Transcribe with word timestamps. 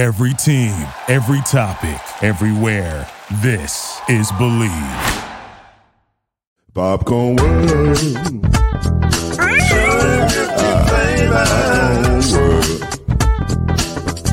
Every 0.00 0.32
team, 0.32 0.72
every 1.08 1.42
topic, 1.42 2.00
everywhere. 2.22 3.06
This 3.42 4.00
is 4.08 4.32
Believe. 4.38 4.70
Popcorn 6.72 7.36
World. 7.36 7.98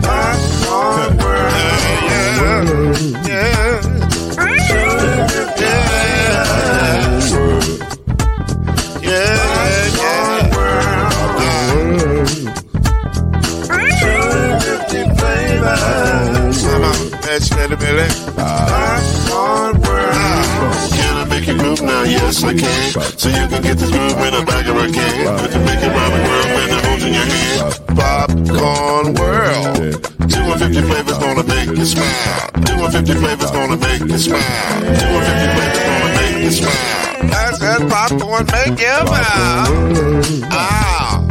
Popcorn 0.01 1.17
World. 1.17 3.01
Yeah, 3.27 3.56
that's 17.37 17.49
better, 17.49 17.77
Billy. 17.77 18.09
World. 19.37 19.77
Can 20.97 21.13
I 21.17 21.25
make 21.29 21.45
you 21.47 21.57
groove 21.57 21.81
now? 21.81 22.03
Yes, 22.03 22.43
I 22.43 22.53
can. 22.53 22.91
So 23.17 23.29
you 23.29 23.47
can 23.47 23.61
get 23.61 23.77
this 23.77 23.91
groove 23.91 24.17
in 24.25 24.33
a 24.33 24.43
bag 24.43 24.67
of 24.67 24.77
a 24.77 24.91
can. 24.91 25.37
Put 25.37 25.51
the 25.51 25.59
Mickey 25.59 25.87
Robin 25.87 26.21
World 26.25 26.47
and 26.57 26.71
the 26.71 26.79
holes 26.87 27.03
in 27.03 27.13
your 27.13 27.25
hand. 27.25 27.77
Popcorn 27.93 29.13
World. 29.13 30.01
250 30.29 30.81
flavors 30.81 31.17
gonna 31.19 31.43
make 31.43 31.69
you 31.77 31.85
smile. 31.85 32.49
250 32.65 33.13
flavors 33.21 33.51
gonna 33.51 33.77
make 33.77 34.01
you 34.01 34.17
smile. 34.17 34.81
250 34.97 35.47
flavors 35.53 35.83
gonna 35.85 36.09
make 36.17 36.37
you 36.43 36.51
smile. 36.51 37.29
That's 37.29 37.59
that 37.59 37.81
popcorn 37.89 38.45
make 38.49 38.79
you 38.81 38.97
smile. 39.05 39.69
Ah. 40.49 41.21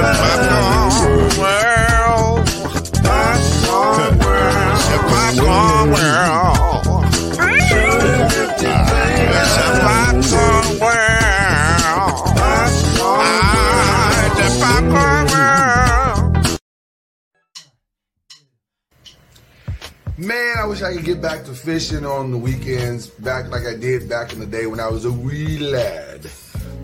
Popcorn 0.00 1.17
popcorn 5.08 5.90
world. 5.92 7.04
It's 9.38 9.54
a 9.56 9.80
popcorn 9.84 10.66
world. 10.80 12.18
Ah, 13.10 14.12
it's 14.26 14.38
a 14.44 14.48
popcorn 14.60 15.24
world. 15.32 16.58
Man, 20.18 20.54
I 20.58 20.64
wish 20.66 20.82
I 20.82 20.92
could 20.94 21.04
get 21.04 21.22
back 21.22 21.44
to 21.44 21.52
fishing 21.54 22.04
on 22.04 22.30
the 22.30 22.38
weekends, 22.38 23.06
back 23.06 23.50
like 23.50 23.66
I 23.66 23.76
did 23.76 24.08
back 24.08 24.32
in 24.32 24.40
the 24.40 24.46
day 24.46 24.66
when 24.66 24.80
I 24.80 24.88
was 24.88 25.04
a 25.04 25.12
wee 25.12 25.58
lad. 25.58 26.28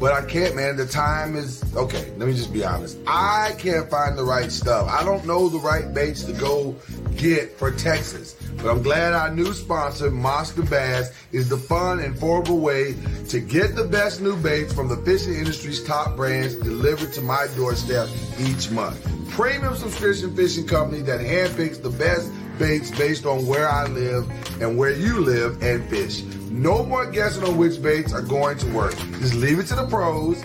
But 0.05 0.13
I 0.13 0.23
can't, 0.27 0.55
man. 0.55 0.77
The 0.77 0.85
time 0.85 1.35
is 1.35 1.65
okay. 1.75 2.13
Let 2.19 2.29
me 2.29 2.35
just 2.35 2.53
be 2.53 2.63
honest. 2.63 2.99
I 3.07 3.55
can't 3.57 3.89
find 3.89 4.19
the 4.19 4.23
right 4.23 4.53
stuff. 4.53 4.87
I 4.87 5.03
don't 5.03 5.25
know 5.25 5.49
the 5.49 5.59
right 5.59 5.95
baits 5.95 6.25
to 6.25 6.35
go 6.35 6.77
get 7.17 7.59
for 7.59 7.71
Texas. 7.71 8.35
But 8.59 8.67
I'm 8.67 8.83
glad 8.83 9.15
our 9.15 9.35
new 9.35 9.55
sponsor, 9.55 10.11
Monster 10.11 10.61
Bass, 10.61 11.11
is 11.33 11.49
the 11.49 11.57
fun 11.57 12.01
and 12.01 12.15
affordable 12.15 12.61
way 12.61 12.97
to 13.31 13.41
get 13.41 13.77
the 13.77 13.85
best 13.85 14.21
new 14.21 14.37
baits 14.37 14.75
from 14.75 14.89
the 14.89 14.99
fishing 14.99 15.37
industry's 15.37 15.83
top 15.83 16.17
brands 16.17 16.55
delivered 16.57 17.15
to 17.15 17.23
my 17.23 17.47
doorstep 17.57 18.07
each 18.39 18.71
month. 18.71 19.01
Premium 19.31 19.75
subscription 19.75 20.37
fishing 20.37 20.67
company 20.67 21.01
that 21.01 21.21
handpicks 21.21 21.81
the 21.81 21.89
best 21.89 22.31
baits 22.59 22.91
based 22.91 23.25
on 23.25 23.47
where 23.47 23.71
I 23.71 23.87
live 23.87 24.31
and 24.61 24.77
where 24.77 24.93
you 24.93 25.21
live 25.21 25.63
and 25.63 25.83
fish. 25.89 26.23
No 26.55 26.85
more 26.85 27.05
guessing 27.11 27.43
on 27.43 27.57
which 27.57 27.83
baits 27.83 28.13
are 28.13 28.23
going 28.23 28.57
to 28.59 28.67
work. 28.69 28.97
Just 29.19 29.35
leave 29.35 29.59
it 29.59 29.67
to 29.67 29.75
the 29.75 29.89
pros 29.89 30.41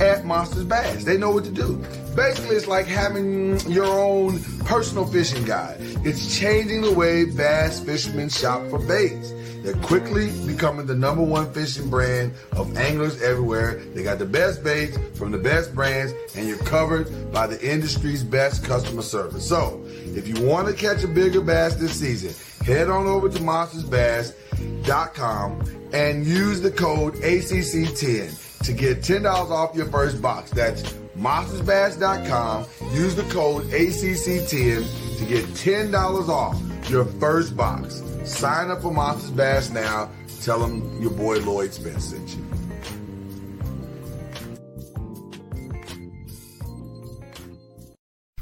at 0.00 0.24
Monsters 0.24 0.64
Bass. 0.64 1.04
They 1.04 1.18
know 1.18 1.32
what 1.32 1.44
to 1.44 1.50
do. 1.50 1.76
Basically, 2.16 2.56
it's 2.56 2.66
like 2.66 2.86
having 2.86 3.60
your 3.70 3.84
own 3.84 4.42
personal 4.60 5.04
fishing 5.04 5.44
guide. 5.44 5.76
It's 6.02 6.38
changing 6.38 6.80
the 6.80 6.92
way 6.92 7.26
bass 7.26 7.78
fishermen 7.78 8.30
shop 8.30 8.66
for 8.70 8.78
baits. 8.78 9.34
They're 9.62 9.74
quickly 9.82 10.30
becoming 10.46 10.86
the 10.86 10.94
number 10.94 11.22
one 11.22 11.52
fishing 11.52 11.90
brand 11.90 12.32
of 12.52 12.74
anglers 12.78 13.20
everywhere. 13.20 13.82
They 13.94 14.02
got 14.02 14.18
the 14.18 14.26
best 14.26 14.64
baits 14.64 14.96
from 15.18 15.30
the 15.30 15.38
best 15.38 15.74
brands, 15.74 16.14
and 16.34 16.48
you're 16.48 16.56
covered 16.58 17.32
by 17.32 17.48
the 17.48 17.62
industry's 17.62 18.24
best 18.24 18.64
customer 18.64 19.02
service. 19.02 19.46
So, 19.46 19.82
if 19.86 20.26
you 20.26 20.46
want 20.46 20.68
to 20.68 20.74
catch 20.74 21.04
a 21.04 21.08
bigger 21.08 21.42
bass 21.42 21.74
this 21.74 22.00
season, 22.00 22.34
head 22.64 22.88
on 22.88 23.06
over 23.06 23.28
to 23.28 23.38
monstersbass.com 23.38 25.62
and 25.92 26.26
use 26.26 26.60
the 26.60 26.70
code 26.70 27.14
ACC10 27.14 28.64
to 28.64 28.72
get 28.72 28.98
$10 28.98 29.26
off 29.50 29.76
your 29.76 29.86
first 29.86 30.22
box. 30.22 30.50
That's 30.50 30.82
monstersbass.com. 31.16 32.66
Use 32.92 33.14
the 33.14 33.22
code 33.24 33.64
ACC10 33.66 35.18
to 35.18 35.24
get 35.26 35.44
$10 35.44 36.28
off 36.28 36.60
your 36.90 37.04
first 37.04 37.56
box. 37.56 38.02
Sign 38.24 38.70
up 38.70 38.82
for 38.82 38.92
Monsters 38.92 39.30
Bass 39.30 39.70
now. 39.70 40.10
Tell 40.42 40.58
them 40.58 41.00
your 41.00 41.10
boy 41.10 41.38
Lloyd 41.40 41.72
Spence 41.72 42.06
sent 42.06 42.36
you. 42.36 42.53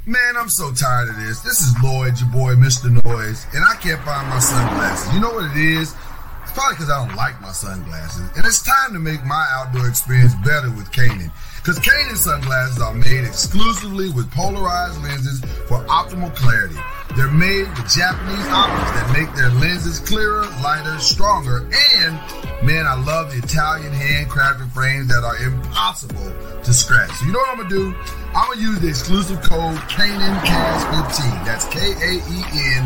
Man, 0.05 0.37
I'm 0.37 0.49
so 0.49 0.73
tired 0.73 1.11
of 1.11 1.17
this. 1.17 1.43
This 1.43 1.61
is 1.61 1.73
Lloyd, 1.81 2.19
your 2.19 2.29
boy, 2.31 2.55
Mr. 2.57 2.91
Noise, 2.91 3.47
and 3.55 3.63
I 3.63 3.77
can't 3.77 4.03
find 4.03 4.29
my 4.29 4.41
sunglasses. 4.41 5.15
You 5.15 5.21
know 5.21 5.31
what 5.31 5.49
it 5.55 5.57
is? 5.57 5.95
It's 6.43 6.51
probably 6.51 6.75
because 6.75 6.91
I 6.91 7.07
don't 7.07 7.15
like 7.15 7.41
my 7.41 7.53
sunglasses. 7.53 8.29
And 8.37 8.45
it's 8.45 8.61
time 8.65 8.95
to 8.95 8.99
make 8.99 9.25
my 9.25 9.47
outdoor 9.51 9.87
experience 9.87 10.35
better 10.45 10.73
with 10.73 10.91
Kaenon. 10.91 11.31
Because 11.63 11.79
Kaenon 11.79 12.17
sunglasses 12.17 12.83
are 12.83 12.93
made 12.93 13.25
exclusively 13.25 14.11
with 14.11 14.29
polarized 14.33 15.01
lenses 15.01 15.41
for 15.69 15.79
optimal 15.87 16.35
clarity. 16.35 16.75
They're 17.15 17.31
made 17.31 17.69
with 17.69 17.89
Japanese 17.89 18.49
optics 18.49 18.91
that 18.91 19.13
make 19.13 19.33
their 19.37 19.51
lenses 19.51 20.01
clearer, 20.01 20.45
lighter, 20.61 20.99
stronger, 20.99 21.69
and 22.01 22.19
man, 22.67 22.85
I 22.85 22.95
love 23.05 23.31
the 23.31 23.39
Italian 23.39 23.93
handcrafted 23.93 24.73
frames 24.73 25.07
that 25.09 25.23
are 25.23 25.37
impossible 25.37 26.33
to 26.65 26.73
scratch. 26.75 27.13
So 27.13 27.27
you 27.27 27.33
know 27.33 27.39
what 27.39 27.51
I'm 27.51 27.59
gonna 27.59 27.71
do? 27.71 27.95
I'm 28.35 28.49
gonna 28.49 28.61
use 28.61 28.81
the 28.81 28.89
exclusive 28.89 29.41
code 29.43 29.77
KaenonCast15. 29.87 31.45
That's 31.45 31.67
K-A-E-N-O-N-C-A-S-T 31.69 32.83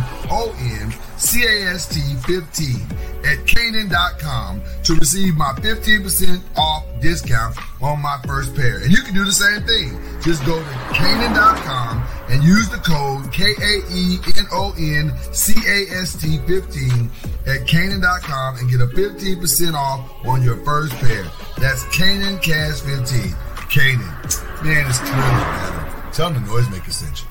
15 2.27 2.77
at 3.25 3.39
Kaenon.com 3.47 4.61
to 4.85 4.95
receive 4.97 5.35
my 5.37 5.53
15% 5.55 6.41
off 6.57 6.85
discount 7.01 7.57
on 7.81 8.01
my 8.01 8.19
first 8.27 8.55
pair. 8.55 8.79
And 8.79 8.91
you 8.91 9.03
can 9.03 9.15
do 9.15 9.25
the 9.25 9.33
same 9.33 9.63
thing. 9.63 9.99
Just 10.23 10.45
go 10.45 10.59
to 10.59 10.65
Kaenon.com 10.95 12.03
and 12.29 12.43
use 12.43 12.69
the 12.69 12.79
code 12.79 13.33
K-A-E-N-O-N-C-A-S-T 13.33 13.99
15 16.47 17.11
at 17.47 17.67
Kaenon.com 17.67 18.57
and 18.57 18.71
get 18.71 18.81
a 18.81 18.87
15% 18.87 19.75
off 19.75 20.11
on 20.27 20.43
your 20.43 20.57
first 20.65 20.93
pair. 20.95 21.25
That's 21.59 21.85
Kaenon 21.87 22.43
Cash 22.43 22.81
15. 22.81 23.35
Kaenon. 23.69 24.65
Man, 24.65 24.87
it's 24.87 24.99
clearly 24.99 25.21
better. 25.21 26.13
Tell 26.13 26.31
them 26.31 26.45
the 26.45 26.51
noisemaker 26.51 26.93
sent 26.93 27.23
you. 27.23 27.29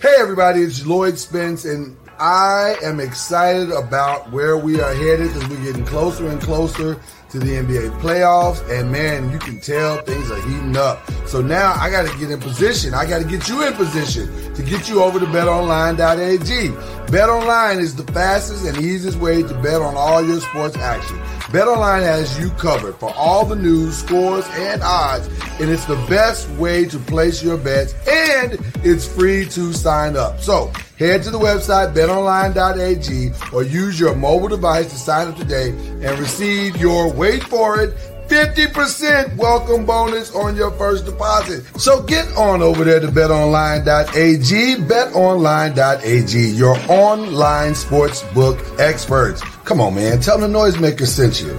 Hey 0.00 0.14
everybody, 0.18 0.60
it's 0.60 0.84
Lloyd 0.84 1.18
Spence 1.18 1.64
and 1.64 1.96
I 2.18 2.76
am 2.82 3.00
excited 3.00 3.70
about 3.72 4.30
where 4.30 4.56
we 4.56 4.80
are 4.80 4.94
headed 4.94 5.30
as 5.30 5.48
we're 5.48 5.64
getting 5.64 5.84
closer 5.84 6.28
and 6.28 6.40
closer 6.40 7.00
to 7.34 7.40
the 7.40 7.56
NBA 7.56 8.00
playoffs. 8.00 8.62
And 8.70 8.92
man, 8.92 9.30
you 9.32 9.40
can 9.40 9.58
tell 9.58 10.00
things 10.02 10.30
are 10.30 10.40
heating 10.42 10.76
up. 10.76 11.02
So 11.26 11.42
now 11.42 11.74
I 11.74 11.90
got 11.90 12.08
to 12.08 12.18
get 12.18 12.30
in 12.30 12.38
position. 12.38 12.94
I 12.94 13.08
got 13.10 13.18
to 13.18 13.24
get 13.24 13.48
you 13.48 13.66
in 13.66 13.72
position 13.74 14.54
to 14.54 14.62
get 14.62 14.88
you 14.88 15.02
over 15.02 15.18
to 15.18 15.26
betonline.ag. 15.26 17.03
BetOnline 17.06 17.78
is 17.78 17.94
the 17.94 18.12
fastest 18.12 18.66
and 18.66 18.76
easiest 18.78 19.18
way 19.18 19.42
to 19.42 19.54
bet 19.62 19.80
on 19.80 19.94
all 19.96 20.26
your 20.26 20.40
sports 20.40 20.76
action. 20.76 21.16
BetOnline 21.52 22.02
has 22.02 22.38
you 22.40 22.50
covered 22.50 22.96
for 22.96 23.12
all 23.14 23.44
the 23.44 23.54
news, 23.54 23.96
scores, 23.96 24.46
and 24.52 24.82
odds, 24.82 25.28
and 25.60 25.70
it's 25.70 25.84
the 25.84 25.96
best 26.08 26.48
way 26.50 26.84
to 26.86 26.98
place 26.98 27.42
your 27.42 27.56
bets, 27.56 27.94
and 28.08 28.58
it's 28.82 29.06
free 29.06 29.44
to 29.50 29.72
sign 29.72 30.16
up. 30.16 30.40
So 30.40 30.72
head 30.98 31.22
to 31.24 31.30
the 31.30 31.38
website 31.38 31.94
betonline.ag 31.94 33.32
or 33.54 33.62
use 33.62 34.00
your 34.00 34.14
mobile 34.16 34.48
device 34.48 34.90
to 34.90 34.96
sign 34.96 35.28
up 35.28 35.36
today 35.36 35.70
and 35.70 36.18
receive 36.18 36.76
your 36.76 37.12
wait 37.12 37.44
for 37.44 37.80
it 37.80 37.96
50% 38.28 39.36
welcome 39.36 39.84
bonus 39.84 40.34
on 40.34 40.56
your 40.56 40.70
first 40.72 41.04
deposit. 41.04 41.64
So 41.78 42.02
get 42.02 42.26
on 42.36 42.62
over 42.62 42.84
there 42.84 43.00
to 43.00 43.08
betonline.ag, 43.08 44.76
betonline.ag, 44.82 46.50
your 46.56 46.76
online 46.88 47.72
sportsbook 47.72 48.80
experts. 48.80 49.42
Come 49.64 49.80
on, 49.80 49.94
man. 49.94 50.20
Tell 50.20 50.38
them 50.38 50.52
the 50.52 50.58
noisemaker 50.58 51.06
sent 51.06 51.40
you. 51.40 51.58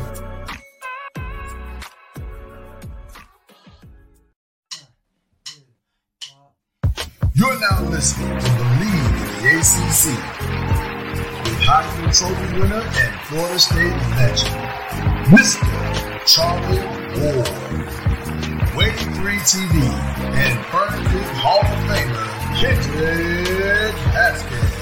You're 7.34 7.60
now 7.60 7.82
listening 7.90 8.40
to 8.40 8.46
Believe 8.46 9.06
in 9.06 9.16
the 9.18 9.60
ACC 9.60 10.06
with 11.44 11.60
Heisman 11.60 12.18
Trophy 12.18 12.60
winner 12.60 12.82
and 12.82 13.22
Florida 13.22 13.60
State 13.60 13.92
legend, 14.16 14.56
Mr. 15.28 16.15
Charlie 16.26 16.80
Ward, 17.20 17.50
Wake 18.76 18.98
3 18.98 19.38
TV, 19.46 19.76
and 20.34 20.72
Burning 20.72 21.06
Creek 21.06 21.32
Hall 21.38 21.60
of 21.60 21.68
Famer 21.86 22.28
Kendrick 22.60 23.96
Haskins, 24.10 24.74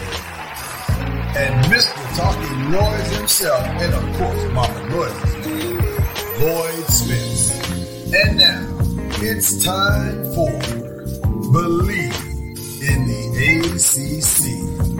and 1.36 1.66
Mr. 1.66 2.00
Talking 2.16 2.72
Noise 2.72 3.18
himself, 3.18 3.62
and 3.81 3.94
of 3.94 4.04
course 4.18 4.44
Mama 4.54 4.90
Noise's 4.90 5.36
name, 5.45 5.80
Lloyd 6.40 6.88
Smith. 6.88 8.13
And 8.13 8.38
now 8.38 8.66
it's 9.22 9.63
time 9.66 10.24
for 10.34 10.50
Believe 11.51 12.16
in 12.81 13.06
the 13.06 13.24
ACC. 13.75 14.93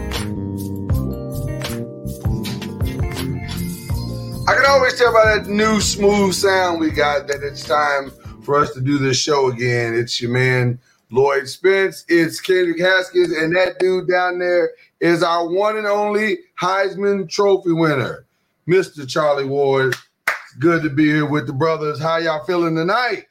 Can 4.64 4.72
always 4.72 4.98
tell 4.98 5.12
by 5.12 5.24
that 5.26 5.46
new 5.46 5.78
smooth 5.78 6.32
sound 6.32 6.80
we 6.80 6.90
got 6.90 7.28
that 7.28 7.42
it's 7.42 7.64
time 7.64 8.10
for 8.42 8.56
us 8.56 8.72
to 8.72 8.80
do 8.80 8.96
this 8.96 9.18
show 9.18 9.48
again. 9.48 9.94
It's 9.94 10.22
your 10.22 10.30
man 10.30 10.78
Lloyd 11.10 11.46
Spence, 11.48 12.04
it's 12.08 12.40
Kendrick 12.40 12.80
Haskins, 12.80 13.30
and 13.30 13.54
that 13.54 13.78
dude 13.78 14.08
down 14.08 14.38
there 14.38 14.70
is 15.00 15.22
our 15.22 15.46
one 15.46 15.76
and 15.76 15.86
only 15.86 16.38
Heisman 16.58 17.28
Trophy 17.28 17.72
winner, 17.72 18.24
Mr. 18.66 19.06
Charlie 19.06 19.44
Ward. 19.44 19.96
It's 20.28 20.54
good 20.58 20.82
to 20.82 20.88
be 20.88 21.04
here 21.04 21.26
with 21.26 21.46
the 21.46 21.52
brothers. 21.52 22.00
How 22.00 22.16
y'all 22.16 22.44
feeling 22.44 22.74
tonight? 22.74 23.26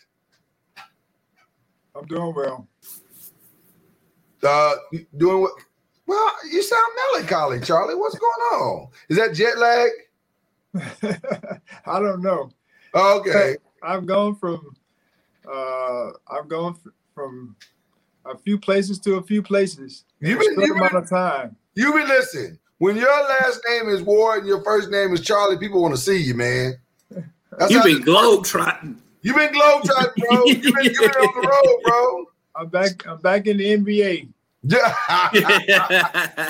I'm 1.95 2.05
doing 2.05 2.31
well. 2.35 2.67
Uh, 4.43 4.75
doing 5.17 5.41
what? 5.41 5.53
Well, 6.05 6.31
you 6.51 6.61
sound 6.61 6.93
melancholy, 7.11 7.59
Charlie. 7.59 7.95
What's 7.95 8.19
going 8.19 8.61
on? 8.61 8.87
Is 9.09 9.17
that 9.17 9.33
jet 9.33 9.57
lag? 9.57 9.89
I 11.85 11.99
don't 11.99 12.21
know. 12.21 12.49
Okay. 12.95 13.57
I've 13.81 14.05
gone 14.05 14.35
from 14.35 14.75
uh 15.51 16.11
I've 16.27 16.47
gone 16.47 16.77
from 17.13 17.55
a 18.25 18.37
few 18.37 18.57
places 18.57 18.99
to 18.99 19.15
a 19.15 19.23
few 19.23 19.43
places. 19.43 20.05
You've 20.19 20.39
been, 20.39 20.55
short 20.55 20.67
you've 20.67 20.77
amount 20.77 20.93
of 20.95 21.09
time. 21.09 21.55
you 21.75 21.93
been 21.93 22.07
listening. 22.07 22.59
When 22.77 22.95
your 22.95 23.07
last 23.07 23.61
name 23.69 23.89
is 23.89 24.01
Ward 24.01 24.39
and 24.39 24.47
your 24.47 24.63
first 24.63 24.89
name 24.89 25.13
is 25.13 25.21
Charlie, 25.21 25.57
people 25.57 25.81
want 25.81 25.95
to 25.95 26.01
see 26.01 26.17
you, 26.17 26.33
man. 26.33 26.73
That's 27.57 27.71
You've 27.71 27.83
been 27.83 28.01
globe 28.01 28.45
trotting. 28.45 29.01
you 29.21 29.33
been 29.33 29.53
globetrotting, 29.53 30.15
bro. 30.15 30.45
You've 30.45 30.61
been, 30.61 30.85
you 30.85 30.99
been 30.99 31.11
on 31.11 31.41
the 31.41 31.47
road, 31.65 31.83
bro. 31.83 32.25
I'm 32.55 32.67
back. 32.69 33.07
I'm 33.07 33.19
back 33.19 33.47
in 33.47 33.57
the 33.57 33.77
NBA. 33.77 34.29
Yeah. 34.63 34.93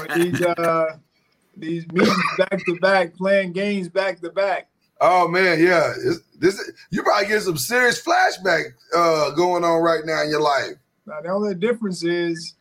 These 0.15 0.41
uh 0.41 0.97
these 1.55 1.87
meetings 1.91 2.17
back 2.37 2.65
to 2.65 2.75
back, 2.79 3.15
playing 3.15 3.53
games 3.53 3.89
back 3.89 4.19
to 4.21 4.29
back. 4.29 4.69
oh 5.01 5.27
man, 5.27 5.61
yeah. 5.61 5.93
It's, 6.03 6.21
this 6.39 6.71
you 6.89 7.03
probably 7.03 7.27
get 7.27 7.41
some 7.41 7.57
serious 7.57 8.01
flashback 8.01 8.73
uh, 8.95 9.31
going 9.31 9.63
on 9.63 9.81
right 9.81 10.05
now 10.05 10.23
in 10.23 10.29
your 10.29 10.41
life. 10.41 10.73
Now 11.05 11.21
the 11.21 11.29
only 11.29 11.55
difference 11.55 12.03
is 12.03 12.55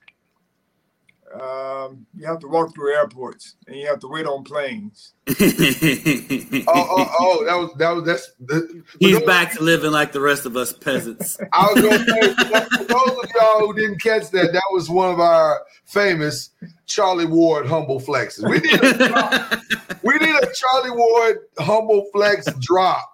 um, 1.40 2.06
you 2.14 2.26
have 2.26 2.38
to 2.40 2.48
walk 2.48 2.74
through 2.74 2.94
airports 2.94 3.56
and 3.66 3.76
you 3.76 3.86
have 3.86 4.00
to 4.00 4.08
wait 4.08 4.26
on 4.26 4.44
planes. 4.44 5.14
Oh, 6.68 6.86
oh, 6.98 7.16
oh, 7.20 7.44
that 7.44 7.54
was 7.56 7.70
that 7.78 7.90
was 7.90 8.04
that's. 8.04 8.32
The, 8.40 8.82
He's 8.98 9.18
those- 9.18 9.26
back 9.26 9.52
to 9.54 9.62
living 9.62 9.90
like 9.90 10.12
the 10.12 10.20
rest 10.20 10.46
of 10.46 10.56
us 10.56 10.72
peasants. 10.72 11.38
I 11.52 11.72
was 11.72 11.82
gonna 11.82 11.98
say 11.98 12.34
for 12.34 12.84
those 12.84 13.24
of 13.24 13.30
y'all 13.34 13.60
who 13.66 13.74
didn't 13.74 14.00
catch 14.00 14.30
that, 14.30 14.52
that 14.52 14.62
was 14.72 14.88
one 14.90 15.10
of 15.10 15.20
our 15.20 15.62
famous 15.84 16.50
Charlie 16.86 17.26
Ward 17.26 17.66
humble 17.66 18.00
flexes. 18.00 18.48
We 18.48 18.58
need 18.58 18.80
a, 18.82 19.62
we 20.02 20.14
need 20.18 20.34
a 20.42 20.52
Charlie 20.54 20.90
Ward 20.96 21.38
humble 21.58 22.06
flex 22.12 22.46
drop. 22.60 23.12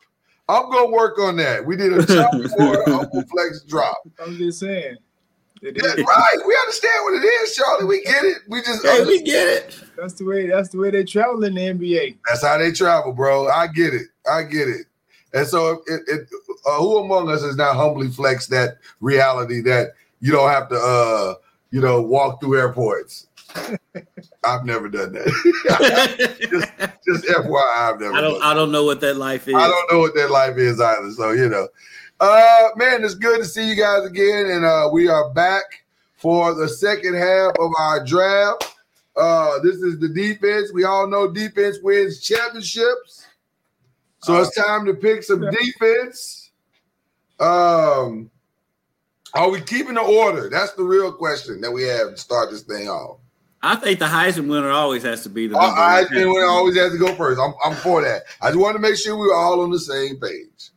I'm 0.48 0.70
gonna 0.70 0.90
work 0.90 1.18
on 1.18 1.36
that. 1.36 1.64
We 1.64 1.76
need 1.76 1.92
a 1.92 2.04
Charlie 2.06 2.48
Ward 2.58 2.80
humble 2.86 3.22
flex 3.30 3.62
drop. 3.64 3.98
I'm 4.24 4.36
just 4.36 4.60
saying. 4.60 4.96
It 5.62 5.82
right. 5.82 6.46
We 6.46 6.56
understand 6.62 6.94
what 7.02 7.14
it 7.14 7.26
is, 7.26 7.56
Charlie. 7.56 7.84
We 7.86 8.02
get 8.02 8.24
it. 8.24 8.38
We 8.48 8.60
just 8.62 8.84
hey, 8.84 9.04
we 9.04 9.22
get 9.22 9.48
it. 9.48 9.80
That's 9.96 10.14
the 10.14 10.24
way. 10.24 10.46
That's 10.48 10.68
the 10.68 10.78
way 10.78 10.90
they 10.90 11.04
travel 11.04 11.42
in 11.44 11.54
the 11.54 11.60
NBA. 11.60 12.18
that's 12.28 12.44
how 12.44 12.58
they 12.58 12.72
travel, 12.72 13.12
bro. 13.12 13.48
I 13.48 13.66
get 13.66 13.94
it. 13.94 14.06
I 14.30 14.42
get 14.42 14.68
it. 14.68 14.86
And 15.34 15.46
so, 15.46 15.82
it, 15.86 16.00
it, 16.06 16.28
uh, 16.66 16.78
who 16.78 16.98
among 16.98 17.30
us 17.30 17.42
has 17.42 17.56
not 17.56 17.76
humbly 17.76 18.08
flexed 18.08 18.50
that 18.50 18.78
reality 19.00 19.60
that 19.62 19.92
you 20.20 20.32
don't 20.32 20.48
have 20.48 20.68
to, 20.70 20.76
uh, 20.76 21.34
you 21.70 21.80
know, 21.80 22.00
walk 22.00 22.40
through 22.40 22.58
airports? 22.58 23.26
I've 24.44 24.64
never 24.64 24.88
done 24.88 25.12
that. 25.12 26.38
just, 26.40 27.24
just 27.24 27.24
FYI, 27.24 27.62
I've 27.76 28.00
never. 28.00 28.14
I 28.14 28.20
don't. 28.20 28.34
done 28.34 28.42
I 28.42 28.54
don't 28.54 28.72
know 28.72 28.84
what 28.84 29.00
that 29.00 29.16
life 29.16 29.48
is. 29.48 29.54
I 29.54 29.66
don't 29.66 29.92
know 29.92 29.98
what 29.98 30.14
that 30.14 30.30
life 30.30 30.56
is 30.56 30.80
either. 30.80 31.10
So 31.12 31.32
you 31.32 31.48
know, 31.48 31.68
uh, 32.20 32.68
man, 32.76 33.04
it's 33.04 33.14
good 33.14 33.38
to 33.38 33.44
see 33.44 33.68
you 33.68 33.76
guys 33.76 34.04
again, 34.04 34.46
and 34.50 34.64
uh, 34.64 34.88
we 34.92 35.08
are 35.08 35.30
back 35.30 35.64
for 36.16 36.54
the 36.54 36.68
second 36.68 37.14
half 37.14 37.52
of 37.58 37.70
our 37.78 38.04
draft. 38.04 38.74
Uh, 39.16 39.58
this 39.60 39.76
is 39.76 39.98
the 39.98 40.08
defense. 40.08 40.72
We 40.72 40.84
all 40.84 41.06
know 41.06 41.30
defense 41.30 41.78
wins 41.82 42.20
championships, 42.20 43.26
so 44.20 44.40
it's 44.40 44.54
time 44.56 44.84
to 44.86 44.94
pick 44.94 45.22
some 45.22 45.42
Yeah. 45.42 45.50
defense. 45.50 46.50
Um, 47.40 48.30
are 49.34 49.50
we 49.50 49.60
keeping 49.60 49.94
the 49.94 50.00
order? 50.00 50.48
That's 50.48 50.72
the 50.72 50.82
real 50.82 51.12
question 51.12 51.60
that 51.60 51.70
we 51.70 51.84
have 51.84 52.10
to 52.10 52.16
start 52.16 52.50
this 52.50 52.62
thing 52.62 52.88
off. 52.88 53.18
I 53.62 53.76
think 53.76 53.98
the 53.98 54.06
Heisman 54.06 54.48
winner 54.48 54.70
always 54.70 55.02
has 55.02 55.22
to 55.24 55.28
be 55.28 55.48
the. 55.48 55.56
I, 55.56 55.66
number 55.66 55.80
I 55.80 56.00
one 56.02 56.08
think 56.08 56.36
we 56.36 56.42
always 56.42 56.76
have 56.76 56.92
to 56.92 56.98
go 56.98 57.14
first. 57.14 57.40
I'm, 57.40 57.54
I'm 57.64 57.74
for 57.76 58.02
that. 58.02 58.22
I 58.40 58.48
just 58.48 58.58
want 58.58 58.76
to 58.76 58.80
make 58.80 58.96
sure 58.96 59.16
we 59.16 59.26
were 59.26 59.34
all 59.34 59.60
on 59.60 59.70
the 59.70 59.78
same 59.80 60.16
page. 60.20 60.70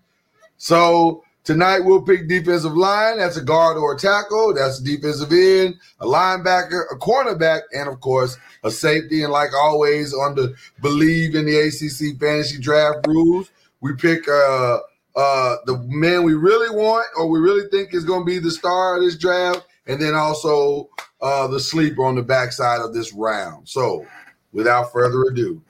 So 0.58 1.24
tonight 1.44 1.80
we'll 1.80 2.02
pick 2.02 2.28
defensive 2.28 2.74
line. 2.74 3.18
That's 3.18 3.38
a 3.38 3.44
guard 3.44 3.78
or 3.78 3.96
a 3.96 3.98
tackle. 3.98 4.54
That's 4.54 4.80
a 4.80 4.84
defensive 4.84 5.32
end, 5.32 5.76
a 6.00 6.06
linebacker, 6.06 6.84
a 6.92 6.96
cornerback, 6.96 7.62
and 7.74 7.90
of 7.90 8.00
course 8.00 8.38
a 8.64 8.72
safety. 8.72 9.24
And 9.24 9.32
like 9.32 9.54
always, 9.54 10.14
on 10.14 10.36
the 10.36 10.56
believe 10.82 11.36
in 11.36 11.46
the 11.46 11.58
ACC 11.58 12.20
fantasy 12.20 12.60
draft 12.60 13.08
rules, 13.08 13.52
we 13.82 13.94
pick 13.96 14.28
uh 14.28 14.80
uh 15.16 15.56
the 15.66 15.78
man 15.88 16.24
we 16.24 16.34
really 16.34 16.76
want 16.76 17.06
or 17.18 17.28
we 17.28 17.40
really 17.40 17.68
think 17.70 17.94
is 17.94 18.06
going 18.06 18.22
to 18.22 18.26
be 18.26 18.40
the 18.40 18.52
star 18.52 18.98
of 18.98 19.04
this 19.04 19.18
draft, 19.18 19.66
and 19.88 20.02
then 20.02 20.16
also 20.16 20.90
uh, 21.22 21.48
the 21.48 21.60
sleeper 21.60 22.04
on 22.04 22.16
the 22.16 22.24
backside 22.24 22.82
of 22.82 22.94
this 22.94 23.14
round. 23.14 23.68
So, 23.70 24.06
without 24.54 24.92
further 24.92 25.24
ado, 25.24 25.62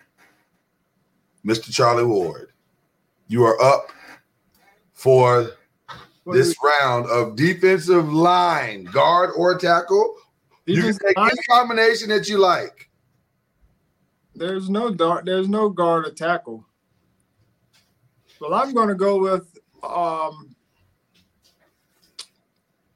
Mr. 1.46 1.74
Charlie 1.74 2.06
Ward, 2.06 2.52
you 3.28 3.44
are 3.44 3.62
up 3.62 3.90
for 4.94 5.52
this 6.34 6.56
round 6.64 7.06
of 7.08 7.36
defensive 7.36 8.12
line, 8.12 8.86
guard 8.86 9.32
or 9.36 9.58
tackle. 9.58 10.16
You 10.66 10.82
can 10.82 10.98
take 10.98 11.18
any 11.18 11.32
combination 11.50 12.10
that 12.10 12.30
you 12.30 12.38
like. 12.38 12.90
There's 14.36 14.70
no 14.70 14.94
dart. 14.94 15.26
There's 15.26 15.50
no 15.50 15.70
guard 15.70 16.08
or 16.08 16.12
tackle. 16.12 16.66
Well, 18.40 18.54
I'm 18.54 18.74
going 18.74 18.88
to 18.88 18.96
go 18.96 19.20
with 19.20 19.58
um, 19.84 20.56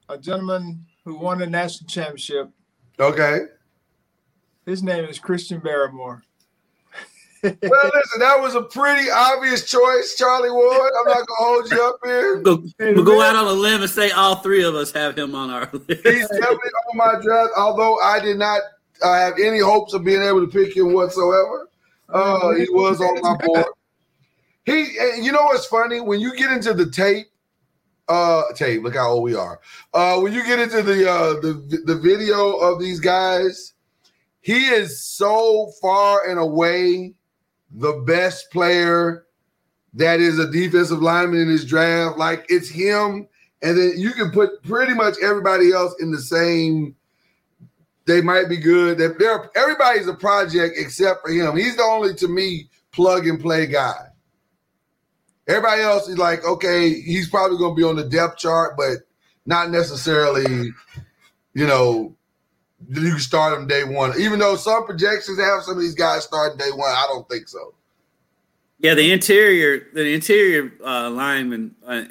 a 0.08 0.18
gentleman 0.18 0.84
who 1.04 1.16
won 1.16 1.38
the 1.38 1.46
national 1.46 1.88
championship. 1.88 2.50
Okay. 2.98 3.40
His 4.64 4.82
name 4.82 5.04
is 5.04 5.18
Christian 5.18 5.60
Barmore. 5.60 6.22
Well, 7.42 7.52
listen, 7.62 8.20
that 8.20 8.38
was 8.40 8.54
a 8.54 8.62
pretty 8.62 9.10
obvious 9.10 9.68
choice, 9.68 10.16
Charlie 10.16 10.50
Ward. 10.50 10.92
I'm 10.98 11.06
not 11.06 11.26
gonna 11.26 11.38
hold 11.38 11.70
you 11.70 11.84
up 11.84 11.98
here. 12.04 12.36
Go, 12.36 12.64
we'll 12.78 13.04
go 13.04 13.22
out 13.22 13.36
on 13.36 13.46
a 13.46 13.52
limb 13.52 13.82
and 13.82 13.90
say 13.90 14.10
all 14.10 14.36
three 14.36 14.64
of 14.64 14.74
us 14.74 14.92
have 14.92 15.16
him 15.16 15.34
on 15.34 15.50
our 15.50 15.68
list. 15.72 16.06
He's 16.06 16.28
definitely 16.28 16.70
on 16.90 16.96
my 16.96 17.20
draft, 17.22 17.52
although 17.56 17.98
I 18.00 18.20
did 18.20 18.38
not 18.38 18.62
uh, 19.02 19.14
have 19.14 19.34
any 19.38 19.60
hopes 19.60 19.92
of 19.92 20.04
being 20.04 20.22
able 20.22 20.46
to 20.46 20.50
pick 20.50 20.76
him 20.76 20.92
whatsoever. 20.92 21.68
Uh, 22.08 22.54
he 22.54 22.66
was 22.70 23.00
on 23.00 23.20
my 23.20 23.36
board. 23.44 23.66
He, 24.64 24.96
and 24.98 25.24
you 25.24 25.32
know 25.32 25.44
what's 25.44 25.66
funny? 25.66 26.00
When 26.00 26.20
you 26.20 26.34
get 26.36 26.50
into 26.50 26.74
the 26.74 26.90
tape, 26.90 27.26
uh, 28.08 28.42
tape. 28.54 28.82
Look 28.82 28.94
how 28.94 29.10
old 29.10 29.22
we 29.22 29.34
are. 29.34 29.60
Uh, 29.92 30.20
when 30.20 30.32
you 30.32 30.44
get 30.44 30.58
into 30.58 30.82
the 30.82 31.10
uh 31.10 31.34
the 31.40 31.82
the 31.84 31.96
video 31.96 32.56
of 32.56 32.78
these 32.78 33.00
guys, 33.00 33.74
he 34.40 34.66
is 34.66 35.00
so 35.02 35.72
far 35.80 36.28
and 36.28 36.38
away 36.38 37.14
the 37.76 38.02
best 38.06 38.50
player 38.50 39.26
that 39.94 40.20
is 40.20 40.38
a 40.38 40.50
defensive 40.50 41.00
lineman 41.00 41.40
in 41.40 41.48
his 41.48 41.64
draft. 41.64 42.18
Like 42.18 42.46
it's 42.48 42.68
him, 42.68 43.28
and 43.62 43.78
then 43.78 43.92
you 43.96 44.12
can 44.12 44.30
put 44.30 44.62
pretty 44.64 44.94
much 44.94 45.14
everybody 45.22 45.72
else 45.72 45.94
in 46.00 46.10
the 46.10 46.20
same. 46.20 46.96
They 48.06 48.20
might 48.20 48.48
be 48.48 48.56
good. 48.56 48.98
They're 48.98 49.50
everybody's 49.56 50.06
a 50.08 50.14
project 50.14 50.76
except 50.78 51.22
for 51.22 51.30
him. 51.30 51.56
He's 51.56 51.76
the 51.76 51.82
only 51.82 52.14
to 52.16 52.28
me 52.28 52.68
plug 52.92 53.26
and 53.26 53.40
play 53.40 53.66
guy. 53.66 54.06
Everybody 55.48 55.82
else 55.82 56.08
is 56.08 56.18
like, 56.18 56.44
okay, 56.44 57.00
he's 57.00 57.28
probably 57.28 57.58
going 57.58 57.72
to 57.72 57.76
be 57.76 57.84
on 57.84 57.96
the 57.96 58.08
depth 58.08 58.38
chart, 58.38 58.76
but 58.76 58.98
not 59.44 59.70
necessarily, 59.70 60.72
you 61.54 61.66
know, 61.66 62.16
you 62.88 63.10
can 63.10 63.18
start 63.18 63.58
him 63.58 63.66
day 63.66 63.84
one. 63.84 64.18
Even 64.20 64.38
though 64.38 64.56
some 64.56 64.84
projections 64.86 65.38
have 65.40 65.62
some 65.62 65.76
of 65.76 65.80
these 65.80 65.94
guys 65.94 66.24
starting 66.24 66.58
day 66.58 66.70
one, 66.70 66.90
I 66.90 67.06
don't 67.08 67.28
think 67.28 67.48
so. 67.48 67.74
Yeah, 68.78 68.94
the 68.94 69.10
interior, 69.12 69.86
the 69.94 70.12
interior 70.12 70.72
uh, 70.84 71.10
lineman 71.10 71.74
uh, 71.86 72.04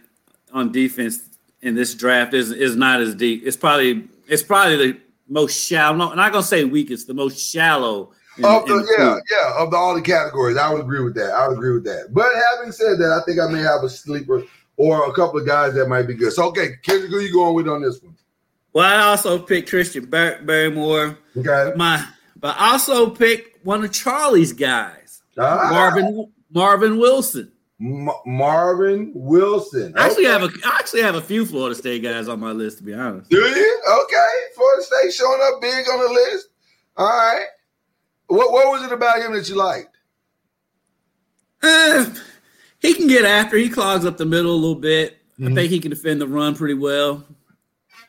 on 0.51 0.71
defense 0.71 1.19
in 1.61 1.75
this 1.75 1.93
draft 1.93 2.33
is 2.33 2.51
is 2.51 2.75
not 2.75 3.01
as 3.01 3.15
deep. 3.15 3.43
It's 3.45 3.57
probably 3.57 4.07
it's 4.27 4.43
probably 4.43 4.77
the 4.77 4.99
most 5.27 5.53
shallow. 5.53 6.09
I'm 6.09 6.17
not 6.17 6.31
gonna 6.31 6.43
say 6.43 6.63
weakest, 6.63 7.07
the 7.07 7.13
most 7.13 7.37
shallow 7.39 8.11
in- 8.37 8.45
Of 8.45 8.69
in 8.69 8.77
the, 8.77 8.95
yeah, 8.97 9.17
yeah, 9.31 9.63
of 9.63 9.71
the 9.71 9.77
all 9.77 9.95
the 9.95 10.01
categories, 10.01 10.57
I 10.57 10.71
would 10.71 10.81
agree 10.81 11.03
with 11.03 11.15
that. 11.15 11.31
I 11.31 11.47
would 11.47 11.57
agree 11.57 11.73
with 11.73 11.85
that. 11.85 12.09
But 12.13 12.27
having 12.51 12.71
said 12.71 12.97
that, 12.99 13.11
I 13.11 13.23
think 13.25 13.39
I 13.39 13.47
may 13.47 13.61
have 13.61 13.83
a 13.83 13.89
sleeper 13.89 14.43
or 14.77 15.09
a 15.09 15.13
couple 15.13 15.39
of 15.39 15.45
guys 15.47 15.73
that 15.75 15.87
might 15.87 16.03
be 16.03 16.15
good. 16.15 16.33
So, 16.33 16.45
okay, 16.47 16.71
Kendrick, 16.83 17.11
who 17.11 17.19
you 17.19 17.31
going 17.31 17.55
with 17.55 17.67
on 17.67 17.81
this 17.81 18.01
one? 18.01 18.14
Well, 18.75 18.83
I 18.85 19.05
also 19.07 19.39
picked 19.39 19.69
Christian 19.69 20.05
Bar- 20.07 20.39
Barmore. 20.43 21.17
Okay, 21.37 21.71
My, 21.77 22.05
but 22.35 22.57
I 22.59 22.73
also 22.73 23.09
picked 23.09 23.65
one 23.65 23.85
of 23.85 23.91
Charlie's 23.93 24.51
guys, 24.51 25.21
Ah, 25.39 25.69
Marvin 25.71 26.31
Marvin 26.53 26.97
Wilson. 26.99 27.53
M- 27.79 28.09
Marvin 28.25 29.13
Wilson. 29.15 29.93
I 29.97 30.05
actually 30.07 30.25
have 30.25 30.43
a 30.43 30.49
I 30.65 30.75
actually 30.77 31.03
have 31.03 31.15
a 31.15 31.21
few 31.21 31.45
Florida 31.45 31.73
State 31.73 32.03
guys 32.03 32.27
on 32.27 32.41
my 32.41 32.51
list, 32.51 32.79
to 32.79 32.83
be 32.83 32.93
honest. 32.93 33.29
Do 33.29 33.37
you? 33.37 33.81
Okay, 34.03 34.31
Florida 34.55 34.83
State 34.83 35.13
showing 35.13 35.39
up 35.45 35.61
big 35.61 35.87
on 35.89 35.99
the 35.99 36.09
list. 36.13 36.47
All 36.97 37.07
right. 37.07 37.45
What 38.27 38.51
what 38.51 38.67
was 38.71 38.83
it 38.83 38.91
about 38.91 39.19
him 39.21 39.33
that 39.33 39.47
you 39.47 39.55
liked? 39.55 39.95
Eh, 41.63 42.13
he 42.79 42.93
can 42.93 43.07
get 43.07 43.23
after. 43.25 43.55
He 43.57 43.69
clogs 43.69 44.05
up 44.05 44.17
the 44.17 44.25
middle 44.25 44.51
a 44.51 44.55
little 44.55 44.75
bit. 44.75 45.17
I 45.39 45.43
Mhm. 45.43 45.55
think 45.55 45.71
he 45.71 45.79
can 45.79 45.91
defend 45.91 46.19
the 46.21 46.27
run 46.27 46.55
pretty 46.55 46.73
well. 46.75 47.23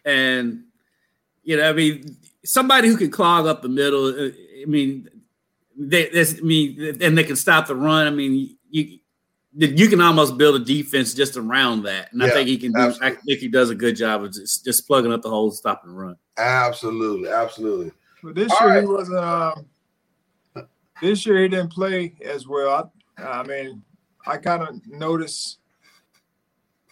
And 0.07 0.65
you 1.43 1.57
know, 1.57 1.69
I 1.69 1.73
mean, 1.75 2.17
somebody 2.45 2.89
who 2.89 2.97
can 2.97 3.11
clog 3.11 3.47
up 3.47 3.61
the 3.61 3.69
middle. 3.69 4.07
uh, 4.07 4.31
I 4.63 4.65
mean, 4.67 5.09
they, 5.77 6.09
I 6.09 6.41
mean, 6.43 6.97
and 7.01 7.19
they 7.19 7.25
can 7.25 7.37
stop 7.37 7.67
the 7.67 7.77
run. 7.77 8.07
I 8.07 8.11
mean, 8.11 8.57
you 8.71 8.99
you 9.59 9.89
can 9.89 10.01
almost 10.01 10.37
build 10.37 10.61
a 10.61 10.65
defense 10.65 11.15
just 11.15 11.37
around 11.37 11.83
that. 11.85 12.13
And 12.13 12.23
I 12.23 12.31
think 12.31 12.49
he 12.49 12.59
can. 12.59 12.73
Do, 12.73 12.79
I 12.79 12.87
absolutely. 12.87 13.19
think 13.27 13.41
he 13.41 13.49
does 13.49 13.71
a 13.71 13.75
good 13.75 13.97
job 13.97 14.23
of 14.23 14.33
just, 14.33 14.65
just 14.65 14.87
plugging 14.87 15.13
up 15.13 15.23
the 15.23 15.31
holes, 15.31 15.59
stopping 15.59 15.91
the 15.91 15.97
run. 15.97 16.17
Absolutely, 16.37 17.31
absolutely. 17.31 17.93
But 18.23 18.35
this 18.35 18.53
All 18.53 18.67
year 18.67 18.77
right. 18.77 18.83
he 18.83 18.89
wasn't. 18.89 19.19
Um, 19.19 19.67
this 21.01 21.27
year 21.27 21.43
he 21.43 21.49
didn't 21.49 21.73
play 21.73 22.15
as 22.25 22.47
well. 22.47 22.93
I, 23.19 23.23
I 23.23 23.43
mean, 23.45 23.83
I 24.27 24.37
kind 24.37 24.63
of 24.63 24.87
noticed 24.87 25.59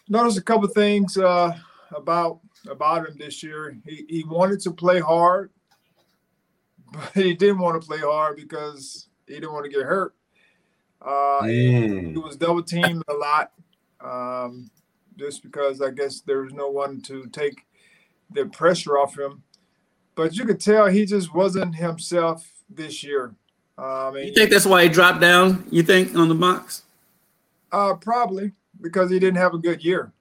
noticed 0.09 0.39
a 0.39 0.43
couple 0.43 0.69
things 0.69 1.17
uh, 1.17 1.57
about 1.95 2.41
about 2.69 3.09
him 3.09 3.17
this 3.19 3.43
year. 3.43 3.77
He 3.85 4.05
he 4.09 4.25
wanted 4.25 4.61
to 4.61 4.71
play 4.73 5.01
hard, 5.01 5.51
but 6.93 7.11
he 7.15 7.35
didn't 7.35 7.59
want 7.59 7.81
to 7.81 7.87
play 7.87 7.99
hard 7.99 8.37
because 8.37 9.09
he 9.27 9.35
didn't 9.35 9.53
want 9.53 9.65
to 9.65 9.71
get 9.71 9.83
hurt. 9.87 10.15
Uh, 11.01 11.43
Mm. 11.43 12.13
he 12.13 12.19
was 12.19 12.37
double 12.37 12.63
teamed 12.63 13.03
a 13.09 13.13
lot, 13.15 13.53
um, 14.01 14.71
just 15.17 15.43
because 15.43 15.83
I 15.83 15.91
guess 15.91 16.21
there 16.21 16.43
was 16.43 16.53
no 16.55 16.69
one 16.71 17.01
to 17.03 17.27
take 17.27 17.67
the 18.31 18.47
pressure 18.47 18.97
off 18.99 19.19
him. 19.19 19.43
But 20.15 20.37
you 20.37 20.45
could 20.45 20.61
tell 20.61 20.87
he 20.87 21.05
just 21.05 21.35
wasn't 21.35 21.75
himself 21.75 22.49
this 22.71 23.03
year. 23.05 23.35
Uh, 23.77 24.09
I 24.09 24.11
mean, 24.13 24.27
You 24.29 24.33
think 24.35 24.51
that's 24.51 24.65
why 24.67 24.85
he 24.85 24.89
dropped 24.89 25.21
down? 25.21 25.67
You 25.71 25.83
think 25.83 26.15
on 26.17 26.29
the 26.29 26.35
box? 26.35 26.83
uh, 27.73 27.95
probably 27.95 28.53
because 28.81 29.11
he 29.11 29.19
didn't 29.19 29.39
have 29.39 29.53
a 29.53 29.59
good 29.59 29.85
year. 29.85 30.13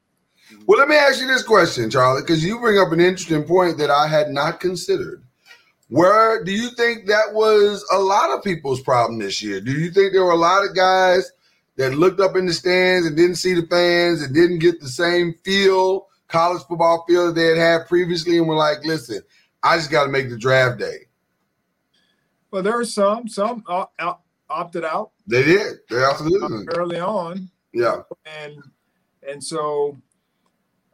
Well, 0.66 0.80
let 0.80 0.88
me 0.88 0.96
ask 0.96 1.20
you 1.20 1.28
this 1.28 1.44
question, 1.44 1.90
Charlie, 1.90 2.22
because 2.22 2.44
you 2.44 2.60
bring 2.60 2.80
up 2.80 2.92
an 2.92 3.00
interesting 3.00 3.44
point 3.44 3.78
that 3.78 3.90
I 3.90 4.08
had 4.08 4.30
not 4.30 4.60
considered. 4.60 5.24
Where 5.90 6.44
do 6.44 6.52
you 6.52 6.70
think 6.72 7.08
that 7.08 7.34
was 7.34 7.86
a 7.92 8.00
lot 8.00 8.32
of 8.32 8.44
people's 8.44 8.82
problem 8.82 9.20
this 9.20 9.42
year? 9.44 9.62
Do 9.62 9.72
you 9.72 9.92
think 9.92 10.12
there 10.12 10.24
were 10.24 10.32
a 10.32 10.36
lot 10.36 10.66
of 10.66 10.76
guys 10.76 11.32
that 11.76 11.96
looked 11.96 12.20
up 12.20 12.36
in 12.36 12.46
the 12.46 12.54
stands 12.54 13.06
and 13.06 13.16
didn't 13.16 13.36
see 13.36 13.54
the 13.54 13.68
fans 13.68 14.22
and 14.22 14.34
didn't 14.34 14.60
get 14.60 14.80
the 14.80 14.88
same 14.88 15.36
feel, 15.44 16.08
college 16.28 16.64
football 16.64 17.06
feel 17.08 17.28
that 17.28 17.36
they 17.36 17.46
had 17.48 17.58
had 17.58 17.88
previously, 17.88 18.38
and 18.38 18.48
were 18.48 18.56
like, 18.56 18.84
"Listen, 18.86 19.22
I 19.62 19.78
just 19.78 19.92
got 19.92 20.06
to 20.06 20.12
make 20.12 20.30
the 20.30 20.38
draft 20.38 20.80
day." 20.80 21.08
But 22.50 22.64
there 22.64 22.78
were 22.78 22.86
some, 22.86 23.28
some 23.28 23.64
uh, 23.68 23.86
opted 24.50 24.86
out 24.86 25.12
They 25.28 25.44
did. 25.44 25.78
They 25.90 26.04
uh, 26.04 26.12
absolutely, 26.12 26.68
early 26.76 27.00
on, 27.00 27.50
yeah. 27.74 28.02
and 28.26 28.56
and 29.28 29.44
so 29.44 29.98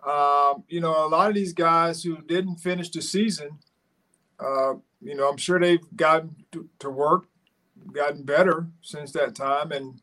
um, 0.05 0.63
you 0.67 0.79
know 0.79 1.05
a 1.05 1.09
lot 1.09 1.29
of 1.29 1.35
these 1.35 1.53
guys 1.53 2.03
who 2.03 2.21
didn't 2.21 2.57
finish 2.57 2.89
the 2.89 3.01
season, 3.01 3.59
uh, 4.39 4.73
you 5.01 5.15
know, 5.15 5.29
I'm 5.29 5.37
sure 5.37 5.59
they've 5.59 5.79
gotten 5.95 6.35
to, 6.51 6.67
to 6.79 6.89
work, 6.89 7.25
gotten 7.91 8.23
better 8.23 8.67
since 8.81 9.11
that 9.13 9.35
time, 9.35 9.71
and 9.71 9.99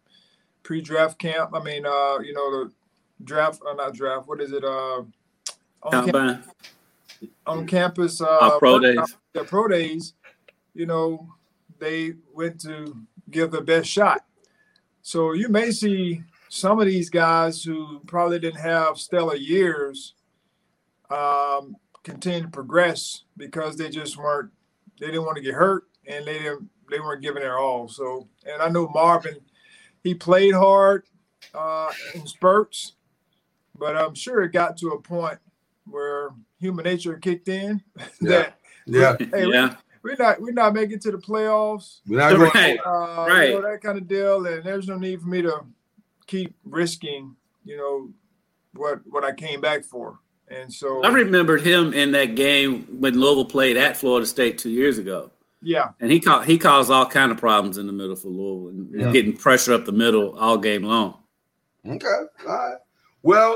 pre-draft 0.63 1.19
camp. 1.19 1.51
I 1.55 1.63
mean, 1.63 1.87
uh, 1.87 2.19
you 2.21 2.33
know, 2.33 2.51
the 2.51 2.73
draft, 3.25 3.63
uh, 3.69 3.75
not 3.75 3.95
draft. 3.95 4.27
What 4.27 4.41
is 4.41 4.53
it? 4.53 4.65
Uh, 4.65 5.03
on, 5.83 6.11
camp, 6.11 6.47
on 7.47 7.67
campus, 7.67 8.21
uh, 8.21 8.59
pro 8.59 8.79
days. 8.79 9.17
The 9.33 9.45
pro 9.45 9.69
days, 9.69 10.15
you 10.75 10.87
know, 10.87 11.29
they 11.79 12.15
went 12.35 12.61
to 12.63 12.97
give 13.31 13.51
the 13.51 13.61
best 13.61 13.89
shot. 13.89 14.25
So 15.03 15.33
you 15.33 15.49
may 15.49 15.71
see 15.71 16.23
some 16.49 16.79
of 16.81 16.87
these 16.87 17.11
guys 17.11 17.63
who 17.63 18.01
probably 18.07 18.39
didn't 18.39 18.61
have 18.61 18.99
stellar 18.99 19.37
years 19.37 20.15
um, 21.11 21.77
continue 22.03 22.43
to 22.43 22.49
progress 22.49 23.23
because 23.37 23.77
they 23.77 23.89
just 23.89 24.17
weren't 24.17 24.51
they 25.01 25.07
didn't 25.07 25.25
want 25.25 25.37
to 25.37 25.43
get 25.43 25.55
hurt 25.55 25.85
and 26.07 26.25
they 26.27 26.39
didn't 26.39 26.69
they 26.91 27.01
weren't 27.01 27.23
giving 27.23 27.43
their 27.43 27.59
all. 27.59 27.89
So 27.89 28.29
and 28.45 28.63
I 28.63 28.69
know 28.69 28.89
Marvin, 28.89 29.37
he 30.03 30.15
played 30.15 30.55
hard 30.55 31.05
uh, 31.55 31.91
in 32.15 32.27
spurts, 32.27 32.93
but 33.79 33.97
I'm 33.97 34.15
sure 34.15 34.43
it 34.43 34.53
got 34.53 34.77
to 34.79 34.91
a 34.91 35.01
point 35.01 35.39
where 35.85 36.31
human 36.59 36.85
nature 36.85 37.17
kicked 37.17 37.49
in 37.49 37.83
that 38.23 38.59
Yeah, 38.87 39.17
hey, 39.19 39.47
yeah. 39.49 39.77
we're 40.03 40.17
not 40.17 40.41
we're 40.41 40.53
not 40.53 40.75
making 40.75 40.97
it 40.97 41.01
to 41.03 41.11
the 41.13 41.19
playoffs 41.19 42.01
we're 42.07 42.19
not 42.19 42.37
going. 42.37 42.51
Right. 42.55 42.79
uh, 42.85 43.27
Right. 43.29 43.51
you 43.51 43.61
know, 43.61 43.71
that 43.71 43.83
kind 43.83 43.99
of 43.99 44.07
deal, 44.09 44.47
and 44.47 44.65
there's 44.65 44.89
no 44.89 44.97
need 44.97 45.21
for 45.21 45.29
me 45.29 45.43
to 45.43 45.61
keep 46.27 46.55
risking, 46.65 47.37
you 47.65 47.77
know, 47.77 48.11
what 48.75 49.01
what 49.07 49.25
I 49.25 49.33
came 49.33 49.61
back 49.61 49.85
for. 49.85 50.19
And 50.49 50.73
so, 50.73 51.03
I 51.05 51.09
remembered 51.09 51.63
him 51.63 51.93
in 51.93 52.13
that 52.13 52.37
game 52.37 52.83
when 53.01 53.19
Louisville 53.19 53.45
played 53.47 53.77
at 53.77 53.97
Florida 53.97 54.27
State 54.27 54.59
two 54.59 54.71
years 54.71 54.97
ago, 54.99 55.31
yeah, 55.61 55.89
and 56.01 56.11
he 56.13 56.21
ca- 56.21 56.43
he 56.43 56.57
caused 56.57 56.89
all 56.91 57.07
kind 57.07 57.33
of 57.33 57.39
problems 57.39 57.79
in 57.79 57.87
the 57.89 57.93
middle 57.93 58.15
for 58.15 58.29
Louisville 58.29 58.69
and 58.69 59.01
Yeah. 59.01 59.13
getting 59.13 59.37
pressure 59.37 59.73
up 59.73 59.87
the 59.87 59.93
middle 59.93 60.39
all 60.39 60.57
game 60.59 60.85
long. 60.85 61.19
Okay. 61.85 62.07
All 62.07 62.47
right. 62.47 62.77
Well, 63.23 63.55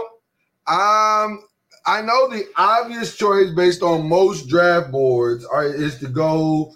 um, 0.66 1.44
I 1.86 2.02
know 2.02 2.28
the 2.28 2.44
obvious 2.56 3.16
choice 3.16 3.50
based 3.54 3.82
on 3.82 4.08
most 4.08 4.48
draft 4.48 4.90
boards 4.90 5.44
are 5.44 5.64
is 5.66 5.98
to 6.00 6.08
go 6.08 6.72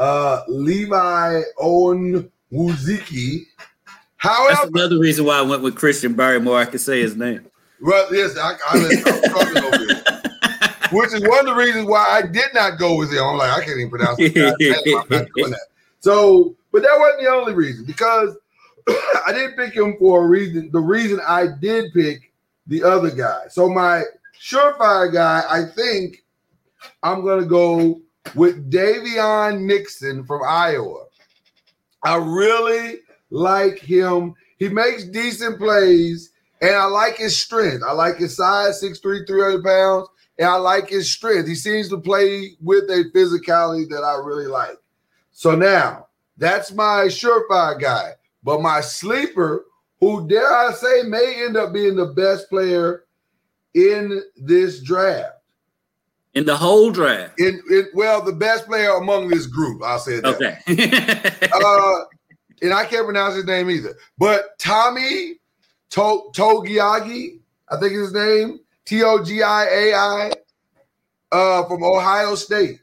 uh 0.00 0.42
Levi 0.48 1.42
Owen 1.58 2.30
Wuziki. 2.52 3.44
That's 4.22 4.64
another 4.66 4.98
reason 4.98 5.24
why 5.24 5.38
I 5.38 5.42
went 5.42 5.62
with 5.62 5.76
Christian 5.76 6.14
Barmore. 6.14 6.56
I 6.56 6.64
could 6.64 6.80
say 6.80 7.00
his 7.00 7.16
name. 7.16 7.46
well, 7.80 8.06
yes, 8.14 8.36
I, 8.38 8.54
struggling 8.56 9.64
over 9.64 9.78
here. 9.78 10.02
Which 10.92 11.14
is 11.14 11.22
one 11.22 11.40
of 11.40 11.46
the 11.46 11.54
reasons 11.54 11.86
why 11.86 12.04
I 12.08 12.22
did 12.22 12.52
not 12.54 12.78
go 12.78 12.96
with 12.96 13.12
him. 13.12 13.22
I'm 13.22 13.38
like, 13.38 13.50
I 13.50 13.64
can't 13.64 13.78
even 13.78 13.90
pronounce 13.90 14.18
it. 14.20 14.36
I'm 14.36 15.08
not 15.08 15.28
doing 15.34 15.50
that. 15.50 15.66
So, 16.00 16.54
but 16.70 16.82
that 16.82 16.96
wasn't 16.98 17.22
the 17.22 17.28
only 17.28 17.54
reason 17.54 17.84
because 17.86 18.36
I 19.26 19.32
didn't 19.32 19.56
pick 19.56 19.74
him 19.74 19.96
for 19.98 20.24
a 20.24 20.26
reason. 20.26 20.70
The 20.72 20.80
reason 20.80 21.20
I 21.26 21.46
did 21.60 21.92
pick 21.92 22.32
the 22.66 22.82
other 22.82 23.10
guy. 23.10 23.44
So 23.48 23.68
my 23.68 24.02
surefire 24.40 25.12
guy, 25.12 25.42
I 25.48 25.64
think 25.64 26.24
I'm 27.02 27.24
gonna 27.24 27.46
go 27.46 28.00
with 28.34 28.70
Daviyon 28.70 29.62
Nixon 29.62 30.24
from 30.24 30.42
Iowa. 30.46 31.06
I 32.04 32.16
really 32.16 32.98
like 33.32 33.78
him. 33.78 34.34
He 34.58 34.68
makes 34.68 35.04
decent 35.04 35.58
plays, 35.58 36.30
and 36.60 36.76
I 36.76 36.84
like 36.84 37.16
his 37.16 37.40
strength. 37.40 37.82
I 37.86 37.92
like 37.92 38.18
his 38.18 38.36
size, 38.36 38.80
6'3", 38.82 39.26
300 39.26 39.64
pounds, 39.64 40.08
and 40.38 40.48
I 40.48 40.56
like 40.56 40.90
his 40.90 41.12
strength. 41.12 41.48
He 41.48 41.54
seems 41.54 41.88
to 41.88 41.98
play 41.98 42.56
with 42.60 42.84
a 42.84 43.10
physicality 43.14 43.88
that 43.88 44.04
I 44.04 44.24
really 44.24 44.46
like. 44.46 44.76
So 45.32 45.56
now 45.56 46.06
that's 46.36 46.70
my 46.72 47.06
surefire 47.06 47.80
guy. 47.80 48.12
But 48.44 48.60
my 48.60 48.80
sleeper, 48.80 49.64
who 50.00 50.28
dare 50.28 50.52
I 50.52 50.72
say 50.72 51.02
may 51.04 51.44
end 51.44 51.56
up 51.56 51.72
being 51.72 51.96
the 51.96 52.06
best 52.06 52.48
player 52.48 53.04
in 53.74 54.22
this 54.36 54.82
draft. 54.82 55.36
In 56.34 56.46
the 56.46 56.56
whole 56.56 56.90
draft. 56.90 57.38
In, 57.38 57.60
in 57.70 57.88
well, 57.94 58.22
the 58.22 58.32
best 58.32 58.66
player 58.66 58.90
among 58.92 59.28
this 59.28 59.46
group, 59.46 59.82
I'll 59.82 59.98
say 59.98 60.20
that. 60.20 60.36
Okay. 60.36 61.48
Uh, 61.52 62.04
and 62.62 62.72
I 62.72 62.84
can't 62.86 63.04
pronounce 63.04 63.34
his 63.34 63.44
name 63.44 63.70
either. 63.70 63.96
But 64.16 64.58
Tommy 64.58 65.34
to- 65.90 66.30
Togiai, 66.34 67.38
I 67.68 67.76
think 67.80 67.92
his 67.92 68.12
name, 68.12 68.60
T 68.84 69.02
O 69.02 69.22
G 69.22 69.42
I 69.42 69.64
A 69.64 69.94
I, 69.94 70.32
uh, 71.32 71.64
from 71.66 71.82
Ohio 71.82 72.34
State. 72.34 72.80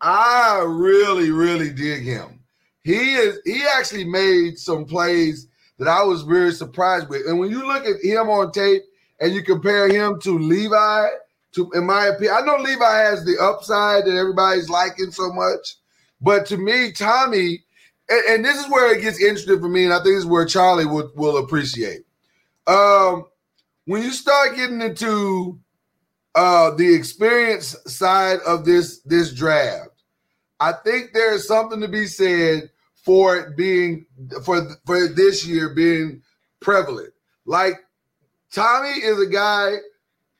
I 0.00 0.64
really, 0.66 1.30
really 1.30 1.70
dig 1.70 2.02
him. 2.02 2.40
He 2.82 3.14
is. 3.14 3.38
He 3.44 3.62
actually 3.76 4.04
made 4.04 4.58
some 4.58 4.86
plays 4.86 5.48
that 5.78 5.88
I 5.88 6.02
was 6.02 6.22
very 6.22 6.52
surprised 6.52 7.08
with. 7.08 7.26
And 7.26 7.38
when 7.38 7.50
you 7.50 7.66
look 7.66 7.84
at 7.84 8.02
him 8.02 8.28
on 8.30 8.52
tape 8.52 8.82
and 9.20 9.34
you 9.34 9.42
compare 9.42 9.88
him 9.88 10.18
to 10.20 10.38
Levi, 10.38 11.08
to 11.52 11.70
in 11.72 11.84
my 11.84 12.06
opinion, 12.06 12.34
I 12.34 12.40
know 12.40 12.56
Levi 12.56 12.98
has 12.98 13.24
the 13.24 13.36
upside 13.42 14.06
that 14.06 14.16
everybody's 14.16 14.70
liking 14.70 15.10
so 15.10 15.32
much, 15.32 15.76
but 16.20 16.46
to 16.46 16.56
me, 16.56 16.92
Tommy 16.92 17.64
and, 18.10 18.22
and 18.28 18.44
this 18.44 18.58
is 18.58 18.70
where 18.70 18.94
it 18.94 19.00
gets 19.00 19.20
interesting 19.20 19.60
for 19.60 19.68
me, 19.68 19.84
and 19.84 19.92
I 19.92 19.96
think 19.96 20.16
this 20.16 20.24
is 20.24 20.26
where 20.26 20.44
Charlie 20.44 20.86
will 20.86 21.10
will 21.14 21.38
appreciate. 21.38 22.00
Um, 22.66 23.24
when 23.86 24.02
you 24.02 24.10
start 24.10 24.56
getting 24.56 24.82
into 24.82 25.58
uh 26.34 26.70
the 26.76 26.94
experience 26.94 27.76
side 27.86 28.40
of 28.46 28.64
this 28.64 29.00
this 29.00 29.32
draft, 29.32 29.90
I 30.58 30.72
think 30.72 31.12
there's 31.12 31.46
something 31.46 31.80
to 31.80 31.88
be 31.88 32.06
said 32.06 32.70
for 33.04 33.36
it 33.36 33.56
being 33.56 34.06
for 34.44 34.68
for 34.84 35.08
this 35.08 35.46
year 35.46 35.70
being 35.70 36.22
prevalent. 36.60 37.12
Like 37.46 37.74
Tommy 38.52 38.90
is 38.90 39.20
a 39.20 39.30
guy 39.30 39.76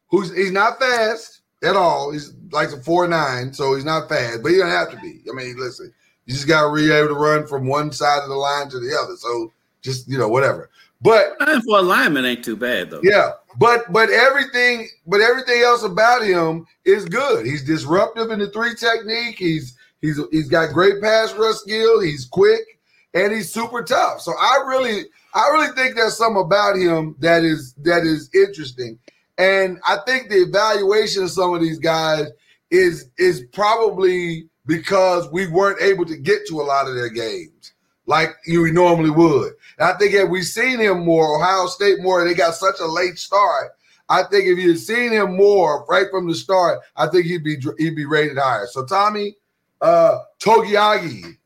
who's 0.08 0.34
he's 0.34 0.52
not 0.52 0.78
fast 0.78 1.40
at 1.62 1.76
all. 1.76 2.12
He's 2.12 2.32
like 2.52 2.70
a 2.70 2.80
four 2.80 3.08
nine, 3.08 3.52
so 3.54 3.74
he's 3.74 3.84
not 3.84 4.08
fast, 4.08 4.42
but 4.42 4.52
he 4.52 4.58
don't 4.58 4.68
have 4.68 4.90
to 4.90 4.96
be. 4.98 5.22
I 5.30 5.34
mean, 5.34 5.56
listen, 5.58 5.92
you 6.30 6.36
just 6.36 6.46
got 6.46 6.68
to 6.68 6.72
be 6.72 6.92
able 6.92 7.08
to 7.08 7.14
run 7.14 7.44
from 7.44 7.66
one 7.66 7.90
side 7.90 8.22
of 8.22 8.28
the 8.28 8.36
line 8.36 8.68
to 8.68 8.78
the 8.78 8.96
other. 9.02 9.16
So 9.16 9.52
just 9.82 10.08
you 10.08 10.16
know 10.16 10.28
whatever. 10.28 10.70
But 11.02 11.36
for 11.64 11.78
alignment 11.78 12.24
ain't 12.24 12.44
too 12.44 12.56
bad 12.56 12.88
though. 12.90 13.00
Yeah, 13.02 13.32
but 13.58 13.92
but 13.92 14.10
everything 14.10 14.88
but 15.08 15.20
everything 15.20 15.60
else 15.62 15.82
about 15.82 16.22
him 16.22 16.68
is 16.84 17.06
good. 17.06 17.46
He's 17.46 17.64
disruptive 17.64 18.30
in 18.30 18.38
the 18.38 18.48
three 18.50 18.76
technique. 18.76 19.40
He's 19.40 19.76
he's 20.00 20.20
he's 20.30 20.48
got 20.48 20.72
great 20.72 21.02
pass 21.02 21.34
rush 21.34 21.56
skill. 21.56 22.00
He's 22.00 22.26
quick 22.26 22.78
and 23.12 23.32
he's 23.32 23.52
super 23.52 23.82
tough. 23.82 24.20
So 24.20 24.32
I 24.38 24.62
really 24.68 25.06
I 25.34 25.48
really 25.48 25.74
think 25.74 25.96
there's 25.96 26.16
something 26.16 26.42
about 26.42 26.76
him 26.76 27.16
that 27.18 27.42
is 27.42 27.74
that 27.82 28.04
is 28.04 28.30
interesting. 28.32 29.00
And 29.36 29.80
I 29.84 29.98
think 30.06 30.28
the 30.28 30.42
evaluation 30.42 31.24
of 31.24 31.30
some 31.32 31.54
of 31.54 31.60
these 31.60 31.80
guys 31.80 32.26
is 32.70 33.08
is 33.18 33.42
probably 33.52 34.46
because 34.70 35.28
we 35.32 35.48
weren't 35.48 35.82
able 35.82 36.04
to 36.04 36.16
get 36.16 36.46
to 36.46 36.60
a 36.60 36.62
lot 36.62 36.86
of 36.86 36.94
their 36.94 37.08
games 37.08 37.72
like 38.06 38.36
you 38.46 38.72
normally 38.72 39.10
would. 39.10 39.52
And 39.78 39.88
I 39.88 39.98
think 39.98 40.14
if 40.14 40.28
we 40.28 40.42
seen 40.42 40.78
him 40.78 41.04
more, 41.04 41.36
Ohio 41.36 41.66
State 41.66 42.00
more, 42.00 42.24
they 42.24 42.34
got 42.34 42.54
such 42.54 42.78
a 42.80 42.86
late 42.86 43.18
start. 43.18 43.72
I 44.08 44.22
think 44.22 44.46
if 44.46 44.58
you'd 44.58 44.78
seen 44.78 45.10
him 45.10 45.36
more 45.36 45.84
right 45.88 46.06
from 46.08 46.28
the 46.28 46.36
start, 46.36 46.80
I 46.94 47.08
think 47.08 47.26
he'd 47.26 47.42
be 47.42 47.56
he'd 47.78 47.96
be 47.96 48.04
rated 48.04 48.38
higher. 48.38 48.68
So 48.68 48.86
Tommy 48.86 49.34
uh 49.80 50.18
Togiai, 50.38 51.36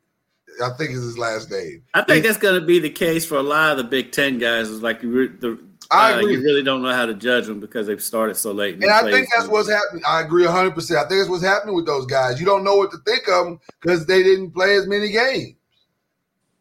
I 0.62 0.70
think 0.76 0.90
is 0.90 1.02
his 1.02 1.16
last 1.16 1.50
name. 1.50 1.82
I 1.94 2.02
think 2.02 2.26
that's 2.26 2.36
going 2.36 2.60
to 2.60 2.66
be 2.66 2.78
the 2.78 2.90
case 2.90 3.24
for 3.24 3.36
a 3.36 3.42
lot 3.42 3.72
of 3.72 3.78
the 3.78 3.84
Big 3.84 4.12
Ten 4.12 4.36
guys. 4.36 4.68
Is 4.68 4.82
like 4.82 5.00
the, 5.00 5.58
I 5.90 6.12
uh, 6.12 6.18
agree. 6.18 6.34
you 6.34 6.42
really 6.42 6.62
don't 6.62 6.82
know 6.82 6.92
how 6.92 7.06
to 7.06 7.14
judge 7.14 7.46
them 7.46 7.60
because 7.60 7.86
they've 7.86 8.02
started 8.02 8.36
so 8.36 8.52
late. 8.52 8.74
And 8.74 8.90
I 8.90 9.10
think 9.10 9.28
that's 9.34 9.48
what's 9.48 9.70
happening. 9.70 10.02
I 10.06 10.20
agree 10.20 10.44
100%. 10.44 10.96
I 10.96 11.08
think 11.08 11.20
that's 11.20 11.28
what's 11.28 11.44
happening 11.44 11.74
with 11.74 11.86
those 11.86 12.06
guys. 12.06 12.40
You 12.40 12.46
don't 12.46 12.64
know 12.64 12.76
what 12.76 12.90
to 12.92 12.98
think 13.06 13.28
of 13.28 13.44
them 13.44 13.60
because 13.80 14.06
they 14.06 14.22
didn't 14.22 14.52
play 14.52 14.76
as 14.76 14.86
many 14.86 15.10
games. 15.10 15.56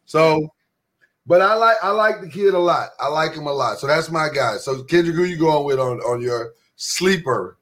So, 0.06 0.48
but 1.26 1.40
I 1.40 1.54
like 1.54 1.76
I 1.82 1.90
like 1.90 2.20
the 2.20 2.28
kid 2.28 2.54
a 2.54 2.58
lot. 2.58 2.90
I 3.00 3.08
like 3.08 3.34
him 3.34 3.46
a 3.46 3.52
lot. 3.52 3.78
So 3.78 3.86
that's 3.86 4.10
my 4.10 4.28
guy. 4.28 4.58
So 4.58 4.82
Kendrick, 4.84 5.16
who 5.16 5.24
you 5.24 5.38
going 5.38 5.64
with 5.64 5.78
on, 5.78 5.98
on 6.00 6.20
your 6.20 6.52
sleeper 6.76 7.58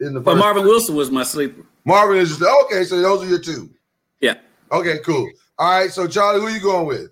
in 0.00 0.14
the 0.14 0.20
But 0.20 0.32
first? 0.32 0.40
Marvin 0.40 0.64
Wilson 0.64 0.94
was 0.94 1.10
my 1.10 1.24
sleeper. 1.24 1.66
Marvin 1.84 2.18
is 2.18 2.38
just 2.38 2.42
okay. 2.64 2.84
So 2.84 3.00
those 3.00 3.24
are 3.24 3.28
your 3.28 3.40
two. 3.40 3.70
Yeah. 4.20 4.36
Okay, 4.70 4.98
cool. 5.04 5.28
All 5.58 5.80
right. 5.80 5.90
So 5.90 6.06
Charlie, 6.06 6.40
who 6.40 6.48
you 6.48 6.60
going 6.60 6.86
with? 6.86 7.10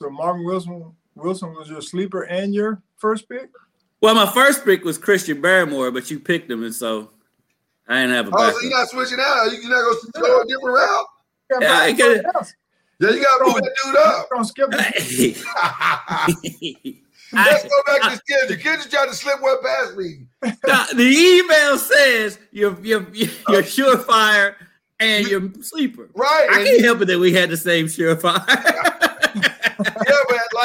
So 0.00 0.10
Marvin 0.10 0.44
Wilson 0.44 0.94
Wilson 1.16 1.52
was 1.54 1.68
your 1.68 1.80
sleeper 1.82 2.22
and 2.22 2.54
your 2.54 2.82
first 2.98 3.28
pick. 3.28 3.48
Well, 4.00 4.14
my 4.14 4.26
first 4.26 4.64
pick 4.64 4.84
was 4.84 4.98
Christian 4.98 5.40
Barmore, 5.42 5.92
but 5.92 6.10
you 6.10 6.20
picked 6.20 6.50
him, 6.50 6.62
and 6.62 6.74
so 6.74 7.10
I 7.88 8.02
didn't 8.02 8.14
have 8.14 8.26
a 8.28 8.30
Oh, 8.30 8.38
backup. 8.38 8.54
so 8.54 8.60
you're 8.62 8.78
not 8.78 8.88
switching 8.88 9.18
out. 9.20 9.48
You're 9.52 9.70
not 9.70 9.82
going 9.82 9.96
to 10.14 10.20
go 10.20 10.40
a 10.42 10.46
different 10.46 10.76
route. 10.76 11.06
You 11.50 11.58
Yeah, 11.62 11.72
I 11.72 11.90
got 11.92 11.96
get 11.98 12.10
it. 12.18 12.26
Yeah, 12.98 13.10
you 13.10 13.22
got 13.22 13.38
to 13.38 13.44
move 13.44 13.54
that 13.62 13.76
dude 13.84 13.96
up. 13.96 14.28
Don't 14.30 14.44
skip 14.44 14.68
it. 14.72 15.36
Let's 17.32 17.64
go 17.64 17.82
back 17.86 18.12
to 18.14 18.20
Kendrick. 18.28 18.60
Kendrick 18.60 18.90
tried 18.90 19.06
to 19.08 19.14
slip 19.14 19.40
one 19.42 19.62
past 19.62 19.96
me. 19.96 20.26
Now, 20.66 20.86
the 20.94 21.02
email 21.02 21.76
says 21.78 22.38
you're 22.52 22.78
you're 22.82 23.06
you're 23.12 23.32
surefire 23.62 24.54
and 25.00 25.26
you're 25.26 25.52
sleeper. 25.60 26.08
Right. 26.14 26.46
I 26.50 26.58
and- 26.60 26.66
can't 26.68 26.82
help 26.84 27.00
it 27.02 27.06
that 27.06 27.18
we 27.18 27.32
had 27.32 27.50
the 27.50 27.56
same 27.56 27.86
surefire. 27.86 28.44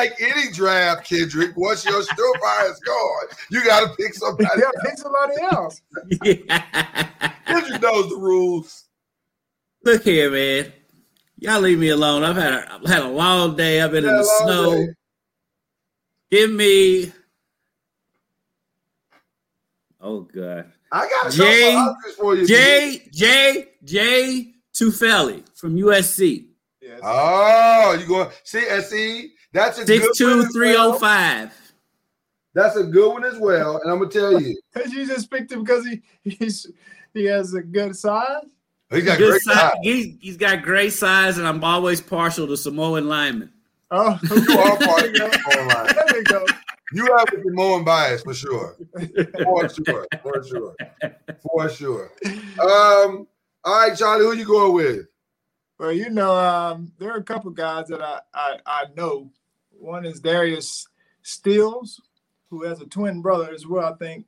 Yeah, 0.02 0.10
but 0.10 0.20
like 0.20 0.22
any 0.38 0.52
draft, 0.52 1.08
Kendrick, 1.10 1.56
once 1.58 1.86
your 1.86 2.02
surefire 2.02 2.72
is 2.72 2.80
gone, 2.80 3.28
you 3.50 3.64
got 3.66 3.88
to 3.90 3.96
pick 3.96 4.14
somebody. 4.14 4.50
Yeah, 4.58 4.66
else. 4.66 4.76
pick 4.84 4.98
somebody 4.98 5.34
else. 5.52 5.82
Kendrick 7.46 7.82
knows 7.82 8.10
the 8.10 8.18
rules. 8.18 8.86
Look 9.84 10.04
here, 10.04 10.32
man. 10.32 10.74
Y'all 11.38 11.60
leave 11.62 11.80
me 11.80 11.90
alone. 11.90 12.24
I've 12.24 12.36
had 12.36 12.54
a, 12.54 12.74
I've 12.74 12.86
had 12.88 13.02
a 13.04 13.08
long 13.10 13.56
day. 13.56 13.82
I've 13.82 13.92
been 13.92 14.06
in 14.06 14.16
the 14.16 14.24
snow. 14.24 14.74
day. 14.74 14.88
Give 16.30 16.52
me. 16.52 17.12
Oh 20.00 20.22
God. 20.22 20.72
I 20.92 21.08
got 21.08 21.34
a 21.34 21.38
Jay- 21.38 21.72
couple 21.74 21.94
options 21.94 22.16
for 22.16 22.36
you. 22.36 22.46
J 22.46 23.08
J 23.12 23.70
J 23.84 24.54
Tufele 24.74 25.44
from 25.58 25.76
USC. 25.78 26.46
Yes. 26.82 27.00
Oh, 27.04 27.98
you 28.00 28.06
going 28.08 28.30
see? 28.44 28.68
And 28.68 28.84
see, 28.84 29.34
that's 29.54 29.78
a 29.80 29.86
Six 29.86 30.06
good 30.06 30.14
two 30.16 30.38
one 30.38 30.46
as 30.48 30.54
three 30.54 30.76
oh 30.76 30.90
well. 30.92 31.00
five. 31.00 31.52
That's 32.54 32.76
a 32.76 32.84
good 32.84 33.12
one 33.14 33.24
as 33.26 33.38
well. 33.40 33.78
And 33.82 33.92
I'm 33.92 34.00
gonna 34.00 34.10
tell 34.12 34.40
you, 34.42 34.60
you 34.90 35.06
just 35.06 35.32
picked 35.32 35.52
him 35.52 35.64
because 35.64 35.86
he 35.86 36.02
he's 36.24 36.70
he 37.14 37.26
has 37.26 37.54
a 37.54 37.62
good 37.62 37.96
size. 37.96 38.44
He's 38.90 39.06
got 39.06 39.18
Good 39.18 39.30
great 39.32 39.42
size. 39.44 39.56
size. 39.56 39.74
He, 39.84 40.18
he's 40.20 40.36
got 40.36 40.62
great 40.64 40.92
size, 40.92 41.38
and 41.38 41.48
I'm 41.48 41.64
always 41.64 42.02
partial 42.02 42.46
to 42.48 42.58
Samoan 42.58 43.08
linemen. 43.08 43.50
Oh, 43.90 44.20
You 44.30 44.60
are 44.60 44.78
part 44.78 45.06
of 45.06 45.14
the 45.14 45.42
Samoan 45.50 45.68
line. 45.70 45.86
there 45.96 46.06
we 46.14 46.24
go. 46.24 46.46
You 46.94 47.06
have 47.18 47.28
a 47.34 47.42
Samoan 47.42 47.86
bias 47.86 48.22
for 48.24 48.34
sure. 48.34 48.76
For 48.94 49.70
sure. 49.70 50.08
For 50.22 50.44
sure. 50.44 50.76
For 51.42 51.70
sure. 51.70 52.12
Um, 52.60 53.28
all 53.64 53.88
right, 53.88 53.98
Charlie, 53.98 54.26
who 54.26 54.34
you 54.36 54.44
going 54.46 54.74
with? 54.74 55.06
Well, 55.80 55.94
you 55.94 56.10
know, 56.10 56.36
um, 56.36 56.92
there 57.00 57.12
are 57.14 57.18
a 57.18 57.24
couple 57.24 57.50
guys 57.52 57.88
that 57.88 58.02
I, 58.02 58.20
I 58.34 58.58
I 58.66 58.84
know. 58.98 59.32
One 59.82 60.06
is 60.06 60.20
Darius 60.20 60.88
Stills, 61.24 62.00
who 62.52 62.63
has 62.63 62.80
a 62.82 62.86
twin 62.86 63.20
brother 63.22 63.52
as 63.52 63.65
well. 63.65 63.91
I 63.91 63.98
think 63.98 64.26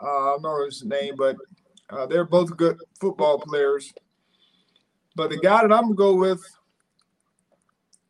uh, 0.00 0.06
I 0.06 0.30
don't 0.32 0.42
know 0.42 0.64
his 0.66 0.84
name, 0.84 1.14
but 1.16 1.36
uh, 1.88 2.04
they're 2.06 2.26
both 2.26 2.54
good 2.56 2.76
football 3.00 3.38
players. 3.38 3.94
But 5.16 5.30
the 5.30 5.38
guy 5.38 5.62
that 5.62 5.72
I'm 5.72 5.84
gonna 5.84 5.94
go 5.94 6.14
with, 6.16 6.42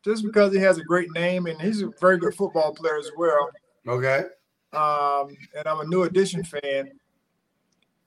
just 0.03 0.23
because 0.23 0.51
he 0.53 0.59
has 0.59 0.77
a 0.77 0.83
great 0.83 1.11
name 1.13 1.45
and 1.45 1.61
he's 1.61 1.81
a 1.81 1.89
very 2.01 2.17
good 2.17 2.35
football 2.35 2.73
player 2.73 2.97
as 2.97 3.09
well, 3.17 3.49
Okay. 3.87 4.25
um, 4.73 5.35
and 5.55 5.65
I'm 5.65 5.79
a 5.79 5.85
New 5.85 6.03
Edition 6.03 6.43
fan. 6.43 6.91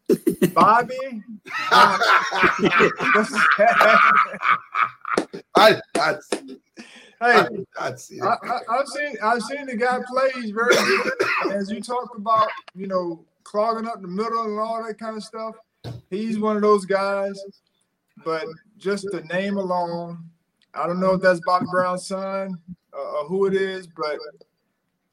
Bobby, 0.53 0.95
I, 1.71 1.99
I, 5.57 5.81
I, 5.97 6.15
I 7.21 7.95
see 7.97 8.17
it. 8.17 8.23
I, 8.23 8.37
I, 8.43 8.61
I've 8.69 8.87
seen 8.89 9.17
I've 9.23 9.43
seen 9.43 9.67
the 9.67 9.77
guy 9.77 10.01
play. 10.07 10.29
He's 10.35 10.51
very 10.51 10.75
good. 10.75 11.13
As 11.53 11.71
you 11.71 11.81
talk 11.81 12.17
about, 12.17 12.49
you 12.75 12.87
know, 12.87 13.25
clogging 13.45 13.89
up 13.89 14.03
the 14.03 14.09
middle 14.09 14.45
and 14.45 14.59
all 14.59 14.85
that 14.87 14.99
kind 14.99 15.17
of 15.17 15.23
stuff. 15.23 15.57
He's 16.11 16.39
one 16.39 16.57
of 16.57 16.63
those 16.63 16.85
guys. 16.85 17.41
But 18.25 18.45
just 18.79 19.07
the 19.11 19.23
name 19.33 19.57
alone, 19.57 20.25
I 20.75 20.87
don't 20.87 21.01
know 21.01 21.13
if 21.13 21.23
that's 21.23 21.41
Bobby 21.47 21.67
Brown's 21.71 22.07
son 22.07 22.59
uh, 22.93 22.99
or 22.99 23.25
who 23.27 23.47
it 23.47 23.55
is, 23.55 23.87
but 23.87 24.19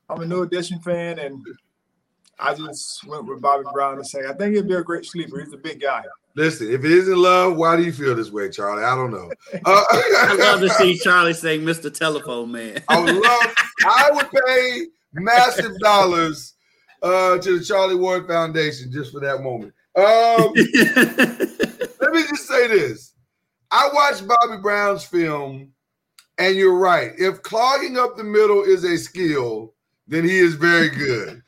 I'm 0.10 0.22
a 0.22 0.26
New 0.26 0.44
Edition 0.44 0.80
fan, 0.80 1.20
and 1.20 1.46
I 2.44 2.54
just 2.54 3.06
went 3.08 3.26
with 3.26 3.42
Bobby 3.42 3.64
Brown 3.74 3.96
to 3.98 4.04
say 4.04 4.28
I 4.28 4.34
think 4.34 4.56
he'd 4.56 4.68
be 4.68 4.76
a 4.76 4.84
great 4.84 5.06
sleeper. 5.06 5.40
He's 5.40 5.54
a 5.54 5.58
big 5.58 5.80
guy. 5.80 6.04
Listen, 6.36 6.70
if 6.72 6.84
it 6.84 6.92
isn't 6.92 7.18
love, 7.18 7.56
why 7.56 7.78
do 7.78 7.84
you 7.84 7.94
feel 7.94 8.16
this 8.16 8.32
way, 8.32 8.50
Charlie? 8.50 8.84
I 8.84 8.96
don't 8.96 9.12
know. 9.12 9.32
Uh, 9.66 9.84
I 9.92 10.28
would 10.32 10.40
love 10.40 10.60
to 10.62 10.70
see 10.72 10.98
Charlie 10.98 11.34
saying 11.34 11.62
Mr. 11.62 11.94
Telephone 11.94 12.52
Man. 12.52 12.84
I 12.90 13.00
would 13.00 13.16
love. 13.16 13.56
I 13.86 14.10
would 14.12 14.30
pay 14.32 14.86
massive 15.14 15.78
dollars 15.80 16.56
uh, 17.04 17.38
to 17.38 17.60
the 17.60 17.64
Charlie 17.64 17.96
Ward 17.96 18.28
Foundation 18.28 18.92
just 18.92 19.14
for 19.14 19.20
that 19.22 19.42
moment. 19.42 19.74
Um, 19.96 20.52
let 22.02 22.14
me 22.14 22.24
just 22.28 22.48
say 22.48 22.68
this: 22.68 23.14
I 23.72 23.90
watched 23.94 24.28
Bobby 24.28 24.60
Brown's 24.62 25.06
film, 25.06 25.72
and 26.40 26.56
you're 26.56 26.78
right. 26.78 27.12
If 27.18 27.44
clogging 27.44 27.98
up 27.98 28.18
the 28.18 28.24
middle 28.24 28.64
is 28.64 28.84
a 28.84 28.98
skill, 28.98 29.76
then 30.08 30.24
he 30.24 30.40
is 30.40 30.56
very 30.56 30.90
good. 30.90 31.43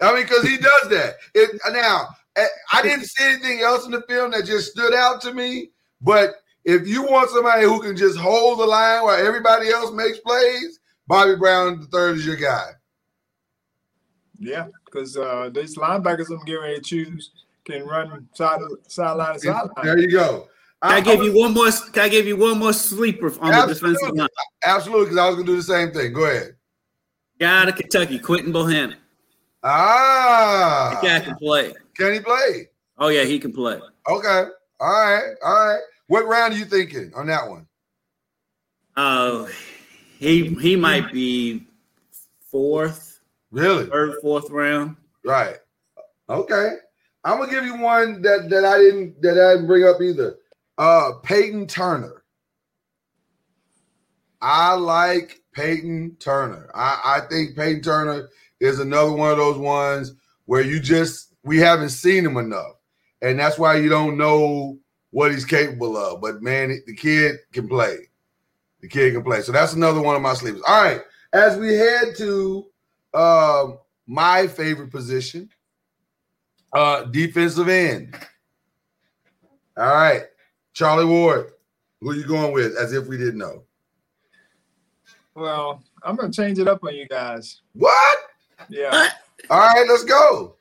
I 0.00 0.14
mean, 0.14 0.22
because 0.22 0.46
he 0.46 0.56
does 0.56 0.88
that. 0.90 1.14
It, 1.34 1.60
now, 1.72 2.08
eh, 2.36 2.46
I 2.72 2.82
didn't 2.82 3.06
see 3.06 3.24
anything 3.24 3.60
else 3.60 3.84
in 3.84 3.90
the 3.90 4.02
film 4.02 4.30
that 4.32 4.44
just 4.44 4.70
stood 4.72 4.94
out 4.94 5.20
to 5.22 5.34
me. 5.34 5.70
But 6.00 6.34
if 6.64 6.86
you 6.86 7.02
want 7.02 7.30
somebody 7.30 7.64
who 7.64 7.80
can 7.80 7.96
just 7.96 8.18
hold 8.18 8.60
the 8.60 8.66
line 8.66 9.02
while 9.02 9.18
everybody 9.18 9.70
else 9.70 9.92
makes 9.92 10.18
plays, 10.18 10.78
Bobby 11.06 11.36
Brown 11.36 11.80
the 11.80 11.86
third 11.86 12.18
is 12.18 12.26
your 12.26 12.36
guy. 12.36 12.66
Yeah, 14.38 14.68
because 14.84 15.16
uh, 15.16 15.50
these 15.52 15.76
linebackers 15.76 16.30
I'm 16.30 16.44
getting 16.44 16.62
ready 16.62 16.76
to 16.76 16.80
choose 16.80 17.32
can 17.64 17.84
run 17.84 18.28
side 18.34 18.60
sideline 18.86 19.34
to 19.34 19.40
sideline. 19.40 19.72
There 19.82 19.98
you 19.98 20.10
go. 20.10 20.48
Can 20.82 20.92
I 20.92 21.00
give 21.00 21.22
you 21.24 21.36
one 21.36 21.54
more? 21.54 21.70
Can 21.92 22.02
I 22.04 22.08
give 22.08 22.26
you 22.26 22.36
one 22.36 22.58
more 22.58 22.72
sleeper 22.72 23.32
on 23.40 23.50
the 23.50 23.74
defensive 23.74 24.14
line? 24.14 24.28
Absolutely, 24.64 25.06
because 25.06 25.18
I 25.18 25.26
was 25.26 25.36
gonna 25.36 25.46
do 25.46 25.56
the 25.56 25.62
same 25.62 25.90
thing. 25.90 26.12
Go 26.12 26.24
ahead. 26.24 26.54
Guy 27.38 27.62
out 27.62 27.68
of 27.68 27.76
Kentucky, 27.76 28.18
Quinton 28.18 28.52
Bohanna. 28.52 28.94
Ah, 29.62 30.98
guy 31.02 31.20
can 31.20 31.36
play. 31.36 31.72
can 31.96 32.14
he 32.14 32.20
play? 32.20 32.68
Oh 32.98 33.08
yeah, 33.08 33.24
he 33.24 33.38
can 33.38 33.52
play. 33.52 33.80
Okay. 34.08 34.44
All 34.80 34.88
right. 34.92 35.34
All 35.44 35.66
right. 35.68 35.80
What 36.06 36.26
round 36.26 36.54
are 36.54 36.56
you 36.56 36.64
thinking 36.64 37.12
on 37.14 37.26
that 37.26 37.48
one? 37.48 37.66
Oh, 38.96 39.48
he 40.18 40.48
he 40.54 40.74
might 40.76 41.12
be 41.12 41.66
fourth, 42.50 43.20
Really? 43.50 43.86
third, 43.86 44.16
fourth 44.22 44.50
round. 44.50 44.96
Right. 45.24 45.56
Okay. 46.28 46.74
I'm 47.24 47.38
gonna 47.38 47.50
give 47.50 47.64
you 47.64 47.76
one 47.78 48.22
that 48.22 48.48
that 48.50 48.64
I 48.64 48.78
didn't 48.78 49.20
that 49.22 49.38
I 49.38 49.54
didn't 49.54 49.66
bring 49.66 49.84
up 49.84 50.00
either. 50.00 50.36
Uh 50.78 51.12
Peyton 51.22 51.66
Turner. 51.66 52.22
I 54.40 54.74
like 54.74 55.40
Peyton 55.58 56.16
Turner. 56.20 56.70
I, 56.74 57.00
I 57.04 57.20
think 57.28 57.56
Peyton 57.56 57.82
Turner 57.82 58.28
is 58.60 58.78
another 58.78 59.12
one 59.12 59.32
of 59.32 59.38
those 59.38 59.58
ones 59.58 60.14
where 60.46 60.62
you 60.62 60.78
just 60.80 61.34
we 61.42 61.58
haven't 61.58 61.90
seen 61.90 62.24
him 62.24 62.36
enough. 62.36 62.74
And 63.22 63.38
that's 63.38 63.58
why 63.58 63.76
you 63.76 63.88
don't 63.88 64.16
know 64.16 64.78
what 65.10 65.32
he's 65.32 65.44
capable 65.44 65.96
of. 65.96 66.20
But 66.20 66.42
man, 66.42 66.80
the 66.86 66.94
kid 66.94 67.36
can 67.52 67.68
play. 67.68 68.08
The 68.80 68.88
kid 68.88 69.14
can 69.14 69.24
play. 69.24 69.42
So 69.42 69.50
that's 69.50 69.72
another 69.72 70.00
one 70.00 70.14
of 70.14 70.22
my 70.22 70.34
sleepers. 70.34 70.62
All 70.66 70.84
right. 70.84 71.00
As 71.32 71.56
we 71.58 71.74
head 71.74 72.14
to 72.18 72.66
um 73.14 73.78
my 74.06 74.46
favorite 74.46 74.90
position, 74.90 75.50
uh, 76.72 77.04
defensive 77.04 77.68
end. 77.68 78.14
All 79.76 79.94
right, 79.94 80.22
Charlie 80.72 81.04
Ward, 81.04 81.52
who 82.00 82.14
you 82.14 82.26
going 82.26 82.52
with? 82.52 82.76
As 82.76 82.92
if 82.92 83.06
we 83.06 83.16
didn't 83.16 83.38
know. 83.38 83.62
Well, 85.38 85.82
I'm 86.02 86.16
gonna 86.16 86.32
change 86.32 86.58
it 86.58 86.66
up 86.66 86.82
on 86.82 86.94
you 86.94 87.06
guys. 87.06 87.62
What? 87.74 88.18
Yeah. 88.68 89.08
All 89.50 89.60
right, 89.60 89.86
let's 89.88 90.02
go. 90.04 90.56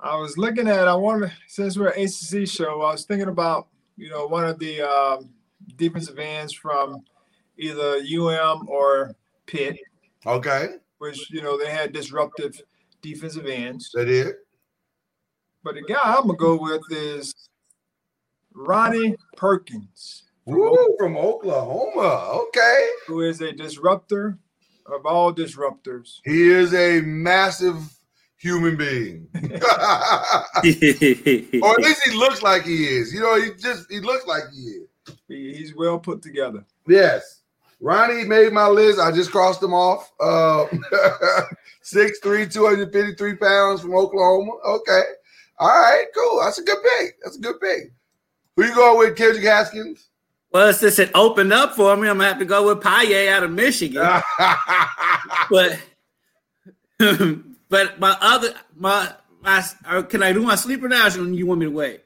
I 0.00 0.16
was 0.16 0.36
looking 0.36 0.66
at. 0.68 0.88
I 0.88 0.94
wanted 0.94 1.30
since 1.46 1.78
we're 1.78 1.88
an 1.90 2.02
ACC 2.02 2.48
show. 2.48 2.82
I 2.82 2.92
was 2.92 3.04
thinking 3.04 3.28
about 3.28 3.68
you 3.96 4.10
know 4.10 4.26
one 4.26 4.44
of 4.44 4.58
the 4.58 4.82
um, 4.82 5.30
defensive 5.76 6.18
ends 6.18 6.52
from 6.52 7.04
either 7.56 7.98
UM 7.98 8.68
or 8.68 9.14
Pitt, 9.46 9.78
Okay, 10.26 10.70
which 10.98 11.30
you 11.30 11.40
know 11.42 11.56
they 11.56 11.70
had 11.70 11.92
disruptive 11.92 12.60
defensive 13.00 13.46
ends. 13.46 13.90
that 13.94 14.08
it. 14.08 14.38
But 15.62 15.76
the 15.76 15.82
guy 15.82 16.00
I'm 16.02 16.26
gonna 16.26 16.36
go 16.36 16.60
with 16.60 16.82
is 16.90 17.32
Ronnie 18.54 19.14
Perkins, 19.36 20.24
Woo, 20.46 20.96
from 20.98 21.16
Oklahoma. 21.16 22.40
Okay, 22.48 22.88
who 23.06 23.22
is 23.22 23.40
a 23.40 23.52
disruptor 23.52 24.38
of 24.86 25.04
all 25.04 25.34
disruptors. 25.34 26.20
he 26.24 26.48
is 26.48 26.72
a 26.74 27.00
massive 27.02 27.76
human 28.36 28.76
being, 28.76 29.28
or 29.34 29.40
at 30.54 30.64
least 30.64 32.02
he 32.04 32.16
looks 32.16 32.42
like 32.42 32.64
he 32.64 32.84
is. 32.84 33.12
You 33.12 33.20
know, 33.20 33.40
he 33.40 33.50
just 33.58 33.90
he 33.90 34.00
looks 34.00 34.26
like 34.26 34.44
he 34.54 34.60
is. 34.60 34.88
He, 35.28 35.52
he's 35.54 35.74
well 35.74 35.98
put 35.98 36.22
together. 36.22 36.64
Yes. 36.86 37.42
Ronnie 37.80 38.24
made 38.24 38.52
my 38.52 38.68
list. 38.68 38.98
I 38.98 39.12
just 39.12 39.30
crossed 39.30 39.62
him 39.62 39.74
off. 39.74 40.10
Uh, 40.18 40.64
6'3, 41.84 42.50
253 42.50 43.36
pounds 43.36 43.82
from 43.82 43.94
Oklahoma. 43.94 44.52
Okay. 44.66 45.02
All 45.58 45.68
right, 45.68 46.06
cool. 46.14 46.40
That's 46.42 46.58
a 46.58 46.62
good 46.62 46.78
pick. 46.82 47.16
That's 47.22 47.36
a 47.36 47.40
good 47.40 47.60
pick. 47.60 47.92
Who 48.56 48.64
you 48.64 48.74
going 48.74 48.98
with, 48.98 49.16
Kendrick 49.16 49.44
Haskins? 49.44 50.08
Well, 50.52 50.72
since 50.72 50.98
it 50.98 51.10
opened 51.14 51.52
up 51.52 51.74
for 51.74 51.96
me, 51.96 52.08
I'm 52.08 52.16
gonna 52.16 52.28
have 52.28 52.38
to 52.38 52.44
go 52.44 52.68
with 52.74 52.82
Paye 52.82 53.28
out 53.28 53.42
of 53.42 53.50
Michigan. 53.50 54.02
but 55.50 55.78
but 57.68 57.98
my 58.00 58.16
other 58.20 58.54
my 58.74 59.12
my 59.42 59.64
uh, 59.84 60.02
can 60.02 60.22
I 60.22 60.32
do 60.32 60.42
my 60.42 60.54
sleeper 60.54 60.88
now? 60.88 61.06
Or 61.06 61.10
you 61.10 61.46
want 61.46 61.60
me 61.60 61.66
to 61.66 61.72
wait? 61.72 62.02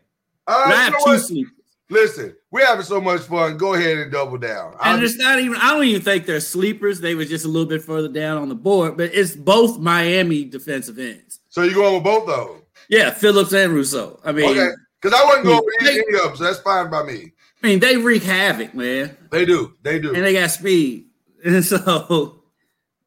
And 0.46 0.72
I 0.72 0.84
have 0.84 0.94
two 1.04 1.18
sleepers, 1.18 1.52
Listen, 1.90 2.34
we're 2.50 2.66
having 2.66 2.84
so 2.84 3.00
much 3.00 3.22
fun. 3.22 3.56
Go 3.56 3.74
ahead 3.74 3.98
and 3.98 4.10
double 4.12 4.38
down. 4.38 4.72
and 4.72 4.80
I'll- 4.80 5.02
it's 5.04 5.16
not 5.16 5.38
even. 5.40 5.56
I 5.56 5.72
don't 5.72 5.84
even 5.84 6.02
think 6.02 6.26
they're 6.26 6.40
sleepers. 6.40 7.00
They 7.00 7.14
were 7.14 7.24
just 7.24 7.44
a 7.44 7.48
little 7.48 7.68
bit 7.68 7.82
further 7.82 8.08
down 8.08 8.38
on 8.38 8.48
the 8.48 8.54
board, 8.54 8.96
but 8.96 9.14
it's 9.14 9.34
both 9.36 9.78
Miami 9.78 10.44
defensive 10.44 10.98
ends. 10.98 11.40
so 11.48 11.62
you're 11.62 11.74
going 11.74 11.94
with 11.94 12.04
both 12.04 12.28
of 12.28 12.48
them? 12.48 12.62
Yeah, 12.88 13.10
Phillips 13.10 13.52
and 13.52 13.72
Rousseau. 13.72 14.18
I 14.24 14.32
mean, 14.32 14.46
Okay. 14.50 14.70
Because 15.00 15.18
I 15.18 15.24
wasn't 15.24 15.44
going 15.46 15.62
with 15.64 15.74
They- 15.84 15.92
any 16.02 16.14
of 16.18 16.22
them, 16.24 16.36
so 16.36 16.44
that's 16.44 16.58
fine 16.60 16.90
by 16.90 17.02
me. 17.04 17.32
I 17.62 17.66
mean, 17.66 17.78
they 17.80 17.96
wreak 17.98 18.22
havoc, 18.22 18.74
man, 18.74 19.16
They 19.30 19.44
do. 19.44 19.74
They 19.82 19.98
do. 19.98 20.14
and 20.14 20.24
they 20.24 20.32
got 20.32 20.50
speed, 20.50 21.06
and 21.44 21.64
so 21.64 22.42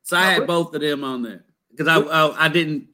so 0.04 0.18
I 0.18 0.32
had 0.34 0.48
both 0.48 0.74
of 0.76 0.82
them 0.82 1.04
on 1.04 1.24
there 1.24 1.44
because 1.72 1.88
I, 1.88 2.00
I 2.00 2.46
I 2.46 2.48
didn't 2.50 2.88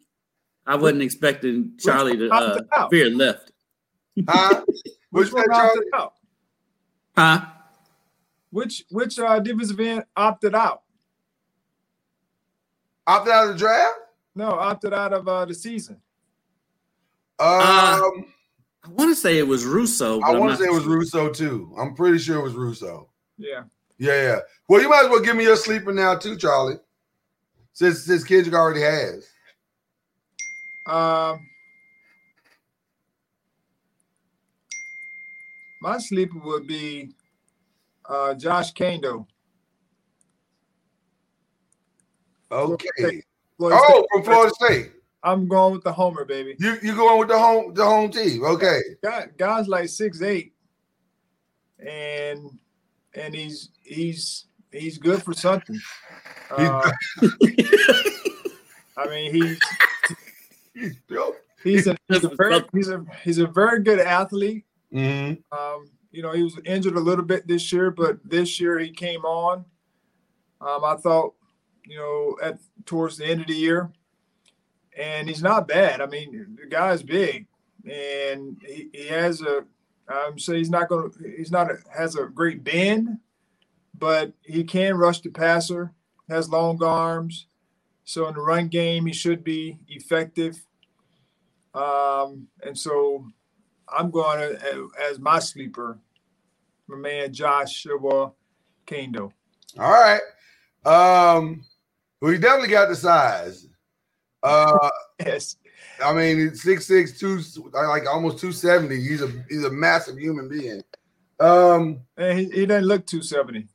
I 0.66 0.76
wasn't 0.76 1.02
expecting 1.02 1.74
Charlie 1.80 2.16
to 2.18 2.30
one 2.30 2.44
uh, 2.44 2.46
opted 2.52 2.68
out? 2.74 2.92
veer 2.92 3.10
left, 3.10 3.52
Huh? 4.28 4.64
Which 5.12 5.32
one 5.34 5.44
that, 5.48 5.56
Charlie? 5.56 5.70
opted 5.70 5.94
out? 5.96 6.14
huh? 7.18 7.46
Which 8.52 8.86
which 8.90 9.20
uh, 9.20 9.40
defensive 9.40 9.80
end 9.80 10.06
opted 10.16 10.56
out? 10.56 10.84
Opted 13.08 13.34
out 13.34 13.48
of 13.48 13.54
the 13.54 13.58
draft? 13.60 13.96
No, 14.36 14.50
opted 14.52 14.94
out 14.94 15.12
of 15.14 15.28
uh, 15.28 15.46
the 15.46 15.54
season. 15.54 15.96
Um, 17.40 17.50
Uh, 17.50 18.00
I 18.90 18.92
want 18.94 19.12
to 19.12 19.16
say 19.16 19.38
it 19.38 19.48
was 19.48 19.66
Rousseau. 19.66 20.20
I 20.24 20.32
want 20.36 20.52
to 20.52 20.58
say 20.58 20.66
it 20.70 20.74
was 20.74 20.86
Rousseau 20.86 21.30
too. 21.32 21.72
I'm 21.78 21.94
pretty 21.94 22.18
sure 22.18 22.40
it 22.40 22.44
was 22.44 22.54
Rousseau. 22.56 23.10
Yeah. 23.38 23.64
Yeah, 24.00 24.22
yeah. 24.24 24.40
Well, 24.68 24.82
you 24.82 24.90
might 24.90 25.04
as 25.06 25.10
well 25.10 25.22
give 25.22 25.36
me 25.36 25.44
your 25.44 25.58
sleeper 25.58 25.94
now 25.94 26.16
too, 26.16 26.38
Charlie. 26.38 26.78
Since 27.74 28.04
since 28.06 28.24
Kendrick 28.24 28.56
already 28.56 28.82
has. 28.82 29.28
Um, 30.88 31.40
my 35.82 36.00
sleeper 36.00 36.40
would 36.40 36.66
be 36.66 37.12
uh, 38.10 38.34
Josh 38.34 38.74
Kaindoh. 38.74 39.28
Okay. 42.52 43.22
Florida 43.58 43.80
Oh, 43.82 43.94
State. 43.94 44.06
from 44.12 44.24
Florida 44.24 44.54
State. 44.56 44.92
I'm 45.24 45.48
going 45.48 45.74
with 45.74 45.84
the 45.84 45.92
homer, 45.92 46.26
baby. 46.26 46.56
You 46.60 46.78
you 46.82 46.96
going 46.96 47.20
with 47.20 47.28
the 47.28 47.38
home 47.38 47.74
the 47.74 47.86
home 47.86 48.12
team? 48.12 48.44
Okay. 48.44 48.80
Guy, 49.04 49.28
guy's 49.38 49.68
like 49.68 49.90
six 49.90 50.22
eight, 50.22 50.54
and 51.80 52.58
and 53.14 53.36
he's 53.36 53.70
he's 53.84 54.46
he's 54.72 54.98
good 54.98 55.22
for 55.22 55.34
something. 55.34 55.80
Uh, 56.52 56.90
I 58.98 59.08
mean, 59.08 59.34
he's 59.34 59.60
he's 61.64 61.88
a 61.88 61.98
he's 62.08 62.24
a 62.24 62.30
very 62.38 62.62
he's 62.74 62.90
a 62.90 63.06
he's 63.24 63.38
a 63.40 63.48
very 63.48 63.84
good 63.84 64.00
athlete. 64.00 64.66
Mhm. 64.94 65.42
Um, 65.52 65.90
you 66.12 66.24
know, 66.24 66.32
he 66.32 66.44
was 66.44 66.58
injured 66.66 66.96
a 66.96 67.00
little 67.00 67.26
bit 67.26 67.48
this 67.48 67.72
year, 67.72 67.92
but 67.92 68.18
this 68.24 68.60
year 68.60 68.80
he 68.80 68.92
came 68.92 69.22
on. 69.22 69.66
Um, 70.62 70.84
I 70.84 70.96
thought, 70.96 71.36
you 71.86 71.98
know, 71.98 72.38
at 72.42 72.58
towards 72.86 73.18
the 73.18 73.26
end 73.26 73.42
of 73.42 73.48
the 73.48 73.54
year, 73.54 73.92
and 75.00 75.28
he's 75.28 75.42
not 75.42 75.68
bad. 75.68 76.02
I 76.02 76.06
mean, 76.06 76.58
the 76.62 76.68
guy's 76.68 77.02
big, 77.02 77.48
and 77.90 78.62
he, 78.66 78.90
he 78.94 79.08
has 79.08 79.42
a. 79.42 79.64
I'm 80.08 80.40
saying 80.40 80.60
he's 80.60 80.70
not 80.70 80.90
going 80.90 81.12
to. 81.12 81.34
He's 81.38 81.52
not 81.52 81.72
a, 81.72 81.78
has 81.96 82.16
a 82.16 82.26
great 82.26 82.64
bend, 82.64 83.20
but 83.98 84.34
he 84.42 84.64
can 84.64 84.98
rush 84.98 85.22
the 85.22 85.30
passer. 85.30 85.94
Has 86.28 86.50
long 86.50 86.84
arms, 86.84 87.48
so 88.04 88.28
in 88.28 88.36
the 88.36 88.42
run 88.42 88.68
game 88.68 89.06
he 89.06 89.14
should 89.14 89.44
be 89.44 89.80
effective. 89.88 90.64
Um, 91.74 92.48
and 92.64 92.78
so 92.78 93.26
I'm 93.88 94.12
going 94.12 94.40
to, 94.40 94.92
as 95.10 95.20
my 95.20 95.40
sleeper, 95.40 95.98
my 96.88 96.98
man 96.98 97.34
Joshua 97.34 98.32
Kaindoh. 98.86 99.32
All 99.78 99.92
right. 99.92 100.22
Um 100.86 101.64
he 102.22 102.38
definitely 102.38 102.70
got 102.70 102.90
the 102.90 102.96
size. 102.96 103.68
Uh 104.42 104.89
Yes. 105.26 105.58
I 106.04 106.14
mean, 106.14 106.56
six 106.56 106.86
six 106.86 107.20
two, 107.20 107.42
like 107.74 108.08
almost 108.08 108.40
two 108.40 108.52
seventy. 108.54 109.02
He's 109.02 109.22
a 109.22 109.30
he's 109.50 109.64
a 109.66 109.70
massive 109.70 110.18
human 110.18 110.48
being. 110.48 110.82
Um, 111.40 112.02
And 112.18 112.40
he, 112.40 112.46
he 112.50 112.66
doesn't 112.66 112.86
look 112.88 113.06
270. 113.06 113.68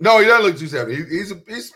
no, 0.00 0.18
he 0.20 0.26
doesn't 0.26 0.44
look 0.46 0.58
two 0.58 0.66
seventy. 0.68 0.96
He, 0.96 1.02
he's 1.04 1.32
a, 1.32 1.40
he's 1.48 1.72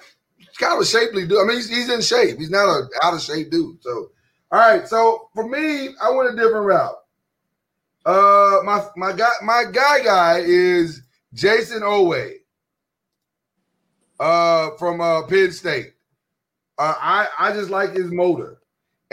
kind 0.58 0.74
of 0.74 0.80
a 0.80 0.84
shapely 0.86 1.26
dude. 1.26 1.38
I 1.40 1.44
mean, 1.44 1.56
he's, 1.56 1.68
he's 1.68 1.90
in 1.90 2.00
shape. 2.02 2.38
He's 2.38 2.50
not 2.50 2.66
a 2.68 2.88
out 3.02 3.14
of 3.14 3.20
shape 3.20 3.50
dude. 3.50 3.82
So, 3.82 4.10
all 4.52 4.58
right. 4.60 4.86
So 4.86 5.28
for 5.34 5.48
me, 5.48 5.90
I 6.00 6.10
went 6.10 6.32
a 6.32 6.36
different 6.36 6.66
route. 6.66 6.96
Uh, 8.04 8.58
my 8.64 8.84
my 8.96 9.12
guy 9.12 9.30
my 9.44 9.64
guy 9.72 10.02
guy 10.04 10.38
is 10.44 11.02
Jayson 11.34 11.80
Oweh. 11.82 12.34
Uh, 14.20 14.70
from 14.78 15.00
uh 15.00 15.22
Penn 15.26 15.50
State. 15.52 15.94
Uh, 16.82 16.94
I 17.00 17.28
I 17.38 17.52
just 17.52 17.70
like 17.70 17.94
his 17.94 18.10
motor, 18.10 18.58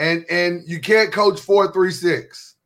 and 0.00 0.24
and 0.28 0.64
you 0.66 0.80
can't 0.80 1.12
coach 1.12 1.38
four 1.38 1.70
three 1.70 1.92
six. 1.92 2.56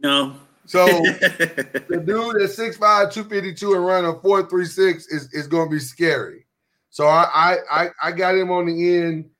No, 0.00 0.36
So 0.66 0.86
the 0.86 2.02
dude 2.04 2.42
at 2.42 2.50
6'5, 2.50 2.78
252 2.78 3.74
and 3.74 3.86
running 3.86 4.10
a 4.10 4.20
436 4.20 5.06
is, 5.06 5.32
is 5.32 5.46
going 5.46 5.70
to 5.70 5.74
be 5.74 5.78
scary. 5.78 6.44
So 6.90 7.06
I, 7.06 7.56
I 7.70 7.88
I 8.02 8.12
got 8.12 8.36
him 8.36 8.50
on 8.50 8.66
the 8.66 8.96
end 8.96 9.30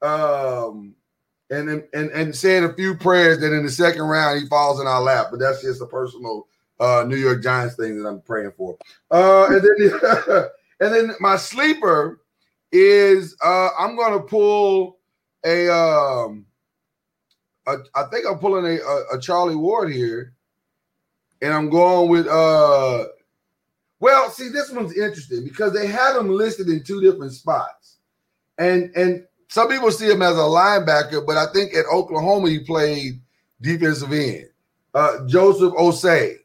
um 0.00 0.94
and 1.50 1.84
and 1.92 2.10
and 2.10 2.34
said 2.34 2.62
a 2.62 2.72
few 2.72 2.96
prayers 2.96 3.40
that 3.40 3.52
in 3.52 3.64
the 3.64 3.70
second 3.70 4.02
round 4.02 4.40
he 4.40 4.46
falls 4.46 4.80
in 4.80 4.86
our 4.86 5.02
lap, 5.02 5.26
but 5.30 5.40
that's 5.40 5.60
just 5.60 5.82
a 5.82 5.86
personal 5.86 6.46
uh 6.80 7.04
New 7.06 7.16
York 7.16 7.42
Giants 7.42 7.76
thing 7.76 8.02
that 8.02 8.08
I'm 8.08 8.22
praying 8.22 8.52
for. 8.56 8.78
Uh 9.10 9.48
and 9.50 9.62
then 9.62 10.48
and 10.80 10.94
then 10.94 11.16
my 11.20 11.36
sleeper 11.36 12.20
is 12.72 13.36
uh 13.44 13.70
I'm 13.78 13.96
gonna 13.96 14.20
pull 14.20 14.98
a 15.44 15.68
um 15.72 16.46
a, 17.66 17.76
I 17.94 18.04
think 18.04 18.26
I'm 18.26 18.38
pulling 18.38 18.66
a, 18.66 18.80
a, 18.80 19.16
a 19.16 19.20
Charlie 19.20 19.56
Ward 19.56 19.92
here 19.92 20.34
and 21.42 21.52
I'm 21.52 21.70
going 21.70 22.10
with 22.10 22.26
uh 22.26 23.04
well, 23.98 24.30
see, 24.30 24.48
this 24.48 24.70
one's 24.70 24.96
interesting 24.96 25.42
because 25.44 25.72
they 25.72 25.86
have 25.86 26.16
him 26.16 26.28
listed 26.28 26.68
in 26.68 26.82
two 26.82 27.00
different 27.00 27.32
spots. 27.32 27.96
And 28.58 28.94
and 28.94 29.24
some 29.48 29.68
people 29.68 29.90
see 29.90 30.10
him 30.10 30.22
as 30.22 30.36
a 30.36 30.40
linebacker, 30.40 31.24
but 31.26 31.36
I 31.36 31.46
think 31.52 31.74
at 31.74 31.86
Oklahoma 31.86 32.50
he 32.50 32.58
played 32.60 33.20
defensive 33.60 34.12
end. 34.12 34.48
Uh 34.94 35.26
Joseph 35.26 35.72
Ossai. 35.74 36.36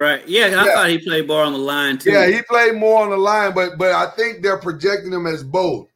Right. 0.00 0.26
Yeah, 0.28 0.46
I 0.46 0.48
Yeah. 0.48 0.74
thought 0.74 0.88
he 0.90 0.98
played 0.98 1.26
more 1.26 1.42
on 1.42 1.52
the 1.52 1.58
line 1.58 1.98
too. 1.98 2.10
Yeah, 2.12 2.26
he 2.28 2.42
played 2.42 2.74
more 2.76 3.02
on 3.02 3.10
the 3.10 3.16
line, 3.16 3.52
but 3.52 3.78
but 3.78 3.92
I 3.92 4.06
think 4.10 4.42
they're 4.42 4.58
projecting 4.58 5.12
him 5.12 5.26
as 5.26 5.42
both. 5.42 5.88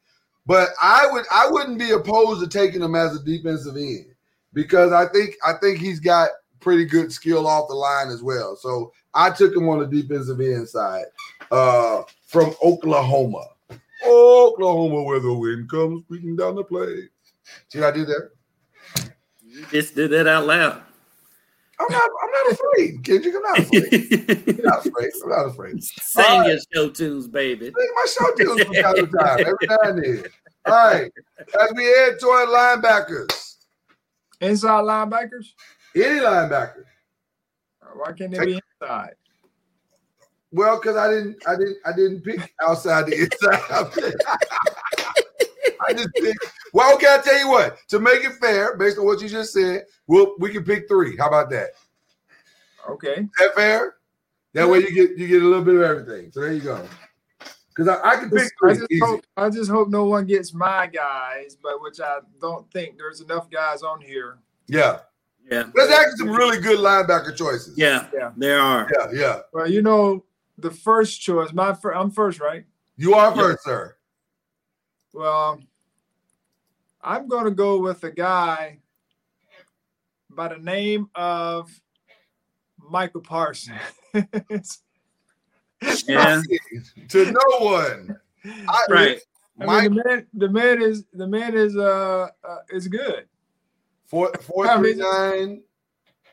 But 0.45 0.71
I 0.81 1.07
would 1.11 1.25
I 1.31 1.49
wouldn't 1.49 1.79
be 1.79 1.93
opposed 1.93 2.41
to 2.41 2.49
taking 2.49 2.83
him 2.83 2.97
as 2.97 3.15
a 3.15 3.23
defensive 3.23 3.77
end 3.77 4.07
because 4.53 4.93
I 4.93 5.07
think 5.07 5.37
I 5.47 5.53
think 5.55 5.79
he's 5.79 6.01
got 6.01 6.31
pretty 6.59 6.85
good 6.85 7.12
skill 7.12 7.47
off 7.47 7.69
the 7.69 7.75
line 7.75 8.09
as 8.09 8.23
well. 8.23 8.57
So 8.57 8.93
I 9.15 9.31
took 9.31 9.55
him 9.55 9.69
on 9.69 9.79
the 9.79 10.03
defensive 10.03 10.41
end 10.41 10.69
side 10.69 11.05
uh, 11.53 12.03
from 12.27 12.55
Oklahoma. 12.62 13.47
Oklahoma, 14.05 15.03
where 15.05 15.21
the 15.21 15.33
wind 15.33 15.71
comes 15.71 16.03
beating 16.11 16.35
down 16.35 16.57
the 16.57 16.65
play. 16.65 17.09
See 17.69 17.79
what 17.79 17.95
I 17.95 17.97
did 17.97 18.09
there? 18.09 18.31
You 19.47 19.65
just 19.71 19.95
did 19.95 20.11
that 20.11 20.27
out 20.27 20.47
loud. 20.47 20.83
I'm 21.83 21.92
not. 21.92 22.11
I'm 22.23 22.31
not 22.31 22.53
afraid, 22.53 23.05
Kendrick. 23.05 23.35
I'm 23.37 23.42
not 23.42 23.59
afraid. 23.59 24.49
I'm 24.49 24.64
not 24.64 24.87
afraid. 24.87 25.11
I'm 25.25 25.29
not 25.31 25.47
afraid. 25.47 25.83
Sing 26.03 26.25
All 26.25 26.38
right. 26.40 26.49
your 26.49 26.59
show 26.75 26.90
tunes, 26.90 27.29
baby. 27.29 27.66
Look 27.66 27.75
at 27.77 27.95
my 27.95 28.07
show 28.07 28.35
tunes 28.37 28.62
from 28.64 28.75
time 28.75 28.95
to 28.95 29.07
time, 29.07 29.40
every 29.40 29.66
now 29.68 29.77
and 29.83 30.05
then. 30.05 30.25
All 30.66 30.73
right, 30.75 31.11
as 31.61 31.73
we 31.75 31.85
head 31.85 32.21
toward 32.21 32.49
linebackers, 32.49 33.57
Inside 34.40 34.85
linebackers? 34.85 35.47
any 35.97 36.21
linebacker. 36.21 36.85
Uh, 37.83 37.87
why 37.97 38.12
can't 38.12 38.31
they 38.31 38.45
be 38.47 38.61
inside? 38.81 39.14
Well, 40.53 40.79
because 40.79 40.97
I 40.97 41.11
didn't, 41.11 41.42
I 41.49 41.57
didn't, 41.57 41.79
I 41.85 41.92
didn't 41.97 42.21
pick 42.23 42.53
outside 42.62 43.07
the 43.07 43.23
inside. 43.23 44.14
I 45.88 45.92
just 45.92 46.09
picked. 46.14 46.38
Well, 46.73 46.95
okay, 46.95 47.07
I'll 47.09 47.23
tell 47.23 47.38
you 47.38 47.49
what. 47.49 47.77
To 47.88 48.01
make 48.01 48.25
it 48.25 48.33
fair, 48.40 48.77
based 48.77 48.99
on 48.99 49.05
what 49.05 49.21
you 49.21 49.29
just 49.29 49.53
said, 49.53 49.85
we'll 50.07 50.35
we 50.38 50.51
can 50.51 50.64
pick 50.64 50.88
three. 50.88 51.16
How 51.16 51.29
about 51.29 51.51
that? 51.51 51.71
Okay. 52.88 53.12
Is 53.23 53.27
that 53.38 53.55
fair? 53.55 53.97
That 54.55 54.68
way 54.68 54.81
you 54.81 54.92
get 54.95 55.16
you 55.18 55.29
get 55.29 55.42
a 55.42 55.45
little 55.47 55.64
bit 55.64 55.77
of 55.77 55.83
everything. 55.83 56.31
So 56.33 56.40
there 56.40 56.53
you 56.53 56.61
go. 56.61 56.87
Because 57.75 57.88
I, 57.88 58.11
I 58.11 58.16
can 58.16 58.29
pick 58.29 58.40
Just- 58.40 58.53
I 58.62 58.75
three. 58.75 58.87
just, 58.99 59.03
hope, 59.03 59.25
I 59.38 59.49
just 59.51 59.71
hope 59.71 59.88
no 59.88 60.05
one 60.05 60.27
gets 60.27 60.53
my 60.53 60.87
guys, 60.87 61.57
but 61.62 61.81
which 61.81 62.01
I 62.01 62.18
don't 62.40 62.71
think 62.71 62.99
there's 62.99 63.23
enough 63.23 63.49
guys 63.49 63.83
on 63.83 64.01
here. 64.03 64.38
Yeah, 64.66 64.99
Yeah. 65.51 65.71
there's 65.75 65.90
actually 65.90 66.16
some 66.18 66.31
really 66.33 66.61
good 66.61 66.79
linebacker 66.81 67.35
choices. 67.35 67.79
Yeah. 67.79 68.09
Yeah. 68.12 68.33
There 68.37 68.61
are. 68.61 68.90
yeah, 68.99 69.07
yeah. 69.14 69.38
Well, 69.55 69.71
you 69.71 69.81
know, 69.81 70.23
the 70.59 70.71
first 70.71 71.23
choice, 71.23 71.53
my 71.55 71.73
fir- 71.73 71.95
I'm 71.95 72.11
first, 72.11 72.40
right? 72.40 72.66
You 72.99 73.14
are 73.14 73.31
Yeah. 73.35 73.42
first, 73.42 73.64
sir. 73.64 73.97
Well, 75.14 75.59
I'm 77.03 77.29
going 77.29 77.45
to 77.45 77.51
go 77.51 77.79
with 77.79 78.05
a 78.05 78.11
guy 78.11 78.79
by 80.31 80.49
the 80.49 80.59
name 80.59 81.09
of 81.15 81.71
Micah 82.79 83.21
Parsons. 83.21 83.79
Yeah. 86.07 86.41
to 87.09 87.33
no 87.33 87.59
one. 87.67 88.17
I, 88.45 88.85
Right. 88.88 89.21
I 89.61 89.65
Mike, 89.67 89.91
mean, 89.91 89.95
the 89.99 90.05
man, 90.05 90.27
the 90.35 90.49
man 90.49 90.83
is 90.83 91.05
the 91.12 91.27
man 91.27 91.55
is 91.57 91.77
uh, 91.77 92.29
uh 92.45 92.59
is 92.71 92.87
good. 92.88 93.27
four, 94.07 94.33
four, 94.43 94.69
I 94.69 94.79
mean, 94.81 94.99
nine. 94.99 95.62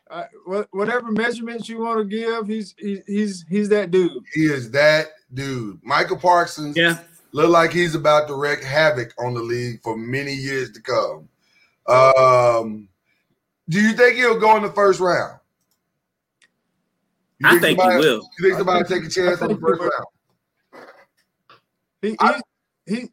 Uh, 0.09 0.25
whatever 0.71 1.11
measurements 1.11 1.67
you 1.67 1.79
want 1.79 1.97
to 1.99 2.05
give, 2.05 2.47
he's 2.47 2.75
he's 2.77 2.99
he's 3.07 3.45
he's 3.49 3.69
that 3.69 3.89
dude. 3.91 4.23
He 4.33 4.45
is 4.45 4.69
that 4.71 5.07
dude. 5.33 5.79
Micah 5.83 6.15
Parsons 6.15 6.77
Yeah. 6.77 6.99
Look 7.31 7.49
like 7.49 7.71
he's 7.71 7.95
about 7.95 8.27
to 8.27 8.35
wreak 8.35 8.63
havoc 8.63 9.13
on 9.19 9.33
the 9.33 9.41
league 9.41 9.81
for 9.83 9.97
many 9.97 10.33
years 10.33 10.71
to 10.71 10.81
come. 10.81 11.29
Um, 11.87 12.87
do 13.69 13.79
you 13.81 13.93
think 13.93 14.15
he'll 14.17 14.39
go 14.39 14.55
in 14.57 14.63
the 14.63 14.71
first 14.71 14.99
round? 14.99 15.39
You 17.39 17.47
I 17.47 17.59
think 17.59 17.79
he 17.79 17.83
somebody- 17.85 17.99
will. 17.99 18.29
You 18.39 18.45
think 18.49 18.57
somebody 18.57 18.83
take 18.85 19.03
a 19.05 19.09
chance 19.09 19.41
on 19.41 19.49
the 19.49 19.57
first 19.57 19.79
round? 19.79 20.85
He 22.01 22.15
I- 22.19 22.41
he, 22.85 22.95
he 22.95 23.11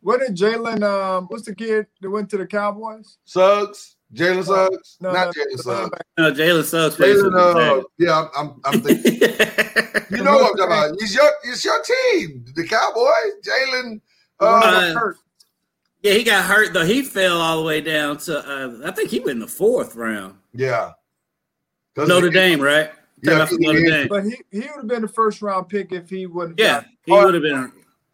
what 0.00 0.20
did 0.20 0.36
Jalen 0.36 0.82
um 0.82 1.26
what's 1.26 1.44
the 1.44 1.54
kid 1.54 1.86
that 2.00 2.10
went 2.10 2.30
to 2.30 2.38
the 2.38 2.46
Cowboys? 2.46 3.18
Suggs, 3.24 3.96
Jalen 4.14 4.44
Suggs, 4.44 4.96
No, 5.00 5.12
not 5.12 5.26
no, 5.36 5.42
Jalen 5.42 5.58
Suggs. 5.58 5.90
No, 6.16 6.32
Jalen 6.32 6.64
Suggs 6.64 6.96
Jalen, 6.96 7.80
uh, 7.80 7.82
yeah, 7.98 8.26
I'm, 8.36 8.48
I'm, 8.48 8.60
I'm 8.64 8.80
thinking. 8.80 9.20
You 10.10 10.24
know 10.24 10.32
what 10.38 10.52
I'm 10.52 10.56
talking 10.56 10.64
about. 10.64 10.90
It's 11.00 11.14
your, 11.14 11.30
it's 11.44 11.62
your 11.64 11.82
team, 11.82 12.42
the 12.56 12.66
Cowboys. 12.66 13.34
Jalen. 13.44 14.00
The 14.40 14.46
one 14.46 14.60
that 14.60 14.96
Uh, 14.96 15.12
yeah, 16.02 16.12
he 16.14 16.24
got 16.24 16.44
hurt 16.46 16.72
though. 16.72 16.86
He 16.86 17.02
fell 17.02 17.38
all 17.42 17.58
the 17.60 17.66
way 17.66 17.82
down 17.82 18.16
to 18.18 18.38
uh, 18.38 18.88
I 18.88 18.92
think 18.92 19.10
he 19.10 19.18
went 19.20 19.32
in 19.32 19.38
the 19.40 19.46
fourth 19.46 19.94
round. 19.96 20.36
Yeah, 20.54 20.92
Notre 21.96 22.28
he- 22.28 22.32
Dame, 22.32 22.60
right? 22.60 22.90
Yeah, 23.22 23.32
Came 23.32 23.40
out 23.42 23.48
from 23.50 23.58
he- 23.58 23.66
Notre 23.66 23.78
he- 23.80 23.90
Dame. 23.90 24.08
But 24.08 24.24
he, 24.24 24.36
he 24.50 24.58
would 24.60 24.68
have 24.76 24.86
been 24.86 25.02
the 25.02 25.08
first 25.08 25.42
round 25.42 25.68
pick 25.68 25.92
if 25.92 26.08
he 26.08 26.24
wouldn't. 26.26 26.58
Yeah, 26.58 26.84
he 27.04 27.12
would 27.12 27.34
have 27.34 27.42
been. 27.42 27.70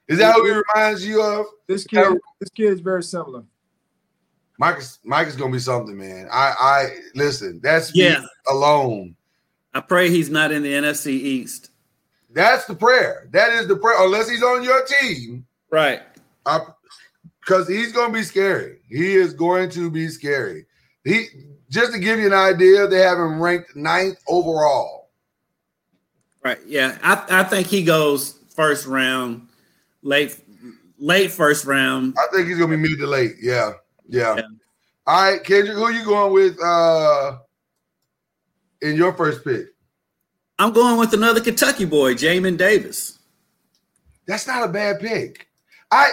Is 0.09 0.18
that 0.18 0.35
who 0.35 0.44
he 0.46 0.61
reminds 0.74 1.07
you 1.07 1.22
of? 1.22 1.46
This 1.68 1.85
kid, 1.87 2.18
this 2.40 2.50
kid 2.50 2.72
is 2.72 2.80
very 2.80 3.02
similar. 3.04 3.44
Mike 4.58 4.78
is 4.78 4.98
Mike 5.04 5.26
is 5.28 5.36
gonna 5.36 5.52
be 5.52 5.58
something, 5.58 5.96
man. 5.96 6.28
I 6.30 6.54
I 6.58 6.96
listen. 7.14 7.60
That's 7.62 7.94
me 7.94 8.04
Yeah. 8.04 8.22
alone. 8.48 9.16
I 9.74 9.80
pray 9.80 10.08
he's 10.10 10.30
not 10.30 10.52
in 10.52 10.62
the 10.62 10.72
NFC 10.72 11.12
East. 11.12 11.70
That's 12.30 12.64
the 12.66 12.74
prayer. 12.74 13.28
That 13.32 13.52
is 13.52 13.66
the 13.66 13.76
prayer. 13.76 13.96
Unless 14.04 14.28
he's 14.30 14.42
on 14.42 14.62
your 14.62 14.84
team, 14.84 15.44
Right. 15.70 16.02
because 17.40 17.66
he's 17.68 17.92
gonna 17.92 18.12
be 18.12 18.22
scary. 18.22 18.78
He 18.88 19.14
is 19.14 19.32
going 19.32 19.70
to 19.70 19.90
be 19.90 20.08
scary. 20.08 20.66
He 21.04 21.26
just 21.70 21.92
to 21.92 21.98
give 21.98 22.18
you 22.20 22.26
an 22.26 22.32
idea, 22.32 22.86
they 22.86 23.00
have 23.00 23.18
him 23.18 23.40
ranked 23.42 23.74
ninth 23.74 24.18
overall. 24.28 25.10
Right. 26.44 26.58
Yeah. 26.66 26.96
I, 27.02 27.40
I 27.40 27.44
think 27.44 27.66
he 27.66 27.82
goes 27.82 28.38
first 28.54 28.86
round, 28.86 29.48
late 30.02 30.36
late 30.98 31.30
first 31.32 31.64
round. 31.64 32.14
I 32.18 32.26
think 32.34 32.46
he's 32.48 32.58
gonna 32.58 32.76
be 32.76 32.82
mid 32.88 32.98
to 32.98 33.06
late. 33.06 33.34
Yeah, 33.40 33.72
yeah. 34.08 34.36
Yeah. 34.36 34.42
All 35.06 35.30
right, 35.32 35.44
Kendrick, 35.44 35.76
who 35.76 35.84
are 35.84 35.92
you 35.92 36.04
going 36.04 36.32
with 36.32 36.58
uh 36.62 37.38
in 38.82 38.96
your 38.96 39.12
first 39.12 39.44
pick? 39.44 39.66
I'm 40.58 40.72
going 40.72 40.98
with 40.98 41.12
another 41.12 41.40
Kentucky 41.40 41.84
boy, 41.84 42.14
Jamin 42.14 42.56
Davis. 42.56 43.18
That's 44.26 44.46
not 44.46 44.68
a 44.68 44.72
bad 44.72 45.00
pick. 45.00 45.48
I 45.90 46.10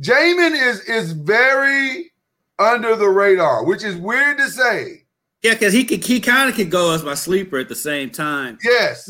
Jamin 0.00 0.52
is 0.52 0.80
is 0.82 1.12
very 1.12 2.12
under 2.58 2.96
the 2.96 3.08
radar, 3.08 3.64
which 3.64 3.82
is 3.84 3.96
weird 3.96 4.38
to 4.38 4.48
say. 4.48 4.97
Yeah, 5.42 5.52
because 5.52 5.72
he 5.72 5.84
could 5.84 6.04
he 6.04 6.18
kind 6.20 6.50
of 6.50 6.56
could 6.56 6.68
go 6.70 6.92
as 6.92 7.04
my 7.04 7.14
sleeper 7.14 7.58
at 7.58 7.68
the 7.68 7.74
same 7.76 8.10
time. 8.10 8.58
Yes. 8.64 9.06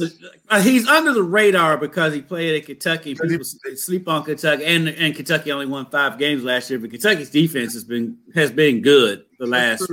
He's 0.63 0.87
under 0.87 1.15
the 1.15 1.23
radar 1.23 1.79
because 1.79 2.13
he 2.13 2.21
played 2.21 2.61
at 2.61 2.67
Kentucky. 2.67 3.15
Because 3.15 3.31
he- 3.31 3.37
People 3.39 3.77
sleep 3.79 4.09
on 4.09 4.25
Kentucky, 4.25 4.65
and 4.67 4.89
and 4.91 5.15
Kentucky 5.17 5.51
only 5.53 5.65
won 5.65 5.87
five 5.87 6.19
games 6.19 6.45
last 6.45 6.69
year. 6.69 6.79
But 6.79 6.91
Kentucky's 6.91 7.31
defense 7.31 7.73
has 7.73 7.83
been 7.85 8.19
has 8.35 8.51
been 8.53 8.83
good 8.83 9.25
the 9.39 9.47
last 9.47 9.91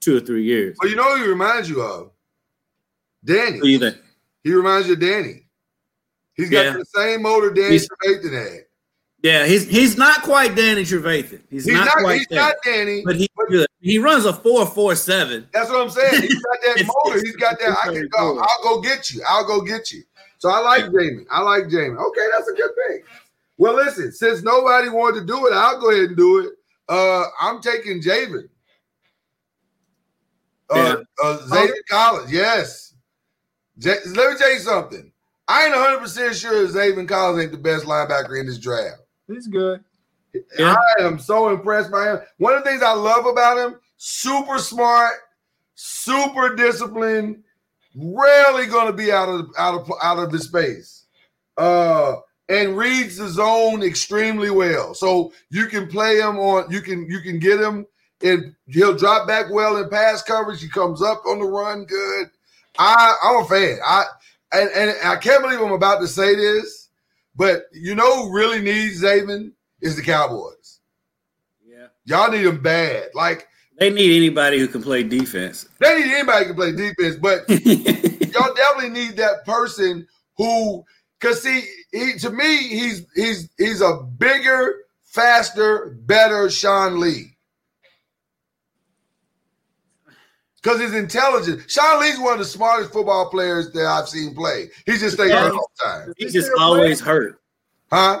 two 0.00 0.16
or 0.16 0.20
three 0.20 0.42
years. 0.42 0.76
Well, 0.80 0.90
you 0.90 0.96
know 0.96 1.16
who 1.16 1.22
he 1.22 1.28
reminds 1.28 1.70
you 1.70 1.82
of? 1.82 2.10
Danny. 3.24 3.58
Who? 3.58 3.92
He 4.42 4.52
reminds 4.52 4.88
you 4.88 4.94
of 4.94 5.00
Danny. 5.00 5.46
He's 6.34 6.50
got 6.50 6.64
Yeah. 6.64 6.72
the 6.78 6.84
same 6.86 7.22
motor 7.22 7.50
Danny 7.52 7.70
He's- 7.78 7.86
Trevathan 8.02 8.32
had. 8.32 8.60
Yeah, 9.22 9.44
he's 9.46 9.68
he's 9.68 9.98
not 9.98 10.22
quite 10.22 10.54
Danny 10.56 10.82
Trevathan. 10.82 11.42
He's, 11.50 11.66
He's 11.66 11.74
not, 11.74 11.84
not, 11.84 11.98
quite 11.98 12.18
he's 12.18 12.26
there, 12.28 12.40
not 12.40 12.54
Danny. 12.64 13.02
but 13.04 13.16
he's 13.16 13.28
good. 13.50 13.66
He 13.80 13.98
runs 13.98 14.24
a 14.24 14.32
four 14.32 14.64
four 14.66 14.94
seven. 14.96 15.46
That's 15.52 15.68
what 15.68 15.82
I'm 15.82 15.90
saying. 15.90 16.22
He's 16.22 16.42
got 16.42 16.58
that 16.64 16.90
motor. 17.04 17.18
He's 17.20 17.36
got 17.36 17.58
that. 17.60 17.76
I 17.84 17.92
can 17.92 18.08
go. 18.08 18.38
I'll 18.40 18.62
go 18.62 18.80
get 18.80 19.10
you. 19.10 19.22
I'll 19.28 19.46
go 19.46 19.60
get 19.60 19.92
you. 19.92 20.02
So 20.38 20.48
I 20.48 20.60
like 20.60 20.84
Jamie. 20.84 21.24
I 21.30 21.42
like 21.42 21.68
Jamie. 21.68 21.96
Okay, 21.98 22.26
that's 22.32 22.48
a 22.48 22.54
good 22.54 22.70
thing. 22.88 23.02
Well, 23.58 23.74
listen, 23.74 24.10
since 24.10 24.42
nobody 24.42 24.88
wanted 24.88 25.20
to 25.20 25.26
do 25.26 25.46
it, 25.46 25.52
I'll 25.52 25.78
go 25.78 25.90
ahead 25.90 26.04
and 26.04 26.16
do 26.16 26.38
it. 26.38 26.52
Uh, 26.88 27.24
I'm 27.42 27.60
taking 27.60 28.00
Javen. 28.00 28.48
Uh, 30.70 30.76
Yeah. 30.76 30.96
uh, 31.22 31.38
Zaven 31.46 31.72
Collins, 31.90 32.32
yes. 32.32 32.94
J- 33.78 33.98
let 34.14 34.30
me 34.32 34.38
tell 34.38 34.52
you 34.52 34.60
something. 34.60 35.12
I 35.46 35.66
ain't 35.66 35.74
100 35.74 35.98
percent 35.98 36.36
sure 36.36 36.66
Zaven 36.68 37.06
Collins 37.08 37.42
ain't 37.42 37.52
the 37.52 37.58
best 37.58 37.84
linebacker 37.84 38.40
in 38.40 38.46
this 38.46 38.58
draft. 38.58 38.99
He's 39.30 39.46
good. 39.46 39.84
Yeah. 40.58 40.76
I 41.00 41.02
am 41.02 41.18
so 41.18 41.48
impressed 41.48 41.90
by 41.90 42.12
him. 42.12 42.20
One 42.38 42.54
of 42.54 42.62
the 42.62 42.70
things 42.70 42.82
I 42.82 42.92
love 42.92 43.26
about 43.26 43.58
him: 43.58 43.80
super 43.96 44.58
smart, 44.58 45.14
super 45.74 46.54
disciplined. 46.54 47.42
Rarely 47.96 48.66
going 48.66 48.86
to 48.86 48.92
be 48.92 49.10
out 49.10 49.28
of 49.28 49.50
out 49.58 49.80
of 49.80 49.90
out 50.02 50.18
of 50.18 50.32
his 50.32 50.44
space, 50.44 51.06
uh, 51.56 52.16
and 52.48 52.76
reads 52.76 53.16
the 53.16 53.28
zone 53.28 53.82
extremely 53.82 54.50
well. 54.50 54.94
So 54.94 55.32
you 55.50 55.66
can 55.66 55.88
play 55.88 56.18
him 56.20 56.38
on. 56.38 56.70
You 56.70 56.80
can 56.82 57.10
you 57.10 57.20
can 57.20 57.40
get 57.40 57.60
him, 57.60 57.86
and 58.22 58.54
he'll 58.66 58.96
drop 58.96 59.26
back 59.26 59.46
well 59.50 59.76
in 59.78 59.88
pass 59.90 60.22
coverage. 60.22 60.62
He 60.62 60.68
comes 60.68 61.02
up 61.02 61.22
on 61.26 61.40
the 61.40 61.46
run 61.46 61.84
good. 61.84 62.28
I 62.78 63.14
I'm 63.24 63.42
a 63.42 63.48
fan. 63.48 63.78
I 63.84 64.04
and, 64.52 64.70
and 64.70 64.94
I 65.04 65.16
can't 65.16 65.42
believe 65.42 65.60
I'm 65.60 65.72
about 65.72 66.00
to 66.00 66.08
say 66.08 66.34
this, 66.34 66.79
but 67.40 67.62
you 67.72 67.94
know 67.94 68.26
who 68.26 68.36
really 68.36 68.60
needs 68.60 69.02
Zaven 69.02 69.52
is 69.80 69.96
the 69.96 70.02
Cowboys. 70.02 70.80
Yeah. 71.66 71.86
Y'all 72.04 72.30
need 72.30 72.42
them 72.42 72.60
bad. 72.60 73.08
Like 73.14 73.48
They 73.78 73.88
need 73.88 74.14
anybody 74.14 74.58
who 74.58 74.68
can 74.68 74.82
play 74.82 75.04
defense. 75.04 75.66
they 75.78 76.02
need 76.02 76.12
anybody 76.12 76.44
who 76.44 76.52
can 76.52 76.56
play 76.56 76.72
defense, 76.72 77.16
but 77.16 77.48
y'all 77.48 78.54
definitely 78.54 78.90
need 78.90 79.16
that 79.16 79.46
person 79.46 80.06
who 80.36 80.84
because 81.18 81.42
see 81.42 81.64
he 81.92 82.18
to 82.18 82.28
me 82.28 82.68
he's 82.68 83.06
he's 83.14 83.48
he's 83.56 83.80
a 83.80 84.02
bigger, 84.18 84.74
faster, 85.04 85.96
better 86.02 86.50
Sean 86.50 87.00
Lee. 87.00 87.38
Because 90.62 90.80
he's 90.80 90.94
intelligent. 90.94 91.70
Sean 91.70 92.00
Lee's 92.00 92.18
one 92.18 92.34
of 92.34 92.38
the 92.38 92.44
smartest 92.44 92.92
football 92.92 93.30
players 93.30 93.70
that 93.72 93.86
I've 93.86 94.08
seen 94.08 94.34
play. 94.34 94.68
He 94.86 94.98
just 94.98 95.14
stays 95.16 95.30
Yeah. 95.30 95.44
hurt 95.44 95.52
all 95.52 95.70
the 95.78 95.84
time. 95.84 96.14
He's 96.18 96.34
Is 96.34 96.44
just 96.44 96.50
always 96.58 97.00
playing? 97.00 97.20
hurt. 97.22 97.40
Huh? 97.90 98.20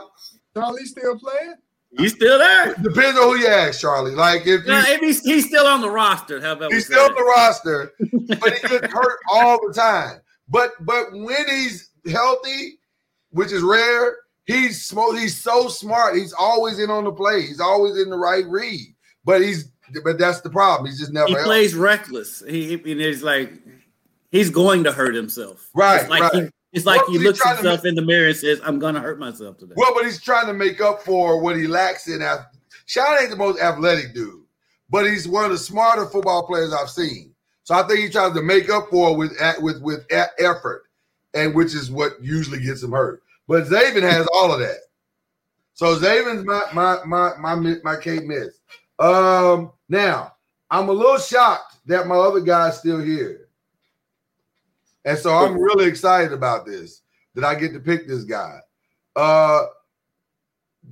Charlie 0.54 0.84
still 0.86 1.18
playing? 1.18 1.54
He's 1.98 2.14
still 2.14 2.38
there. 2.38 2.74
Depends 2.74 3.18
on 3.18 3.28
who 3.30 3.36
you 3.36 3.48
ask, 3.48 3.80
Charlie. 3.80 4.14
Like 4.14 4.42
if 4.42 4.62
you 4.64 4.68
No, 4.68 4.78
if 4.86 5.00
he's, 5.00 5.20
he's 5.22 5.46
still 5.48 5.66
on 5.66 5.80
the 5.80 5.90
roster, 5.90 6.40
how 6.40 6.52
about 6.52 6.72
He's 6.72 6.86
still 6.86 7.04
on 7.04 7.14
the 7.14 7.22
roster, 7.24 7.92
but 8.40 8.54
he 8.54 8.68
gets 8.68 8.92
hurt 8.92 9.18
all 9.30 9.58
the 9.66 9.74
time. 9.74 10.20
But 10.48 10.72
but 10.80 11.06
when 11.12 11.48
he's 11.48 11.90
healthy, 12.10 12.78
which 13.30 13.50
is 13.52 13.62
rare, 13.62 14.16
he's 14.44 14.88
smo- 14.88 15.18
he's 15.18 15.36
so 15.36 15.68
smart. 15.68 16.16
He's 16.16 16.32
always 16.32 16.78
in 16.78 16.90
on 16.90 17.04
the 17.04 17.12
play. 17.12 17.42
He's 17.42 17.60
always 17.60 17.98
in 18.00 18.08
the 18.08 18.18
right 18.18 18.44
read. 18.46 18.94
But 19.24 19.42
he's 19.42 19.69
but 20.04 20.18
that's 20.18 20.40
the 20.40 20.50
problem. 20.50 20.88
He's 20.88 20.98
just 20.98 21.12
never 21.12 21.26
he 21.26 21.34
healthy. 21.34 21.46
plays 21.46 21.74
reckless. 21.74 22.42
He, 22.48 22.74
and 22.74 23.00
it's 23.00 23.22
like 23.22 23.52
he's 24.30 24.50
going 24.50 24.84
to 24.84 24.92
hurt 24.92 25.14
himself. 25.14 25.68
Right, 25.74 26.02
It's 26.02 26.10
like 26.10 26.22
right. 26.22 26.44
he, 26.44 26.50
it's 26.72 26.86
like 26.86 27.00
What 27.02 27.10
he 27.12 27.18
looks 27.18 27.44
himself 27.46 27.84
in 27.84 27.94
the 27.94 28.02
mirror 28.02 28.28
and 28.28 28.36
says, 28.36 28.60
"I'm 28.64 28.78
going 28.78 28.94
to 28.94 29.00
hurt 29.00 29.18
myself 29.18 29.58
today." 29.58 29.74
Well, 29.76 29.92
but 29.94 30.04
he's 30.04 30.20
trying 30.22 30.46
to 30.46 30.52
make 30.54 30.80
up 30.80 31.02
for 31.02 31.40
what 31.40 31.56
he 31.56 31.66
lacks 31.66 32.08
in. 32.08 32.20
Sean 32.86 33.18
ain't 33.20 33.30
the 33.30 33.36
most 33.36 33.60
athletic 33.60 34.14
dude, 34.14 34.44
but 34.88 35.04
he's 35.04 35.26
one 35.26 35.44
of 35.44 35.50
the 35.50 35.58
smarter 35.58 36.06
football 36.06 36.46
players 36.46 36.72
I've 36.72 36.90
seen. 36.90 37.34
So 37.64 37.74
I 37.74 37.86
think 37.86 38.00
he 38.00 38.08
tries 38.08 38.34
to 38.34 38.42
make 38.42 38.68
up 38.70 38.88
for 38.90 39.10
it 39.10 39.16
with 39.16 39.32
with 39.60 39.82
with 39.82 40.06
effort, 40.38 40.84
and 41.34 41.54
which 41.54 41.74
is 41.74 41.90
what 41.90 42.12
usually 42.22 42.60
gets 42.60 42.82
him 42.82 42.92
hurt. 42.92 43.22
But 43.48 43.64
Zaven 43.64 44.02
has 44.02 44.28
all 44.32 44.52
of 44.52 44.60
that. 44.60 44.78
So 45.74 45.98
Zaven's 45.98 46.44
my 46.44 46.62
my 46.72 46.98
my 47.04 47.34
my 47.36 47.76
my 47.82 47.96
Kate 47.96 48.24
Miss. 48.24 48.60
Um, 48.98 49.72
now 49.90 50.34
I'm 50.70 50.88
a 50.88 50.92
little 50.92 51.18
shocked 51.18 51.74
that 51.86 52.06
my 52.06 52.14
other 52.14 52.40
guy's 52.40 52.78
still 52.78 53.00
here, 53.00 53.48
and 55.04 55.18
so 55.18 55.34
I'm 55.34 55.54
really 55.60 55.86
excited 55.86 56.32
about 56.32 56.64
this 56.64 57.02
that 57.34 57.44
I 57.44 57.54
get 57.54 57.72
to 57.74 57.80
pick 57.80 58.08
this 58.08 58.24
guy. 58.24 58.60
Uh, 59.16 59.66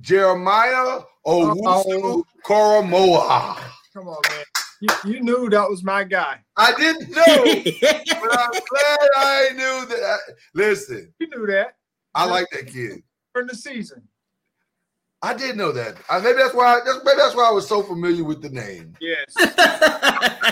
Jeremiah 0.01 1.01
Owusu 1.25 1.65
Uh-oh. 1.65 2.25
Koramoah. 2.45 3.57
Come 3.93 4.07
on, 4.07 4.17
man. 4.29 4.43
You, 4.81 4.89
you 5.03 5.19
knew 5.21 5.49
that 5.49 5.69
was 5.69 5.83
my 5.83 6.03
guy. 6.05 6.39
I 6.55 6.73
didn't 6.75 7.09
know, 7.09 7.43
but 7.81 8.39
I'm 8.39 8.51
glad 8.51 9.09
I 9.17 9.49
knew 9.53 9.85
that. 9.87 10.03
I- 10.03 10.31
listen, 10.53 11.13
You 11.19 11.27
knew 11.27 11.45
that 11.47 11.75
I 12.15 12.25
like 12.25 12.47
that 12.51 12.67
kid. 12.67 13.03
during 13.33 13.47
the 13.47 13.55
season. 13.55 14.07
I 15.21 15.33
did 15.33 15.57
know 15.57 15.71
that. 15.73 15.97
I, 16.09 16.19
maybe 16.19 16.37
that's 16.37 16.53
why. 16.53 16.79
That's, 16.85 16.99
maybe 17.03 17.17
that's 17.17 17.35
why 17.35 17.47
I 17.49 17.51
was 17.51 17.67
so 17.67 17.83
familiar 17.83 18.23
with 18.23 18.41
the 18.41 18.49
name. 18.49 18.93
Yes. 19.01 19.35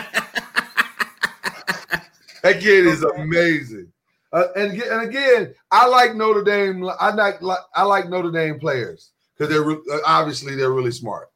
That 2.47 2.61
kid 2.61 2.85
is 2.85 3.03
amazing. 3.03 3.91
Uh, 4.31 4.45
and 4.55 4.71
again, 4.71 4.87
and 4.91 5.09
again, 5.09 5.53
I 5.69 5.85
like 5.87 6.15
Notre 6.15 6.43
Dame. 6.43 6.87
I 6.99 7.13
like, 7.13 7.41
like 7.41 7.59
I 7.75 7.83
like 7.83 8.07
Notre 8.07 8.31
Dame 8.31 8.57
players 8.57 9.11
because 9.33 9.51
they're 9.51 9.63
re- 9.63 9.81
uh, 9.91 9.99
obviously 10.05 10.55
they're 10.55 10.71
really 10.71 10.91
smart. 10.91 11.29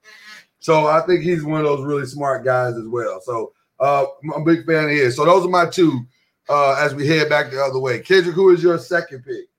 So 0.59 0.87
I 0.87 1.01
think 1.01 1.23
he's 1.23 1.43
one 1.43 1.59
of 1.59 1.65
those 1.65 1.83
really 1.83 2.05
smart 2.05 2.45
guys 2.45 2.75
as 2.75 2.87
well. 2.87 3.19
So 3.25 3.51
uh, 3.79 4.05
I'm 4.23 4.41
a 4.41 4.45
big 4.45 4.65
fan 4.65 4.85
of 4.85 4.91
his. 4.91 5.15
So 5.17 5.25
those 5.25 5.45
are 5.45 5.49
my 5.49 5.65
two 5.65 5.99
uh, 6.47 6.75
as 6.79 6.95
we 6.95 7.07
head 7.07 7.27
back 7.27 7.51
the 7.51 7.61
other 7.61 7.79
way. 7.79 7.99
Kendrick, 7.99 8.35
who 8.35 8.53
is 8.53 8.63
your 8.63 8.77
second 8.77 9.25
pick? 9.25 9.49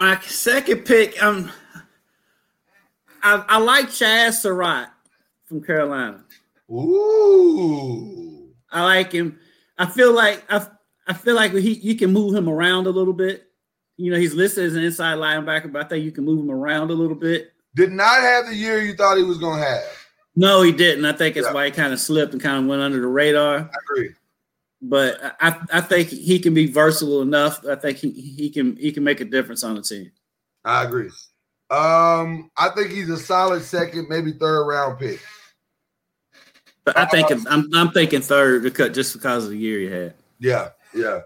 My 0.00 0.20
second 0.20 0.84
pick, 0.84 1.22
um, 1.22 1.50
I, 3.26 3.44
I 3.48 3.58
like 3.58 3.86
Chaz 3.88 4.34
Surratt 4.34 4.88
from 5.46 5.60
Carolina. 5.62 6.24
Ooh, 6.70 8.48
I 8.70 8.84
like 8.84 9.10
him. 9.10 9.38
I 9.78 9.86
feel 9.86 10.14
like 10.14 10.44
I, 10.48 10.66
I 11.08 11.12
feel 11.12 11.34
like 11.34 11.52
he 11.52 11.72
you 11.74 11.96
can 11.96 12.12
move 12.12 12.34
him 12.34 12.48
around 12.48 12.86
a 12.86 12.90
little 12.90 13.12
bit. 13.12 13.48
You 13.96 14.12
know, 14.12 14.18
he's 14.18 14.34
listed 14.34 14.64
as 14.64 14.74
an 14.76 14.82
inside 14.84 15.18
linebacker, 15.18 15.72
but 15.72 15.84
I 15.84 15.88
think 15.88 16.04
you 16.04 16.12
can 16.12 16.24
move 16.24 16.38
him 16.38 16.50
around 16.50 16.90
a 16.90 16.94
little 16.94 17.16
bit. 17.16 17.52
did 17.74 17.92
not 17.92 18.20
have 18.20 18.46
the 18.46 18.54
year 18.54 18.80
you 18.80 18.94
thought 18.94 19.16
he 19.16 19.22
was 19.24 19.38
going 19.38 19.58
to 19.58 19.64
have. 19.66 19.82
No, 20.36 20.62
he 20.62 20.70
didn't. 20.70 21.04
I 21.06 21.12
think 21.12 21.34
that's 21.34 21.46
Yeah. 21.48 21.52
why 21.52 21.64
he 21.64 21.70
kind 21.72 21.92
of 21.92 21.98
slipped 21.98 22.32
and 22.32 22.42
kind 22.42 22.58
of 22.62 22.66
went 22.66 22.82
under 22.82 23.00
the 23.00 23.06
radar. 23.06 23.58
I 23.58 23.68
agree. 23.90 24.10
But 24.82 25.36
I, 25.40 25.58
I 25.72 25.80
think 25.80 26.10
he 26.10 26.38
can 26.38 26.52
be 26.54 26.66
versatile 26.70 27.22
enough. 27.22 27.64
I 27.66 27.74
think 27.74 27.96
he, 27.98 28.10
he 28.10 28.50
can 28.50 28.76
he 28.76 28.92
can 28.92 29.02
make 29.02 29.20
a 29.20 29.24
difference 29.24 29.64
on 29.64 29.74
the 29.74 29.82
team. 29.82 30.12
I 30.64 30.84
agree. 30.84 31.10
Um, 31.68 32.50
I 32.56 32.68
think 32.76 32.90
he's 32.90 33.08
a 33.08 33.16
solid 33.16 33.62
second, 33.62 34.08
maybe 34.08 34.32
third 34.32 34.66
round 34.66 34.98
pick. 34.98 35.20
But 36.84 36.96
I 36.96 37.06
think 37.06 37.30
I'm 37.30 37.74
I'm 37.74 37.90
thinking 37.90 38.20
third 38.20 38.62
because 38.62 38.94
just 38.94 39.12
because 39.12 39.44
of 39.44 39.50
the 39.50 39.58
year 39.58 39.80
he 39.80 39.86
had. 39.86 40.14
Yeah, 40.38 40.68
yeah. 40.94 41.20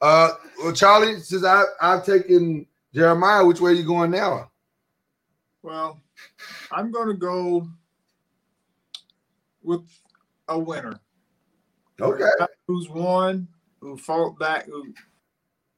Uh, 0.00 0.30
well, 0.58 0.72
Charlie, 0.72 1.20
since 1.20 1.44
I 1.44 1.62
I've 1.80 2.04
taken 2.04 2.66
Jeremiah, 2.92 3.44
which 3.44 3.60
way 3.60 3.70
are 3.70 3.74
you 3.74 3.84
going 3.84 4.10
now? 4.10 4.50
Well, 5.62 6.00
I'm 6.72 6.90
going 6.90 7.08
to 7.08 7.14
go 7.14 7.68
with 9.62 9.82
a 10.48 10.58
winner. 10.58 10.98
Okay. 12.00 12.24
Who's 12.66 12.88
won, 12.88 13.46
who 13.80 13.96
fought 13.96 14.38
back, 14.38 14.66
who 14.66 14.92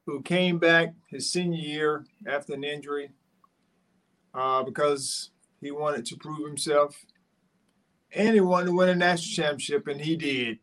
who 0.06 0.22
came 0.22 0.58
back 0.58 0.94
his 1.08 1.30
senior 1.30 1.58
year 1.58 2.06
after 2.26 2.54
an 2.54 2.64
injury 2.64 3.10
uh, 4.34 4.62
because 4.62 5.30
he 5.60 5.70
wanted 5.70 6.04
to 6.06 6.16
prove 6.16 6.46
himself 6.46 6.96
and 8.12 8.34
he 8.34 8.40
wanted 8.40 8.66
to 8.66 8.72
win 8.72 8.88
a 8.88 8.94
national 8.94 9.34
championship, 9.34 9.86
and 9.86 10.00
he 10.00 10.16
did. 10.16 10.58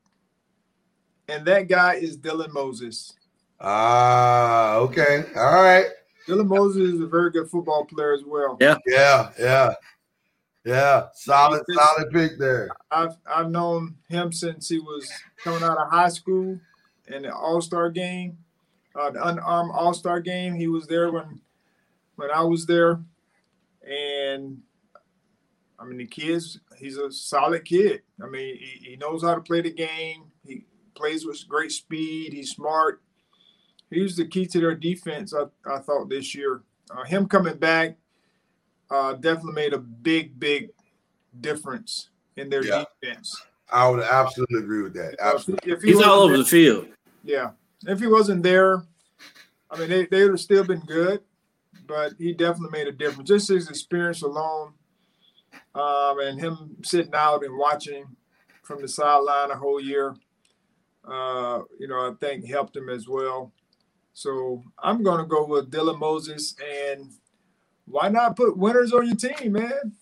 And 1.28 1.45
that 1.45 1.67
guy 1.67 1.95
is 1.95 2.17
Dylan 2.17 2.51
Moses. 2.51 3.13
Ah, 3.60 4.75
okay. 4.78 5.23
All 5.36 5.62
right. 5.63 5.86
Dylan 6.28 6.47
Moses 6.47 6.93
is 6.95 7.01
a 7.01 7.06
very 7.08 7.30
good 7.32 7.49
football 7.49 7.86
player 7.86 8.13
as 8.13 8.23
well. 8.25 8.58
Yeah. 8.60 8.78
Yeah, 8.88 9.30
yeah, 9.39 9.73
yeah. 10.63 11.06
Solid, 11.13 11.62
He's- 11.67 11.79
solid 11.79 12.12
pick 12.12 12.39
there. 12.39 12.69
I've 12.92 13.15
I've 13.27 13.50
known 13.52 13.96
him 14.10 14.31
since 14.31 14.69
he 14.69 14.79
was 14.79 15.08
coming 15.44 15.62
out 15.63 15.77
of 15.77 15.89
high 15.92 16.10
school 16.10 16.60
in 17.08 17.21
the 17.23 17.35
All 17.35 17.62
Star 17.62 17.89
game, 17.92 18.37
uh, 18.96 19.12
the 19.12 19.23
Under 19.23 19.42
Armour 19.44 19.73
All 19.73 19.94
Star 19.94 20.19
game. 20.19 20.56
He 20.56 20.67
was 20.67 20.87
there 20.87 21.12
when 21.12 21.42
when 22.15 22.31
I 22.31 22.42
was 22.42 22.65
there, 22.65 23.00
and 23.86 24.58
I 25.79 25.86
mean 25.86 25.98
the 25.98 26.06
kids. 26.08 26.60
He's 26.77 26.98
a 26.98 27.12
solid 27.12 27.65
kid. 27.65 28.02
I 28.23 28.27
mean 28.27 28.58
he, 28.58 28.90
he 28.92 28.96
knows 28.96 29.23
how 29.23 29.36
to 29.36 29.42
play 29.42 29.62
the 29.62 29.71
game. 29.71 30.25
He 30.46 30.65
plays 30.96 31.25
with 31.25 31.48
great 31.48 31.71
speed. 31.71 32.33
He's 32.33 32.52
smart. 32.52 33.02
He 33.92 34.02
was 34.02 34.15
the 34.17 34.25
key 34.27 34.46
to 34.48 34.60
their 34.60 34.75
defense. 34.75 35.33
I, 35.33 35.44
I 35.71 35.79
thought 35.79 36.10
this 36.10 36.33
year. 36.36 36.62
Uh, 36.92 37.04
him 37.04 37.27
coming 37.27 37.58
back 37.58 37.98
uh, 38.92 39.13
definitely 39.13 39.54
made 39.54 39.73
a 39.73 39.79
big, 39.79 40.40
big 40.40 40.69
difference 41.42 42.10
in 42.38 42.50
their 42.50 42.63
Yeah. 42.63 42.86
defense. 43.02 43.36
I 43.71 43.90
would 43.90 44.04
absolutely 44.04 44.60
agree 44.60 44.83
with 44.83 44.94
that. 44.94 45.15
Absolutely. 45.19 45.71
If 45.71 45.81
he 45.81 45.92
He's 45.94 46.02
all 46.02 46.21
over 46.21 46.33
there- 46.33 46.44
the 46.44 46.50
field. 46.50 46.88
Yeah, 47.23 47.52
if 47.88 48.00
he 48.00 48.06
wasn't 48.06 48.44
there, 48.44 48.83
I 49.71 49.79
mean, 49.79 49.90
they, 49.90 50.06
they 50.06 50.21
would 50.21 50.31
have 50.33 50.40
still 50.40 50.63
been 50.63 50.81
good, 50.81 51.21
but 51.88 52.13
he 52.17 52.33
definitely 52.33 52.77
made 52.77 52.88
a 52.88 52.92
difference. 52.92 53.29
Just 53.29 53.50
his 53.50 53.69
experience 53.69 54.21
alone, 54.21 54.73
um, 55.73 56.19
and 56.19 56.40
him 56.40 56.75
sitting 56.83 57.13
out 57.13 57.44
and 57.44 57.58
watching 57.58 58.06
from 58.63 58.81
the 58.81 58.88
sideline 58.88 59.52
a 59.52 59.56
whole 59.56 59.79
year, 59.79 60.15
uh, 61.08 61.62
you 61.79 61.88
know, 61.88 62.10
I 62.10 62.13
think 62.19 62.48
helped 62.48 62.75
him 62.75 62.90
as 62.90 63.08
well. 63.08 63.52
So 64.13 64.63
I'm 64.81 65.04
going 65.04 65.19
to 65.19 65.25
go 65.25 65.46
with 65.46 65.69
Dylan 65.69 66.00
Moses. 66.00 66.56
And 66.65 67.12
why 67.86 68.10
not 68.10 68.36
put 68.36 68.58
winners 68.58 68.94
on 68.94 69.06
your 69.06 69.15
team, 69.15 69.54
man? 69.54 69.94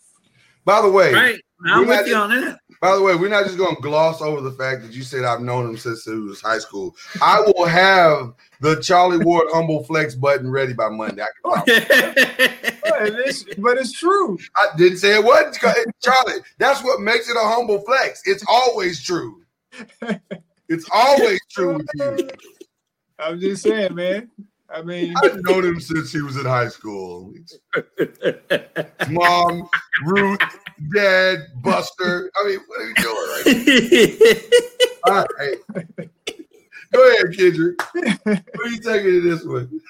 By 0.65 0.81
the 0.81 0.89
way, 0.89 1.13
Right. 1.13 1.41
I'm 1.65 1.87
with 1.87 2.07
you 2.07 2.15
on 2.15 2.29
that. 2.29 2.59
by 2.81 2.95
the 2.95 3.01
way, 3.01 3.15
we're 3.15 3.29
not 3.29 3.45
just 3.45 3.57
going 3.57 3.75
to 3.75 3.81
gloss 3.81 4.21
over 4.21 4.41
the 4.41 4.51
fact 4.51 4.81
that 4.83 4.93
you 4.93 5.03
said 5.03 5.23
I've 5.23 5.41
known 5.41 5.69
him 5.69 5.77
since 5.77 6.03
he 6.03 6.11
was 6.11 6.41
high 6.41 6.59
school. 6.59 6.95
I 7.21 7.41
will 7.41 7.65
have 7.65 8.33
the 8.59 8.81
Charlie 8.81 9.23
Ward 9.23 9.47
humble 9.51 9.83
flex 9.83 10.15
button 10.15 10.49
ready 10.49 10.73
by 10.73 10.89
Monday. 10.89 11.23
I, 11.23 11.61
can. 11.61 12.69
But 12.83 13.13
it's, 13.25 13.43
but 13.57 13.77
it's 13.77 13.91
true. 13.91 14.37
I 14.55 14.77
didn't 14.77 14.99
say 14.99 15.15
it 15.15 15.23
wasn't 15.23 15.55
Charlie. 16.01 16.41
That's 16.59 16.83
what 16.83 17.01
makes 17.01 17.27
it 17.27 17.35
a 17.35 17.47
humble 17.47 17.81
flex. 17.81 18.21
It's 18.25 18.45
always 18.47 19.01
true. 19.01 19.41
It's 20.69 20.87
always 20.93 21.39
true 21.49 21.77
with 21.77 21.89
you. 21.95 22.29
I'm 23.19 23.39
just 23.39 23.63
saying, 23.63 23.95
man. 23.95 24.29
I 24.69 24.81
mean, 24.81 25.13
I've 25.23 25.43
known 25.43 25.65
him 25.65 25.79
since 25.79 26.11
he 26.11 26.21
was 26.21 26.35
in 26.35 26.45
high 26.45 26.69
school. 26.69 27.33
Mom, 29.09 29.69
Ruth, 30.03 30.39
Dad, 30.93 31.39
Buster. 31.61 32.31
I 32.35 32.47
mean, 32.47 32.59
what 32.67 32.81
are 32.81 32.87
you 32.87 32.93
doing 32.95 33.15
right 33.29 35.05
now? 35.05 35.17
All 35.19 35.25
right. 35.37 36.09
Go 36.91 37.11
ahead, 37.11 37.35
Kendrick. 37.37 37.81
What 38.23 38.65
are 38.65 38.67
you 38.69 38.79
taking 38.79 39.15
in 39.15 39.29
this 39.29 39.43
one? 39.43 39.81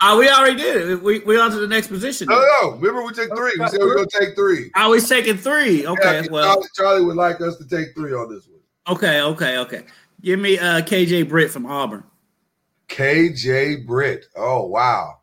oh, 0.00 0.18
we 0.18 0.28
already 0.28 0.56
did 0.56 0.90
it. 0.90 1.02
We 1.02 1.20
we 1.20 1.38
on 1.38 1.50
to 1.50 1.58
the 1.60 1.66
next 1.66 1.88
position. 1.88 2.28
No, 2.28 2.40
no. 2.62 2.70
Remember, 2.72 3.02
we 3.02 3.12
took 3.12 3.34
three. 3.36 3.52
We 3.58 3.68
said 3.68 3.80
we 3.80 3.90
are 3.90 3.94
going 3.94 4.08
to 4.08 4.18
take 4.18 4.34
three. 4.34 4.70
I 4.74 4.86
was 4.88 5.08
taking 5.08 5.36
three. 5.36 5.86
Okay, 5.86 6.22
Yeah, 6.22 6.26
well, 6.30 6.54
Charlie, 6.54 6.68
Charlie 6.74 7.04
would 7.04 7.16
like 7.16 7.40
us 7.40 7.56
to 7.58 7.66
take 7.68 7.94
three 7.94 8.12
on 8.12 8.32
this 8.34 8.46
one. 8.48 8.96
okay, 8.96 9.20
okay, 9.20 9.58
okay. 9.58 9.82
Give 10.22 10.38
me 10.40 10.58
uh 10.58 10.80
KJ 10.82 11.28
Britt 11.28 11.50
from 11.50 11.66
Auburn. 11.66 12.04
KJ 12.88 13.86
Britt. 13.86 14.26
Oh, 14.36 14.66
wow. 14.66 15.18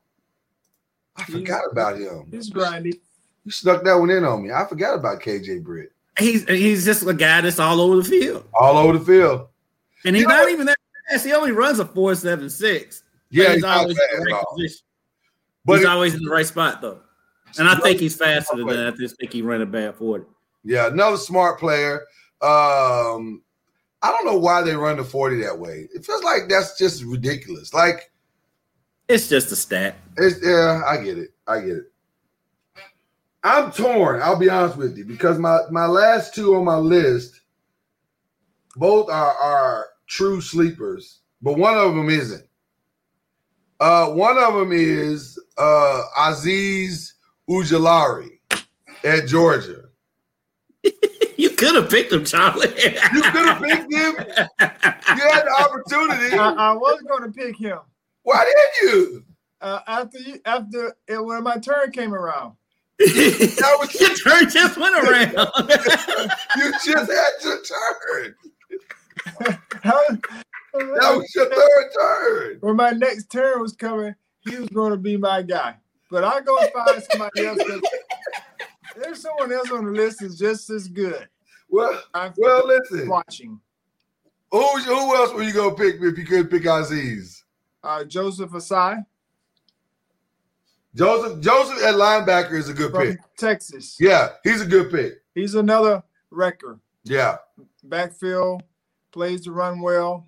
I 1.15 1.23
forgot 1.23 1.61
about 1.71 1.97
him. 1.97 2.29
it's 2.31 2.49
grindy. 2.49 2.99
You 3.49 3.53
snuck 3.53 3.83
that 3.83 3.95
one 3.95 4.11
in 4.11 4.23
on 4.23 4.43
me. 4.43 4.51
I 4.51 4.63
forgot 4.67 4.93
about 4.93 5.21
KJ 5.23 5.63
Britt. 5.63 5.91
He's 6.19 6.47
he's 6.47 6.85
just 6.85 7.01
a 7.07 7.15
guy 7.15 7.41
that's 7.41 7.57
all 7.57 7.81
over 7.81 7.95
the 7.95 8.03
field, 8.03 8.45
All 8.53 8.77
over 8.77 8.95
the 8.95 9.03
field. 9.03 9.47
and 10.05 10.15
he's 10.15 10.21
You 10.21 10.27
not 10.27 10.49
even 10.51 10.67
that 10.67 10.77
fast. 11.09 11.25
He 11.25 11.33
only 11.33 11.51
runs 11.51 11.79
a 11.79 11.85
four 11.85 12.13
seven 12.13 12.47
six. 12.47 13.01
Yeah, 13.31 13.45
he's, 13.45 13.55
he's 13.55 13.63
always 13.63 13.97
in 14.13 14.19
the 14.23 14.31
right 14.31 14.43
position. 14.55 14.77
But 15.65 15.73
he's 15.77 15.85
it- 15.85 15.89
always 15.89 16.13
in 16.13 16.21
the 16.23 16.29
right 16.29 16.45
spot 16.45 16.79
though, 16.79 16.99
and 17.57 17.67
I 17.67 17.73
think 17.79 17.99
he's 17.99 18.15
faster 18.15 18.55
than 18.55 18.67
that. 18.67 18.87
I 18.87 18.91
just 18.91 19.17
think 19.17 19.33
he 19.33 19.41
ran 19.41 19.61
a 19.63 19.65
bad 19.65 19.95
forty. 19.95 20.25
Yeah, 20.63 20.85
another 20.85 21.17
smart 21.17 21.59
player. 21.59 22.01
Um, 22.43 23.41
I 24.03 24.11
don't 24.11 24.25
know 24.27 24.37
why 24.37 24.61
they 24.61 24.75
run 24.75 24.97
the 24.97 25.03
40 25.03 25.41
that 25.41 25.57
way. 25.57 25.87
It 25.95 26.05
feels 26.05 26.23
like 26.23 26.43
that's 26.47 26.77
just 26.77 27.03
ridiculous. 27.03 27.73
Like, 27.73 28.11
It's 29.07 29.27
just 29.27 29.51
a 29.51 29.55
stat. 29.55 29.95
it's 30.17 30.39
yeah, 30.45 30.83
I 30.85 31.03
get 31.03 31.17
it. 31.17 31.31
I 31.47 31.59
get 31.61 31.77
it. 31.77 31.88
I'm 33.43 33.71
torn, 33.71 34.21
I'll 34.21 34.37
be 34.37 34.49
honest 34.49 34.77
with 34.77 34.97
you, 34.97 35.05
because 35.05 35.39
my 35.39 35.59
my 35.71 35.85
last 35.85 36.35
two 36.35 36.55
on 36.55 36.65
my 36.65 36.75
list, 36.75 37.39
both 38.75 39.09
are 39.09 39.33
are 39.33 39.87
true 40.07 40.41
sleepers, 40.41 41.19
but 41.41 41.57
one 41.57 41.77
of 41.77 41.95
them 41.95 42.09
isn't. 42.09 42.43
Uh, 43.79 44.07
one 44.07 44.37
of 44.37 44.55
them 44.55 44.71
is 44.73 45.39
uh 45.57 46.03
Azeez 46.17 47.13
Ojulari 47.49 48.39
at 49.03 49.27
Georgia. 49.27 49.85
You 51.37 51.51
could 51.51 51.73
have 51.75 51.89
picked 51.89 52.11
him, 52.11 52.25
Charlie. 52.25 52.67
You 52.67 53.21
could 53.21 53.47
have 53.47 53.61
picked 53.63 53.93
him. 53.93 54.13
You 54.17 55.29
had 55.29 55.45
the 55.45 55.55
opportunity. 55.61 56.37
I, 56.37 56.49
I 56.51 56.73
was 56.73 57.01
going 57.07 57.23
to 57.23 57.31
pick 57.31 57.57
him 57.57 57.79
Why 58.23 58.43
did 58.43 58.89
you? 58.89 59.23
uh, 59.61 59.79
after 59.87 60.17
you, 60.19 60.41
after 60.43 60.97
it, 61.07 61.23
when 61.23 61.41
my 61.43 61.55
turn 61.57 61.91
came 61.91 62.13
around. 62.13 62.55
That 62.99 63.77
was 63.79 63.99
Your 63.99 64.15
turn 64.15 64.49
just 64.49 64.77
went 64.77 64.95
around. 64.95 65.31
you 66.57 66.71
just 66.83 67.11
had 67.11 67.31
your 67.43 67.61
turn. 67.63 68.35
That 69.83 70.21
That 70.73 71.15
was 71.17 71.33
your 71.35 71.45
third 71.45 71.91
turn. 71.97 72.57
when 72.61 72.75
my 72.75 72.91
next 72.91 73.31
turn 73.31 73.61
was 73.61 73.73
coming, 73.73 74.15
he 74.41 74.57
was 74.57 74.69
going 74.69 74.91
to 74.91 74.97
be 74.97 75.15
my 75.17 75.41
guy. 75.41 75.75
But 76.11 76.23
I 76.23 76.41
go 76.41 76.57
find 76.73 77.03
somebody 77.09 77.45
else. 77.45 77.59
'cause 77.65 77.81
There's 78.95 79.21
someone 79.21 79.53
else 79.53 79.71
on 79.71 79.85
the 79.85 79.91
list 79.91 80.19
that's 80.21 80.37
just 80.37 80.69
as 80.69 80.87
good. 80.87 81.27
Well, 81.69 82.01
I'm 82.13 82.33
well, 82.37 82.67
listen. 82.67 83.07
watching 83.07 83.59
Who 84.51 84.59
who 84.79 85.15
else 85.15 85.31
were 85.33 85.43
you 85.43 85.53
gonna 85.53 85.75
pick 85.75 85.95
if 86.01 86.17
you 86.17 86.25
could 86.25 86.49
pick 86.49 86.63
Azeez? 86.63 87.43
uh, 87.83 88.03
Joseph 88.03 88.49
Ossai 88.51 89.05
Joseph 90.99 91.39
Joseph 91.39 91.81
at 91.85 91.95
linebacker 91.95 92.53
is 92.53 92.67
a 92.67 92.73
good 92.73 92.91
from 92.91 93.07
pick. 93.07 93.19
Texas. 93.37 93.95
Yeah, 94.01 94.31
he's 94.43 94.61
a 94.61 94.65
good 94.65 94.91
pick. 94.91 95.13
He's 95.33 95.55
another 95.55 96.03
wrecker. 96.29 96.77
Yeah, 97.05 97.37
Backfield 97.85 98.63
plays 99.13 99.43
the 99.45 99.51
run 99.51 99.79
well. 99.79 100.27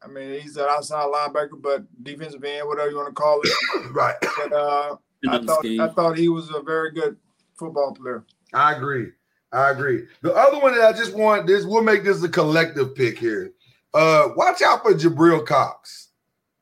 I 0.00 0.06
mean, 0.06 0.40
he's 0.40 0.56
an 0.56 0.66
outside 0.70 1.06
linebacker, 1.12 1.60
but 1.60 1.84
defensive 2.04 2.44
end, 2.44 2.68
whatever 2.68 2.88
you 2.88 2.96
want 2.96 3.08
to 3.08 3.14
call 3.14 3.40
it. 3.42 3.90
right. 3.90 4.14
But 4.20 4.52
uh, 4.52 4.96
I 5.28 5.38
thought 5.44 5.58
scheme. 5.58 5.80
I 5.80 5.88
thought 5.88 6.16
he 6.16 6.28
was 6.28 6.50
a 6.54 6.62
very 6.62 6.92
good 6.92 7.16
football 7.58 7.92
player. 7.92 8.24
I 8.54 8.76
agree. 8.76 9.08
I 9.52 9.70
agree. 9.70 10.04
The 10.22 10.32
other 10.32 10.60
one 10.60 10.76
that 10.76 10.94
I 10.94 10.96
just 10.96 11.14
want 11.14 11.48
this, 11.48 11.64
we'll 11.64 11.82
make 11.82 12.04
this 12.04 12.22
a 12.22 12.28
collective 12.28 12.94
pick 12.94 13.18
here. 13.18 13.52
Uh, 13.92 14.28
watch 14.36 14.62
out 14.62 14.82
for 14.82 14.94
Jabril 14.94 15.44
Cox. 15.44 16.10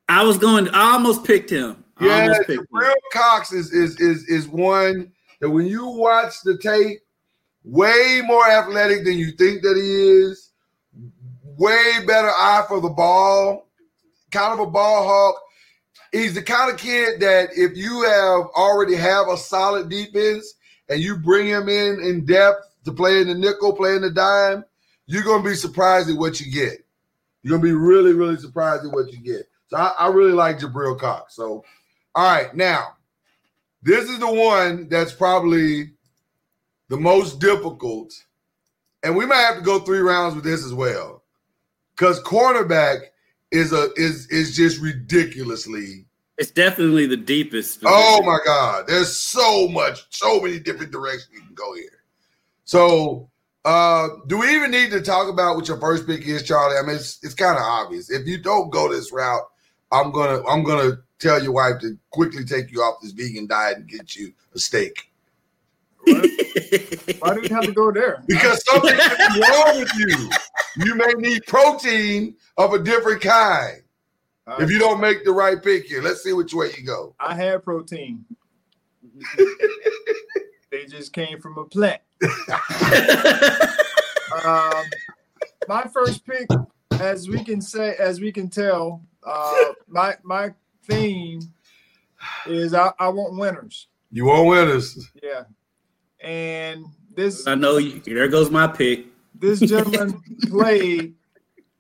I 0.09 0.25
was 0.25 0.39
going. 0.39 0.69
I 0.71 0.93
almost 0.93 1.25
picked 1.25 1.51
him. 1.51 1.85
Yeah. 2.01 2.39
Jabril 2.47 2.95
Cox 3.13 3.53
is 3.53 3.73
is 3.73 4.01
is 4.01 4.25
is 4.25 4.49
one 4.49 5.13
that 5.41 5.51
when 5.51 5.67
you 5.67 5.87
watch 5.87 6.35
the 6.45 6.59
tape, 6.59 7.01
way 7.65 8.23
more 8.25 8.49
athletic 8.49 9.05
than 9.05 9.19
you 9.19 9.33
think 9.33 9.63
that 9.63 9.77
he 9.77 10.29
is. 10.29 10.53
Way 11.57 12.05
better 12.07 12.29
eye 12.29 12.65
for 12.69 12.81
the 12.81 12.89
ball, 12.89 13.69
kind 14.31 14.53
of 14.53 14.61
a 14.61 14.71
ball 14.71 15.07
hawk. 15.09 15.43
He's 16.13 16.35
the 16.35 16.43
kind 16.43 16.71
of 16.73 16.79
kid 16.79 17.21
that 17.21 17.51
if 17.57 17.77
you 17.77 18.03
have 18.05 18.47
already 18.55 18.95
have 18.95 19.29
a 19.29 19.37
solid 19.37 19.89
defense 19.89 20.55
and 20.89 21.01
you 21.01 21.17
bring 21.17 21.49
him 21.49 21.69
in 21.69 22.01
in 22.01 22.25
depth 22.25 22.61
to 22.85 22.93
play 22.93 23.21
in 23.21 23.29
the 23.29 23.35
nickel, 23.35 23.73
play 23.73 23.97
in 23.97 24.03
the 24.03 24.11
dime, 24.11 24.65
you're 25.07 25.25
gonna 25.25 25.43
be 25.43 25.55
surprised 25.55 26.09
at 26.09 26.17
what 26.17 26.41
you 26.41 26.51
get. 26.51 26.85
You're 27.43 27.59
gonna 27.59 27.69
be 27.69 27.75
really, 27.75 28.13
really 28.13 28.37
surprised 28.37 28.85
at 28.85 28.93
what 28.93 29.13
you 29.13 29.19
get. 29.19 29.49
So 29.69 29.77
I, 29.77 29.95
I 29.99 30.09
really 30.09 30.33
like 30.33 30.59
Jabril 30.59 30.99
Cox. 30.99 31.35
So, 31.35 31.65
all 32.19 32.25
right, 32.25 32.53
now 32.53 32.97
this 33.81 34.11
is 34.11 34.19
the 34.19 34.27
one 34.27 34.89
that's 34.89 35.13
probably 35.13 35.93
the 36.89 36.97
most 36.97 37.39
difficult, 37.39 38.13
and 39.05 39.17
we 39.17 39.25
might 39.25 39.43
have 39.43 39.55
to 39.55 39.63
go 39.63 39.79
three 39.79 40.01
rounds 40.01 40.35
with 40.35 40.43
this 40.43 40.65
as 40.65 40.75
well, 40.75 41.23
because 41.95 42.21
cornerback 42.25 43.03
is 43.53 43.73
a 43.73 43.91
is 43.95 44.27
is 44.31 44.57
just 44.57 44.81
ridiculously. 44.81 46.07
It's 46.39 46.51
definitely 46.51 47.07
the 47.07 47.17
deepest. 47.17 47.83
Oh 47.87 48.21
my 48.25 48.39
God, 48.45 48.89
there's 48.89 49.17
so 49.17 49.69
much, 49.69 50.05
so 50.11 50.41
many 50.41 50.59
different 50.59 50.91
directions 50.91 51.31
you 51.33 51.43
can 51.43 51.55
go 51.55 51.73
here. 51.77 52.03
So, 52.65 53.31
uh, 53.65 54.09
do 54.27 54.39
we 54.39 54.57
even 54.57 54.73
need 54.73 54.91
to 54.91 55.03
talk 55.03 55.29
about 55.29 55.55
what 55.55 55.69
your 55.69 55.79
first 55.79 56.05
pick 56.05 56.27
is, 56.27 56.43
Charlie? 56.43 56.79
I 56.79 56.83
mean, 56.85 56.97
it's 56.97 57.21
it's 57.23 57.35
kind 57.35 57.57
of 57.57 57.63
obvious. 57.63 58.11
If 58.11 58.27
you 58.27 58.39
don't 58.39 58.71
go 58.71 58.93
this 58.93 59.13
route, 59.13 59.45
I'm 59.93 60.11
gonna 60.11 60.45
I'm 60.49 60.65
gonna 60.65 60.99
tell 61.19 61.43
your 61.43 61.53
wife 61.53 61.81
to 61.81 61.99
quickly 62.11 62.45
take 62.45 62.71
you 62.71 62.81
off 62.81 63.01
this 63.03 63.13
vegan 63.13 63.47
diet 63.47 63.79
and 63.79 63.89
get 63.89 64.15
you 64.15 64.33
a 64.55 64.59
steak 64.59 65.09
Why 66.07 67.35
do 67.35 67.41
we 67.41 67.49
have 67.49 67.65
to 67.65 67.73
go 67.73 67.93
there? 67.93 68.23
because 68.29 68.65
something 68.65 68.97
could 68.97 69.35
be 69.35 69.41
wrong 69.41 69.79
with 69.79 69.91
you. 69.97 70.31
You 70.85 70.95
may 70.95 71.13
need 71.17 71.45
protein 71.47 72.37
of 72.57 72.73
a 72.73 72.79
different 72.79 73.21
kind 73.21 73.83
if 74.59 74.71
you 74.71 74.79
don't 74.79 75.01
make 75.01 75.25
the 75.25 75.33
right 75.33 75.63
pick 75.63 75.87
here. 75.87 76.03
Let's 76.03 76.23
see 76.23 76.33
which 76.33 76.55
way 76.55 76.71
you 76.77 76.85
go. 76.85 77.15
I 77.21 77.35
had 77.35 77.63
protein. 77.63 78.25
they 80.71 80.87
just 80.87 81.13
came 81.13 81.41
from 81.41 81.59
a 81.59 81.65
plant. 81.65 82.01
Um, 84.45 84.85
my 85.69 85.85
first 85.85 86.25
pick, 86.27 86.47
as 87.01 87.31
we 87.31 87.43
can 87.43 87.63
say, 87.63 87.97
as 87.99 88.21
we 88.21 88.31
can 88.31 88.51
tell, 88.51 89.03
uh, 89.25 89.73
my 89.89 90.17
my 90.23 90.53
theme 90.89 91.41
is 92.47 92.75
I, 92.75 92.93
I 92.99 93.09
want 93.09 93.39
winners. 93.39 93.89
You 94.11 94.27
want 94.27 94.47
winners. 94.47 95.09
Yeah, 95.23 95.45
and 96.21 96.87
this 97.15 97.47
I 97.47 97.55
know. 97.55 97.77
You, 97.77 98.01
there 98.01 98.29
goes 98.29 98.51
my 98.51 98.67
pick. 98.67 99.07
this 99.35 99.61
gentleman 99.69 100.21
played 100.49 101.15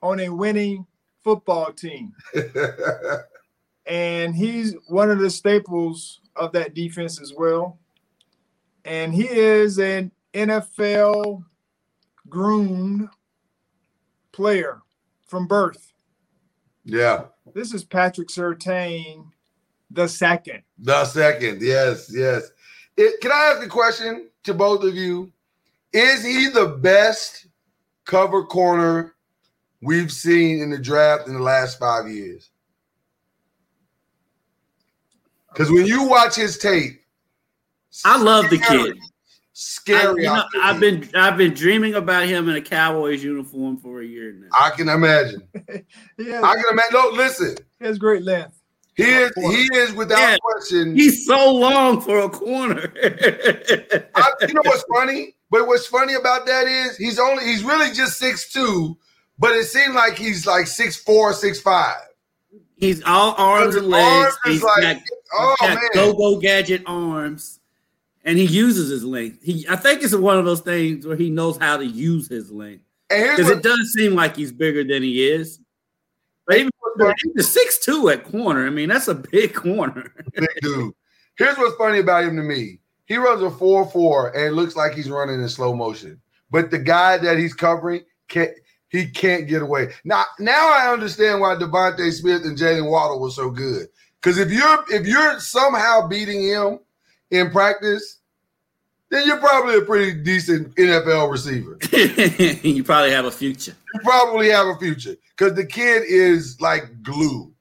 on 0.02 0.20
a 0.20 0.28
winning 0.28 0.86
football 1.24 1.72
team, 1.72 2.12
and 3.86 4.34
he's 4.34 4.74
one 4.88 5.10
of 5.10 5.18
the 5.18 5.30
staples 5.30 6.20
of 6.36 6.52
that 6.52 6.74
defense 6.74 7.20
as 7.20 7.32
well. 7.36 7.78
And 8.84 9.12
he 9.12 9.28
is 9.28 9.78
an 9.78 10.12
NFL 10.32 11.44
groomed 12.28 13.08
player 14.32 14.80
from 15.26 15.46
birth. 15.46 15.92
Yeah. 16.88 17.24
This 17.52 17.74
is 17.74 17.84
Patrick 17.84 18.28
Surtain 18.28 19.30
the 19.90 20.08
second. 20.08 20.62
The 20.78 21.04
second. 21.04 21.60
Yes, 21.60 22.10
yes. 22.10 22.50
It, 22.96 23.20
can 23.20 23.30
I 23.30 23.52
ask 23.54 23.66
a 23.66 23.68
question 23.68 24.30
to 24.44 24.54
both 24.54 24.82
of 24.84 24.94
you? 24.94 25.30
Is 25.92 26.24
he 26.24 26.48
the 26.48 26.78
best 26.80 27.46
cover 28.06 28.42
corner 28.42 29.14
we've 29.82 30.10
seen 30.10 30.62
in 30.62 30.70
the 30.70 30.78
draft 30.78 31.28
in 31.28 31.34
the 31.34 31.42
last 31.42 31.78
five 31.78 32.08
years? 32.08 32.48
Because 35.52 35.70
when 35.70 35.86
you 35.86 36.08
watch 36.08 36.36
his 36.36 36.56
tape, 36.56 37.02
I 38.04 38.20
love 38.20 38.48
the 38.48 38.58
kid. 38.58 38.96
I, 39.58 39.60
Scary. 39.60 40.22
you 40.22 40.28
know. 40.28 40.44
I've 40.62 40.78
been 40.78 41.08
I've 41.14 41.36
been 41.36 41.52
dreaming 41.52 41.94
about 41.94 42.26
him 42.26 42.48
in 42.48 42.54
a 42.54 42.60
Cowboys 42.60 43.24
uniform 43.24 43.76
for 43.78 44.00
a 44.02 44.04
year 44.06 44.32
now. 44.32 44.46
I 44.52 44.70
can 44.70 44.88
imagine. 44.88 45.42
yeah, 46.18 46.42
I 46.42 46.54
can 46.54 46.64
imagine. 46.70 46.92
No, 46.92 47.08
listen. 47.12 47.56
he 47.80 47.84
has 47.86 47.98
great 47.98 48.22
length. 48.22 48.54
He 48.94 49.02
is. 49.04 49.32
He 49.36 49.68
is 49.76 49.92
without 49.94 50.18
Yeah. 50.18 50.36
question. 50.40 50.94
He's 50.96 51.26
so 51.26 51.52
long 51.52 52.00
for 52.00 52.20
a 52.20 52.28
corner. 52.28 52.92
I, 54.14 54.30
you 54.46 54.54
know 54.54 54.62
what's 54.64 54.84
funny? 54.92 55.34
But 55.50 55.66
what's 55.66 55.86
funny 55.86 56.14
about 56.14 56.46
that 56.46 56.66
is 56.68 56.96
he's 56.96 57.18
only 57.18 57.44
he's 57.44 57.64
really 57.64 57.92
just 57.92 58.18
six 58.18 58.52
two, 58.52 58.96
but 59.38 59.52
it 59.56 59.64
seems 59.66 59.94
like 59.94 60.16
he's 60.18 60.46
like 60.46 60.66
six 60.68 60.96
four, 60.96 61.32
six 61.32 61.60
five. 61.60 61.96
He's 62.76 63.02
all 63.04 63.34
arms 63.38 63.74
and 63.74 63.88
legs. 63.88 64.04
arms 64.06 64.34
is 64.46 64.52
He's 64.52 64.62
like- 64.62 64.82
got, 64.82 64.96
oh, 65.34 65.56
he's 65.60 65.68
got 65.68 65.74
man. 65.74 65.88
go-go 65.94 66.38
gadget 66.38 66.82
arms, 66.86 67.57
and 68.24 68.38
he 68.38 68.44
uses 68.44 68.90
his 68.90 69.04
length. 69.04 69.42
He, 69.42 69.66
I 69.68 69.76
think 69.76 70.02
it's 70.02 70.14
one 70.14 70.38
of 70.38 70.44
those 70.44 70.60
things 70.60 71.06
where 71.06 71.16
he 71.16 71.30
knows 71.30 71.56
how 71.56 71.76
to 71.76 71.86
use 71.86 72.28
his 72.28 72.50
length 72.50 72.84
because 73.08 73.48
it 73.48 73.62
does 73.62 73.92
seem 73.96 74.14
like 74.14 74.36
he's 74.36 74.52
bigger 74.52 74.84
than 74.84 75.02
he 75.02 75.28
is. 75.28 75.60
But 76.46 76.58
even 76.58 76.70
he's 77.34 77.48
six 77.48 77.78
two 77.78 78.08
at 78.08 78.24
corner. 78.24 78.66
I 78.66 78.70
mean, 78.70 78.88
that's 78.88 79.08
a 79.08 79.14
big 79.14 79.54
corner. 79.54 80.12
big 80.34 80.48
dude. 80.62 80.94
Here's 81.36 81.56
what's 81.56 81.76
funny 81.76 82.00
about 82.00 82.24
him 82.24 82.36
to 82.36 82.42
me. 82.42 82.80
He 83.06 83.16
runs 83.16 83.42
a 83.42 83.48
4-4 83.48 84.34
and 84.34 84.44
it 84.44 84.52
looks 84.52 84.76
like 84.76 84.92
he's 84.92 85.08
running 85.08 85.40
in 85.40 85.48
slow 85.48 85.74
motion. 85.74 86.20
But 86.50 86.70
the 86.70 86.78
guy 86.78 87.16
that 87.18 87.38
he's 87.38 87.54
covering 87.54 88.02
can't 88.28 88.50
he 88.90 89.06
can't 89.06 89.46
get 89.46 89.62
away. 89.62 89.88
Now, 90.04 90.24
now 90.38 90.70
I 90.72 90.90
understand 90.90 91.40
why 91.40 91.54
DeVonta 91.54 92.10
Smith 92.10 92.44
and 92.44 92.56
Jaylen 92.56 92.90
Waddle 92.90 93.20
were 93.20 93.30
so 93.30 93.50
good. 93.50 93.86
Because 94.20 94.38
if 94.38 94.50
you're 94.50 94.84
if 94.90 95.06
you're 95.06 95.38
somehow 95.40 96.08
beating 96.08 96.42
him 96.42 96.80
in 97.30 97.50
practice, 97.50 98.18
then 99.10 99.26
you're 99.26 99.38
probably 99.38 99.76
a 99.76 99.82
pretty 99.82 100.22
decent 100.22 100.74
NFL 100.76 101.30
receiver. 101.30 101.78
you 102.66 102.84
probably 102.84 103.10
have 103.10 103.24
a 103.24 103.30
future. 103.30 103.74
You 103.94 104.00
probably 104.00 104.48
have 104.50 104.66
a 104.66 104.76
future 104.76 105.16
because 105.36 105.54
the 105.54 105.64
kid 105.64 106.02
is 106.06 106.60
like 106.60 107.02
glue. 107.02 107.52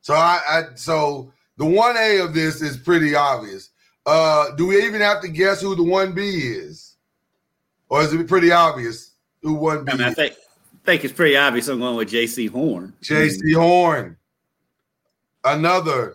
So 0.00 0.14
I, 0.14 0.40
I 0.48 0.62
so 0.74 1.32
the 1.58 1.66
one 1.66 1.96
A 1.98 2.18
of 2.18 2.32
this 2.32 2.62
is 2.62 2.78
pretty 2.78 3.14
obvious. 3.14 3.70
Uh, 4.06 4.54
do 4.56 4.66
we 4.68 4.82
even 4.84 5.02
have 5.02 5.20
to 5.20 5.28
guess 5.28 5.60
who 5.60 5.76
the 5.76 5.82
one 5.82 6.14
B 6.14 6.22
is, 6.22 6.96
or 7.90 8.00
is 8.00 8.12
it 8.14 8.26
pretty 8.26 8.50
obvious 8.50 9.12
who 9.42 9.54
one 9.54 9.84
B? 9.84 9.92
I 9.92 9.96
mean, 9.96 10.06
I 10.06 10.14
think 10.14 10.34
think 10.86 11.04
it's 11.04 11.12
pretty 11.12 11.36
obvious. 11.36 11.68
I'm 11.68 11.80
going 11.80 11.96
with 11.96 12.10
Jaycee 12.10 12.48
Horn. 12.48 12.94
Jaycee 13.02 13.54
Horn, 13.54 14.16
another. 15.44 16.14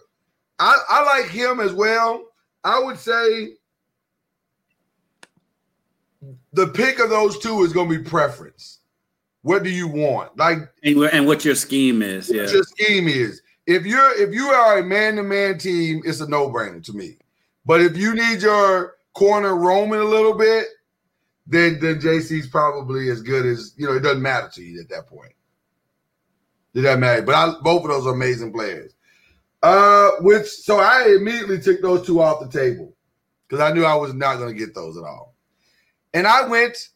I, 0.63 0.77
I 0.89 1.19
like 1.19 1.29
him 1.29 1.59
as 1.59 1.73
well. 1.73 2.23
I 2.63 2.79
would 2.79 2.97
say 2.97 3.49
the 6.53 6.67
pick 6.67 6.99
of 6.99 7.09
those 7.09 7.37
two 7.39 7.63
is 7.63 7.73
going 7.73 7.89
to 7.89 7.97
be 7.97 8.09
preference. 8.09 8.79
What 9.41 9.63
do 9.63 9.69
you 9.69 9.89
want? 9.89 10.37
Like 10.37 10.59
and, 10.83 11.03
and 11.03 11.27
what 11.27 11.43
your 11.43 11.55
scheme 11.55 12.01
is. 12.01 12.29
Yeah. 12.29 12.49
your 12.49 12.63
scheme 12.63 13.09
is. 13.09 13.41
If 13.67 13.85
you're 13.85 14.21
if 14.21 14.33
you 14.33 14.45
are 14.47 14.79
a 14.79 14.83
man-to-man 14.83 15.57
team, 15.57 16.01
it's 16.05 16.21
a 16.21 16.29
no-brainer 16.29 16.81
to 16.85 16.93
me. 16.93 17.17
But 17.65 17.81
if 17.81 17.97
you 17.97 18.13
need 18.13 18.41
your 18.41 18.95
corner 19.13 19.55
roaming 19.55 19.99
a 19.99 20.05
little 20.05 20.33
bit, 20.33 20.67
then 21.45 21.77
then 21.81 21.99
Jaycee's 21.99 22.47
probably 22.47 23.09
as 23.09 23.21
good 23.21 23.45
as 23.45 23.73
you 23.75 23.85
know. 23.85 23.95
It 23.95 24.01
doesn't 24.01 24.21
matter 24.21 24.49
to 24.53 24.61
you 24.61 24.79
at 24.79 24.87
that 24.89 25.07
point. 25.07 25.33
It 26.73 26.81
doesn't 26.81 27.01
matter. 27.01 27.21
But 27.21 27.35
I, 27.35 27.53
both 27.61 27.83
of 27.83 27.89
those 27.89 28.07
are 28.07 28.13
amazing 28.13 28.53
players. 28.53 28.93
Uh, 29.63 30.11
which 30.19 30.45
so 30.47 30.77
I 30.79 31.15
immediately 31.17 31.59
took 31.59 31.81
those 31.81 32.05
two 32.05 32.21
off 32.21 32.41
the 32.41 32.49
table 32.59 32.93
because 33.47 33.61
I 33.61 33.73
knew 33.73 33.85
I 33.85 33.95
was 33.95 34.13
not 34.13 34.35
going 34.35 34.53
to 34.53 34.59
get 34.59 34.75
those 34.75 34.97
at 34.97 35.03
all. 35.03 35.35
And 36.13 36.27
I 36.27 36.45
went 36.47 36.89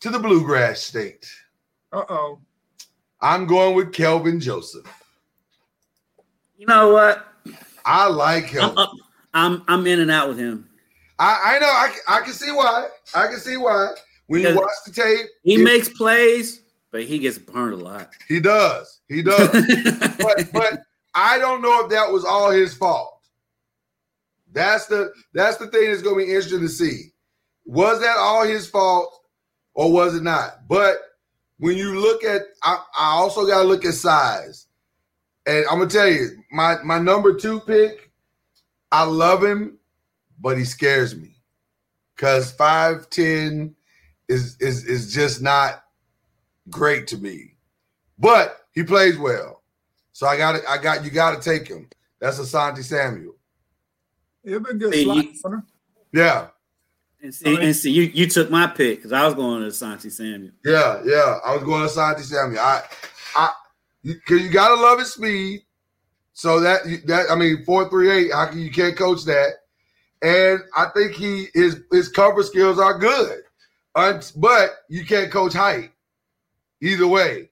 to 0.00 0.08
the 0.10 0.18
bluegrass 0.18 0.80
state. 0.80 1.30
Uh 1.92 2.04
oh. 2.08 2.38
I'm 3.20 3.46
going 3.46 3.76
with 3.76 3.92
Kelvin 3.92 4.40
Joseph. 4.40 4.86
You 6.56 6.66
know 6.66 6.92
what? 6.92 7.26
I 7.84 8.08
like 8.08 8.46
him. 8.46 8.72
I'm. 8.76 8.88
I'm 9.34 9.62
I'm 9.68 9.86
in 9.86 10.00
and 10.00 10.10
out 10.10 10.28
with 10.28 10.38
him. 10.38 10.68
I, 11.18 11.56
I 11.56 11.58
know. 11.58 11.66
I, 11.66 11.94
I 12.08 12.20
can 12.22 12.32
see 12.32 12.50
why. 12.52 12.88
I 13.14 13.26
can 13.26 13.38
see 13.38 13.56
why. 13.56 13.90
When 14.28 14.40
you 14.42 14.54
watch 14.56 14.70
the 14.86 14.92
tape, 14.92 15.26
He 15.42 15.54
it- 15.56 15.64
makes 15.64 15.88
plays, 15.90 16.62
but 16.90 17.02
he 17.04 17.18
gets 17.18 17.36
burned 17.38 17.74
a 17.74 17.76
lot. 17.76 18.10
he 18.28 18.40
does. 18.40 19.00
He 19.08 19.22
does. 19.22 19.50
but 20.18 20.50
but 20.52 20.80
I 21.14 21.38
don't 21.38 21.62
know 21.62 21.84
if 21.84 21.90
that 21.90 22.10
was 22.10 22.24
all 22.24 22.50
his 22.50 22.74
fault. 22.74 23.20
That's 24.52 24.86
the 24.86 25.12
that's 25.32 25.56
the 25.56 25.66
thing 25.68 25.90
that's 25.90 26.02
going 26.02 26.18
to 26.18 26.24
be 26.26 26.30
interesting 26.30 26.60
to 26.60 26.68
see. 26.68 27.12
Was 27.64 28.00
that 28.00 28.16
all 28.16 28.44
his 28.44 28.68
fault 28.68 29.12
or 29.74 29.92
was 29.92 30.14
it 30.14 30.22
not? 30.22 30.68
But 30.68 30.98
when 31.58 31.76
you 31.76 31.98
look 31.98 32.24
at, 32.24 32.42
I, 32.62 32.78
I 32.98 33.12
also 33.12 33.46
got 33.46 33.62
to 33.62 33.68
look 33.68 33.84
at 33.84 33.94
size. 33.94 34.66
And 35.46 35.64
I'm 35.70 35.78
gonna 35.78 35.90
tell 35.90 36.08
you, 36.08 36.30
my 36.50 36.76
my 36.82 36.98
number 36.98 37.34
two 37.34 37.60
pick, 37.60 38.10
I 38.90 39.04
love 39.04 39.44
him, 39.44 39.78
but 40.40 40.56
he 40.56 40.64
scares 40.64 41.14
me 41.14 41.36
because 42.16 42.50
five 42.52 43.10
ten 43.10 43.74
is 44.28 44.56
is 44.60 44.86
is 44.86 45.12
just 45.12 45.42
not 45.42 45.84
great 46.70 47.06
to 47.08 47.18
me. 47.18 47.56
But 48.18 48.56
he 48.72 48.84
plays 48.84 49.18
well, 49.18 49.53
so 50.14 50.26
I 50.26 50.38
got 50.38 50.54
it. 50.54 50.62
I 50.66 50.78
got 50.78 51.04
you 51.04 51.10
got 51.10 51.40
to 51.42 51.50
take 51.50 51.68
him. 51.68 51.90
That's 52.20 52.38
Asante 52.38 52.82
Samuel. 52.82 53.34
He'll 54.44 54.60
be 54.60 54.70
a 54.70 54.74
good 54.74 54.94
Hey, 54.94 55.04
slot 55.04 55.24
you- 55.24 55.62
Yeah, 56.12 56.46
And 57.22 57.34
see, 57.34 57.56
and 57.60 57.74
see, 57.76 57.90
you, 57.90 58.02
you 58.04 58.26
took 58.28 58.50
my 58.50 58.66
pick 58.68 58.98
because 58.98 59.12
I 59.12 59.26
was 59.26 59.34
going 59.34 59.62
to 59.62 59.70
Santi 59.72 60.08
Samuel. 60.10 60.52
yeah, 60.64 61.02
yeah. 61.04 61.38
I 61.44 61.54
was 61.54 61.64
going 61.64 61.86
to 61.86 61.92
Asante 61.92 62.20
Samuel. 62.20 62.60
I 62.60 62.82
I 63.36 63.50
because 64.02 64.42
you, 64.42 64.50
got 64.50 64.68
to 64.68 64.74
love 64.80 64.98
his 65.00 65.12
speed. 65.12 65.62
So 66.34 66.60
that 66.60 66.82
that 67.06 67.26
I 67.30 67.34
mean 67.36 67.64
four 67.64 67.88
three 67.90 68.10
eight. 68.10 68.32
How 68.32 68.46
can 68.46 68.60
you 68.60 68.70
can't 68.70 68.96
coach 68.96 69.24
that? 69.24 69.50
And 70.22 70.60
I 70.76 70.86
think 70.94 71.12
he 71.12 71.48
his 71.54 71.80
his 71.90 72.08
cover 72.08 72.42
skills 72.42 72.78
are 72.78 72.98
good, 72.98 73.40
but 73.94 74.70
you 74.88 75.04
can't 75.04 75.30
coach 75.30 75.52
height 75.54 75.90
either 76.80 77.06
way. 77.06 77.50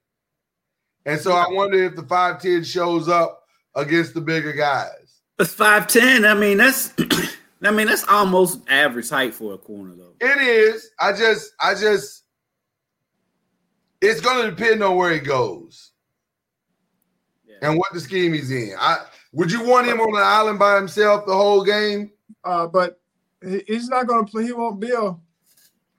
And 1.06 1.20
so 1.20 1.32
I 1.32 1.46
wonder 1.50 1.82
if 1.82 1.96
the 1.96 2.02
five 2.04 2.40
ten 2.40 2.62
shows 2.64 3.08
up 3.08 3.42
against 3.74 4.14
the 4.14 4.20
bigger 4.20 4.52
guys. 4.52 5.20
But 5.36 5.48
five 5.48 5.86
ten. 5.86 6.24
I 6.24 6.34
mean, 6.34 6.58
that's 6.58 6.92
I 7.62 7.70
mean 7.70 7.86
that's 7.86 8.06
almost 8.08 8.60
average 8.68 9.08
height 9.10 9.34
for 9.34 9.54
a 9.54 9.58
corner 9.58 9.94
though. 9.96 10.14
It 10.20 10.40
is. 10.40 10.90
I 11.00 11.12
just, 11.12 11.52
I 11.60 11.74
just, 11.74 12.24
it's 14.00 14.20
going 14.20 14.44
to 14.44 14.50
depend 14.50 14.82
on 14.82 14.96
where 14.96 15.12
he 15.12 15.18
goes 15.20 15.90
Yeah. 17.46 17.56
and 17.62 17.78
what 17.78 17.92
the 17.92 18.00
scheme 18.00 18.32
he's 18.32 18.50
in. 18.50 18.74
I 18.78 18.98
would 19.32 19.50
you 19.50 19.64
want 19.64 19.86
him 19.86 20.00
on 20.00 20.12
the 20.12 20.20
island 20.20 20.58
by 20.58 20.76
himself 20.76 21.26
the 21.26 21.34
whole 21.34 21.64
game? 21.64 22.10
Uh, 22.44 22.66
but 22.66 23.00
he's 23.66 23.88
not 23.88 24.06
going 24.06 24.24
to 24.26 24.30
play. 24.30 24.44
He 24.44 24.52
won't 24.52 24.78
be 24.80 24.90
a 24.92 25.14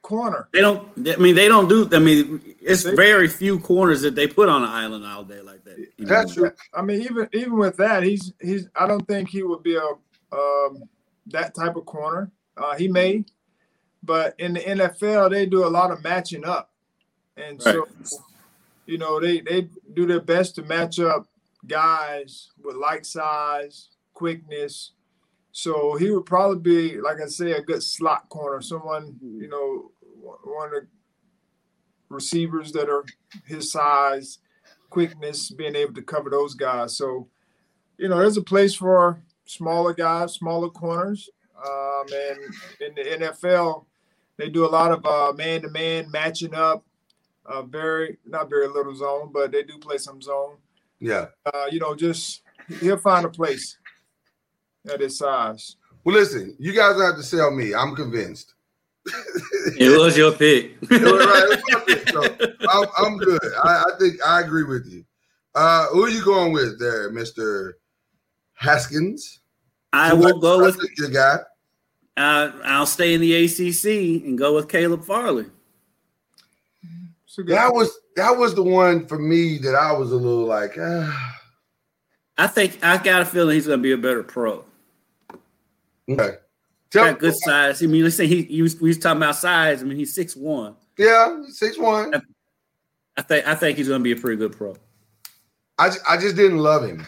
corner. 0.03 0.49
They 0.51 0.61
don't. 0.61 0.87
I 1.07 1.15
mean, 1.15 1.33
they 1.33 1.47
don't 1.47 1.67
do. 1.67 1.89
I 1.91 1.97
mean, 1.97 2.39
it's 2.61 2.83
very 2.83 3.27
few 3.27 3.59
corners 3.59 4.01
that 4.03 4.13
they 4.13 4.27
put 4.27 4.47
on 4.47 4.61
an 4.61 4.69
island 4.69 5.05
all 5.05 5.23
day 5.23 5.41
like 5.41 5.63
that. 5.63 5.87
That's 5.97 6.35
true. 6.35 6.51
I 6.73 6.83
mean, 6.83 7.01
even 7.01 7.27
even 7.33 7.57
with 7.57 7.77
that, 7.77 8.03
he's 8.03 8.33
he's. 8.39 8.69
I 8.75 8.85
don't 8.85 9.07
think 9.07 9.29
he 9.29 9.41
would 9.41 9.63
be 9.63 9.75
a 9.75 10.35
um, 10.35 10.83
that 11.27 11.55
type 11.55 11.75
of 11.75 11.85
corner. 11.85 12.29
Uh, 12.55 12.75
he 12.75 12.87
may, 12.87 13.25
but 14.03 14.35
in 14.37 14.53
the 14.53 14.59
NFL, 14.59 15.31
they 15.31 15.47
do 15.47 15.65
a 15.65 15.67
lot 15.67 15.89
of 15.89 16.03
matching 16.03 16.45
up, 16.45 16.69
and 17.35 17.59
so 17.59 17.87
you 18.85 18.99
know 18.99 19.19
they 19.19 19.41
they 19.41 19.69
do 19.93 20.05
their 20.05 20.21
best 20.21 20.55
to 20.55 20.61
match 20.63 20.99
up 20.99 21.25
guys 21.65 22.51
with 22.63 22.75
like 22.75 23.05
size, 23.05 23.89
quickness. 24.13 24.91
So 25.55 25.95
he 25.95 26.09
would 26.09 26.25
probably 26.25 26.59
be, 26.59 26.99
like 26.99 27.21
I 27.21 27.27
say, 27.27 27.51
a 27.51 27.61
good 27.61 27.83
slot 27.83 28.27
corner. 28.29 28.59
Someone 28.61 29.17
you 29.21 29.47
know, 29.47 29.91
one 30.43 30.67
of 30.67 30.73
the 30.73 30.87
receivers 32.09 32.71
that 32.71 32.89
are 32.89 33.05
his 33.45 33.71
size, 33.71 34.39
quickness, 34.89 35.51
being 35.51 35.75
able 35.75 35.93
to 35.93 36.01
cover 36.01 36.29
those 36.29 36.55
guys. 36.55 36.97
So, 36.97 37.27
you 37.97 38.09
know, 38.09 38.17
there's 38.17 38.37
a 38.37 38.43
place 38.43 38.73
for 38.73 39.21
smaller 39.45 39.93
guys, 39.93 40.33
smaller 40.33 40.69
corners. 40.69 41.29
Um, 41.63 42.05
and 42.11 42.39
in 42.81 42.95
the 42.95 43.27
NFL, 43.27 43.85
they 44.37 44.49
do 44.49 44.65
a 44.65 44.67
lot 44.67 44.91
of 44.91 45.05
uh, 45.05 45.33
man-to-man 45.37 46.09
matching 46.11 46.55
up. 46.55 46.83
uh, 47.45 47.61
very 47.61 48.17
not 48.25 48.49
very 48.49 48.67
little 48.67 48.95
zone, 48.95 49.29
but 49.33 49.51
they 49.51 49.63
do 49.63 49.77
play 49.77 49.97
some 49.97 50.21
zone. 50.21 50.57
Yeah. 50.99 51.27
Uh, 51.45 51.65
you 51.71 51.79
know, 51.79 51.95
just 51.95 52.41
he'll 52.79 52.97
find 52.97 53.25
a 53.25 53.29
place 53.29 53.77
at 54.91 54.99
his 54.99 55.17
size. 55.17 55.75
Well, 56.03 56.15
listen, 56.15 56.55
you 56.59 56.73
guys 56.73 56.99
have 56.99 57.15
to 57.15 57.23
sell 57.23 57.51
me. 57.51 57.73
I'm 57.73 57.95
convinced. 57.95 58.53
It 59.77 59.97
was 59.99 60.17
your 60.17 60.31
pick. 60.31 60.75
You're 60.89 61.17
right, 61.19 61.45
it's 61.67 61.85
pick, 61.85 62.09
so 62.09 62.23
I'm, 62.69 62.87
I'm 62.97 63.17
good. 63.17 63.39
I, 63.63 63.83
I 63.87 63.91
think 63.99 64.15
I 64.25 64.41
agree 64.41 64.63
with 64.63 64.85
you. 64.89 65.03
Uh, 65.55 65.87
who 65.87 66.05
are 66.05 66.09
you 66.09 66.23
going 66.23 66.51
with 66.53 66.79
there, 66.79 67.09
Mister 67.11 67.77
Haskins? 68.53 69.39
I 69.91 70.13
will 70.13 70.39
go 70.39 70.61
with. 70.61 70.79
your 70.97 71.09
guy. 71.09 71.37
Uh, 72.15 72.51
I'll 72.63 72.85
stay 72.85 73.13
in 73.13 73.21
the 73.21 73.33
ACC 73.45 74.23
and 74.25 74.37
go 74.37 74.55
with 74.55 74.69
Caleb 74.69 75.03
Farley. 75.03 75.45
It's 77.25 77.37
a 77.37 77.43
good- 77.43 77.55
That 77.55 77.73
was 77.73 77.91
that 78.15 78.31
was 78.31 78.55
the 78.55 78.63
one 78.63 79.05
for 79.07 79.17
me 79.19 79.57
that 79.59 79.75
I 79.75 79.91
was 79.93 80.11
a 80.11 80.15
little 80.15 80.45
like, 80.45 80.77
ah. 80.79 81.35
I 82.37 82.47
think 82.47 82.79
I 82.83 82.97
got 82.97 83.21
a 83.21 83.25
feeling 83.25 83.55
he's 83.55 83.67
going 83.67 83.79
to 83.79 83.83
be 83.83 83.91
a 83.91 83.97
better 83.97 84.23
pro. 84.23 84.63
Okay. 86.09 86.35
Tell- 86.91 87.05
Got 87.05 87.19
good 87.19 87.35
size. 87.35 87.81
I 87.81 87.87
mean, 87.87 88.03
let's 88.03 88.15
say 88.15 88.27
he, 88.27 88.43
he 88.43 88.61
was, 88.61 88.79
we 88.79 88.89
was 88.89 88.99
talking 88.99 89.17
about 89.17 89.35
size. 89.35 89.81
I 89.81 89.85
mean, 89.85 89.97
he's 89.97 90.13
six 90.13 90.35
one. 90.35 90.75
Yeah, 90.97 91.41
six 91.49 91.77
one. 91.77 92.13
I 93.17 93.21
think 93.21 93.47
I 93.47 93.55
think 93.55 93.77
he's 93.77 93.87
going 93.87 93.99
to 93.99 94.03
be 94.03 94.11
a 94.11 94.15
pretty 94.15 94.37
good 94.37 94.51
pro. 94.55 94.75
I 95.77 95.89
I 96.07 96.17
just 96.17 96.35
didn't 96.35 96.59
love 96.59 96.83
him. 96.83 97.05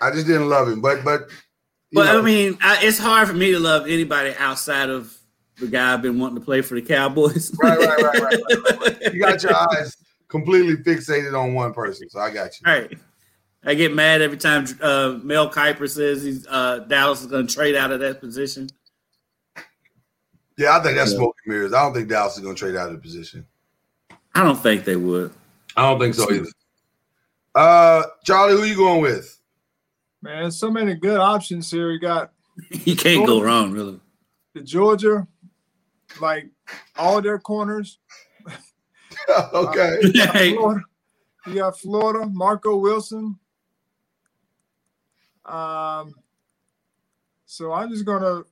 I 0.00 0.10
just 0.10 0.26
didn't 0.26 0.48
love 0.48 0.68
him, 0.68 0.80
but 0.80 1.04
but 1.04 1.28
But 1.92 2.04
know, 2.04 2.18
I 2.18 2.22
mean, 2.22 2.56
I, 2.62 2.78
it's 2.82 2.98
hard 2.98 3.28
for 3.28 3.34
me 3.34 3.52
to 3.52 3.58
love 3.58 3.86
anybody 3.86 4.34
outside 4.38 4.90
of 4.90 5.14
the 5.58 5.66
guy 5.66 5.92
I've 5.92 6.02
been 6.02 6.18
wanting 6.18 6.36
to 6.38 6.44
play 6.44 6.62
for 6.62 6.74
the 6.76 6.82
Cowboys. 6.82 7.52
right, 7.60 7.78
right, 7.78 8.02
right, 8.02 8.20
right, 8.20 8.40
right, 8.50 8.80
right. 8.80 8.98
You 9.14 9.20
got 9.20 9.42
your 9.42 9.54
eyes 9.54 9.96
completely 10.28 10.76
fixated 10.76 11.38
on 11.38 11.52
one 11.54 11.72
person, 11.74 12.08
so 12.08 12.20
I 12.20 12.30
got 12.30 12.52
you. 12.60 12.70
Right. 12.70 12.98
I 13.68 13.74
get 13.74 13.94
mad 13.94 14.22
every 14.22 14.38
time 14.38 14.64
uh, 14.80 15.18
Mel 15.22 15.50
Kiper 15.50 15.88
says 15.90 16.22
he's 16.22 16.46
uh, 16.46 16.78
Dallas 16.88 17.20
is 17.20 17.26
going 17.26 17.46
to 17.46 17.54
trade 17.54 17.76
out 17.76 17.90
of 17.92 18.00
that 18.00 18.18
position. 18.18 18.68
Yeah, 20.56 20.76
I 20.76 20.82
think 20.82 20.96
that's 20.96 21.12
Yeah. 21.12 21.18
smoke 21.18 21.36
and 21.44 21.52
mirrors. 21.54 21.74
I 21.74 21.82
don't 21.82 21.92
think 21.92 22.08
Dallas 22.08 22.34
is 22.36 22.42
going 22.42 22.54
to 22.54 22.58
trade 22.58 22.76
out 22.76 22.88
of 22.88 22.94
the 22.94 22.98
position. 23.00 23.46
I 24.34 24.42
don't 24.42 24.56
think 24.58 24.84
they 24.84 24.96
would. 24.96 25.32
I 25.76 25.82
don't 25.82 26.00
think 26.00 26.14
so 26.14 26.32
either. 26.32 26.48
Uh, 27.54 28.04
Charlie, 28.24 28.54
who 28.54 28.64
you 28.64 28.74
going 28.74 29.02
with? 29.02 29.38
Man, 30.22 30.50
so 30.50 30.70
many 30.70 30.94
good 30.94 31.18
options 31.20 31.70
here. 31.70 31.90
You 31.90 32.00
got 32.00 32.32
You 32.70 32.96
can't 32.96 33.26
go 33.26 33.42
wrong, 33.42 33.70
really. 33.72 34.00
the 34.54 34.62
Georgia, 34.62 35.26
like 36.20 36.48
all 36.96 37.20
their 37.20 37.38
corners. 37.38 37.98
okay. 39.52 39.98
You 40.02 40.12
got 40.14 40.32
Florida, 40.32 40.84
you 41.46 41.54
got 41.54 41.78
Florida, 41.78 42.26
Marco 42.32 42.76
Wilson. 42.78 43.38
Um, 45.48 46.14
so 47.46 47.72
I'm 47.72 47.90
just 47.90 48.04
gonna 48.04 48.42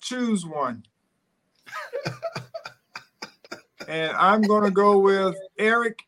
choose 0.00 0.44
one, 0.44 0.82
and 3.88 4.12
I'm 4.16 4.42
gonna 4.42 4.70
go 4.70 4.98
with 4.98 5.34
Eric 5.58 6.00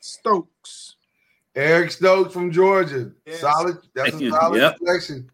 Stokes. 0.00 0.96
Eric 1.54 1.90
Stokes 1.90 2.32
from 2.32 2.50
Georgia. 2.50 3.12
Yes. 3.26 3.40
Solid. 3.40 3.78
That's 3.94 4.12
Thank 4.12 4.22
a 4.22 4.24
you. 4.26 4.30
solid 4.30 4.58
Yep. 4.58 4.78
selection. 4.78 5.30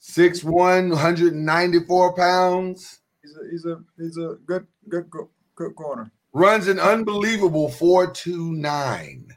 6'1", 0.00 0.90
194 0.90 2.14
pounds. 2.14 3.00
He's 3.22 3.36
a 3.36 3.50
he's 3.50 3.66
a 3.66 3.82
he's 3.98 4.16
a 4.18 4.36
good 4.46 4.66
good 4.88 5.10
good, 5.10 5.26
good 5.54 5.74
corner. 5.74 6.10
Runs 6.32 6.68
an 6.68 6.78
unbelievable 6.78 7.68
4'2'9". 7.68 9.28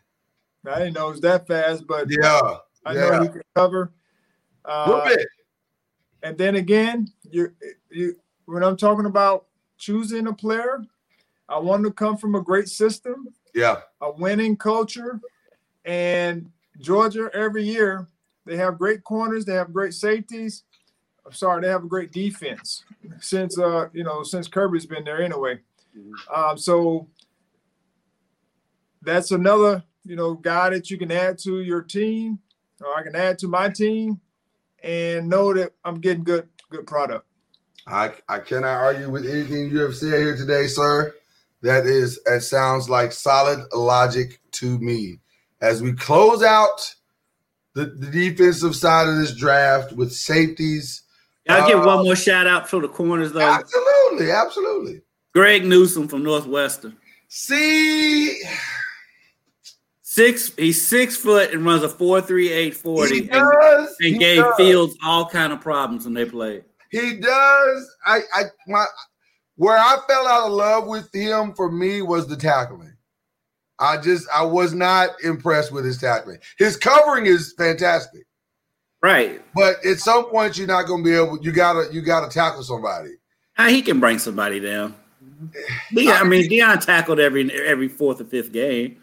I 0.67 0.79
didn't 0.79 0.93
know 0.95 1.07
it 1.07 1.11
was 1.11 1.21
that 1.21 1.47
fast, 1.47 1.87
but 1.87 2.07
Yeah. 2.09 2.57
I 2.85 2.93
yeah. 2.93 3.09
know 3.09 3.21
he 3.23 3.27
can 3.29 3.41
cover. 3.55 3.91
A 4.65 4.89
little 4.89 5.01
Uh, 5.01 5.09
bit. 5.09 5.27
And 6.23 6.37
then 6.37 6.55
again, 6.55 7.07
you 7.29 7.53
you 7.89 8.15
when 8.45 8.63
I'm 8.63 8.77
talking 8.77 9.05
about 9.05 9.45
choosing 9.77 10.27
a 10.27 10.33
player, 10.33 10.83
I 11.49 11.59
want 11.59 11.83
to 11.83 11.91
come 11.91 12.17
from 12.17 12.35
a 12.35 12.41
great 12.41 12.67
system, 12.67 13.27
Yeah. 13.53 13.81
a 14.01 14.11
winning 14.11 14.57
culture, 14.57 15.19
and 15.85 16.51
Georgia 16.79 17.29
every 17.33 17.63
year 17.63 18.07
they 18.45 18.57
have 18.57 18.77
great 18.77 19.03
corners, 19.03 19.45
they 19.45 19.53
have 19.53 19.73
great 19.73 19.93
safeties. 19.93 20.63
I'm 21.25 21.33
sorry, 21.33 21.61
they 21.61 21.67
have 21.69 21.83
a 21.83 21.87
great 21.87 22.11
defense 22.11 22.83
since 23.19 23.57
uh 23.59 23.89
you 23.93 24.03
know 24.03 24.23
since 24.23 24.47
Kirby's 24.47 24.85
been 24.85 25.03
there 25.03 25.21
anyway. 25.21 25.59
Um, 26.33 26.57
so 26.57 27.07
that's 29.01 29.31
another 29.31 29.83
you 30.07 30.15
know 30.15 30.33
guy 30.33 30.69
that 30.69 30.89
you 30.89 30.97
can 30.97 31.11
add 31.11 31.37
to 31.39 31.61
your 31.61 31.81
team, 31.81 32.39
or 32.81 32.97
I 32.97 33.03
can 33.03 33.15
add 33.15 33.37
to 33.39 33.47
my 33.47 33.69
team, 33.69 34.19
and 34.83 35.29
know 35.29 35.53
that 35.53 35.73
I'm 35.83 35.99
getting 35.99 36.23
good 36.23 36.47
good 36.69 36.87
product. 36.87 37.25
I, 37.85 38.13
I 38.27 38.39
cannot 38.39 38.83
argue 38.83 39.09
with 39.09 39.25
anything 39.25 39.69
you 39.69 39.79
have 39.79 39.95
said 39.95 40.19
here 40.19 40.35
today, 40.35 40.67
sir. 40.67 41.13
That 41.61 41.85
is, 41.85 42.19
it 42.25 42.41
sounds 42.41 42.89
like 42.89 43.13
solid 43.13 43.65
logic 43.73 44.41
to 44.53 44.77
me. 44.79 45.19
As 45.61 45.81
we 45.81 45.93
close 45.93 46.43
out 46.43 46.93
the, 47.77 47.85
the 47.85 48.07
defensive 48.07 48.75
side 48.75 49.07
of 49.07 49.17
this 49.17 49.35
draft 49.35 49.93
with 49.93 50.11
safeties. 50.11 51.03
I'll 51.47 51.67
give 51.67 51.79
Uh, 51.79 51.85
one 51.85 52.05
more 52.05 52.15
shout 52.15 52.47
out 52.47 52.67
for 52.67 52.81
the 52.81 52.87
corners, 52.87 53.31
though. 53.31 53.39
Absolutely, 53.39 54.31
absolutely. 54.31 55.01
Greg 55.33 55.63
Newsome 55.63 56.07
from 56.07 56.23
Northwestern. 56.23 56.97
See, 57.27 58.41
Six, 60.17 60.51
he's 60.57 60.83
six 60.83 61.15
foot 61.15 61.53
and 61.53 61.63
runs 61.63 61.83
a 61.83 61.89
four 61.89 62.21
three 62.21 62.51
eight 62.51 62.75
forty, 62.75 63.21
he 63.21 63.27
does. 63.27 63.95
and 63.99 64.13
he 64.13 64.17
gave 64.17 64.41
does. 64.41 64.55
Fields 64.57 64.97
all 65.05 65.29
kind 65.29 65.53
of 65.53 65.61
problems 65.61 66.05
when 66.05 66.15
they 66.15 66.25
played. 66.25 66.63
He 66.89 67.17
does. 67.17 67.95
I, 68.03 68.21
I, 68.33 68.43
my, 68.67 68.83
where 69.57 69.77
I 69.77 69.97
fell 70.07 70.25
out 70.27 70.47
of 70.47 70.53
love 70.53 70.87
with 70.87 71.13
him 71.13 71.53
for 71.53 71.71
me 71.71 72.01
was 72.01 72.25
the 72.25 72.35
tackling. 72.35 72.95
I 73.77 73.97
just, 73.97 74.27
I 74.33 74.41
was 74.43 74.73
not 74.73 75.11
impressed 75.23 75.71
with 75.71 75.85
his 75.85 75.99
tackling. 75.99 76.39
His 76.57 76.77
covering 76.77 77.27
is 77.27 77.53
fantastic, 77.55 78.25
Right. 79.03 79.39
but 79.53 79.85
at 79.85 79.99
some 79.99 80.31
point 80.31 80.57
you're 80.57 80.65
not 80.65 80.87
going 80.87 81.03
to 81.03 81.07
be 81.11 81.15
able. 81.15 81.37
You 81.43 81.51
gotta, 81.51 81.93
you 81.93 82.01
gotta 82.01 82.27
tackle 82.27 82.63
somebody. 82.63 83.11
Uh, 83.55 83.67
he 83.67 83.83
can 83.83 83.99
bring 83.99 84.17
somebody 84.17 84.59
down. 84.59 84.95
Deion, 85.93 86.21
I 86.21 86.23
mean, 86.23 86.49
Deion 86.49 86.83
tackled 86.83 87.19
every 87.19 87.51
every 87.53 87.87
fourth 87.87 88.19
or 88.19 88.25
fifth 88.25 88.51
game. 88.51 88.97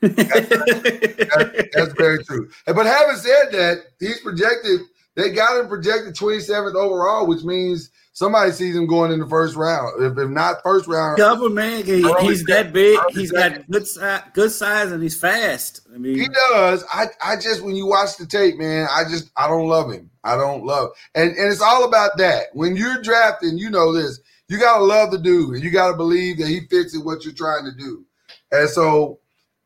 That- 0.00 1.68
that's 1.74 1.92
very 1.94 2.24
true. 2.24 2.48
But 2.66 2.86
having 2.86 3.16
said 3.16 3.52
that, 3.52 3.78
he's 4.00 4.20
projected. 4.20 4.80
They 5.16 5.30
got 5.30 5.58
him 5.58 5.68
projected 5.68 6.14
27th 6.14 6.74
overall, 6.74 7.26
which 7.26 7.42
means 7.42 7.90
somebody 8.12 8.52
sees 8.52 8.76
him 8.76 8.86
going 8.86 9.10
in 9.10 9.18
the 9.18 9.26
first 9.26 9.56
round. 9.56 10.00
If, 10.02 10.16
if 10.16 10.28
not 10.30 10.62
first 10.62 10.86
round, 10.86 11.18
Cover 11.18 11.48
man, 11.50 11.84
he- 11.84 12.02
he's 12.20 12.44
that 12.44 12.56
second, 12.66 12.72
big. 12.72 12.98
He's 13.10 13.32
got 13.32 13.68
good 13.68 13.86
size, 13.86 14.22
good 14.32 14.52
size, 14.52 14.92
and 14.92 15.02
he's 15.02 15.18
fast. 15.18 15.80
I 15.92 15.98
mean, 15.98 16.16
He 16.18 16.28
does. 16.52 16.84
I, 16.92 17.06
I 17.20 17.34
just 17.36 17.62
when 17.62 17.74
you 17.74 17.86
watch 17.86 18.16
the 18.16 18.26
tape, 18.26 18.58
man, 18.58 18.86
I 18.90 19.04
just 19.04 19.30
I 19.36 19.48
don't 19.48 19.68
love 19.68 19.90
him. 19.90 20.08
I 20.22 20.36
don't 20.36 20.64
love 20.64 20.90
and 21.14 21.30
and 21.30 21.52
it's 21.52 21.62
all 21.62 21.84
about 21.84 22.16
that. 22.18 22.46
When 22.52 22.76
you're 22.76 23.02
drafting, 23.02 23.58
you 23.58 23.70
know 23.70 23.92
this. 23.92 24.20
You 24.48 24.58
gotta 24.58 24.82
love 24.84 25.10
the 25.10 25.18
dude, 25.18 25.56
and 25.56 25.62
you 25.64 25.70
gotta 25.70 25.94
believe 25.96 26.38
that 26.38 26.46
he 26.48 26.60
fits 26.70 26.94
in 26.94 27.04
what 27.04 27.24
you're 27.24 27.34
trying 27.34 27.64
to 27.64 27.72
do. 27.76 28.04
And 28.50 28.68
so, 28.68 29.18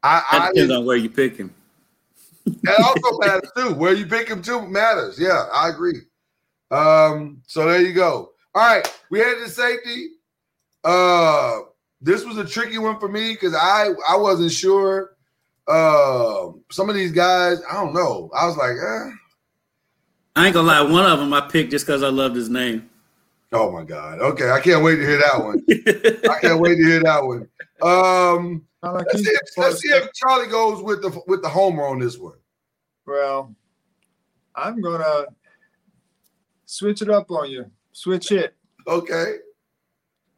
I, 0.02 0.22
that 0.30 0.42
I 0.42 0.48
depends 0.48 0.72
on 0.72 0.84
where 0.84 0.96
you 0.96 1.10
pick 1.10 1.36
him. 1.36 1.54
that 2.62 2.80
also 2.80 3.18
matters 3.18 3.50
too. 3.56 3.74
Where 3.74 3.94
you 3.94 4.06
pick 4.06 4.28
him 4.28 4.42
too 4.42 4.66
matters. 4.66 5.18
Yeah, 5.18 5.46
I 5.52 5.68
agree. 5.68 6.00
Um, 6.70 7.42
so 7.46 7.66
there 7.66 7.80
you 7.80 7.92
go. 7.92 8.30
All 8.54 8.62
right, 8.62 9.00
we 9.10 9.20
had 9.20 9.38
the 9.42 9.48
safety. 9.48 10.08
Uh, 10.84 11.60
this 12.00 12.24
was 12.24 12.38
a 12.38 12.44
tricky 12.44 12.78
one 12.78 12.98
for 12.98 13.08
me 13.08 13.32
because 13.32 13.54
I 13.54 13.88
I 14.08 14.16
wasn't 14.16 14.52
sure. 14.52 15.16
Uh, 15.68 16.50
some 16.72 16.88
of 16.88 16.96
these 16.96 17.12
guys, 17.12 17.62
I 17.70 17.74
don't 17.74 17.94
know. 17.94 18.30
I 18.36 18.46
was 18.46 18.56
like, 18.56 18.72
eh. 18.72 19.10
I 20.34 20.46
ain't 20.46 20.54
gonna 20.54 20.66
lie, 20.66 20.82
one 20.82 21.10
of 21.10 21.18
them 21.18 21.32
I 21.32 21.42
picked 21.42 21.70
just 21.70 21.86
because 21.86 22.02
I 22.02 22.08
loved 22.08 22.34
his 22.34 22.48
name. 22.48 22.90
Oh 23.52 23.70
my 23.70 23.84
god. 23.84 24.20
Okay, 24.20 24.50
I 24.50 24.60
can't 24.60 24.82
wait 24.82 24.96
to 24.96 25.06
hear 25.06 25.18
that 25.18 25.42
one. 25.42 25.62
I 26.30 26.38
can't 26.40 26.60
wait 26.60 26.76
to 26.76 26.84
hear 26.84 27.02
that 27.02 27.24
one. 27.24 27.48
Um, 27.82 28.64
like 28.82 29.06
let's 29.06 29.24
see, 29.24 29.30
if, 29.30 29.40
let's 29.56 29.80
see 29.80 29.88
if 29.90 30.12
Charlie 30.14 30.48
goes 30.48 30.82
with 30.82 31.02
the 31.02 31.20
with 31.26 31.42
the 31.42 31.48
homer 31.48 31.86
on 31.86 31.98
this 31.98 32.18
one. 32.18 32.34
Well, 33.06 33.54
I'm 34.54 34.80
gonna 34.80 35.26
switch 36.66 37.02
it 37.02 37.10
up 37.10 37.30
on 37.30 37.50
you. 37.50 37.70
Switch 37.92 38.32
it. 38.32 38.54
Okay. 38.86 39.36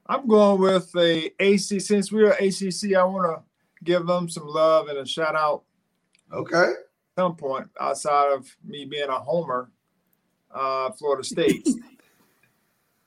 I'm 0.06 0.28
going 0.28 0.60
with 0.60 0.94
a 0.96 1.30
AC. 1.42 1.80
Since 1.80 2.12
we're 2.12 2.32
ACC, 2.32 2.94
I 2.94 3.04
want 3.04 3.24
to 3.38 3.42
give 3.84 4.06
them 4.06 4.28
some 4.28 4.46
love 4.46 4.88
and 4.88 4.98
a 4.98 5.06
shout 5.06 5.34
out 5.34 5.62
Okay. 6.32 6.56
at 6.56 6.76
some 7.16 7.36
point 7.36 7.68
outside 7.80 8.32
of 8.32 8.54
me 8.64 8.84
being 8.84 9.08
a 9.08 9.18
homer. 9.18 9.70
Uh, 10.50 10.90
Florida 10.92 11.24
State. 11.24 11.66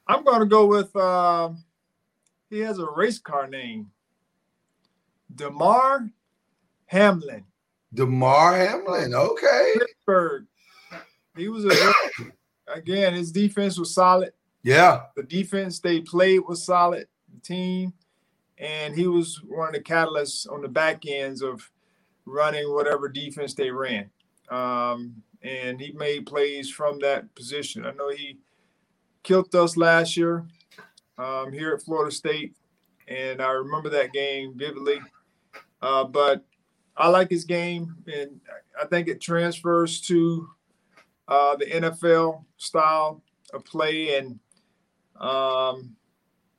I'm 0.07 0.23
going 0.23 0.39
to 0.39 0.45
go 0.45 0.65
with 0.65 0.95
uh, 0.95 1.49
he 2.49 2.59
has 2.59 2.79
a 2.79 2.89
race 2.95 3.19
car 3.19 3.47
name. 3.47 3.91
Damar 5.33 6.09
Hamlin. 6.85 7.43
Damar 7.93 8.55
Hamlin. 8.55 9.13
Okay. 9.13 9.75
Pittsburgh. 9.79 10.45
He 11.35 11.49
was 11.49 11.65
a 11.65 11.93
again, 12.73 13.13
his 13.13 13.31
defense 13.31 13.77
was 13.77 13.93
solid. 13.93 14.33
Yeah. 14.63 15.03
The 15.15 15.23
defense 15.23 15.79
they 15.79 16.01
played 16.01 16.41
was 16.47 16.63
solid, 16.63 17.07
the 17.33 17.39
team, 17.41 17.93
and 18.57 18.95
he 18.95 19.07
was 19.07 19.41
one 19.43 19.69
of 19.69 19.73
the 19.73 19.81
catalysts 19.81 20.51
on 20.51 20.61
the 20.61 20.67
back 20.67 21.05
ends 21.05 21.41
of 21.41 21.69
running 22.25 22.73
whatever 22.73 23.07
defense 23.07 23.53
they 23.53 23.71
ran. 23.71 24.09
Um, 24.49 25.21
and 25.41 25.79
he 25.79 25.91
made 25.91 26.25
plays 26.25 26.69
from 26.69 26.99
that 26.99 27.33
position. 27.35 27.85
I 27.85 27.91
know 27.91 28.09
he 28.09 28.39
killed 29.27 29.53
us 29.55 29.75
last 29.75 30.15
year 30.15 30.45
um, 31.17 31.51
here 31.51 31.73
at 31.73 31.81
Florida 31.81 32.09
State, 32.09 32.55
and 33.09 33.41
I 33.41 33.49
remember 33.51 33.89
that 33.89 34.13
game 34.13 34.53
vividly. 34.55 35.01
Uh, 35.81 36.05
but 36.05 36.45
I 36.95 37.09
like 37.09 37.29
his 37.29 37.43
game, 37.43 37.93
and 38.07 38.39
I 38.81 38.85
think 38.85 39.09
it 39.09 39.19
transfers 39.19 39.99
to 40.01 40.47
uh, 41.27 41.57
the 41.57 41.65
NFL 41.65 42.45
style 42.55 43.21
of 43.53 43.65
play, 43.65 44.17
and 44.17 44.39
um, 45.19 45.97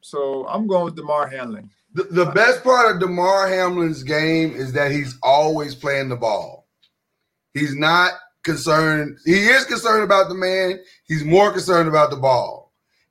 so 0.03 0.47
I'm 0.47 0.67
going 0.67 0.85
with 0.85 0.97
Damar 0.97 1.27
Hamlin. 1.27 1.71
The, 1.95 2.05
the 2.05 2.27
best 2.27 2.63
part 2.63 2.95
of 2.95 3.01
Damar 3.01 3.49
Hamlin's 3.49 4.03
game 4.03 4.55
is 4.55 4.75
that 4.75 4.93
he's 4.93 5.17
always 5.23 5.75
playing 5.75 6.11
the 6.11 6.17
ball. 6.17 6.67
He's 7.55 7.75
not 7.75 8.13
concerned. 8.43 9.19
He 9.25 9.47
is 9.47 9.65
concerned 9.65 10.03
about 10.03 10.29
the 10.29 10.35
man. 10.35 10.81
He's 11.05 11.25
more 11.25 11.53
concerned 11.53 11.89
about 11.89 12.11
the 12.11 12.17
ball, 12.17 12.58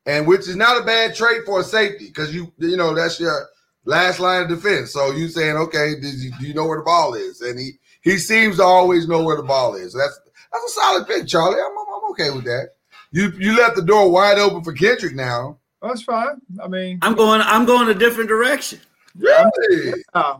and 0.07 0.25
which 0.25 0.47
is 0.47 0.55
not 0.55 0.81
a 0.81 0.85
bad 0.85 1.13
trade 1.13 1.41
for 1.45 1.59
a 1.59 1.63
safety 1.63 2.07
because 2.07 2.33
you 2.33 2.51
you 2.57 2.75
know 2.77 2.95
that's 2.95 3.19
your 3.19 3.47
last 3.85 4.19
line 4.19 4.41
of 4.43 4.49
defense. 4.49 4.91
So 4.91 5.11
you 5.11 5.27
saying, 5.27 5.55
okay, 5.57 5.93
did 6.01 6.15
you, 6.15 6.31
do 6.39 6.47
you 6.47 6.53
know 6.55 6.65
where 6.65 6.79
the 6.79 6.83
ball 6.83 7.13
is? 7.13 7.41
And 7.41 7.59
he 7.59 7.73
he 8.01 8.17
seems 8.17 8.57
to 8.57 8.63
always 8.63 9.07
know 9.07 9.21
where 9.23 9.37
the 9.37 9.43
ball 9.43 9.75
is. 9.75 9.93
That's 9.93 10.19
that's 10.51 10.65
a 10.65 10.69
solid 10.69 11.07
pick, 11.07 11.27
Charlie. 11.27 11.59
I'm, 11.59 11.71
I'm, 11.77 11.85
I'm 12.03 12.11
okay 12.11 12.31
with 12.31 12.45
that. 12.45 12.69
You 13.11 13.31
you 13.37 13.55
left 13.57 13.75
the 13.75 13.83
door 13.83 14.09
wide 14.11 14.39
open 14.39 14.63
for 14.63 14.73
Kendrick 14.73 15.13
now. 15.15 15.59
That's 15.81 16.01
fine. 16.01 16.41
I 16.63 16.67
mean, 16.67 16.97
I'm 17.03 17.13
going. 17.15 17.41
I'm 17.41 17.65
going 17.65 17.87
a 17.89 17.93
different 17.93 18.29
direction. 18.29 18.79
Really? 19.15 20.03
uh, 20.13 20.37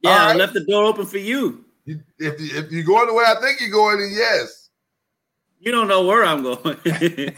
Yeah, 0.00 0.10
All 0.10 0.28
I 0.30 0.34
left 0.34 0.54
the 0.54 0.64
door 0.64 0.84
open 0.84 1.06
for 1.06 1.18
you. 1.18 1.64
You- 1.84 2.00
If 2.18 2.40
you, 2.40 2.58
if 2.58 2.70
you're 2.72 2.82
going 2.84 3.06
the 3.08 3.14
way 3.14 3.24
I 3.26 3.40
think 3.40 3.60
you're 3.60 3.70
going, 3.70 3.98
then 4.00 4.10
yes. 4.12 4.70
You 5.60 5.70
don't 5.72 5.86
know 5.88 6.04
where 6.06 6.24
I'm 6.24 6.42
going 6.42 6.78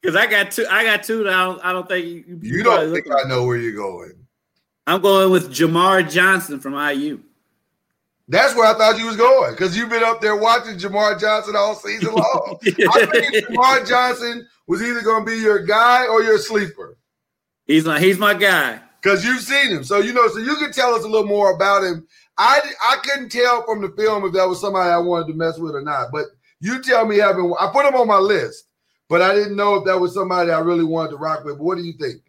because 0.00 0.16
I 0.16 0.26
got 0.26 0.50
two. 0.50 0.66
I 0.70 0.84
got 0.84 1.02
two 1.02 1.24
that 1.24 1.32
I 1.32 1.44
don't. 1.44 1.64
I 1.64 1.72
don't 1.72 1.88
think 1.88 2.04
you. 2.06 2.38
You 2.42 2.62
don't 2.62 2.92
think 2.92 3.06
I 3.10 3.28
know 3.28 3.44
where 3.44 3.56
you're 3.56 3.72
going. 3.72 4.12
I'm 4.86 5.00
going 5.00 5.30
with 5.30 5.52
Jamar 5.52 6.08
Johnson 6.10 6.60
from 6.60 6.74
IU. 6.74 7.20
That's 8.28 8.54
where 8.54 8.66
I 8.66 8.76
thought 8.76 8.98
you 8.98 9.06
was 9.06 9.16
going 9.16 9.52
because 9.52 9.76
you've 9.76 9.88
been 9.88 10.04
up 10.04 10.20
there 10.20 10.36
watching 10.36 10.76
Jamar 10.76 11.18
Johnson 11.18 11.54
all 11.56 11.74
season 11.74 12.14
long. 12.14 12.58
I 12.66 13.06
think 13.06 13.46
Jamar 13.46 13.86
Johnson 13.88 14.46
was 14.66 14.82
either 14.82 15.00
going 15.02 15.24
to 15.24 15.30
be 15.30 15.38
your 15.38 15.64
guy 15.64 16.06
or 16.06 16.22
your 16.22 16.38
sleeper 16.38 16.98
he's 17.68 17.84
my. 17.84 18.00
He's 18.00 18.18
my 18.18 18.34
guy. 18.34 18.80
because 19.00 19.24
you've 19.24 19.42
seen 19.42 19.68
him. 19.68 19.84
So 19.84 19.98
you 19.98 20.12
know, 20.12 20.26
so 20.28 20.38
you 20.38 20.56
can 20.56 20.72
tell 20.72 20.94
us 20.94 21.04
a 21.04 21.08
little 21.08 21.28
more 21.28 21.54
about 21.54 21.84
him. 21.84 22.08
I 22.36 22.60
I 22.82 22.96
couldn't 23.04 23.30
tell 23.30 23.64
from 23.64 23.80
the 23.80 23.90
film 23.90 24.24
if 24.24 24.32
that 24.32 24.48
was 24.48 24.60
somebody 24.60 24.90
I 24.90 24.98
wanted 24.98 25.28
to 25.28 25.34
mess 25.34 25.58
with 25.58 25.76
or 25.76 25.82
not. 25.82 26.08
But 26.10 26.26
you 26.60 26.82
tell 26.82 27.06
me, 27.06 27.18
having 27.18 27.54
I 27.60 27.70
put 27.72 27.86
him 27.86 27.94
on 27.94 28.08
my 28.08 28.18
list, 28.18 28.64
but 29.08 29.22
I 29.22 29.34
didn't 29.34 29.56
know 29.56 29.74
if 29.76 29.84
that 29.86 29.98
was 29.98 30.14
somebody 30.14 30.50
I 30.50 30.60
really 30.60 30.84
wanted 30.84 31.10
to 31.10 31.16
rock 31.16 31.44
with. 31.44 31.58
But 31.58 31.64
what 31.64 31.76
do 31.78 31.84
you 31.84 31.94
think? 31.94 32.22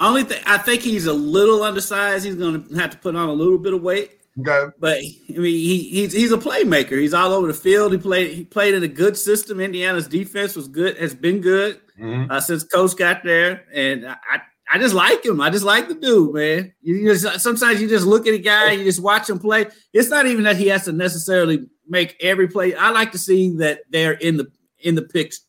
Only 0.00 0.24
thing 0.24 0.42
I 0.46 0.58
think 0.58 0.82
he's 0.82 1.06
a 1.06 1.12
little 1.12 1.62
undersized. 1.62 2.24
He's 2.24 2.34
going 2.34 2.68
to 2.68 2.74
have 2.76 2.90
to 2.90 2.98
put 2.98 3.14
on 3.14 3.28
a 3.28 3.32
little 3.32 3.58
bit 3.58 3.72
of 3.74 3.82
weight. 3.82 4.18
Okay, 4.40 4.72
But 4.78 4.96
I 4.98 5.38
mean, 5.38 5.44
he, 5.44 5.78
he's 5.90 6.12
he's 6.14 6.32
a 6.32 6.38
playmaker. 6.38 6.98
He's 6.98 7.12
all 7.12 7.32
over 7.32 7.46
the 7.46 7.54
field. 7.54 7.92
He 7.92 7.98
played 7.98 8.32
he 8.32 8.44
played 8.44 8.74
in 8.74 8.82
a 8.82 8.88
good 8.88 9.14
system. 9.16 9.60
Indiana's 9.60 10.08
defense 10.08 10.56
was 10.56 10.68
good, 10.68 10.96
has 10.96 11.14
been 11.14 11.40
good 11.42 11.80
Mhm. 12.00 12.30
uh, 12.30 12.40
since 12.40 12.64
Coach 12.64 12.96
got 12.96 13.22
there, 13.24 13.66
and 13.74 14.06
I 14.06 14.40
I 14.72 14.78
just 14.78 14.94
like 14.94 15.22
him. 15.22 15.38
I 15.42 15.50
just 15.50 15.66
like 15.66 15.86
the 15.86 15.94
dude, 15.94 16.32
man. 16.32 16.72
You 16.80 17.12
just 17.14 17.40
sometimes 17.40 17.82
you 17.82 17.88
just 17.88 18.06
look 18.06 18.26
at 18.26 18.32
a 18.32 18.38
guy, 18.38 18.72
you 18.72 18.84
just 18.84 19.02
watch 19.02 19.28
him 19.28 19.38
play. 19.38 19.66
It's 19.92 20.08
not 20.08 20.26
even 20.26 20.44
that 20.44 20.56
he 20.56 20.68
has 20.68 20.86
to 20.86 20.92
necessarily 20.92 21.66
make 21.86 22.16
every 22.20 22.48
play. 22.48 22.74
I 22.74 22.88
like 22.88 23.12
to 23.12 23.18
see 23.18 23.50
that 23.58 23.82
they're 23.90 24.12
in 24.14 24.38
the 24.38 24.50
in 24.78 24.94
the 24.94 25.02
picture. 25.02 25.40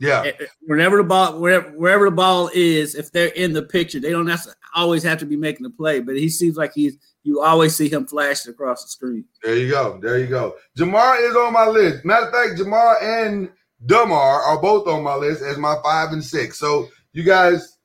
Yeah, 0.00 0.32
Whenever 0.62 0.96
the 0.96 1.04
ball, 1.04 1.38
wherever 1.38 1.70
wherever 1.70 2.06
the 2.06 2.16
ball 2.16 2.50
is, 2.52 2.96
if 2.96 3.12
they're 3.12 3.28
in 3.28 3.52
the 3.52 3.62
picture, 3.62 4.00
they 4.00 4.10
don't 4.10 4.26
have 4.26 4.42
to 4.42 4.54
always 4.74 5.04
have 5.04 5.18
to 5.18 5.26
be 5.26 5.36
making 5.36 5.62
the 5.62 5.70
play. 5.70 6.00
But 6.00 6.16
he 6.16 6.28
seems 6.28 6.56
like 6.56 6.72
he's 6.74 6.96
you 7.22 7.40
always 7.40 7.76
see 7.76 7.88
him 7.88 8.06
flashing 8.06 8.52
across 8.52 8.82
the 8.82 8.88
screen. 8.88 9.24
There 9.42 9.56
you 9.56 9.70
go. 9.70 9.98
There 10.02 10.18
you 10.18 10.26
go. 10.26 10.56
Jamar 10.76 11.20
is 11.28 11.36
on 11.36 11.52
my 11.52 11.66
list. 11.66 12.04
Matter 12.04 12.26
of 12.26 12.32
fact, 12.32 12.60
Jamar 12.60 13.02
and 13.02 13.48
Damar 13.86 14.42
are 14.42 14.60
both 14.60 14.88
on 14.88 15.02
my 15.02 15.14
list 15.14 15.42
as 15.42 15.58
my 15.58 15.76
five 15.82 16.12
and 16.12 16.24
six. 16.24 16.58
So 16.58 16.88
you 17.12 17.22
guys, 17.22 17.78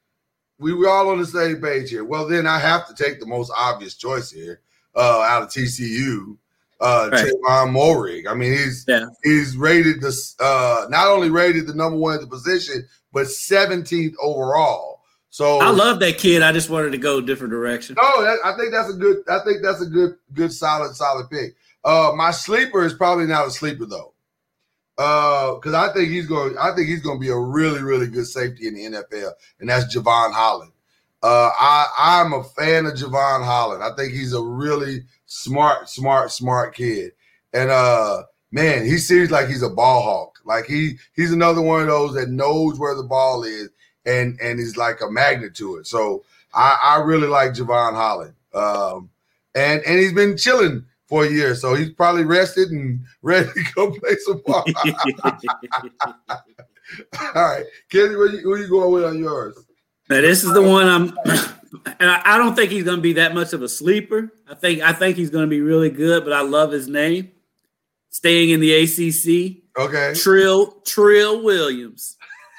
we 0.57 0.73
were 0.73 0.89
all 0.89 1.09
on 1.09 1.19
the 1.19 1.25
same 1.25 1.61
page 1.61 1.91
here. 1.91 2.03
Well, 2.03 2.27
then 2.27 2.47
I 2.47 2.57
have 2.59 2.87
to 2.87 2.93
take 2.95 3.19
the 3.19 3.25
most 3.27 3.51
obvious 3.55 3.95
choice 3.95 4.31
here 4.31 4.61
uh, 4.95 5.21
out 5.21 5.43
of 5.43 5.49
TCU, 5.49 6.37
uh, 6.81 7.09
Right. 7.11 7.25
Trevon 7.25 7.71
Moehrig. 7.71 8.27
I 8.27 8.33
mean, 8.33 8.51
he's 8.53 8.85
Yeah. 8.87 9.05
he's 9.23 9.55
rated 9.57 10.01
this 10.01 10.35
uh, 10.39 10.85
not 10.89 11.07
only 11.07 11.29
rated 11.29 11.67
the 11.67 11.73
number 11.73 11.97
one 11.97 12.15
at 12.15 12.21
the 12.21 12.27
position, 12.27 12.87
but 13.11 13.27
17th 13.27 14.13
overall. 14.21 15.01
So 15.31 15.59
I 15.59 15.69
love 15.69 15.99
that 15.99 16.17
kid. 16.17 16.41
I 16.41 16.51
just 16.51 16.69
wanted 16.71 16.91
to 16.93 16.97
go 16.97 17.19
a 17.19 17.21
different 17.21 17.51
direction. 17.51 17.95
no, 18.01 18.23
that, 18.23 18.39
I 18.43 18.57
think 18.57 18.71
that's 18.71 18.89
a 18.89 18.93
good. 18.97 19.17
I 19.29 19.39
think 19.45 19.61
that's 19.61 19.81
a 19.81 19.85
good, 19.85 20.15
good, 20.33 20.51
solid, 20.51 20.95
solid 20.95 21.29
pick. 21.29 21.55
Uh, 21.85 22.11
my 22.15 22.31
sleeper 22.31 22.83
is 22.83 22.93
probably 22.95 23.25
not 23.27 23.47
a 23.47 23.51
sleeper 23.51 23.85
though, 23.85 24.13
uh, 24.97 25.53
because 25.55 25.73
I 25.73 25.93
think 25.93 26.09
he's 26.09 26.25
going. 26.25 26.57
I 26.57 26.73
think 26.75 26.87
he's 26.87 27.01
going 27.01 27.17
to 27.17 27.21
be 27.21 27.29
a 27.29 27.37
really, 27.37 27.81
really 27.81 28.07
good 28.07 28.25
safety 28.25 28.67
in 28.67 28.73
the 28.73 28.85
NFL, 28.97 29.31
and 29.59 29.69
that's 29.69 29.95
Jevon 29.95 30.33
Holland. 30.33 30.71
Uh, 31.21 31.51
I 31.59 31.85
I'm 31.97 32.33
a 32.33 32.43
fan 32.43 32.85
of 32.85 32.93
Jevon 32.93 33.45
Holland. 33.45 33.83
I 33.83 33.91
think 33.95 34.13
he's 34.13 34.33
a 34.33 34.41
really 34.41 35.03
smart, 35.29 35.87
smart, 35.87 36.31
smart 36.31 36.75
kid, 36.75 37.13
and 37.53 37.69
uh, 37.69 38.23
man, 38.51 38.83
he 38.83 38.97
seems 38.97 39.31
like 39.31 39.47
he's 39.47 39.63
a 39.63 39.69
ball 39.69 40.01
hawk. 40.01 40.39
Like 40.43 40.65
he 40.65 40.97
he's 41.15 41.31
another 41.31 41.61
one 41.61 41.81
of 41.81 41.87
those 41.87 42.15
that 42.15 42.29
knows 42.29 42.77
where 42.77 42.95
the 42.95 43.03
ball 43.03 43.43
is 43.43 43.69
and 44.05 44.37
and 44.41 44.59
is 44.59 44.75
like 44.75 45.01
a 45.01 45.09
magnet 45.09 45.55
to 45.55 45.77
it. 45.77 45.87
So 45.87 46.23
I, 46.53 46.77
I 46.83 47.01
really 47.03 47.27
like 47.27 47.53
Jevon 47.53 47.93
Holland. 47.93 48.33
Um, 48.53 49.09
and 49.55 49.81
and 49.83 49.99
he's 49.99 50.13
been 50.13 50.35
chilling 50.35 50.85
for 51.07 51.23
a 51.25 51.29
year, 51.29 51.55
so 51.55 51.75
he's 51.75 51.91
probably 51.91 52.23
rested 52.23 52.71
and 52.71 53.01
ready 53.21 53.49
to 53.53 53.63
go 53.75 53.91
play 53.91 54.15
some 54.25 54.41
ball. 54.45 54.65
All 57.35 57.43
right, 57.43 57.65
Kenny, 57.91 58.15
where 58.15 58.29
you, 58.29 58.57
you 58.57 58.67
going 58.67 58.91
with 58.91 59.05
on 59.05 59.19
yours? 59.19 59.55
Now 60.09 60.21
this 60.21 60.43
is 60.43 60.53
the 60.53 60.61
one 60.61 60.87
I'm, 60.87 61.13
and 61.99 62.09
I, 62.09 62.21
I 62.25 62.37
don't 62.37 62.55
think 62.55 62.71
he's 62.71 62.83
going 62.83 62.97
to 62.97 63.01
be 63.01 63.13
that 63.13 63.33
much 63.33 63.53
of 63.53 63.61
a 63.61 63.69
sleeper. 63.69 64.31
I 64.49 64.55
think 64.55 64.81
I 64.81 64.93
think 64.93 65.17
he's 65.17 65.29
going 65.29 65.45
to 65.45 65.49
be 65.49 65.61
really 65.61 65.89
good, 65.89 66.23
but 66.23 66.33
I 66.33 66.41
love 66.41 66.71
his 66.71 66.87
name. 66.87 67.31
Staying 68.11 68.49
in 68.49 68.59
the 68.59 68.73
ACC, 68.73 69.61
Okay, 69.77 70.13
Trill 70.15 70.81
Trill 70.85 71.43
Williams. 71.43 72.17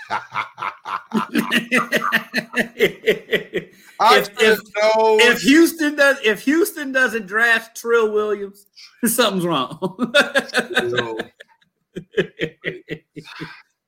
If- 4.02 4.30
if- 4.40 4.60
if 5.22 5.40
Houston 5.42 5.94
does, 5.94 6.16
if 6.24 6.40
Houston 6.42 6.90
doesn't 6.92 7.26
draft 7.26 7.76
Trill 7.76 8.10
Williams, 8.12 8.66
something's 9.04 9.44
wrong. 9.44 9.78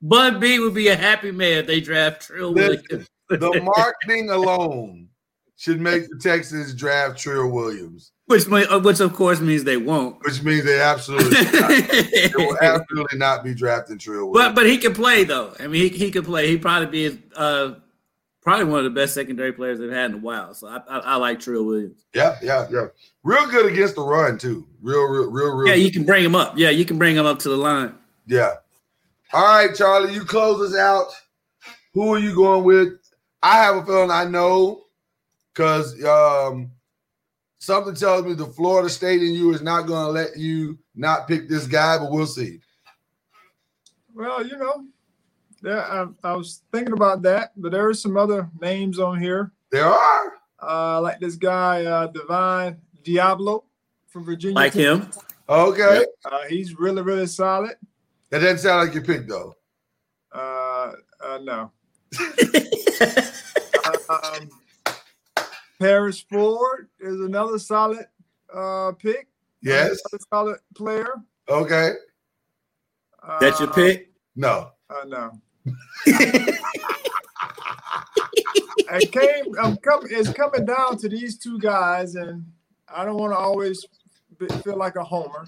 Bun 0.03 0.41
B 0.41 0.59
would 0.59 0.75
be 0.75 0.89
a 0.89 0.97
happy 0.97 1.31
man 1.31 1.59
if 1.61 1.67
they 1.67 1.81
draft 1.81 2.27
Trill 2.27 2.53
Listen, 2.53 3.07
Williams. 3.31 3.31
the 3.31 3.73
marketing 3.77 4.31
alone 4.31 5.09
should 5.63 5.81
make 5.81 6.09
the 6.09 6.19
Texans 6.19 6.75
draft 6.75 7.17
Trill 7.21 7.49
Williams, 7.49 8.11
Which, 8.27 8.51
uh, 8.51 8.81
which 8.81 8.99
of 8.99 9.13
course 9.15 9.41
means 9.41 9.63
they 9.63 9.77
won't. 9.77 10.19
which 10.25 10.43
means 10.43 10.65
they 10.65 10.81
absolutely 10.81 11.37
they 11.45 12.33
will 12.35 12.59
absolutely 12.61 13.17
not 13.17 13.45
be 13.45 13.55
drafting 13.55 13.97
Trill 13.97 14.29
Williams. 14.29 14.49
But 14.49 14.55
but 14.57 14.67
he 14.69 14.77
can 14.79 14.93
play 14.93 15.23
though. 15.23 15.55
I 15.61 15.69
mean, 15.69 15.83
he, 15.83 15.97
he 15.97 16.11
could 16.11 16.25
play. 16.25 16.49
He'd 16.49 16.63
probably 16.63 17.11
be 17.11 17.23
uh 17.37 17.75
probably 18.41 18.65
one 18.65 18.79
of 18.79 18.85
the 18.85 18.91
best 18.91 19.15
secondary 19.15 19.53
players 19.53 19.79
they've 19.79 19.89
had 19.89 20.11
in 20.11 20.17
a 20.17 20.19
while. 20.21 20.53
So 20.53 20.67
I 20.67 20.79
I, 20.89 20.99
I 20.99 21.15
like 21.17 21.39
Trill 21.39 21.63
Williams. 21.65 22.05
Yeah, 22.13 22.37
yeah, 22.43 22.67
yeah. 22.69 22.87
Real 23.23 23.47
good 23.49 23.71
against 23.73 23.95
the 23.95 24.03
run 24.03 24.39
too. 24.39 24.67
Real, 24.81 25.05
real, 25.05 25.31
real, 25.31 25.55
real. 25.55 25.69
Yeah, 25.69 25.75
you 25.75 25.93
can 25.93 26.05
bring 26.05 26.25
him 26.25 26.35
up. 26.35 26.59
Yeah, 26.59 26.71
you 26.71 26.85
can 26.85 26.99
bring 26.99 27.15
him 27.15 27.25
up 27.25 27.39
to 27.39 27.49
the 27.49 27.57
line. 27.57 27.95
yeah. 28.27 28.55
All 29.33 29.45
right, 29.45 29.73
Charlie, 29.77 30.13
you 30.13 30.25
close 30.25 30.61
us 30.73 30.77
out. 30.77 31.07
Who 31.95 32.13
are 32.15 32.19
you 32.19 32.35
going 32.35 32.65
with? 32.65 32.95
I 33.45 33.59
have 33.63 33.77
a 33.77 33.87
feeling 33.87 34.11
I 34.11 34.25
know 34.25 34.83
because 35.53 36.03
um, 36.05 36.71
something 37.59 37.95
tells 37.95 38.25
me 38.25 38.35
the 38.35 38.47
Florida 38.47 38.89
State 38.89 39.23
in 39.23 39.35
you 39.35 39.53
is 39.53 39.63
not 39.63 39.87
going 39.87 40.05
to 40.05 40.11
let 40.11 40.37
you 40.37 40.79
not 40.95 41.29
pick 41.29 41.49
this 41.49 41.67
guy, 41.67 41.99
but 41.99 42.11
we'll 42.11 42.27
see. 42.27 42.61
Well, 44.15 44.47
you 44.47 44.57
know, 44.57 44.85
yeah, 45.63 46.07
I, 46.25 46.29
I 46.29 46.35
was 46.35 46.63
thinking 46.73 46.93
about 46.93 47.23
that, 47.23 47.53
but 47.57 47.73
there 47.73 47.89
are 47.89 47.95
some 47.95 48.17
other 48.17 48.51
names 48.61 48.99
on 48.99 49.21
here. 49.21 49.53
There 49.71 49.87
are. 49.87 50.33
Uh, 50.61 51.01
like 51.01 51.19
this 51.19 51.37
guy, 51.37 51.85
uh, 51.85 52.07
Divine 52.09 52.79
Deablo 53.03 53.65
from 54.09 54.25
Virginia. 54.25 54.55
Like 54.55 54.73
Tech. 54.73 54.83
him. 54.83 55.11
Okay. 55.49 56.05
Uh, 56.25 56.43
he's 56.49 56.79
really, 56.79 57.03
really 57.03 57.27
solid. 57.27 57.77
That 58.31 58.41
doesn't 58.41 58.59
sound 58.59 58.87
like 58.87 58.95
your 58.95 59.05
pick 59.05 59.29
though. 59.29 59.55
Uh, 60.33 60.93
uh, 61.23 61.39
no. 61.43 61.73
um, 64.09 64.51
Paris 65.83 66.25
Ford 66.31 66.89
is 67.01 67.21
another 67.21 67.59
solid 67.59 68.07
uh, 68.55 68.93
pick. 68.93 69.27
Yes. 69.63 70.01
Another 70.13 70.25
solid 70.31 70.59
player. 70.77 71.15
Okay. 71.49 71.95
Uh, 73.21 73.39
That's 73.41 73.59
your 73.59 73.69
pick. 73.73 74.13
No. 74.37 74.71
Uh, 74.89 75.05
no. 75.09 75.33
I 78.91 79.01
came. 79.11 79.59
I'm 79.61 79.77
coming. 79.79 80.09
It's 80.11 80.33
coming 80.33 80.65
down 80.65 80.99
to 80.99 81.09
these 81.09 81.37
two 81.37 81.59
guys, 81.59 82.15
and 82.15 82.45
I 82.89 83.05
don't 83.05 83.17
want 83.17 83.33
to 83.33 83.39
always 83.39 83.85
be, 84.39 84.47
feel 84.63 84.77
like 84.77 84.95
a 84.95 85.03
homer. 85.03 85.47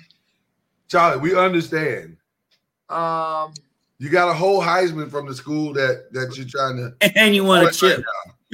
Charlie, 0.89 1.20
we 1.20 1.37
understand. 1.37 2.16
Um, 2.89 3.55
You 3.99 4.11
got 4.11 4.28
a 4.28 4.35
whole 4.35 4.61
Heisman 4.61 5.11
from 5.11 5.28
the 5.28 5.35
school 5.35 5.72
that 5.74 6.12
that 6.12 6.37
you're 6.37 6.47
trying 6.49 6.76
to. 6.76 6.93
And 7.16 7.37
you 7.37 7.45
want 7.45 7.68
a 7.68 7.72
chip. 7.72 8.05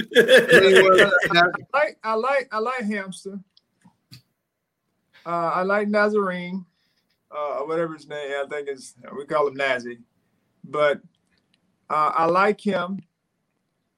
I 0.15 1.45
like. 1.73 1.97
I 2.03 2.13
like. 2.13 2.49
I 2.51 2.59
like 2.59 2.81
Hamsah. 2.81 3.43
Uh, 5.25 5.29
I 5.29 5.61
like 5.61 5.87
Nasirildeen, 5.87 6.65
uh, 7.29 7.59
whatever 7.59 7.93
his 7.93 8.07
name. 8.07 8.31
I 8.31 8.45
think 8.49 8.69
is 8.69 8.95
we 9.15 9.25
call 9.25 9.47
him 9.47 9.55
Nazi, 9.55 9.99
but 10.63 11.01
uh, 11.89 12.11
I 12.15 12.25
like 12.25 12.59
him. 12.59 12.99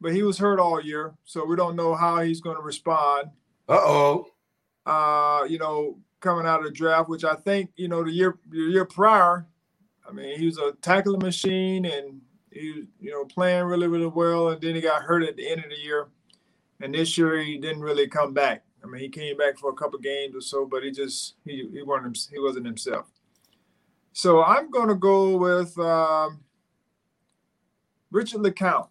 But 0.01 0.14
he 0.14 0.24
was 0.24 0.38
hurt 0.38 0.60
all 0.60 0.82
year, 0.82 1.14
so 1.24 1.45
we 1.45 1.56
don't 1.56 1.78
know 1.78 1.95
how 1.95 2.22
he's 2.22 2.41
going 2.41 2.58
to 2.58 2.62
respond. 2.62 3.30
Uh 3.70 3.80
oh. 3.80 4.28
uh, 4.86 5.45
you 5.45 5.58
know, 5.58 5.97
coming 6.20 6.45
out 6.45 6.60
of 6.60 6.66
the 6.66 6.72
draft, 6.72 7.08
which 7.08 7.24
I 7.24 7.36
think, 7.36 7.72
you 7.78 7.88
know, 7.88 8.04
the 8.04 8.12
year 8.12 8.38
the 8.49 8.58
year 8.58 8.84
prior, 8.86 9.45
I 10.08 10.12
mean, 10.12 10.38
he 10.38 10.45
was 10.45 10.58
a 10.58 10.74
tackling 10.82 11.22
machine 11.22 11.86
and 11.86 12.22
he 12.54 12.72
was, 12.72 12.86
you 12.99 13.12
know, 13.12 13.26
playing 13.26 13.66
really, 13.66 13.88
really 13.88 14.08
well. 14.08 14.49
And 14.49 14.62
then 14.62 14.76
he 14.76 14.82
got 14.82 15.04
hurt 15.04 15.24
at 15.24 15.36
the 15.36 15.49
end 15.49 15.64
of 15.64 15.70
the 15.70 15.80
year. 15.80 16.08
And 16.82 16.93
this 16.93 17.18
year 17.18 17.38
he 17.41 17.58
didn't 17.58 17.82
really 17.82 18.08
come 18.08 18.34
back. 18.34 18.64
I 18.84 18.88
mean, 18.88 19.01
he 19.01 19.10
came 19.10 19.38
back 19.38 19.58
for 19.58 19.70
a 19.70 19.76
couple 19.76 19.99
games 19.99 20.36
or 20.36 20.41
so, 20.41 20.66
but 20.66 20.84
he 20.84 20.91
just 20.91 21.36
he 21.45 21.70
he 21.72 21.82
wasn't 21.82 22.18
he 22.32 22.39
wasn't 22.39 22.66
himself. 22.66 23.08
So 24.12 24.43
I'm 24.43 24.70
gonna 24.70 24.95
go 24.95 25.38
with 25.38 25.78
um, 25.80 26.41
Richard 28.12 28.41
LeCounte. 28.41 28.89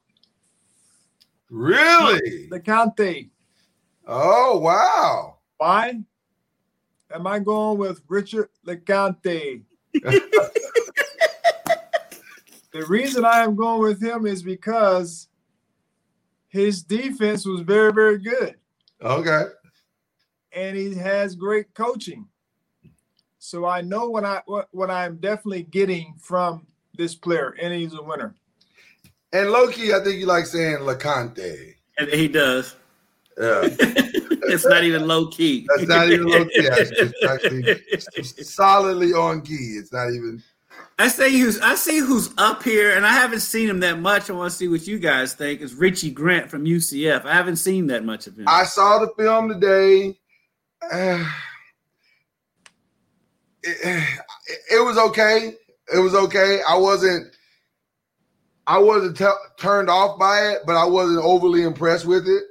Really? 1.50 2.48
LeCounte. 2.50 3.30
Oh 4.06 4.58
wow. 4.58 5.36
Why 5.58 6.00
am 7.14 7.26
I 7.26 7.38
going 7.38 7.78
with 7.78 8.00
Richard 8.08 8.48
LeCounte? 8.66 9.62
the 12.72 12.84
reason 12.86 13.24
I 13.24 13.42
am 13.42 13.54
going 13.54 13.80
with 13.80 14.02
him 14.02 14.26
is 14.26 14.42
because 14.42 15.28
his 16.48 16.82
defense 16.82 17.46
was 17.46 17.60
very, 17.62 17.92
very 17.92 18.18
good, 18.18 18.56
Okay. 19.02 19.44
and 20.52 20.76
he 20.76 20.94
has 20.94 21.34
great 21.34 21.72
coaching. 21.74 22.26
So 23.38 23.64
I 23.66 23.80
know 23.80 24.08
what 24.08 24.24
I 24.24 24.42
what, 24.46 24.68
what 24.72 24.90
I'm 24.90 25.16
definitely 25.16 25.64
getting 25.64 26.14
from 26.18 26.66
this 26.96 27.14
player, 27.14 27.54
and 27.60 27.74
he's 27.74 27.94
a 27.94 28.02
winner. 28.02 28.34
And 29.32 29.50
Loki, 29.50 29.94
I 29.94 30.00
think 30.00 30.20
you 30.20 30.26
like 30.26 30.46
saying 30.46 30.78
LeCounte. 30.78 31.74
And 31.98 32.08
he 32.10 32.28
does. 32.28 32.76
Yeah. 33.40 33.62
it's 34.44 34.66
not 34.66 34.84
even 34.84 35.06
low 35.06 35.28
key. 35.28 35.66
That's 35.68 35.88
not 35.88 36.10
even 36.10 36.26
low 36.26 36.44
key. 36.44 36.68
Actually, 36.68 37.62
it's 37.90 38.06
actually 38.08 38.44
solidly 38.44 39.12
on 39.14 39.40
key. 39.40 39.76
It's 39.78 39.92
not 39.92 40.08
even. 40.08 40.42
I 40.98 41.08
say 41.08 41.32
who's 41.32 41.58
I 41.60 41.74
see 41.74 41.98
who's 41.98 42.30
up 42.38 42.62
here, 42.62 42.94
and 42.94 43.06
I 43.06 43.12
haven't 43.12 43.40
seen 43.40 43.68
him 43.68 43.80
that 43.80 43.98
much. 43.98 44.30
I 44.30 44.34
want 44.34 44.50
to 44.50 44.56
see 44.56 44.68
what 44.68 44.86
you 44.86 44.98
guys 44.98 45.34
think. 45.34 45.60
Is 45.60 45.74
Richie 45.74 46.10
Grant 46.10 46.50
from 46.50 46.64
UCF? 46.64 47.24
I 47.24 47.34
haven't 47.34 47.56
seen 47.56 47.88
that 47.88 48.04
much 48.04 48.26
of 48.26 48.38
him. 48.38 48.44
I 48.46 48.64
saw 48.64 48.98
the 48.98 49.12
film 49.16 49.48
today. 49.48 50.18
Uh, 50.92 51.24
it, 53.62 54.18
it 54.72 54.84
was 54.84 54.98
okay. 54.98 55.54
It 55.94 55.98
was 55.98 56.14
okay. 56.14 56.60
I 56.68 56.76
wasn't. 56.76 57.32
I 58.66 58.78
wasn't 58.78 59.16
te- 59.16 59.26
turned 59.58 59.88
off 59.88 60.18
by 60.18 60.50
it, 60.50 60.62
but 60.66 60.74
I 60.74 60.84
wasn't 60.84 61.24
overly 61.24 61.62
impressed 61.62 62.06
with 62.06 62.26
it. 62.26 62.42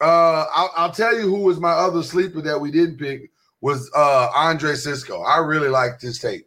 Uh, 0.00 0.46
I'll, 0.54 0.72
I'll 0.76 0.92
tell 0.92 1.14
you 1.14 1.22
who 1.22 1.40
was 1.40 1.60
my 1.60 1.72
other 1.72 2.02
sleeper 2.02 2.40
that 2.42 2.58
we 2.58 2.70
didn't 2.70 2.98
pick 2.98 3.30
was 3.60 3.90
uh, 3.94 4.30
Andre 4.34 4.74
Cisco. 4.74 5.20
I 5.22 5.38
really 5.38 5.68
liked 5.68 6.00
his 6.00 6.18
tape. 6.18 6.46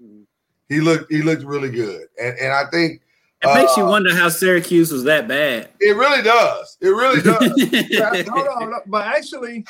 He 0.73 0.81
looked 0.81 1.11
he 1.11 1.21
looked 1.21 1.43
really 1.43 1.69
good, 1.69 2.07
and 2.19 2.37
and 2.37 2.51
I 2.51 2.65
think 2.71 3.01
it 3.43 3.53
makes 3.53 3.75
you 3.75 3.83
uh, 3.83 3.89
wonder 3.89 4.15
how 4.15 4.29
Syracuse 4.29 4.91
was 4.91 5.03
that 5.03 5.27
bad. 5.27 5.69
it 5.79 5.95
really 5.95 6.21
does. 6.21 6.77
It 6.81 6.89
really 6.89 7.21
does. 7.21 7.51
Yeah, 7.89 8.23
hold 8.29 8.47
on, 8.47 8.69
look, 8.71 8.83
but 8.87 9.05
actually, 9.05 9.65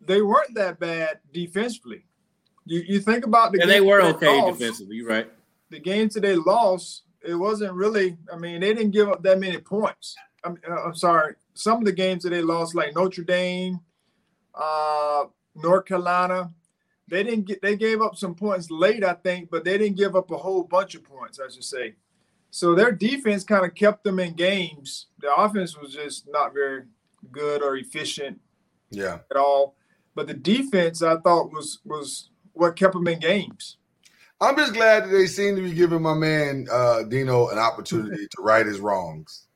they 0.00 0.22
weren't 0.22 0.54
that 0.54 0.78
bad 0.78 1.18
defensively. 1.32 2.04
You 2.64 2.82
you 2.86 3.00
think 3.00 3.26
about 3.26 3.52
the 3.52 3.60
and 3.60 3.70
they 3.70 3.80
were 3.80 4.02
that 4.02 4.16
okay 4.16 4.40
lost, 4.40 4.58
defensively. 4.58 4.96
You're 4.96 5.08
right. 5.08 5.30
The 5.70 5.80
games 5.80 6.14
that 6.14 6.20
they 6.20 6.36
lost, 6.36 7.02
it 7.22 7.34
wasn't 7.34 7.74
really. 7.74 8.16
I 8.32 8.36
mean, 8.36 8.60
they 8.60 8.72
didn't 8.74 8.92
give 8.92 9.08
up 9.08 9.22
that 9.24 9.38
many 9.38 9.58
points. 9.58 10.16
I'm, 10.44 10.56
uh, 10.68 10.84
I'm 10.84 10.94
sorry. 10.94 11.34
Some 11.54 11.78
of 11.78 11.84
the 11.84 11.92
games 11.92 12.22
that 12.22 12.30
they 12.30 12.42
lost, 12.42 12.74
like 12.74 12.94
Notre 12.94 13.24
Dame, 13.24 13.80
uh, 14.54 15.24
North 15.56 15.86
Carolina, 15.86 16.52
they 17.08 17.22
didn't 17.22 17.46
get. 17.46 17.62
They 17.62 17.76
gave 17.76 18.00
up 18.00 18.16
some 18.16 18.34
points 18.34 18.70
late, 18.70 19.04
I 19.04 19.14
think, 19.14 19.50
but 19.50 19.64
they 19.64 19.78
didn't 19.78 19.96
give 19.96 20.16
up 20.16 20.30
a 20.30 20.36
whole 20.36 20.62
bunch 20.62 20.94
of 20.94 21.04
points. 21.04 21.40
I 21.40 21.50
should 21.50 21.64
say. 21.64 21.94
So 22.50 22.74
their 22.74 22.92
defense 22.92 23.44
kind 23.44 23.64
of 23.64 23.74
kept 23.74 24.04
them 24.04 24.18
in 24.18 24.34
games. 24.34 25.06
The 25.20 25.34
offense 25.34 25.76
was 25.76 25.92
just 25.92 26.26
not 26.28 26.54
very 26.54 26.84
good 27.30 27.62
or 27.62 27.76
efficient 27.76 28.40
yeah. 28.90 29.18
at 29.30 29.36
all. 29.36 29.74
But 30.14 30.26
the 30.26 30.34
defense, 30.34 31.02
I 31.02 31.16
thought, 31.18 31.52
was 31.52 31.80
was 31.84 32.30
what 32.52 32.76
kept 32.76 32.94
them 32.94 33.06
in 33.06 33.20
games. 33.20 33.76
I'm 34.40 34.56
just 34.56 34.72
glad 34.72 35.04
that 35.04 35.08
they 35.08 35.26
seem 35.26 35.56
to 35.56 35.62
be 35.62 35.72
giving 35.72 36.02
my 36.02 36.14
man 36.14 36.66
uh, 36.70 37.02
Dino 37.04 37.48
an 37.48 37.58
opportunity 37.58 38.26
to 38.28 38.42
right 38.42 38.64
his 38.64 38.78
wrongs. 38.78 39.46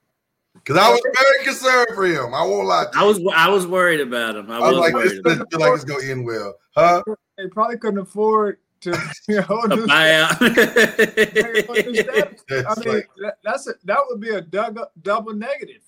Because 0.54 0.76
I 0.76 0.90
was 0.90 1.00
very 1.02 1.44
concerned 1.44 1.88
for 1.94 2.04
him. 2.04 2.34
I 2.34 2.42
won't 2.44 2.66
lie. 2.66 2.84
To 2.92 2.98
I 2.98 3.02
was 3.04 3.20
I 3.34 3.48
was 3.48 3.66
worried 3.66 4.00
about 4.00 4.36
him. 4.36 4.50
I, 4.50 4.56
I 4.56 4.58
was 4.60 4.72
was 4.72 4.78
like, 4.80 4.94
worried 4.94 5.10
this 5.10 5.18
about 5.18 5.30
doesn't 5.30 5.50
feel 5.50 5.60
like 5.60 5.74
it's 5.74 5.84
gonna 5.84 6.04
end 6.04 6.26
well, 6.26 6.54
huh? 6.76 7.02
They 7.36 7.48
probably 7.48 7.78
couldn't 7.78 8.00
afford 8.00 8.58
to 8.82 8.90
you 9.28 9.36
know, 9.36 9.66
the 9.66 9.76
do- 9.76 9.86
buyout. 9.86 10.38
It's 12.48 12.68
I 12.68 12.84
mean, 12.84 12.94
like, 12.94 13.08
that, 13.22 13.38
that's 13.42 13.66
a, 13.68 13.74
that 13.84 13.98
would 14.08 14.20
be 14.20 14.30
a 14.30 14.40
double, 14.40 14.86
double 15.00 15.34
negative. 15.34 15.82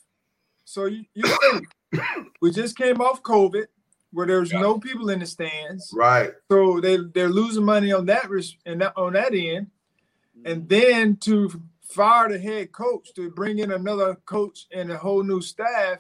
So 0.65 0.87
you, 0.87 1.05
you 1.15 1.25
think 1.27 1.69
we 2.41 2.51
just 2.51 2.77
came 2.77 3.01
off 3.01 3.23
COVID, 3.23 3.67
where 4.13 4.27
there's 4.27 4.53
no 4.53 4.79
people 4.79 5.11
in 5.11 5.19
the 5.19 5.27
stands, 5.27 5.91
right. 5.93 6.33
so 6.51 6.81
they 6.81 6.97
they're 7.15 7.29
losing 7.29 7.65
money 7.65 7.93
on 7.93 8.07
that 8.07 8.31
ris- 8.31 8.57
and 8.65 8.81
that 8.81 8.97
on 8.97 9.13
that 9.13 9.35
end, 9.35 9.67
and 10.45 10.63
mm. 10.63 10.69
then 10.69 11.17
to 11.17 11.51
fire 11.83 12.29
the 12.29 12.39
head 12.39 12.73
coach 12.73 13.13
to 13.15 13.31
bring 13.31 13.59
in 13.59 13.73
another 13.73 14.15
coach 14.25 14.67
and 14.73 14.91
a 14.91 14.97
whole 14.97 15.23
new 15.23 15.43
staff, 15.43 15.99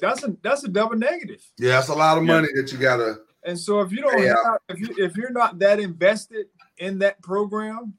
that's 0.00 0.22
a 0.24 0.36
that's 0.42 0.64
a 0.64 0.68
double 0.68 0.96
negative. 0.96 1.42
Yeah, 1.58 1.70
that's 1.70 1.88
a 1.88 1.94
lot 1.94 2.18
of 2.18 2.24
Yeah. 2.24 2.34
money 2.34 2.48
that 2.54 2.70
you 2.72 2.78
gotta. 2.78 3.20
And 3.46 3.58
so 3.58 3.80
if 3.80 3.92
you 3.92 4.02
don't 4.02 4.22
Yeah. 4.22 4.34
Uh, 4.44 4.50
have 4.52 4.58
if 4.68 4.80
you 4.80 4.94
if 4.98 5.16
you're 5.16 5.30
not 5.30 5.58
that 5.60 5.78
invested 5.80 6.46
in 6.78 6.98
that 6.98 7.22
program, 7.22 7.94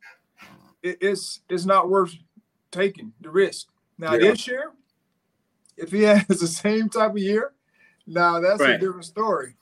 it, 0.84 0.98
it's 1.02 1.40
it's 1.50 1.66
not 1.66 1.90
worth 1.90 2.14
taking 2.70 3.14
the 3.22 3.30
risk. 3.30 3.68
Now 3.98 4.14
Yeah. 4.14 4.32
this 4.32 4.46
year, 4.46 4.72
if 5.78 5.92
he 5.92 6.02
has 6.04 6.26
the 6.28 6.48
same 6.48 6.90
type 6.90 7.12
of 7.12 7.18
year, 7.18 7.54
now 8.06 8.40
that's 8.40 8.62
a 8.62 8.78
different 8.78 9.06
story. 9.06 9.56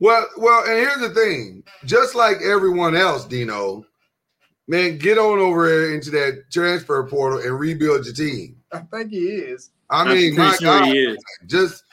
Well, 0.00 0.26
well, 0.36 0.60
and 0.64 0.78
here's 0.78 1.00
the 1.00 1.10
thing: 1.14 1.64
just 1.84 2.14
like 2.14 2.38
everyone 2.42 2.94
else, 2.96 3.24
Dino, 3.24 3.84
man, 4.68 4.98
get 4.98 5.18
on 5.18 5.38
over 5.40 5.92
into 5.94 6.10
that 6.10 6.44
transfer 6.52 7.02
portal 7.08 7.40
and 7.40 7.58
rebuild 7.58 8.04
your 8.06 8.14
team. 8.14 8.56
I 8.72 8.78
think 8.80 9.10
he 9.10 9.26
is. 9.26 9.70
I 9.90 10.02
I'm 10.02 10.08
mean, 10.08 10.34
pretty 10.34 10.50
my 10.50 10.56
sure 10.56 10.78
God, 10.80 10.84
he 10.86 10.98
is. 10.98 11.18
just 11.46 11.84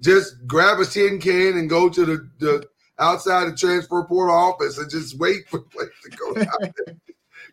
just 0.00 0.46
grab 0.46 0.78
a 0.78 0.84
tin 0.84 1.18
can 1.20 1.58
and 1.58 1.68
go 1.68 1.88
to 1.88 2.04
the, 2.06 2.28
the 2.38 2.68
outside 3.02 3.50
the 3.50 3.56
transfer 3.56 4.04
portal 4.04 4.34
office 4.34 4.78
and 4.78 4.90
just 4.90 5.18
wait 5.18 5.48
for 5.48 5.60
place 5.60 5.88
to 6.04 6.10
go 6.10 6.40
out 6.40 6.74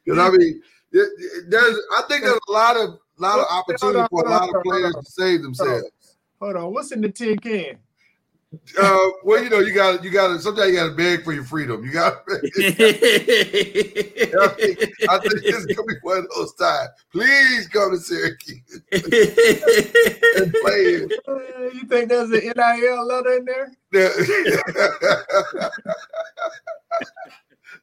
Because 0.05 0.19
I 0.19 0.29
mean, 0.29 0.61
it- 0.91 1.11
it- 1.17 1.49
there's 1.49 1.77
I 1.97 2.03
think 2.07 2.23
there's 2.23 2.39
a 2.47 2.51
lot 2.51 2.77
of 2.77 2.99
lot 3.17 3.39
of 3.39 3.45
opportunity 3.51 4.07
for 4.09 4.25
a 4.25 4.29
lot 4.29 4.49
of 4.49 4.63
players 4.63 4.95
to 4.95 5.11
save 5.11 5.41
themselves. 5.41 5.89
Hold 6.39 6.55
on, 6.55 6.73
what's 6.73 6.91
in 6.91 7.01
the 7.01 7.09
tin 7.09 7.37
can? 7.37 7.77
Uh, 8.81 9.09
well, 9.23 9.43
you 9.43 9.49
know, 9.49 9.59
you 9.59 9.75
got 9.75 10.03
you 10.03 10.09
got 10.09 10.29
to. 10.29 10.39
Sometimes 10.39 10.71
you 10.71 10.77
got 10.77 10.89
to 10.89 10.95
beg 10.95 11.23
for 11.23 11.33
your 11.33 11.43
freedom. 11.43 11.85
You 11.85 11.91
got. 11.91 12.25
To. 12.25 12.33
I 15.07 15.19
think 15.19 15.43
this 15.43 15.55
is 15.55 15.65
gonna 15.67 15.85
be 15.85 15.93
one 16.01 16.17
of 16.19 16.29
those 16.35 16.53
times. 16.55 16.89
Please 17.11 17.67
come 17.67 17.91
to 17.91 17.99
Syracuse 17.99 18.81
and 18.91 19.03
play. 20.63 21.05
Uh, 21.27 21.39
you 21.73 21.83
think 21.87 22.09
there's 22.09 22.31
an 22.31 22.39
NIL 22.39 23.05
letter 23.05 23.33
in 23.37 23.45
there? 23.45 23.71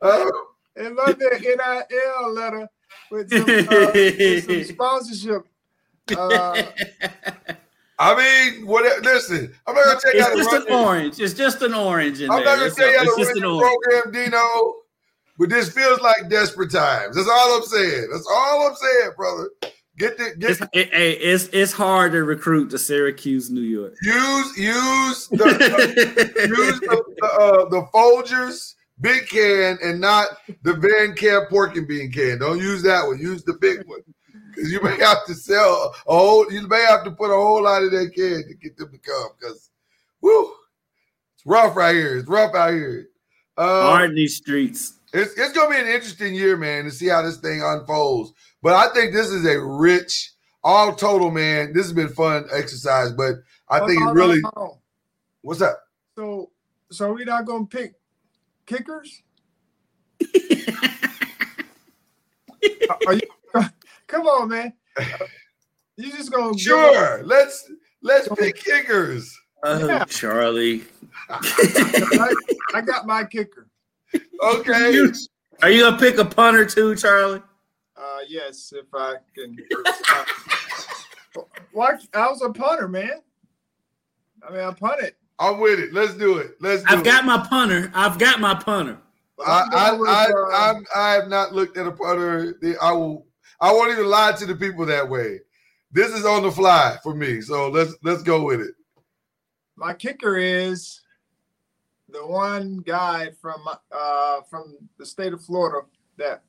uh, 0.02 0.30
It 0.74 0.92
might 0.94 1.18
be 1.18 1.26
an 1.26 1.42
NIL 1.42 2.32
letter 2.32 2.68
with 3.12 3.30
some, 3.30 3.42
uh, 3.42 3.90
with 3.94 4.44
some 4.44 4.64
sponsorship. 4.74 5.46
Uh, 6.16 6.62
I 7.98 8.14
mean, 8.14 8.66
what? 8.66 9.02
Listen, 9.02 9.52
I'm 9.66 9.74
not 9.74 9.84
gonna 9.86 10.00
tell 10.00 10.14
you 10.14 10.22
how 10.22 10.28
it's 10.32 10.38
just 10.38 10.52
run. 10.52 10.60
an 10.62 10.66
this- 10.68 10.74
orange. 10.76 11.20
It's 11.20 11.34
just 11.34 11.62
an 11.62 11.74
orange 11.74 12.20
in 12.20 12.30
I'm 12.30 12.36
there. 12.38 12.44
not 12.44 12.54
gonna 12.56 12.66
It's, 12.66 12.76
tell 12.76 12.90
you 12.90 12.98
how 12.98 13.04
to 13.04 13.14
just 13.24 13.34
run 13.40 13.44
orange. 13.44 13.76
program, 13.82 14.12
Dino. 14.12 14.74
But 15.38 15.50
this 15.50 15.70
feels 15.70 16.00
like 16.00 16.28
desperate 16.30 16.70
times. 16.70 17.14
That's 17.16 17.28
all 17.28 17.56
I'm 17.58 17.62
saying. 17.64 18.08
That's 18.12 18.26
all 18.30 18.68
I'm 18.68 18.74
saying, 18.74 19.10
brother. 19.16 19.50
Get 19.98 20.18
the 20.18 20.34
get 20.38 20.50
It's, 20.50 20.60
it, 20.74 20.92
hey, 20.92 21.12
it's 21.12 21.48
it's 21.54 21.72
hard 21.72 22.12
to 22.12 22.22
recruit 22.24 22.68
to 22.70 22.78
Syracuse, 22.78 23.50
New 23.50 23.60
York. 23.62 23.94
use 24.02 24.58
use 24.58 25.28
the 25.28 25.46
use 26.48 26.80
the 26.80 27.04
the, 27.20 27.26
uh, 27.26 27.68
the 27.70 27.82
Folgers 27.94 28.74
big 29.00 29.26
can 29.28 29.78
and 29.82 30.00
not 30.00 30.28
the 30.62 30.74
Van 30.74 31.14
Camp 31.14 31.48
pork 31.48 31.76
and 31.76 31.88
bean 31.88 32.10
can. 32.12 32.38
Don't 32.38 32.58
use 32.58 32.82
that 32.82 33.06
one. 33.06 33.18
Use 33.18 33.42
the 33.44 33.54
big 33.54 33.86
one 33.86 34.00
because 34.56 34.72
you 34.72 34.80
may 34.82 34.96
have 34.98 35.24
to 35.26 35.34
sell 35.34 35.94
a 36.06 36.12
whole. 36.12 36.50
You 36.50 36.66
may 36.66 36.84
have 36.88 37.04
to 37.04 37.10
put 37.10 37.30
a 37.30 37.34
whole 37.34 37.62
lot 37.62 37.82
of 37.82 37.90
that 37.92 38.12
can 38.14 38.44
to 38.48 38.54
get 38.54 38.76
them 38.76 38.90
to 38.90 38.98
come. 38.98 39.28
Because, 39.38 39.70
whoo, 40.20 40.52
it's 41.34 41.44
rough 41.44 41.76
right 41.76 41.94
here. 41.94 42.16
It's 42.18 42.28
rough 42.28 42.54
out 42.54 42.72
here. 42.72 43.08
Uh, 43.56 43.82
Hard 43.82 44.10
in 44.10 44.16
these 44.16 44.36
streets. 44.36 44.98
it's 45.14 45.32
it's 45.38 45.52
gonna 45.52 45.70
be 45.70 45.80
an 45.80 45.86
interesting 45.86 46.34
year, 46.34 46.56
man, 46.56 46.84
to 46.84 46.90
see 46.90 47.08
how 47.08 47.22
this 47.22 47.38
thing 47.38 47.62
unfolds. 47.62 48.32
But 48.62 48.74
I 48.74 48.92
think 48.92 49.14
this 49.14 49.28
is 49.28 49.46
a 49.46 49.60
rich, 49.60 50.32
all 50.62 50.94
total, 50.94 51.30
man. 51.30 51.72
This 51.72 51.86
has 51.86 51.92
been 51.92 52.08
fun 52.08 52.46
exercise, 52.52 53.12
but 53.12 53.36
I 53.68 53.80
think 53.80 53.92
it 53.92 54.04
hold 54.04 54.08
on, 54.08 54.14
really. 54.16 54.40
on. 54.56 54.78
What's 55.42 55.62
up? 55.62 55.80
So, 56.16 56.50
so 56.90 57.12
we're 57.12 57.24
not 57.24 57.46
gonna 57.46 57.66
pick 57.66 57.94
kickers? 58.66 59.22
Are 63.06 63.14
you? 63.14 63.20
Come 64.06 64.26
on, 64.26 64.48
man. 64.48 64.72
You 65.98 66.12
just 66.12 66.30
gonna 66.30 66.58
Sure. 66.58 67.22
Let's 67.24 67.72
let's 68.02 68.28
pick 68.36 68.56
kickers. 68.56 69.34
Oh, 69.62 69.86
Yeah. 69.88 70.04
Charlie. 70.04 70.84
I, 71.30 72.34
I 72.74 72.80
got 72.82 73.06
my 73.06 73.24
kicker. 73.24 73.66
Okay. 74.42 74.92
You- 74.92 75.10
Are 75.62 75.70
you 75.70 75.80
gonna 75.84 75.96
pick 75.96 76.18
a 76.18 76.24
punter 76.26 76.66
too, 76.66 76.94
Charlie? 76.96 77.40
Uh, 77.96 78.18
yes, 78.28 78.74
if 78.76 78.84
I 78.92 79.14
can. 79.34 79.56
Watch, 81.72 82.04
I 82.12 82.28
was 82.28 82.42
a 82.42 82.50
punter, 82.50 82.88
man. 82.88 83.22
I 84.46 84.50
mean, 84.52 84.60
I 84.60 84.72
punted. 84.72 85.14
I'm 85.38 85.58
with 85.60 85.78
it. 85.80 85.92
Let's 85.94 86.14
do 86.14 86.36
it. 86.38 86.56
Let's 86.60 86.82
do 86.82 86.88
I've 86.90 87.00
it. 87.00 87.04
got 87.04 87.24
my 87.24 87.38
punter. 87.48 87.90
I've 87.94 88.18
got 88.18 88.38
my 88.40 88.54
punter. 88.54 88.98
I, 89.44 89.66
I'm 89.72 89.98
going 89.98 90.00
with, 90.00 90.08
I, 90.10 90.24
uh, 90.26 90.34
I, 90.52 90.74
I 90.94 91.12
have 91.14 91.28
not 91.28 91.54
looked 91.54 91.76
at 91.76 91.86
a 91.86 91.92
punter. 91.92 92.54
I 92.82 92.92
will. 92.92 93.25
I 93.60 93.72
won't 93.72 93.92
even 93.92 94.06
lie 94.06 94.32
to 94.32 94.46
the 94.46 94.54
people 94.54 94.84
that 94.86 95.08
way. 95.08 95.40
This 95.92 96.12
is 96.12 96.24
on 96.26 96.42
the 96.42 96.50
fly 96.52 96.98
for 97.02 97.14
me. 97.14 97.40
So 97.40 97.68
let's 97.68 97.94
let's 98.02 98.22
go 98.22 98.44
with 98.44 98.60
it. 98.60 98.74
my 99.76 99.94
kicker 99.94 100.36
is 100.36 101.00
the 102.08 102.24
one 102.26 102.78
guy 102.78 103.30
from 103.40 103.60
uh 103.90 104.40
from 104.50 104.76
the 104.98 105.06
state 105.06 105.32
of 105.32 105.42
Florida 105.42 105.86
that 106.18 106.42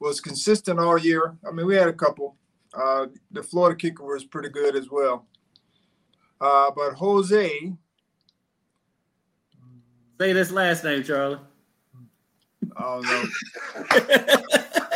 was 0.00 0.20
consistent 0.20 0.78
all 0.78 0.98
year. 0.98 1.36
I 1.46 1.52
mean, 1.52 1.66
we 1.66 1.76
had 1.76 1.88
a 1.88 1.92
couple. 1.92 2.36
Uh, 2.74 3.06
the 3.30 3.42
Florida 3.42 3.74
kicker 3.76 4.04
was 4.04 4.24
pretty 4.24 4.50
good 4.50 4.76
as 4.76 4.90
well. 4.90 5.26
Uh, 6.40 6.70
but 6.70 6.92
Jose, 6.92 7.72
Say 10.18 10.32
this 10.32 10.50
last 10.50 10.82
name, 10.84 11.02
Charlie. 11.02 11.38
I 12.76 13.28
don't 13.90 14.10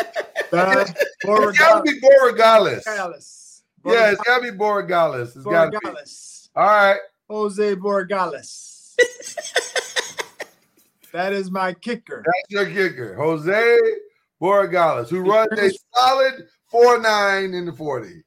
It's 0.52 1.58
got 1.58 1.84
to 1.84 1.92
be 1.92 2.00
Borregales. 2.00 2.84
Borregales. 2.84 3.62
Yeah, 3.84 4.10
it's 4.10 4.20
got 4.22 4.38
to 4.38 4.50
be 4.50 4.56
Borregales. 4.56 5.36
It's 5.36 5.44
got 5.44 5.72
to 5.72 5.80
be. 5.80 5.88
All 6.56 6.66
right. 6.66 6.98
Jose 7.28 7.76
Borregales. 7.76 8.96
that 11.12 11.32
is 11.32 11.50
my 11.50 11.72
kicker. 11.74 12.24
That's 12.26 12.50
your 12.50 12.66
kicker, 12.66 13.14
Jose 13.14 13.78
Borregales, 14.40 15.08
who 15.08 15.20
runs 15.20 15.58
a 15.58 15.70
solid 15.94 16.48
four 16.66 17.00
nine 17.00 17.54
in 17.54 17.66
the 17.66 17.72
forty. 17.72 18.24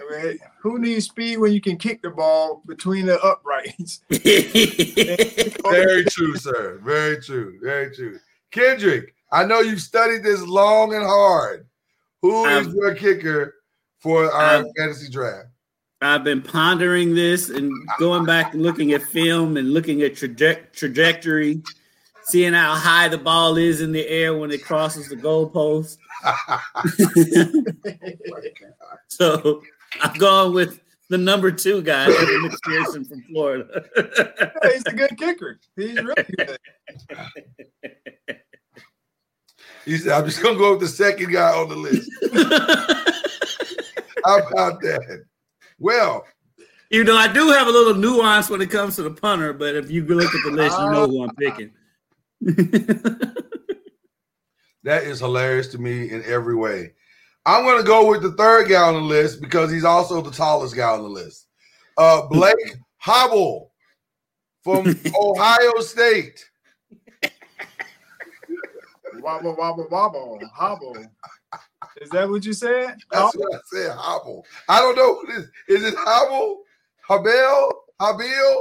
I 0.00 0.22
mean, 0.22 0.38
who 0.60 0.78
needs 0.78 1.06
speed 1.06 1.38
when 1.38 1.52
you 1.52 1.60
can 1.60 1.76
kick 1.76 2.02
the 2.02 2.10
ball 2.10 2.62
between 2.66 3.06
the 3.06 3.20
uprights? 3.20 4.02
Very 4.08 6.04
true, 6.04 6.36
sir. 6.36 6.80
Very 6.84 7.20
true. 7.20 7.58
Very 7.60 7.94
true. 7.94 8.18
Kendrick, 8.50 9.14
I 9.30 9.44
know 9.44 9.60
you've 9.60 9.80
studied 9.80 10.22
this 10.22 10.42
long 10.42 10.94
and 10.94 11.04
hard. 11.04 11.66
Who 12.22 12.46
is 12.46 12.74
your 12.74 12.94
kicker 12.94 13.54
for 14.00 14.30
our 14.32 14.56
um, 14.56 14.72
fantasy 14.76 15.10
draft? 15.10 15.48
I've 16.00 16.24
been 16.24 16.42
pondering 16.42 17.14
this 17.14 17.50
and 17.50 17.72
going 17.98 18.24
back 18.24 18.54
and 18.54 18.62
looking 18.62 18.92
at 18.92 19.02
film 19.02 19.56
and 19.56 19.72
looking 19.72 20.02
at 20.02 20.14
traje- 20.14 20.72
trajectory, 20.72 21.62
seeing 22.22 22.52
how 22.52 22.74
high 22.74 23.08
the 23.08 23.18
ball 23.18 23.56
is 23.56 23.80
in 23.80 23.92
the 23.92 24.06
air 24.08 24.36
when 24.36 24.50
it 24.50 24.64
crosses 24.64 25.08
the 25.08 25.16
goalpost. 25.16 25.98
so 29.08 29.62
I've 30.00 30.18
gone 30.18 30.54
with 30.54 30.80
the 31.08 31.18
number 31.18 31.50
two 31.50 31.82
guy, 31.82 32.04
Evan 32.04 32.50
McPherson 32.50 33.08
from 33.08 33.22
Florida. 33.22 33.84
He's 34.62 34.86
a 34.86 34.92
good 34.92 35.18
kicker. 35.18 35.58
He's 35.74 35.96
really 35.96 36.26
good. 36.36 36.58
He 39.88 39.96
said, 39.96 40.12
I'm 40.12 40.26
just 40.26 40.42
gonna 40.42 40.58
go 40.58 40.72
with 40.72 40.80
the 40.80 40.88
second 40.88 41.32
guy 41.32 41.50
on 41.50 41.70
the 41.70 41.76
list. 41.76 42.10
How 44.22 44.40
about 44.40 44.82
that? 44.82 45.24
Well, 45.78 46.26
you 46.90 47.04
know, 47.04 47.16
I 47.16 47.32
do 47.32 47.48
have 47.48 47.68
a 47.68 47.70
little 47.70 47.94
nuance 47.94 48.50
when 48.50 48.60
it 48.60 48.70
comes 48.70 48.96
to 48.96 49.02
the 49.02 49.10
punter, 49.10 49.54
but 49.54 49.74
if 49.74 49.90
you 49.90 50.04
look 50.04 50.34
at 50.34 50.44
the 50.44 50.50
list, 50.50 50.78
you 50.78 50.90
know 50.90 51.06
who 51.06 51.22
I'm 51.22 51.34
picking. 51.36 51.70
that 54.82 55.04
is 55.04 55.20
hilarious 55.20 55.68
to 55.68 55.78
me 55.78 56.10
in 56.10 56.22
every 56.24 56.54
way. 56.54 56.92
I'm 57.46 57.64
gonna 57.64 57.82
go 57.82 58.10
with 58.10 58.20
the 58.20 58.32
third 58.32 58.68
guy 58.68 58.82
on 58.82 58.92
the 58.92 59.00
list 59.00 59.40
because 59.40 59.70
he's 59.70 59.84
also 59.84 60.20
the 60.20 60.30
tallest 60.30 60.76
guy 60.76 60.90
on 60.90 61.02
the 61.02 61.08
list. 61.08 61.46
Uh 61.96 62.26
Blake 62.26 62.76
Hobble 62.98 63.72
from 64.62 64.94
Ohio 65.18 65.80
State. 65.80 66.44
Wobble, 69.22 69.56
wobble, 69.56 69.86
wobble, 69.90 70.40
hobble. 70.54 70.96
Is 72.00 72.10
that 72.10 72.28
what 72.28 72.44
you 72.44 72.52
said? 72.52 72.96
That's 73.10 73.34
what 73.36 73.54
I 73.54 73.58
said, 73.72 73.90
Hobble. 73.92 74.44
I 74.68 74.80
don't 74.80 74.96
know 74.96 75.14
what 75.14 75.28
it 75.30 75.38
is. 75.38 75.50
Is 75.68 75.84
it 75.84 75.94
Hobble? 75.96 76.62
Habel? 77.08 77.72
Habil? 78.00 78.60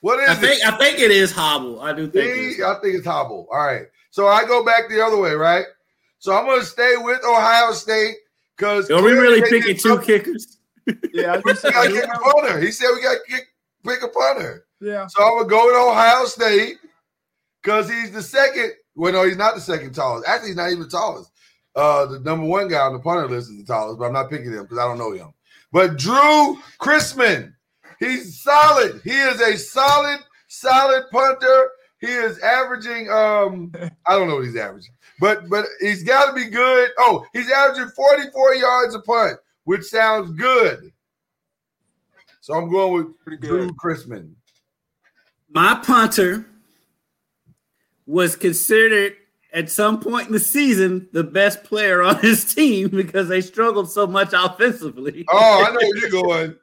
What 0.00 0.20
is 0.20 0.30
I 0.30 0.32
it? 0.32 0.36
think 0.38 0.64
I 0.66 0.76
think 0.78 0.98
it 0.98 1.10
is 1.10 1.30
Hobble. 1.32 1.80
I 1.80 1.92
do 1.92 2.08
think 2.10 2.24
it 2.26 2.36
is. 2.36 2.56
See, 2.56 2.62
I 2.62 2.74
think 2.82 2.96
it's 2.96 3.06
Hobble. 3.06 3.46
All 3.52 3.58
right. 3.66 3.86
So 4.10 4.26
I 4.28 4.44
go 4.44 4.64
back 4.64 4.88
the 4.88 5.04
other 5.04 5.18
way, 5.18 5.32
right? 5.34 5.64
So 6.18 6.34
I'm 6.36 6.46
going 6.46 6.60
to 6.60 6.66
stay 6.66 6.94
with 6.98 7.20
Ohio 7.24 7.72
State 7.72 8.16
because 8.56 8.90
Are 8.90 9.02
we 9.02 9.12
really 9.12 9.42
picking 9.42 9.76
two 9.76 9.98
kickers? 10.00 10.56
Yeah, 11.12 11.34
I 11.34 11.36
We 11.44 11.52
got 11.52 11.84
to 11.84 11.92
kick 11.92 12.04
a 12.04 12.18
punter. 12.18 12.58
He 12.58 12.72
said 12.72 12.88
we 12.94 13.02
got 13.02 13.12
to 13.12 13.20
kick, 13.32 13.46
pick 13.86 14.02
a 14.02 14.08
punter. 14.08 14.66
yeah. 14.80 15.06
So 15.06 15.22
I'm 15.22 15.32
going 15.32 15.44
to 15.44 15.50
go 15.50 15.66
with 15.66 15.76
Ohio 15.76 16.24
State 16.24 16.78
because 17.62 17.88
he's 17.88 18.10
the 18.10 18.22
second. 18.22 18.72
Well, 18.94 19.12
no, 19.12 19.24
he's 19.24 19.36
not 19.36 19.54
the 19.54 19.60
second 19.60 19.94
tallest. 19.94 20.28
Actually, 20.28 20.48
he's 20.48 20.56
not 20.56 20.70
even 20.70 20.82
the 20.82 20.88
tallest. 20.88 21.30
Uh, 21.76 22.06
the 22.06 22.20
number 22.20 22.46
one 22.46 22.68
guy 22.68 22.80
on 22.80 22.92
the 22.92 22.98
punter 22.98 23.28
list 23.28 23.50
is 23.50 23.58
the 23.58 23.64
tallest, 23.64 23.98
but 23.98 24.06
I'm 24.06 24.12
not 24.12 24.30
picking 24.30 24.52
him 24.52 24.62
because 24.62 24.78
I 24.78 24.84
don't 24.84 24.98
know 24.98 25.12
him. 25.12 25.32
But 25.72 25.96
Drew 25.96 26.58
Chrisman, 26.80 27.54
he's 27.98 28.42
solid. 28.42 29.00
He 29.04 29.12
is 29.12 29.40
a 29.40 29.56
solid, 29.56 30.20
solid 30.48 31.04
punter. 31.12 31.70
He 32.00 32.08
is 32.08 32.38
averaging. 32.40 33.08
Um, 33.10 33.72
I 34.06 34.16
don't 34.16 34.28
know 34.28 34.36
what 34.36 34.46
he's 34.46 34.56
averaging, 34.56 34.94
but 35.20 35.48
but 35.48 35.66
he's 35.80 36.02
got 36.02 36.26
to 36.26 36.32
be 36.32 36.50
good. 36.50 36.90
Oh, 36.98 37.24
he's 37.32 37.50
averaging 37.50 37.90
44 37.90 38.54
yards 38.56 38.94
a 38.94 39.00
punt, 39.00 39.38
which 39.64 39.84
sounds 39.84 40.32
good. 40.32 40.92
So 42.40 42.54
I'm 42.54 42.70
going 42.70 42.92
with 42.94 43.18
Pretty 43.24 43.46
Drew 43.46 43.68
good. 43.68 43.76
Chrisman. 43.76 44.32
My 45.50 45.74
punter 45.84 46.46
was 48.10 48.34
considered 48.34 49.14
at 49.52 49.70
some 49.70 50.00
point 50.00 50.26
in 50.26 50.32
the 50.32 50.40
season 50.40 51.08
the 51.12 51.22
best 51.22 51.62
player 51.62 52.02
on 52.02 52.18
his 52.20 52.52
team 52.52 52.88
because 52.88 53.28
they 53.28 53.40
struggled 53.40 53.90
so 53.90 54.06
much 54.06 54.32
offensively. 54.32 55.24
Oh, 55.32 55.64
I 55.64 55.70
know 55.70 55.78
where 55.78 55.96
you're 55.96 56.22
going. 56.22 56.56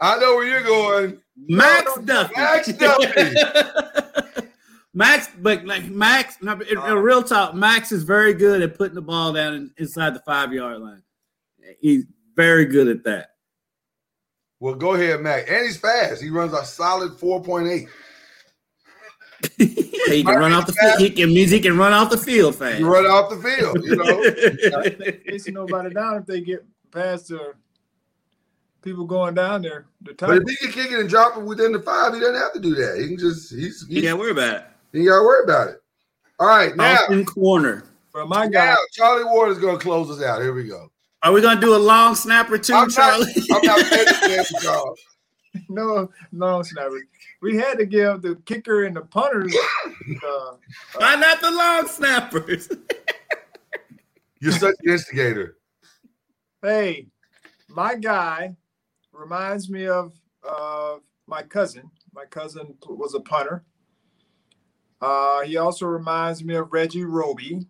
I 0.00 0.18
know 0.18 0.36
where 0.36 0.46
you're 0.46 0.62
going. 0.62 1.20
Max 1.36 1.96
no, 1.98 2.02
Duffy. 2.02 2.34
Max 2.36 2.72
Duffy. 2.72 4.46
Max, 4.94 5.28
but 5.38 5.66
like 5.66 5.84
Max, 5.84 6.38
no, 6.40 6.52
in, 6.52 6.62
in 6.62 6.78
uh-huh. 6.78 6.96
real 6.96 7.22
talk, 7.22 7.54
Max 7.54 7.92
is 7.92 8.02
very 8.02 8.32
good 8.32 8.62
at 8.62 8.78
putting 8.78 8.94
the 8.94 9.02
ball 9.02 9.34
down 9.34 9.52
in, 9.52 9.70
inside 9.76 10.14
the 10.14 10.20
five 10.20 10.52
yard 10.54 10.80
line. 10.80 11.02
He's 11.80 12.04
very 12.34 12.64
good 12.64 12.88
at 12.88 13.04
that. 13.04 13.32
Well, 14.60 14.74
go 14.74 14.94
ahead, 14.94 15.20
Max. 15.20 15.50
And 15.50 15.66
he's 15.66 15.76
fast. 15.76 16.22
He 16.22 16.30
runs 16.30 16.54
a 16.54 16.64
solid 16.64 17.12
4.8. 17.12 17.86
he 19.58 20.22
can 20.24 20.38
run 20.38 20.52
off 20.52 20.66
the 20.66 20.72
field. 20.72 20.98
He 20.98 21.10
can 21.10 21.28
means 21.32 21.50
he 21.50 21.60
can 21.60 21.76
run 21.76 21.92
off 21.92 22.10
the 22.10 22.18
field 22.18 22.54
fast. 22.54 22.78
He 22.78 22.84
run 22.84 23.04
off 23.06 23.30
the 23.30 23.36
field, 23.36 23.84
you 23.84 23.96
know. 23.96 25.10
Chasing 25.30 25.54
nobody 25.54 25.94
down 25.94 26.18
if 26.18 26.26
they 26.26 26.40
get 26.40 26.64
past 26.90 27.28
the 27.28 27.54
people 28.82 29.04
going 29.04 29.34
down 29.34 29.62
there. 29.62 29.86
The 30.02 30.14
but 30.14 30.26
time. 30.26 30.42
if 30.42 30.48
he 30.48 30.56
can 30.56 30.72
kick 30.72 30.92
it 30.92 31.00
and 31.00 31.08
drop 31.08 31.36
it 31.36 31.42
within 31.42 31.72
the 31.72 31.80
five, 31.80 32.14
he 32.14 32.20
doesn't 32.20 32.36
have 32.40 32.52
to 32.54 32.60
do 32.60 32.74
that. 32.74 32.98
He 32.98 33.08
can 33.08 33.18
just 33.18 33.52
he's, 33.52 33.84
You 33.88 33.96
he's 33.96 34.04
can't 34.04 34.18
worry 34.18 34.30
about 34.30 34.56
it. 34.56 34.64
he 34.92 35.04
got 35.04 35.18
to 35.18 35.22
worry 35.24 35.44
about 35.44 35.68
it. 35.68 35.82
All 36.38 36.48
right, 36.48 36.76
now, 36.76 36.94
Off 36.94 37.10
in 37.10 37.24
corner. 37.24 37.84
But 38.12 38.28
my 38.28 38.46
guy, 38.46 38.66
now 38.66 38.76
Charlie 38.92 39.24
Ward 39.24 39.50
is 39.50 39.58
going 39.58 39.78
to 39.78 39.82
close 39.82 40.10
us 40.10 40.22
out. 40.24 40.40
Here 40.40 40.52
we 40.52 40.64
go. 40.64 40.90
Are 41.22 41.32
we 41.32 41.40
gonna 41.40 41.60
do 41.60 41.74
a 41.74 41.78
long 41.78 42.14
snapper 42.14 42.56
too, 42.56 42.74
I'm 42.74 42.88
not, 42.88 42.92
Charlie? 42.92 43.32
I'm 43.52 43.60
not 43.64 43.80
no, 45.68 46.10
no 46.32 46.62
snapper. 46.62 47.00
We 47.42 47.56
had 47.56 47.78
to 47.78 47.86
give 47.86 48.22
the 48.22 48.36
kicker 48.44 48.84
and 48.84 48.96
the 48.96 49.02
punters. 49.02 49.54
Uh, 50.24 50.56
Why 50.96 51.16
not 51.16 51.40
the 51.40 51.50
long 51.50 51.86
snappers? 51.88 52.68
You're 54.40 54.52
such 54.52 54.74
an 54.82 54.90
instigator. 54.90 55.56
hey, 56.62 57.08
my 57.68 57.94
guy 57.94 58.54
reminds 59.12 59.68
me 59.70 59.86
of 59.86 60.12
uh, 60.48 60.96
my 61.26 61.42
cousin. 61.42 61.90
My 62.12 62.24
cousin 62.26 62.74
was 62.86 63.14
a 63.14 63.20
punter. 63.20 63.64
Uh, 65.00 65.42
he 65.42 65.56
also 65.56 65.86
reminds 65.86 66.42
me 66.44 66.54
of 66.54 66.72
Reggie 66.72 67.04
Roby. 67.04 67.66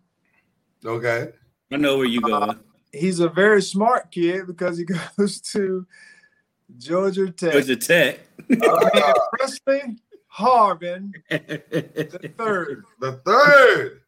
Okay. 0.85 1.29
I 1.71 1.77
know 1.77 1.97
where 1.97 2.05
you 2.05 2.21
going. 2.21 2.59
He's 2.93 3.19
a 3.19 3.27
very 3.27 3.61
smart 3.61 4.11
kid 4.11 4.47
because 4.47 4.77
he 4.77 4.85
goes 5.17 5.41
to 5.41 5.85
Georgia 6.77 7.31
Tech. 7.31 7.53
Georgia 7.53 7.75
Tech. 7.75 8.19
Uh, 8.51 9.13
Pressley 9.33 9.97
Harvin 10.33 11.13
the 11.29 12.33
third. 12.37 12.83
The 12.99 13.13
third. 13.25 14.01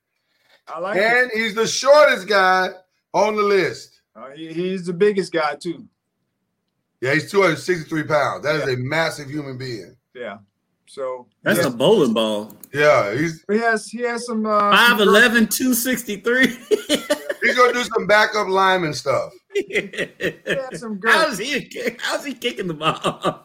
I 0.68 0.80
like 0.80 0.98
it. 0.98 1.04
And 1.04 1.32
he's 1.34 1.56
the 1.56 1.68
shortest 1.68 2.28
guy 2.28 2.70
on 3.14 3.36
the 3.36 3.44
list. 3.44 4.02
Uh, 4.16 4.30
he, 4.36 4.54
he's 4.54 4.86
the 4.86 4.94
biggest 4.94 5.32
guy 5.32 5.56
too. 5.56 5.88
Yeah, 7.02 7.14
he's 7.14 7.32
263 7.32 8.04
pounds. 8.04 8.44
That 8.44 8.56
is 8.56 8.74
a 8.74 8.78
massive 8.78 9.30
human 9.30 9.58
being. 9.58 9.96
Yeah. 10.14 10.40
So 10.86 11.28
That's 11.44 11.60
he 11.60 11.66
a 11.66 11.70
bowling 11.70 12.14
ball. 12.14 12.54
Yeah, 12.74 13.14
he's 13.16 13.46
he 13.50 13.58
has 13.60 13.88
he 13.88 14.02
has 14.02 14.26
some 14.26 14.46
uh, 14.46 14.72
5'11, 14.72 15.50
263. 15.50 16.58
he's 17.42 17.56
gonna 17.56 17.74
do 17.74 17.84
some 17.84 18.08
backup 18.08 18.48
lineman 18.48 18.94
stuff. 18.94 19.32
he 19.54 19.90
has 20.48 20.80
some 20.80 20.98
girth. 21.00 21.12
How's 21.14 21.38
he 21.38 21.70
how's 22.00 22.24
he 22.26 22.34
kicking 22.34 22.68
the 22.68 22.74
ball? 22.74 23.44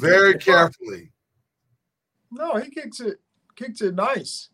Very 0.00 0.38
carefully. 0.38 1.12
No, 2.30 2.56
he 2.56 2.70
kicks 2.70 3.00
it 3.00 3.18
kicks 3.56 3.80
it 3.80 3.94
nice. 3.94 4.48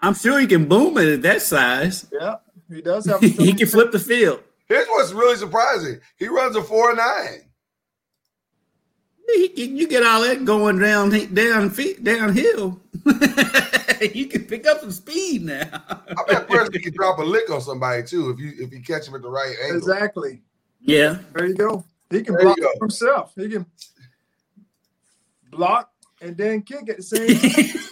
I'm 0.00 0.14
sure 0.14 0.38
he 0.38 0.46
can 0.46 0.68
boom 0.68 0.98
it 0.98 1.08
at 1.08 1.22
that 1.22 1.40
size. 1.42 2.06
Yeah, 2.12 2.36
he 2.70 2.82
does 2.82 3.06
have. 3.06 3.20
he 3.20 3.54
can 3.54 3.66
flip 3.66 3.92
the 3.92 3.98
field. 3.98 4.42
Here's 4.68 4.86
what's 4.88 5.12
really 5.12 5.36
surprising. 5.36 6.00
He 6.18 6.28
runs 6.28 6.56
a 6.56 6.62
four 6.62 6.94
nine. 6.94 7.42
He- 9.28 9.48
he- 9.56 9.64
you 9.66 9.88
get 9.88 10.02
all 10.04 10.20
that 10.22 10.44
going 10.44 10.78
down 10.78 11.10
down 11.34 11.70
feet 11.70 12.04
downhill. 12.04 12.80
you 14.14 14.26
can 14.26 14.44
pick 14.44 14.66
up 14.66 14.80
some 14.80 14.90
speed 14.92 15.42
now. 15.42 15.68
I 15.88 16.22
bet 16.26 16.46
Pressley 16.48 16.80
can 16.80 16.92
drop 16.94 17.18
a 17.18 17.22
lick 17.22 17.50
on 17.50 17.60
somebody 17.60 18.02
too 18.02 18.30
if 18.30 18.38
you 18.38 18.52
if 18.58 18.72
you 18.72 18.82
catch 18.82 19.06
him 19.08 19.14
at 19.14 19.22
the 19.22 19.30
right 19.30 19.54
angle. 19.64 19.78
Exactly. 19.78 20.42
Yeah. 20.80 21.18
There 21.34 21.46
you 21.46 21.54
go. 21.54 21.84
He 22.10 22.22
can 22.22 22.34
There 22.34 22.42
block 22.44 22.58
it 22.58 22.78
himself. 22.80 23.32
He 23.36 23.48
can 23.48 23.66
block 25.50 25.90
and 26.20 26.36
then 26.36 26.62
kick 26.62 26.88
at 26.88 26.98
the 26.98 27.02
same 27.02 27.28
time. 27.38 27.82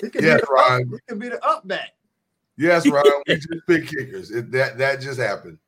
He 0.00 0.10
can 0.10 0.24
Yes, 0.24 0.40
be 0.40 0.46
the 0.46 0.52
Ryan. 0.52 0.82
up, 0.82 0.88
he 0.88 0.98
can 1.08 1.18
be 1.18 1.28
the 1.28 1.44
up 1.46 1.68
back. 1.68 1.90
Yes, 2.56 2.86
Ryan. 2.88 3.22
we 3.26 3.34
just 3.36 3.48
pick 3.66 3.86
kickers. 3.86 4.30
It, 4.30 4.50
that 4.52 4.78
that 4.78 5.00
just 5.00 5.18
happened. 5.18 5.58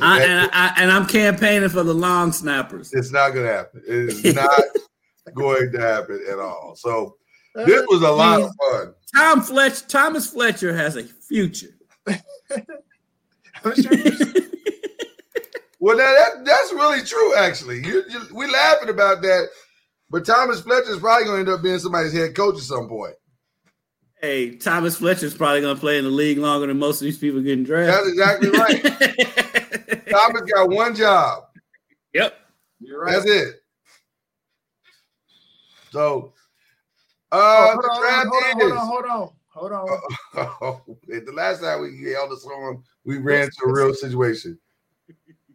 I, 0.00 0.22
and, 0.22 0.50
I, 0.52 0.74
and 0.78 0.90
I'm 0.90 1.06
campaigning 1.06 1.68
for 1.68 1.82
the 1.82 1.94
long 1.94 2.32
snappers. 2.32 2.92
It's 2.92 3.12
not 3.12 3.34
gonna 3.34 3.48
happen. 3.48 3.82
It 3.86 3.94
is 3.94 4.34
not 4.34 4.60
going 5.34 5.70
to 5.72 5.80
happen 5.80 6.20
at 6.30 6.38
all. 6.38 6.74
So 6.76 7.16
this 7.64 7.84
was 7.88 8.02
a 8.02 8.10
lot 8.10 8.42
of 8.42 8.50
fun. 8.70 8.94
Tom 9.14 9.40
Fletcher, 9.42 9.86
Thomas 9.88 10.30
Fletcher 10.30 10.76
has 10.76 10.96
a 10.96 11.04
future. 11.04 11.68
I'm 12.06 13.74
sure 13.74 13.94
you- 13.94 14.50
Well, 15.78 15.96
now 15.96 16.04
that 16.04 16.44
that's 16.44 16.72
really 16.72 17.02
true. 17.02 17.36
Actually, 17.36 17.84
you, 17.86 18.02
you 18.08 18.20
we 18.34 18.46
laughing 18.50 18.88
about 18.88 19.22
that, 19.22 19.48
but 20.10 20.24
Thomas 20.26 20.60
Fletcher 20.60 20.90
is 20.90 20.98
probably 20.98 21.24
going 21.26 21.44
to 21.44 21.50
end 21.50 21.58
up 21.58 21.62
being 21.62 21.78
somebody's 21.78 22.12
head 22.12 22.34
coach 22.34 22.56
at 22.56 22.62
some 22.62 22.88
point. 22.88 23.14
Hey, 24.20 24.56
Thomas 24.56 24.96
Fletcher's 24.96 25.34
probably 25.34 25.60
going 25.60 25.76
to 25.76 25.80
play 25.80 25.98
in 25.98 26.04
the 26.04 26.10
league 26.10 26.38
longer 26.38 26.66
than 26.66 26.78
most 26.78 27.00
of 27.00 27.04
these 27.04 27.18
people 27.18 27.40
getting 27.42 27.64
drafted. 27.64 27.94
That's 27.94 28.08
exactly 28.08 28.50
right. 28.50 30.06
Thomas 30.10 30.42
got 30.50 30.70
one 30.70 30.94
job. 30.96 31.44
yep. 32.14 32.34
You're 32.80 33.00
right. 33.02 33.12
That's 33.12 33.26
it. 33.26 33.54
So, 35.92 36.32
uh, 37.32 37.72
hold, 37.72 37.84
the 37.84 37.88
on, 37.88 38.00
draft 38.00 38.26
hold, 38.30 38.72
on, 38.72 38.86
hold 38.86 39.04
on, 39.04 39.30
hold 39.52 39.72
on, 39.72 39.88
hold 40.34 40.42
on. 40.42 40.56
Oh, 40.60 40.80
the 41.06 41.32
last 41.32 41.60
time 41.60 41.82
we 41.82 42.12
held 42.12 42.30
this 42.30 42.44
on, 42.46 42.82
we 43.04 43.18
ran 43.18 43.44
into 43.44 43.64
a 43.66 43.72
real 43.72 43.94
situation. 43.94 44.58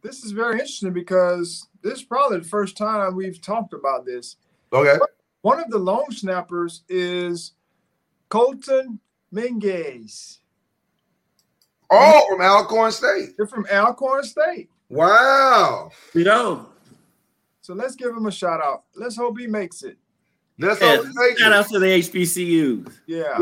This 0.02 0.24
is 0.24 0.32
very 0.32 0.54
interesting 0.54 0.94
because 0.94 1.68
this 1.84 2.00
is 2.00 2.04
probably 2.04 2.40
the 2.40 2.48
first 2.48 2.76
time 2.76 3.16
we've 3.16 3.42
talked 3.42 3.74
about 3.74 4.06
this. 4.06 4.38
Okay. 4.74 4.98
One 5.42 5.60
of 5.60 5.70
the 5.70 5.78
long 5.78 6.06
snappers 6.12 6.84
is 6.90 7.54
Colton 8.30 9.00
Minguez. 9.32 10.40
Oh, 11.90 12.26
from 12.30 12.42
Alcorn 12.42 12.92
State. 12.92 13.36
They're 13.38 13.46
from 13.46 13.66
Alcorn 13.72 14.24
State. 14.24 14.70
Wow. 14.90 15.92
You 16.14 16.24
know. 16.24 16.70
So 17.62 17.74
let's 17.74 17.96
give 17.96 18.10
him 18.10 18.26
a 18.26 18.32
shout 18.32 18.62
out. 18.62 18.84
Let's 18.96 19.16
hope 19.16 19.38
he 19.40 19.48
makes 19.48 19.84
it. 19.84 19.98
That's 20.62 20.80
Yeah, 20.82 20.88
all 20.98 21.04
we 21.04 21.10
make 21.16 21.38
shout 21.40 21.52
it. 21.52 21.56
out 21.58 21.68
to 21.70 21.80
the 21.80 21.86
HBCUs. 21.88 22.94
Yeah, 23.08 23.38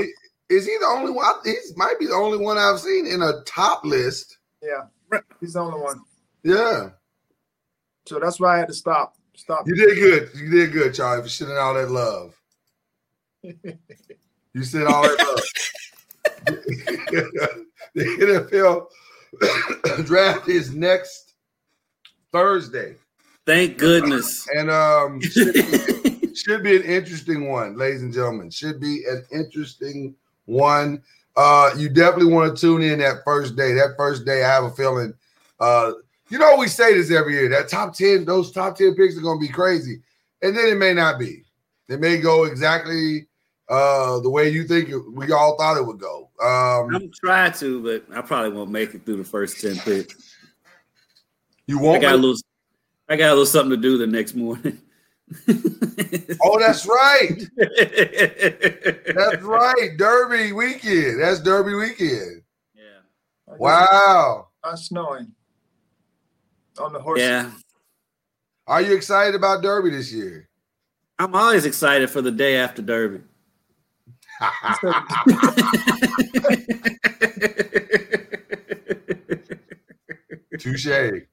Is 0.50 0.66
he 0.66 0.78
the 0.80 0.86
only 0.88 1.12
one? 1.12 1.36
He 1.46 1.54
might 1.76 2.00
be 2.00 2.08
the 2.08 2.14
only 2.14 2.38
one 2.38 2.58
I've 2.58 2.80
seen 2.80 3.06
in 3.06 3.22
a 3.22 3.42
top 3.46 3.84
list. 3.86 4.38
yeah. 4.64 4.86
He's 5.42 5.54
the 5.54 5.60
only 5.62 5.80
one. 5.82 6.00
Yeah. 6.44 6.90
So 8.08 8.20
that's 8.20 8.40
why 8.40 8.56
I 8.56 8.60
had 8.60 8.68
to 8.70 8.74
stop. 8.74 9.16
Stop. 9.36 9.68
You 9.68 9.76
did 9.76 9.96
good. 9.96 10.30
You 10.36 10.50
did 10.50 10.72
good, 10.72 10.94
Charlie, 10.94 11.24
for 11.24 11.30
sending 11.30 11.58
all 11.58 11.74
that 11.76 11.90
love. 11.92 12.36
You 14.54 14.64
sent 14.64 14.88
all 14.88 15.04
that 15.04 15.18
love. 15.20 16.46
the 17.96 18.88
NFL 19.40 20.06
draft 20.06 20.50
is 20.50 20.74
next 20.74 21.34
Thursday. 22.34 22.96
Thank 23.46 23.78
goodness. 23.78 24.48
And 24.56 24.72
um 24.72 25.20
should 26.40 26.64
be, 26.64 26.76
an 26.76 26.84
interesting 26.84 27.50
one, 27.50 27.78
ladies 27.78 28.02
and 28.02 28.14
gentlemen. 28.14 28.50
Should 28.50 28.80
be 28.80 29.04
an 29.06 29.26
interesting 29.32 30.16
one. 30.46 31.02
Uh 31.36 31.72
you 31.78 31.90
definitely 31.90 32.34
want 32.34 32.56
to 32.56 32.60
tune 32.60 32.82
in 32.82 33.00
that 33.00 33.22
first 33.24 33.56
day. 33.56 33.74
That 33.74 33.94
first 33.98 34.26
day, 34.26 34.44
I 34.44 34.48
have 34.48 34.64
a 34.64 34.72
feeling 34.72 35.14
uh 35.60 35.94
you 36.30 36.40
know 36.40 36.56
we 36.58 36.68
say 36.68 36.96
this 36.96 37.12
every 37.12 37.34
year. 37.34 37.50
That 37.50 37.70
top 37.70 37.94
10, 37.94 38.26
those 38.26 38.52
top 38.52 38.78
10 38.78 38.96
picks 38.96 39.18
are 39.18 39.22
gonna 39.22 39.40
be 39.40 39.48
crazy. 39.48 40.02
And 40.42 40.58
then 40.58 40.68
it 40.68 40.78
may 40.78 40.94
not 40.94 41.20
be. 41.20 41.44
It 41.88 42.00
may 42.00 42.18
go 42.18 42.46
exactly 42.46 43.28
uh 43.70 44.20
the 44.22 44.30
way 44.30 44.50
you 44.50 44.64
think 44.64 44.90
it, 44.90 44.98
we 44.98 45.32
all 45.32 45.56
thought 45.58 45.78
it 45.78 45.86
would 45.86 46.00
go. 46.00 46.30
Um 46.42 46.96
I'm 46.96 47.12
trying 47.12 47.54
to, 47.54 47.84
but 47.84 48.18
I 48.18 48.22
probably 48.22 48.52
won't 48.52 48.72
make 48.72 48.96
it 48.96 49.06
through 49.06 49.18
the 49.18 49.24
first 49.24 49.62
10 49.62 49.78
picks. 49.80 50.36
you 51.68 51.80
won't 51.80 52.02
got 52.02 52.16
a 52.16 52.18
little 52.18 52.36
I 53.08 53.16
got 53.16 53.28
a 53.28 53.34
little 53.34 53.46
something 53.46 53.72
to 53.72 53.78
do 53.78 53.98
the 53.98 54.08
next 54.08 54.36
morning. 54.36 54.82
Oh, 56.42 56.58
that's 56.58 56.88
right. 56.88 57.42
That's 57.58 59.44
right. 59.44 59.90
Derby 59.98 60.54
weekend. 60.54 61.22
That's 61.22 61.42
Derby 61.42 61.74
weekend. 61.74 62.44
Yeah. 62.74 63.02
Wow. 63.58 64.48
it's 64.64 64.72
Not 64.72 64.80
snowing 64.80 65.34
on 66.80 66.94
the 66.94 67.00
horse. 67.00 67.20
Yeah. 67.20 67.52
Are 68.68 68.82
you 68.82 68.96
excited 68.96 69.36
about 69.36 69.62
Derby 69.62 69.90
this 69.90 70.14
year? 70.14 70.48
I'm 71.18 71.36
always 71.36 71.66
excited 71.66 72.10
for 72.10 72.22
the 72.22 72.32
day 72.32 72.56
after 72.58 72.82
Derby. 72.82 73.20
Touche. 80.60 81.26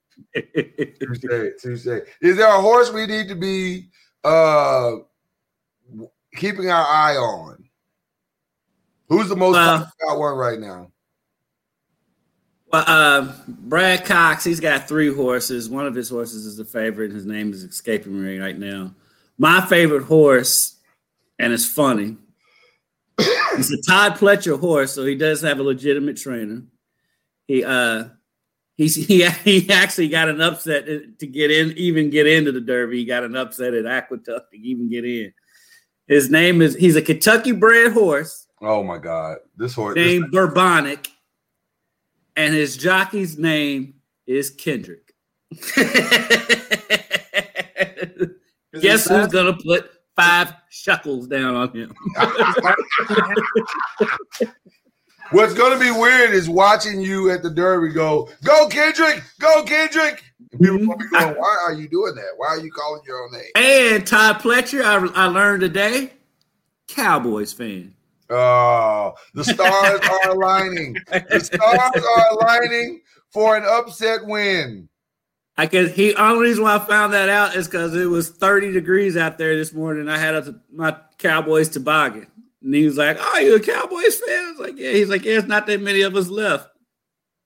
Touche, 1.01 1.53
touche. 1.63 1.87
Is 2.21 2.37
there 2.37 2.49
a 2.49 2.61
horse 2.61 2.93
we 2.93 3.07
need 3.07 3.29
to 3.29 3.35
be 3.35 3.89
uh 4.25 4.93
keeping 6.37 6.71
our 6.71 6.85
eye 6.85 7.17
on? 7.17 7.65
Who's 9.09 9.29
the 9.29 9.37
most 9.37 9.55
Well- 9.55 9.85
popular 9.85 10.19
one 10.19 10.37
right 10.39 10.59
now? 10.61 10.91
Well, 12.73 12.85
uh, 12.89 13.33
Brad 13.47 14.05
Cox, 14.05 14.43
he's 14.43 14.59
got 14.59 14.89
three 14.89 15.15
horses. 15.15 15.69
One 15.71 15.87
of 15.87 15.95
his 15.95 16.09
horses 16.09 16.45
is 16.47 16.59
a 16.59 16.65
favorite. 16.65 17.13
His 17.13 17.25
name 17.25 17.53
is 17.53 17.63
escaping 17.63 18.21
me 18.21 18.39
right 18.39 18.59
now. 18.59 18.93
My 19.39 19.61
favorite 19.61 20.03
horse, 20.03 20.77
and 21.39 21.53
it's 21.53 21.65
funny. 21.65 22.17
it's 23.19 23.71
a 23.73 23.81
Todd 23.89 24.15
Pletcher 24.15 24.59
horse, 24.59 24.93
so 24.93 25.07
he 25.07 25.15
does 25.15 25.41
have 25.43 25.61
a 25.61 25.63
legitimate 25.63 26.17
trainer. 26.17 26.63
He 27.47 27.63
uh 27.65 28.07
he's 28.77 28.95
he, 29.07 29.27
he 29.29 29.73
actually 29.73 30.09
got 30.09 30.29
an 30.29 30.41
upset 30.41 30.87
to 30.87 31.27
get 31.27 31.51
in, 31.51 31.73
even 31.77 32.11
get 32.11 32.27
into 32.27 32.53
the 32.53 32.61
Derby. 32.61 32.99
He 32.99 33.05
got 33.05 33.25
an 33.25 33.37
upset 33.37 33.75
at 33.75 33.87
Aqueduct 33.87 34.53
to 34.53 34.59
even 34.59 34.89
get 34.89 35.05
in. 35.05 35.33
His 36.07 36.31
name 36.31 36.63
is 36.63 36.75
he's 36.75 36.97
a 36.97 37.03
Kentucky 37.03 37.53
bred 37.53 37.93
horse 37.93 38.47
Oh 38.61 38.83
my 38.83 38.99
god. 38.99 39.39
This 39.57 39.75
horse 39.75 39.95
this- 39.95 40.07
named 40.07 40.33
Bourbonic, 40.33 41.09
and 42.37 42.55
his 42.55 42.77
jockey's 42.77 43.39
name 43.39 43.95
is 44.27 44.51
Kendrick. 44.51 45.13
Guess 48.81 49.09
who's 49.09 49.29
gonna 49.29 49.57
put 49.63 49.91
five 50.17 50.53
shekels 50.71 51.29
down 51.29 51.55
on 51.55 51.73
him? 51.75 51.95
What's 55.31 55.55
gonna 55.55 55.79
be 55.79 55.91
weird 55.91 56.31
is 56.31 56.49
watching 56.49 57.01
you 57.01 57.31
at 57.31 57.43
the 57.43 57.51
Derby 57.51 57.93
go, 57.93 58.29
go 58.45 58.69
Kendrick, 58.69 59.23
go 59.41 59.65
Kendrick. 59.65 60.23
People 60.53 60.79
Mhm. 60.79 60.87
gonna 60.87 60.97
be 60.99 61.09
going, 61.09 61.35
why 61.37 61.57
are 61.67 61.73
you 61.73 61.89
doing 61.89 62.15
that? 62.15 62.31
Why 62.37 62.49
are 62.49 62.61
you 62.61 62.71
calling 62.71 63.03
your 63.07 63.25
own 63.25 63.33
name? 63.33 63.51
And 63.57 64.07
Todd 64.07 64.37
Pletcher, 64.41 64.83
I, 64.85 65.25
I 65.25 65.27
learned 65.27 65.61
today, 65.63 66.13
Cowboys 66.89 67.53
fan. 67.53 67.95
Oh, 68.31 69.15
the 69.35 69.45
stars 69.45 70.01
are 70.25 70.31
aligning. 70.31 70.97
The 71.11 71.41
stars 71.41 72.05
are 72.05 72.27
aligning 72.33 73.01
for 73.33 73.57
an 73.57 73.65
upset 73.67 74.25
win. 74.27 74.89
I 75.59 75.67
guess 75.67 75.93
he 75.93 76.15
only 76.17 76.49
reason 76.49 76.65
why 76.65 76.77
I 76.77 76.79
found 76.79 77.15
that 77.15 77.29
out 77.31 77.57
is 77.57 77.67
because 77.67 77.95
it 77.95 78.07
was 78.07 78.29
30 78.29 78.73
degrees 78.73 79.17
out 79.17 79.39
there 79.39 79.57
this 79.57 79.73
morning. 79.73 80.09
I 80.09 80.19
had 80.19 80.35
a, 80.35 80.55
my 80.73 80.97
Cowboys 81.19 81.69
toboggan. 81.71 82.27
And 82.67 82.75
he 82.75 82.85
was 82.85 82.97
like, 82.97 83.17
Oh, 83.21 83.39
you 83.39 83.55
a 83.55 83.61
Cowboys 83.61 84.19
fan? 84.19 84.45
I 84.45 84.51
was 84.51 84.59
like, 84.59 84.77
Yeah. 84.77 84.91
He's 84.91 85.09
like, 85.09 85.25
Yeah, 85.25 85.39
it's 85.39 85.47
not 85.47 85.69
that 85.69 85.81
many 85.81 86.03
of 86.03 86.17
us 86.17 86.27
left. 86.29 86.69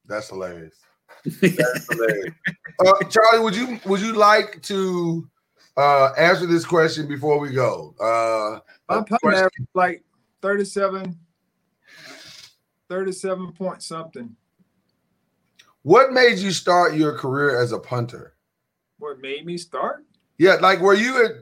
That's 0.06 0.30
hilarious. 0.30 0.74
That's 1.42 1.88
hilarious. 1.92 2.34
Uh, 2.78 3.04
Charlie, 3.10 3.44
would 3.44 3.54
you 3.54 3.78
would 3.84 4.00
you 4.00 4.14
like 4.14 4.62
to 4.62 5.28
uh, 5.76 6.12
answer 6.16 6.46
this 6.46 6.64
question 6.64 7.06
before 7.06 7.38
we 7.38 7.52
go? 7.52 7.94
Uh, 8.00 8.60
My 8.88 9.00
a 9.00 9.04
punting 9.04 9.66
like 9.74 10.02
37, 10.40 11.14
37 12.88 13.52
point 13.52 13.82
something. 13.82 14.34
What 15.82 16.14
made 16.14 16.38
you 16.38 16.50
start 16.50 16.94
your 16.94 17.12
career 17.18 17.60
as 17.60 17.72
a 17.72 17.78
punter? 17.78 18.36
What 18.98 19.20
made 19.20 19.44
me 19.44 19.58
start? 19.58 20.06
Yeah, 20.38 20.54
like 20.54 20.80
were 20.80 20.94
you 20.94 21.22
at, 21.26 21.32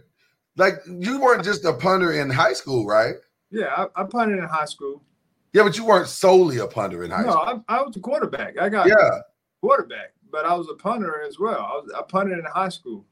like 0.56 0.74
you 0.84 1.20
weren't 1.20 1.44
just 1.44 1.64
a 1.64 1.72
punter 1.72 2.10
in 2.10 2.28
high 2.28 2.54
school, 2.54 2.84
right? 2.84 3.14
Yeah, 3.50 3.86
I, 3.96 4.02
I 4.02 4.04
punted 4.04 4.38
in 4.38 4.44
high 4.44 4.64
school. 4.66 5.02
Yeah, 5.52 5.62
but 5.62 5.76
you 5.78 5.84
weren't 5.84 6.08
solely 6.08 6.58
a 6.58 6.66
punter 6.66 7.04
in 7.04 7.10
high 7.10 7.22
No, 7.22 7.30
school. 7.32 7.64
I, 7.68 7.78
I 7.78 7.82
was 7.82 7.96
a 7.96 8.00
quarterback. 8.00 8.58
I 8.60 8.68
got 8.68 8.86
Yeah. 8.88 9.20
quarterback, 9.62 10.12
but 10.30 10.44
I 10.44 10.54
was 10.54 10.68
a 10.68 10.74
punter 10.74 11.22
as 11.22 11.38
well. 11.38 11.58
I, 11.60 11.72
was, 11.76 11.92
I 11.96 12.02
punted 12.02 12.38
in 12.38 12.44
high 12.44 12.68
school. 12.68 13.06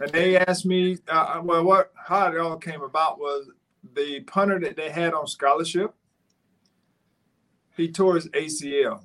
And 0.00 0.10
they 0.10 0.36
asked 0.38 0.64
me, 0.66 0.98
uh, 1.08 1.40
well, 1.44 1.62
what 1.64 1.92
how 1.96 2.32
it 2.32 2.38
all 2.38 2.56
came 2.56 2.82
about 2.82 3.18
was 3.18 3.48
the 3.94 4.20
punter 4.20 4.58
that 4.60 4.76
they 4.76 4.90
had 4.90 5.12
on 5.14 5.26
scholarship. 5.26 5.94
He 7.76 7.90
tore 7.90 8.14
his 8.14 8.28
ACL, 8.28 9.04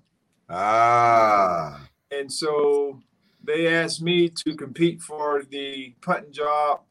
Ah. 0.49 1.81
and 2.11 2.31
so 2.31 3.01
they 3.43 3.67
asked 3.67 4.01
me 4.01 4.29
to 4.29 4.55
compete 4.55 5.01
for 5.01 5.43
the 5.49 5.95
punting 6.01 6.31
job 6.31 6.81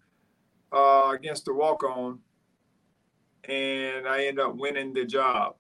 uh, 0.73 1.13
against 1.15 1.45
the 1.45 1.55
walk-on, 1.55 2.19
and 3.49 4.07
I 4.07 4.25
end 4.27 4.39
up 4.39 4.57
winning 4.57 4.93
the 4.93 5.05
job. 5.05 5.55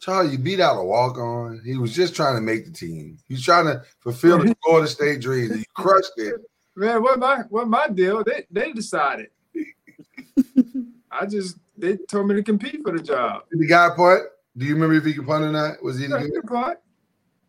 Charlie, 0.00 0.30
you 0.32 0.38
beat 0.38 0.60
out 0.60 0.80
a 0.80 0.84
walk 0.84 1.18
on. 1.18 1.60
He 1.64 1.76
was 1.76 1.94
just 1.94 2.16
trying 2.16 2.34
to 2.36 2.40
make 2.40 2.64
the 2.64 2.72
team. 2.72 3.18
He's 3.28 3.44
trying 3.44 3.66
to 3.66 3.82
fulfill 4.00 4.38
the 4.38 4.54
Florida 4.64 4.88
State 4.88 5.20
dream. 5.20 5.50
and 5.50 5.60
You 5.60 5.64
crushed 5.76 6.12
it. 6.16 6.36
Man, 6.74 7.02
what 7.02 7.18
my 7.18 7.40
what 7.50 7.68
my 7.68 7.88
deal? 7.88 8.24
They 8.24 8.46
they 8.50 8.72
decided. 8.72 9.28
I 11.10 11.26
just 11.26 11.56
they 11.76 11.96
told 11.96 12.28
me 12.28 12.34
to 12.36 12.42
compete 12.42 12.80
for 12.82 12.96
the 12.96 13.02
job. 13.02 13.42
Did 13.50 13.60
the 13.60 13.66
guy 13.66 13.90
punt? 13.94 14.22
Do 14.56 14.64
you 14.64 14.74
remember 14.74 14.94
if 14.94 15.04
he 15.04 15.12
could 15.14 15.26
punt 15.26 15.44
or 15.44 15.52
not? 15.52 15.82
Was 15.82 15.98
he 15.98 16.04
any 16.06 16.14
Yeah, 16.14 16.20
good? 16.20 16.32
good 16.34 16.44
part. 16.46 16.80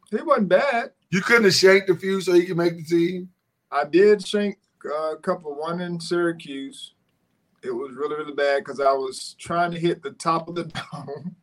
He 0.10 0.18
wasn't 0.22 0.49
bad. 0.49 0.91
You 1.10 1.22
couldn't 1.22 1.45
have 1.45 1.53
shanked 1.53 1.90
a 1.90 1.95
few 1.95 2.20
so 2.22 2.34
he 2.34 2.45
could 2.45 2.58
make 2.58 2.76
the 2.78 2.84
team. 2.84 3.30
I 3.72 3.86
did 3.86 4.26
shank 4.28 4.58
uh, 4.86 5.14
a 5.14 5.18
couple, 5.18 5.56
one 5.56 5.80
in 5.82 5.99
Syracuse. 6.02 6.94
It 7.64 7.72
was 7.72 7.96
really 7.96 8.16
really 8.16 8.34
bad 8.34 8.60
because 8.60 8.80
I 8.80 8.92
was 8.94 9.36
trying 9.40 9.72
to 9.72 9.80
hit 9.80 10.02
the 10.02 10.12
top 10.12 10.48
of 10.48 10.56
the 10.56 10.64
dome. 10.92 11.36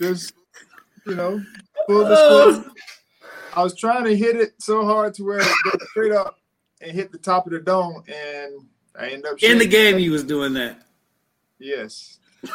Just 0.00 0.34
you 1.06 1.14
know, 1.14 1.42
full 1.86 2.08
disclosure. 2.08 2.70
I 3.54 3.62
was 3.62 3.74
trying 3.74 4.04
to 4.04 4.16
hit 4.16 4.36
it 4.36 4.54
so 4.58 4.84
hard 4.84 5.14
to 5.14 5.24
where 5.24 5.38
it 5.38 5.46
go 5.64 5.70
straight 5.90 6.12
up 6.12 6.38
and 6.80 6.92
hit 6.92 7.12
the 7.12 7.18
top 7.18 7.46
of 7.46 7.52
the 7.52 7.60
dome, 7.60 8.02
and 8.08 8.66
I 8.98 9.08
ended 9.08 9.26
up 9.26 9.42
In 9.42 9.58
the 9.58 9.66
game, 9.66 9.98
he 9.98 10.08
was 10.08 10.24
doing 10.24 10.54
that. 10.54 10.82
Yes. 11.58 12.18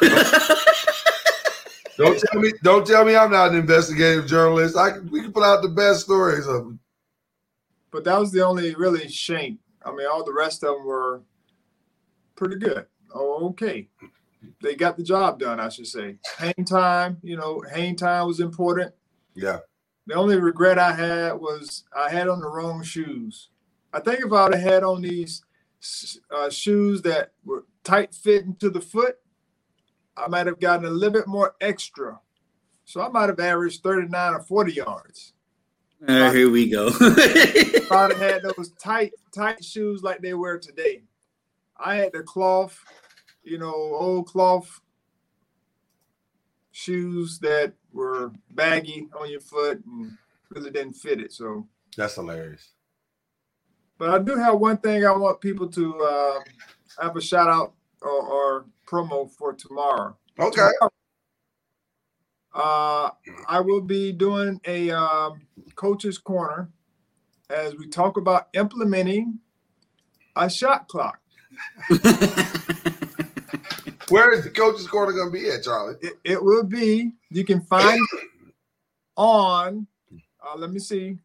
Don't 1.98 2.18
tell 2.20 2.42
me. 2.42 2.52
Don't 2.64 2.86
tell 2.86 3.04
me 3.06 3.16
I'm 3.16 3.32
not 3.32 3.52
an 3.52 3.58
investigative 3.58 4.26
journalist. 4.28 4.76
I 4.78 4.92
can, 4.92 5.10
we 5.10 5.22
can 5.22 5.32
put 5.32 5.44
out 5.44 5.62
the 5.62 5.70
best 5.70 6.02
stories 6.02 6.46
of 6.48 6.64
them. 6.64 6.80
but 7.90 8.04
that 8.04 8.18
was 8.20 8.32
the 8.32 8.44
only 8.46 8.74
really 8.76 9.08
shame. 9.08 9.60
I 9.84 9.92
mean, 9.92 10.06
all 10.12 10.24
the 10.24 10.34
rest 10.34 10.64
of 10.64 10.76
them 10.76 10.86
were 10.86 11.22
pretty 12.36 12.56
good. 12.58 12.86
Oh, 13.14 13.48
okay. 13.50 13.88
They 14.62 14.74
got 14.76 14.96
the 14.96 15.04
job 15.04 15.40
done, 15.40 15.60
I 15.60 15.70
should 15.70 15.86
say. 15.88 16.18
Hang 16.38 16.64
time, 16.66 17.18
you 17.22 17.36
know, 17.36 17.62
hang 17.72 17.96
time 17.96 18.26
was 18.26 18.40
important. 18.40 18.94
Yeah. 19.34 19.60
The 20.06 20.14
only 20.14 20.38
regret 20.38 20.78
I 20.78 20.92
had 20.92 21.32
was 21.34 21.84
I 21.96 22.10
had 22.10 22.28
on 22.28 22.40
the 22.40 22.48
wrong 22.48 22.82
shoes. 22.82 23.50
I 23.92 24.00
think 24.00 24.20
if 24.20 24.32
I 24.32 24.44
would 24.44 24.54
have 24.54 24.62
had 24.64 24.84
on 24.84 25.02
these 25.02 25.42
uh, 26.34 26.50
shoes 26.50 27.02
that 27.02 27.32
were 27.44 27.66
tight 27.84 28.14
fitting 28.14 28.56
to 28.60 28.70
the 28.70 28.80
foot, 28.80 29.18
I 30.18 30.28
might 30.28 30.46
have 30.46 30.60
gotten 30.60 30.86
a 30.86 30.90
little 30.90 31.12
bit 31.12 31.26
more 31.26 31.54
extra. 31.60 32.20
So 32.84 33.00
I 33.02 33.08
might 33.08 33.28
have 33.28 33.40
averaged 33.40 33.82
39 33.82 34.34
or 34.34 34.40
40 34.40 34.72
yards. 34.72 35.32
Uh, 36.06 36.30
here 36.32 36.50
we 36.50 36.70
go. 36.70 36.90
if 37.00 37.90
I'd 37.92 38.12
have 38.12 38.20
had 38.32 38.42
those 38.42 38.70
tight, 38.72 39.12
tight 39.34 39.64
shoes 39.64 40.02
like 40.02 40.20
they 40.20 40.34
wear 40.34 40.58
today. 40.58 41.02
I 41.76 41.96
had 41.96 42.12
the 42.12 42.22
cloth, 42.22 42.78
you 43.42 43.58
know, 43.58 43.72
old 43.74 44.26
cloth 44.26 44.80
shoes 46.72 47.38
that 47.40 47.72
were 47.92 48.32
baggy 48.50 49.08
on 49.18 49.30
your 49.30 49.40
foot 49.40 49.82
and 49.84 50.12
really 50.50 50.70
didn't 50.70 50.94
fit 50.94 51.20
it. 51.20 51.32
So, 51.32 51.66
That's 51.96 52.14
hilarious. 52.14 52.72
but 53.98 54.10
I 54.10 54.18
do 54.18 54.36
have 54.36 54.58
one 54.58 54.76
thing 54.78 55.04
I 55.04 55.12
want 55.16 55.40
people 55.40 55.68
to 55.68 56.00
uh, 56.00 56.40
have 57.02 57.16
a 57.16 57.20
shout 57.20 57.48
out 57.48 57.74
or, 58.00 58.10
or 58.10 58.66
promo 58.88 59.30
for 59.30 59.52
tomorrow. 59.52 60.16
Okay. 60.38 60.70
Uh, 62.54 63.10
I 63.48 63.60
will 63.60 63.80
be 63.80 64.12
doing 64.12 64.60
a 64.66 64.90
um, 64.90 65.42
coach's 65.74 66.18
corner 66.18 66.70
as 67.50 67.74
we 67.76 67.88
talk 67.88 68.16
about 68.16 68.48
implementing 68.54 69.38
a 70.36 70.48
shot 70.48 70.88
clock. 70.88 71.20
Where 74.08 74.32
is 74.32 74.44
the 74.44 74.50
coach's 74.54 74.86
corner 74.86 75.12
going 75.12 75.30
to 75.30 75.38
be 75.38 75.50
at, 75.50 75.64
Charlie? 75.64 75.96
It, 76.00 76.14
it 76.24 76.42
will 76.42 76.64
be, 76.64 77.12
you 77.30 77.44
can 77.44 77.60
find 77.60 78.00
it 78.00 78.22
on, 79.16 79.86
uh, 80.12 80.56
let 80.56 80.70
me 80.70 80.78
see, 80.78 81.18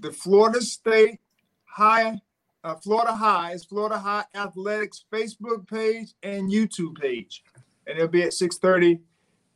the 0.00 0.10
Florida 0.10 0.60
State 0.60 1.20
High, 1.64 2.20
uh, 2.66 2.74
Florida 2.74 3.14
High's 3.14 3.64
Florida 3.64 3.98
High 3.98 4.24
Athletics 4.34 5.04
Facebook 5.12 5.68
page 5.68 6.14
and 6.22 6.50
YouTube 6.50 6.98
page. 6.98 7.44
And 7.86 7.96
it'll 7.96 8.08
be 8.08 8.24
at 8.24 8.32
6:30 8.32 9.00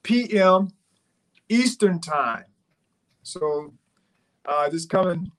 p.m. 0.05 0.69
Eastern 1.49 2.01
time. 2.01 2.45
So 3.23 3.75
uh, 4.47 4.71
just 4.71 4.89
come 4.89 5.09
and 5.09 5.31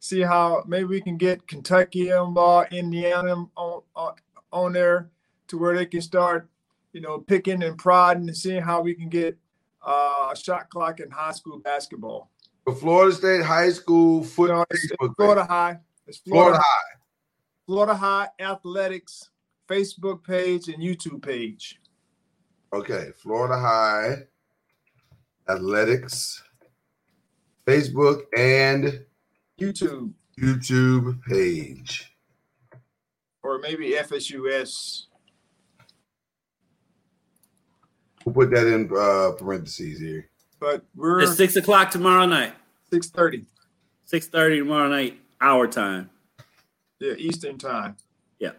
see 0.00 0.22
how 0.22 0.64
maybe 0.66 0.84
we 0.84 1.00
can 1.02 1.18
get 1.18 1.46
Kentucky 1.46 2.08
involved, 2.08 2.72
Indiana 2.72 3.46
on, 3.56 3.82
on, 3.94 4.14
on 4.50 4.72
there 4.72 5.10
to 5.48 5.58
where 5.58 5.76
they 5.76 5.86
can 5.86 6.00
start 6.00 6.48
you 6.92 7.02
know, 7.02 7.18
picking 7.18 7.62
and 7.62 7.76
prodding 7.76 8.26
and 8.28 8.36
seeing 8.36 8.62
how 8.62 8.80
we 8.80 8.94
can 8.94 9.10
get 9.10 9.36
uh, 9.86 10.30
a 10.32 10.36
shot 10.36 10.70
clock 10.70 11.00
in 11.00 11.10
high 11.10 11.32
school 11.32 11.58
basketball. 11.58 12.30
The 12.66 12.72
Florida 12.72 13.14
State 13.14 13.42
High 13.42 13.70
School 13.70 14.24
football. 14.24 14.64
it's, 14.70 14.90
it's 14.90 15.14
Florida 15.16 15.44
High. 15.44 15.78
It's 16.06 16.18
Florida 16.18 16.56
Florida, 16.56 16.58
High. 16.58 16.97
Florida 17.68 17.94
High 17.94 18.28
Athletics 18.40 19.28
Facebook 19.68 20.24
page 20.24 20.68
and 20.68 20.82
YouTube 20.82 21.20
page. 21.22 21.78
Okay, 22.72 23.10
Florida 23.22 23.58
High 23.58 24.22
Athletics, 25.50 26.42
Facebook 27.66 28.22
and 28.34 29.04
YouTube 29.60 30.14
YouTube 30.40 31.22
page. 31.24 32.16
or 33.42 33.58
maybe 33.58 33.90
FSUS. 33.90 35.02
We'll 38.24 38.34
put 38.34 38.50
that 38.52 38.66
in 38.66 38.90
uh, 38.96 39.32
parentheses 39.36 40.00
here. 40.00 40.30
But 40.58 40.86
we're 40.96 41.20
It's 41.20 41.36
six 41.36 41.54
o'clock 41.56 41.90
tomorrow 41.90 42.24
night. 42.24 42.54
Six 42.90 43.10
thirty. 43.10 43.44
Six 44.06 44.26
thirty 44.28 44.58
tomorrow 44.60 44.88
night, 44.88 45.18
our 45.42 45.66
time. 45.66 46.08
Yeah, 47.00 47.14
Eastern 47.14 47.58
time. 47.58 47.96
Yeah. 48.38 48.52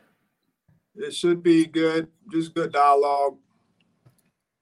It 0.96 1.14
should 1.14 1.44
be 1.44 1.66
good, 1.66 2.08
just 2.32 2.54
good 2.54 2.72
dialogue. 2.72 3.38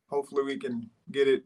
Hopefully, 0.09 0.43
we 0.43 0.57
can 0.57 0.89
get 1.11 1.27
it 1.27 1.43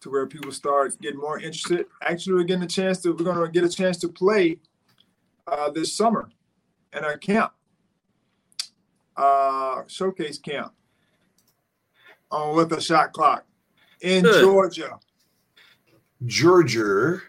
to 0.00 0.10
where 0.10 0.26
people 0.26 0.52
start 0.52 1.00
getting 1.00 1.20
more 1.20 1.38
interested. 1.38 1.86
Actually, 2.02 2.34
we're 2.34 2.44
getting 2.44 2.64
a 2.64 2.68
chance 2.68 3.00
to. 3.02 3.10
We're 3.10 3.24
going 3.24 3.44
to 3.44 3.48
get 3.52 3.64
a 3.64 3.68
chance 3.68 3.98
to 3.98 4.08
play 4.08 4.58
uh, 5.46 5.70
this 5.70 5.96
summer 5.96 6.28
at 6.92 7.04
our 7.04 7.16
camp, 7.16 7.52
uh, 9.16 9.82
showcase 9.86 10.38
camp, 10.38 10.72
on 12.30 12.56
with 12.56 12.72
a 12.72 12.80
shot 12.80 13.12
clock 13.12 13.46
in 14.00 14.24
Good. 14.24 14.42
Georgia. 14.42 14.98
Georgia. 16.24 17.20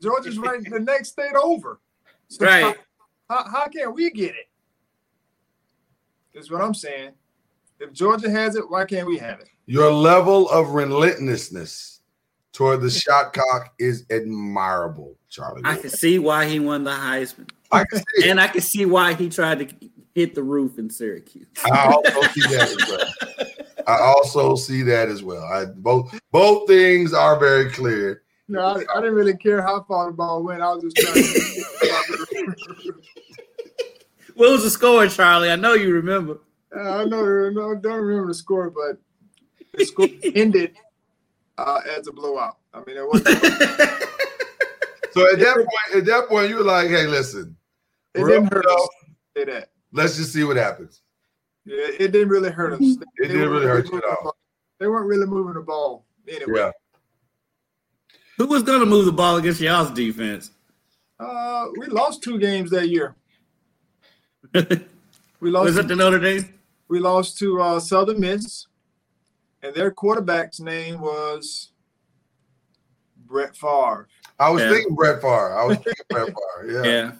Georgia's 0.00 0.38
right 0.38 0.62
the 0.68 0.80
next 0.80 1.10
state 1.10 1.34
over. 1.34 1.80
So 2.28 2.44
Right. 2.44 2.76
How, 3.28 3.44
how 3.48 3.68
can 3.68 3.94
we 3.94 4.10
get 4.10 4.30
it? 4.30 4.48
That's 6.34 6.50
what 6.50 6.62
I'm 6.62 6.74
saying. 6.74 7.12
If 7.80 7.92
Georgia 7.92 8.30
has 8.30 8.56
it, 8.56 8.68
why 8.68 8.84
can't 8.84 9.06
we 9.06 9.18
have 9.18 9.40
it? 9.40 9.48
Your 9.66 9.92
level 9.92 10.48
of 10.48 10.70
relentlessness 10.70 12.00
toward 12.52 12.80
the 12.80 12.90
shot 12.90 13.32
cock 13.32 13.74
is 13.78 14.04
admirable, 14.10 15.16
Charlie. 15.28 15.62
I 15.64 15.76
can 15.76 15.90
see 15.90 16.18
why 16.18 16.48
he 16.48 16.58
won 16.58 16.84
the 16.84 16.90
Heisman, 16.90 17.48
I 17.70 17.84
can 17.84 17.98
see 17.98 18.30
and 18.30 18.40
I 18.40 18.48
can 18.48 18.62
see 18.62 18.86
why 18.86 19.14
he 19.14 19.28
tried 19.28 19.68
to 19.68 19.90
hit 20.14 20.34
the 20.34 20.42
roof 20.42 20.78
in 20.78 20.90
Syracuse. 20.90 21.46
I 21.64 21.92
also 21.92 22.22
see 22.32 22.40
that 22.56 22.76
as 22.80 22.88
well. 22.88 23.56
I 23.86 23.98
also 24.00 24.56
see 24.56 24.82
that 24.82 25.08
as 25.08 25.22
well. 25.22 25.44
I 25.44 25.66
both 25.66 26.18
both 26.32 26.66
things 26.66 27.12
are 27.12 27.38
very 27.38 27.70
clear. 27.70 28.22
No, 28.48 28.60
I, 28.60 28.84
I 28.94 29.00
didn't 29.00 29.14
really 29.14 29.36
care 29.36 29.60
how 29.60 29.82
far 29.82 30.06
the 30.06 30.16
ball 30.16 30.42
went. 30.42 30.62
I 30.62 30.72
was 30.72 30.82
just 30.82 30.96
trying 30.96 31.22
to. 32.44 32.94
What 34.38 34.52
was 34.52 34.62
the 34.62 34.70
score, 34.70 35.04
Charlie? 35.08 35.50
I 35.50 35.56
know 35.56 35.74
you 35.74 35.92
remember. 35.92 36.38
I 36.72 37.04
know, 37.06 37.50
no, 37.50 37.74
don't 37.74 38.00
remember 38.00 38.28
the 38.28 38.34
score, 38.34 38.70
but 38.70 38.96
the 39.74 39.84
score 39.84 40.06
ended 40.36 40.76
uh, 41.58 41.80
as 41.98 42.06
a 42.06 42.12
blowout. 42.12 42.58
I 42.72 42.84
mean, 42.86 42.96
it 42.98 43.08
wasn't. 43.08 43.42
So 45.12 45.24
at 45.32 45.38
that 45.40 45.54
point, 45.56 45.96
at 45.96 46.04
that 46.04 46.28
point, 46.28 46.48
you 46.50 46.56
were 46.56 46.62
like, 46.62 46.88
"Hey, 46.88 47.06
listen, 47.06 47.56
It 48.14 48.24
didn't 48.24 48.52
hurt 48.52 48.66
us. 48.66 48.88
Say 49.36 49.44
that. 49.46 49.70
let's 49.90 50.16
just 50.16 50.32
see 50.32 50.44
what 50.44 50.56
happens." 50.56 51.00
Yeah, 51.64 51.86
it 51.98 52.12
didn't 52.12 52.28
really 52.28 52.50
hurt 52.50 52.74
us. 52.74 52.80
It 53.16 53.28
didn't 53.28 53.48
really 53.48 53.66
hurt 53.66 53.90
you 53.90 53.98
at 53.98 54.04
all. 54.04 54.36
They 54.78 54.86
weren't 54.86 55.06
really 55.06 55.26
moving 55.26 55.54
the 55.54 55.62
ball 55.62 56.06
anyway. 56.28 56.60
Yeah, 56.60 56.70
Who 58.38 58.46
was 58.46 58.62
going 58.62 58.80
to 58.80 58.86
move 58.86 59.04
the 59.04 59.12
ball 59.12 59.36
against 59.36 59.60
y'all's 59.60 59.90
defense? 59.90 60.50
Uh, 61.20 61.66
we 61.78 61.86
lost 61.88 62.22
two 62.22 62.38
games 62.38 62.70
that 62.70 62.88
year. 62.88 63.14
We 65.40 65.52
lost. 65.52 65.66
was 65.66 65.76
it 65.76 65.86
the 65.86 65.94
Notre 65.94 66.18
Dame? 66.18 66.52
we 66.88 66.98
lost 66.98 67.38
to 67.38 67.60
uh, 67.60 67.78
Southern 67.78 68.18
Miss, 68.18 68.66
and 69.62 69.72
their 69.72 69.92
quarterback's 69.92 70.58
name 70.58 71.00
was 71.00 71.70
Brett 73.24 73.54
Favre. 73.54 74.08
I 74.40 74.50
was 74.50 74.62
Yeah. 74.62 74.70
thinking 74.70 74.96
Brett 74.96 75.20
Favre. 75.22 75.56
I 75.56 75.64
was 75.64 75.76
thinking 75.76 76.04
Brett 76.10 76.26
Favre. 76.26 76.66
Yeah. 76.84 76.90
Yeah, 76.90 77.12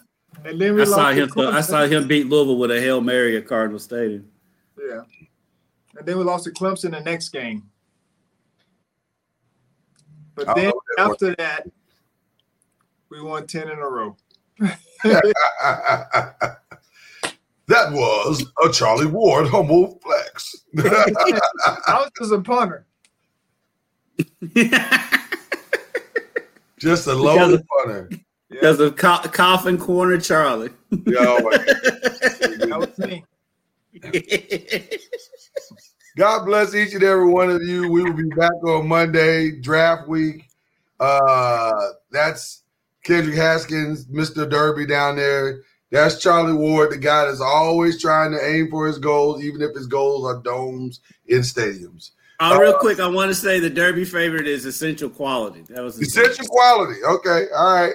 And 0.43 0.59
then 0.59 0.75
we 0.75 0.81
I 0.81 0.83
saw 0.85 0.97
lost 0.97 1.15
to 1.33 1.47
him. 1.47 1.55
I 1.55 1.61
saw 1.61 1.85
him 1.85 2.07
beat 2.09 2.27
Louisville 2.27 2.57
with 2.57 2.71
a 2.71 2.81
hail 2.81 2.99
mary 2.99 3.37
at 3.37 3.47
Cardinal 3.47 3.79
Stadium. 3.79 4.29
Yeah, 4.77 5.03
and 5.97 6.05
then 6.05 6.17
we 6.17 6.25
lost 6.25 6.43
to 6.43 6.51
Clemson 6.51 6.91
the 6.91 6.99
next 6.99 7.29
game. 7.29 7.69
But 10.35 10.49
I 10.49 10.53
then 10.55 10.63
know 10.65 10.81
that 10.88 10.88
after 10.99 11.35
that, 11.35 11.67
we 13.09 13.21
won 13.21 13.47
ten 13.47 13.69
in 13.69 13.79
a 13.79 13.89
row. 13.89 14.17
that 14.59 14.73
was 17.91 18.45
a 18.63 18.71
Charlie 18.71 19.05
Ward 19.05 19.47
humble 19.47 19.99
flex. 20.03 20.65
I 20.77 21.39
was 21.87 22.11
just 22.17 22.33
a 22.33 22.41
punter. 22.41 22.85
Just 26.79 27.07
a 27.07 27.13
lowly 27.13 27.61
punter. 27.77 28.09
Because 28.49 28.79
of 28.79 28.95
co- 28.95 29.21
coffin 29.33 29.77
corner 29.77 30.17
Charlie. 30.17 30.69
Yeah, 31.05 31.17
oh 31.19 31.43
my 31.43 31.57
That 31.57 32.79
was 32.79 32.97
me. 32.97 33.25
God 36.17 36.45
bless 36.45 36.73
each 36.73 36.93
and 36.93 37.03
every 37.03 37.27
one 37.27 37.49
of 37.49 37.61
you. 37.61 37.91
We 37.91 38.03
will 38.03 38.13
be 38.13 38.29
back 38.29 38.53
on 38.63 38.87
Monday, 38.87 39.59
draft 39.59 40.07
week. 40.07 40.48
Uh, 40.99 41.71
that's 42.11 42.63
Kendrick 43.03 43.35
Haskins, 43.37 44.05
Mr. 44.07 44.49
Derby 44.49 44.85
down 44.85 45.15
there. 45.15 45.61
That's 45.91 46.19
Charlie 46.21 46.53
Ward, 46.53 46.91
the 46.91 46.97
guy 46.97 47.25
that's 47.25 47.41
always 47.41 47.99
trying 48.01 48.31
to 48.31 48.45
aim 48.45 48.69
for 48.69 48.85
his 48.85 48.99
goals, 48.99 49.43
even 49.43 49.61
if 49.61 49.73
his 49.75 49.87
goals 49.87 50.25
are 50.25 50.41
domes 50.43 50.99
in 51.27 51.39
stadiums. 51.39 52.11
Oh, 52.41 52.57
real 52.59 52.75
quick, 52.77 52.99
I 52.99 53.07
want 53.07 53.29
to 53.31 53.35
say 53.35 53.59
the 53.59 53.69
Derby 53.69 54.05
favorite 54.05 54.47
is 54.47 54.65
essential 54.65 55.09
quality. 55.09 55.63
That 55.69 55.81
was 55.83 55.97
his- 55.97 56.09
Essential 56.15 56.45
quality. 56.45 57.03
Okay. 57.03 57.47
All 57.55 57.73
right. 57.75 57.93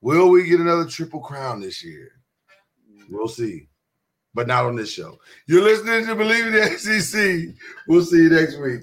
Will 0.00 0.30
we 0.30 0.44
get 0.44 0.60
another 0.60 0.86
triple 0.86 1.20
crown 1.20 1.60
this 1.60 1.84
year? 1.84 2.12
We'll 3.10 3.28
see. 3.28 3.68
But 4.32 4.46
not 4.46 4.64
on 4.66 4.76
this 4.76 4.92
show. 4.92 5.18
You're 5.48 5.64
listening 5.64 6.06
to 6.06 6.14
Bleav 6.14 6.46
in 6.46 6.52
the 6.52 6.78
SEC. 7.02 7.54
We'll 7.88 8.04
see 8.04 8.18
you 8.22 8.30
next 8.30 8.56
week. 8.58 8.82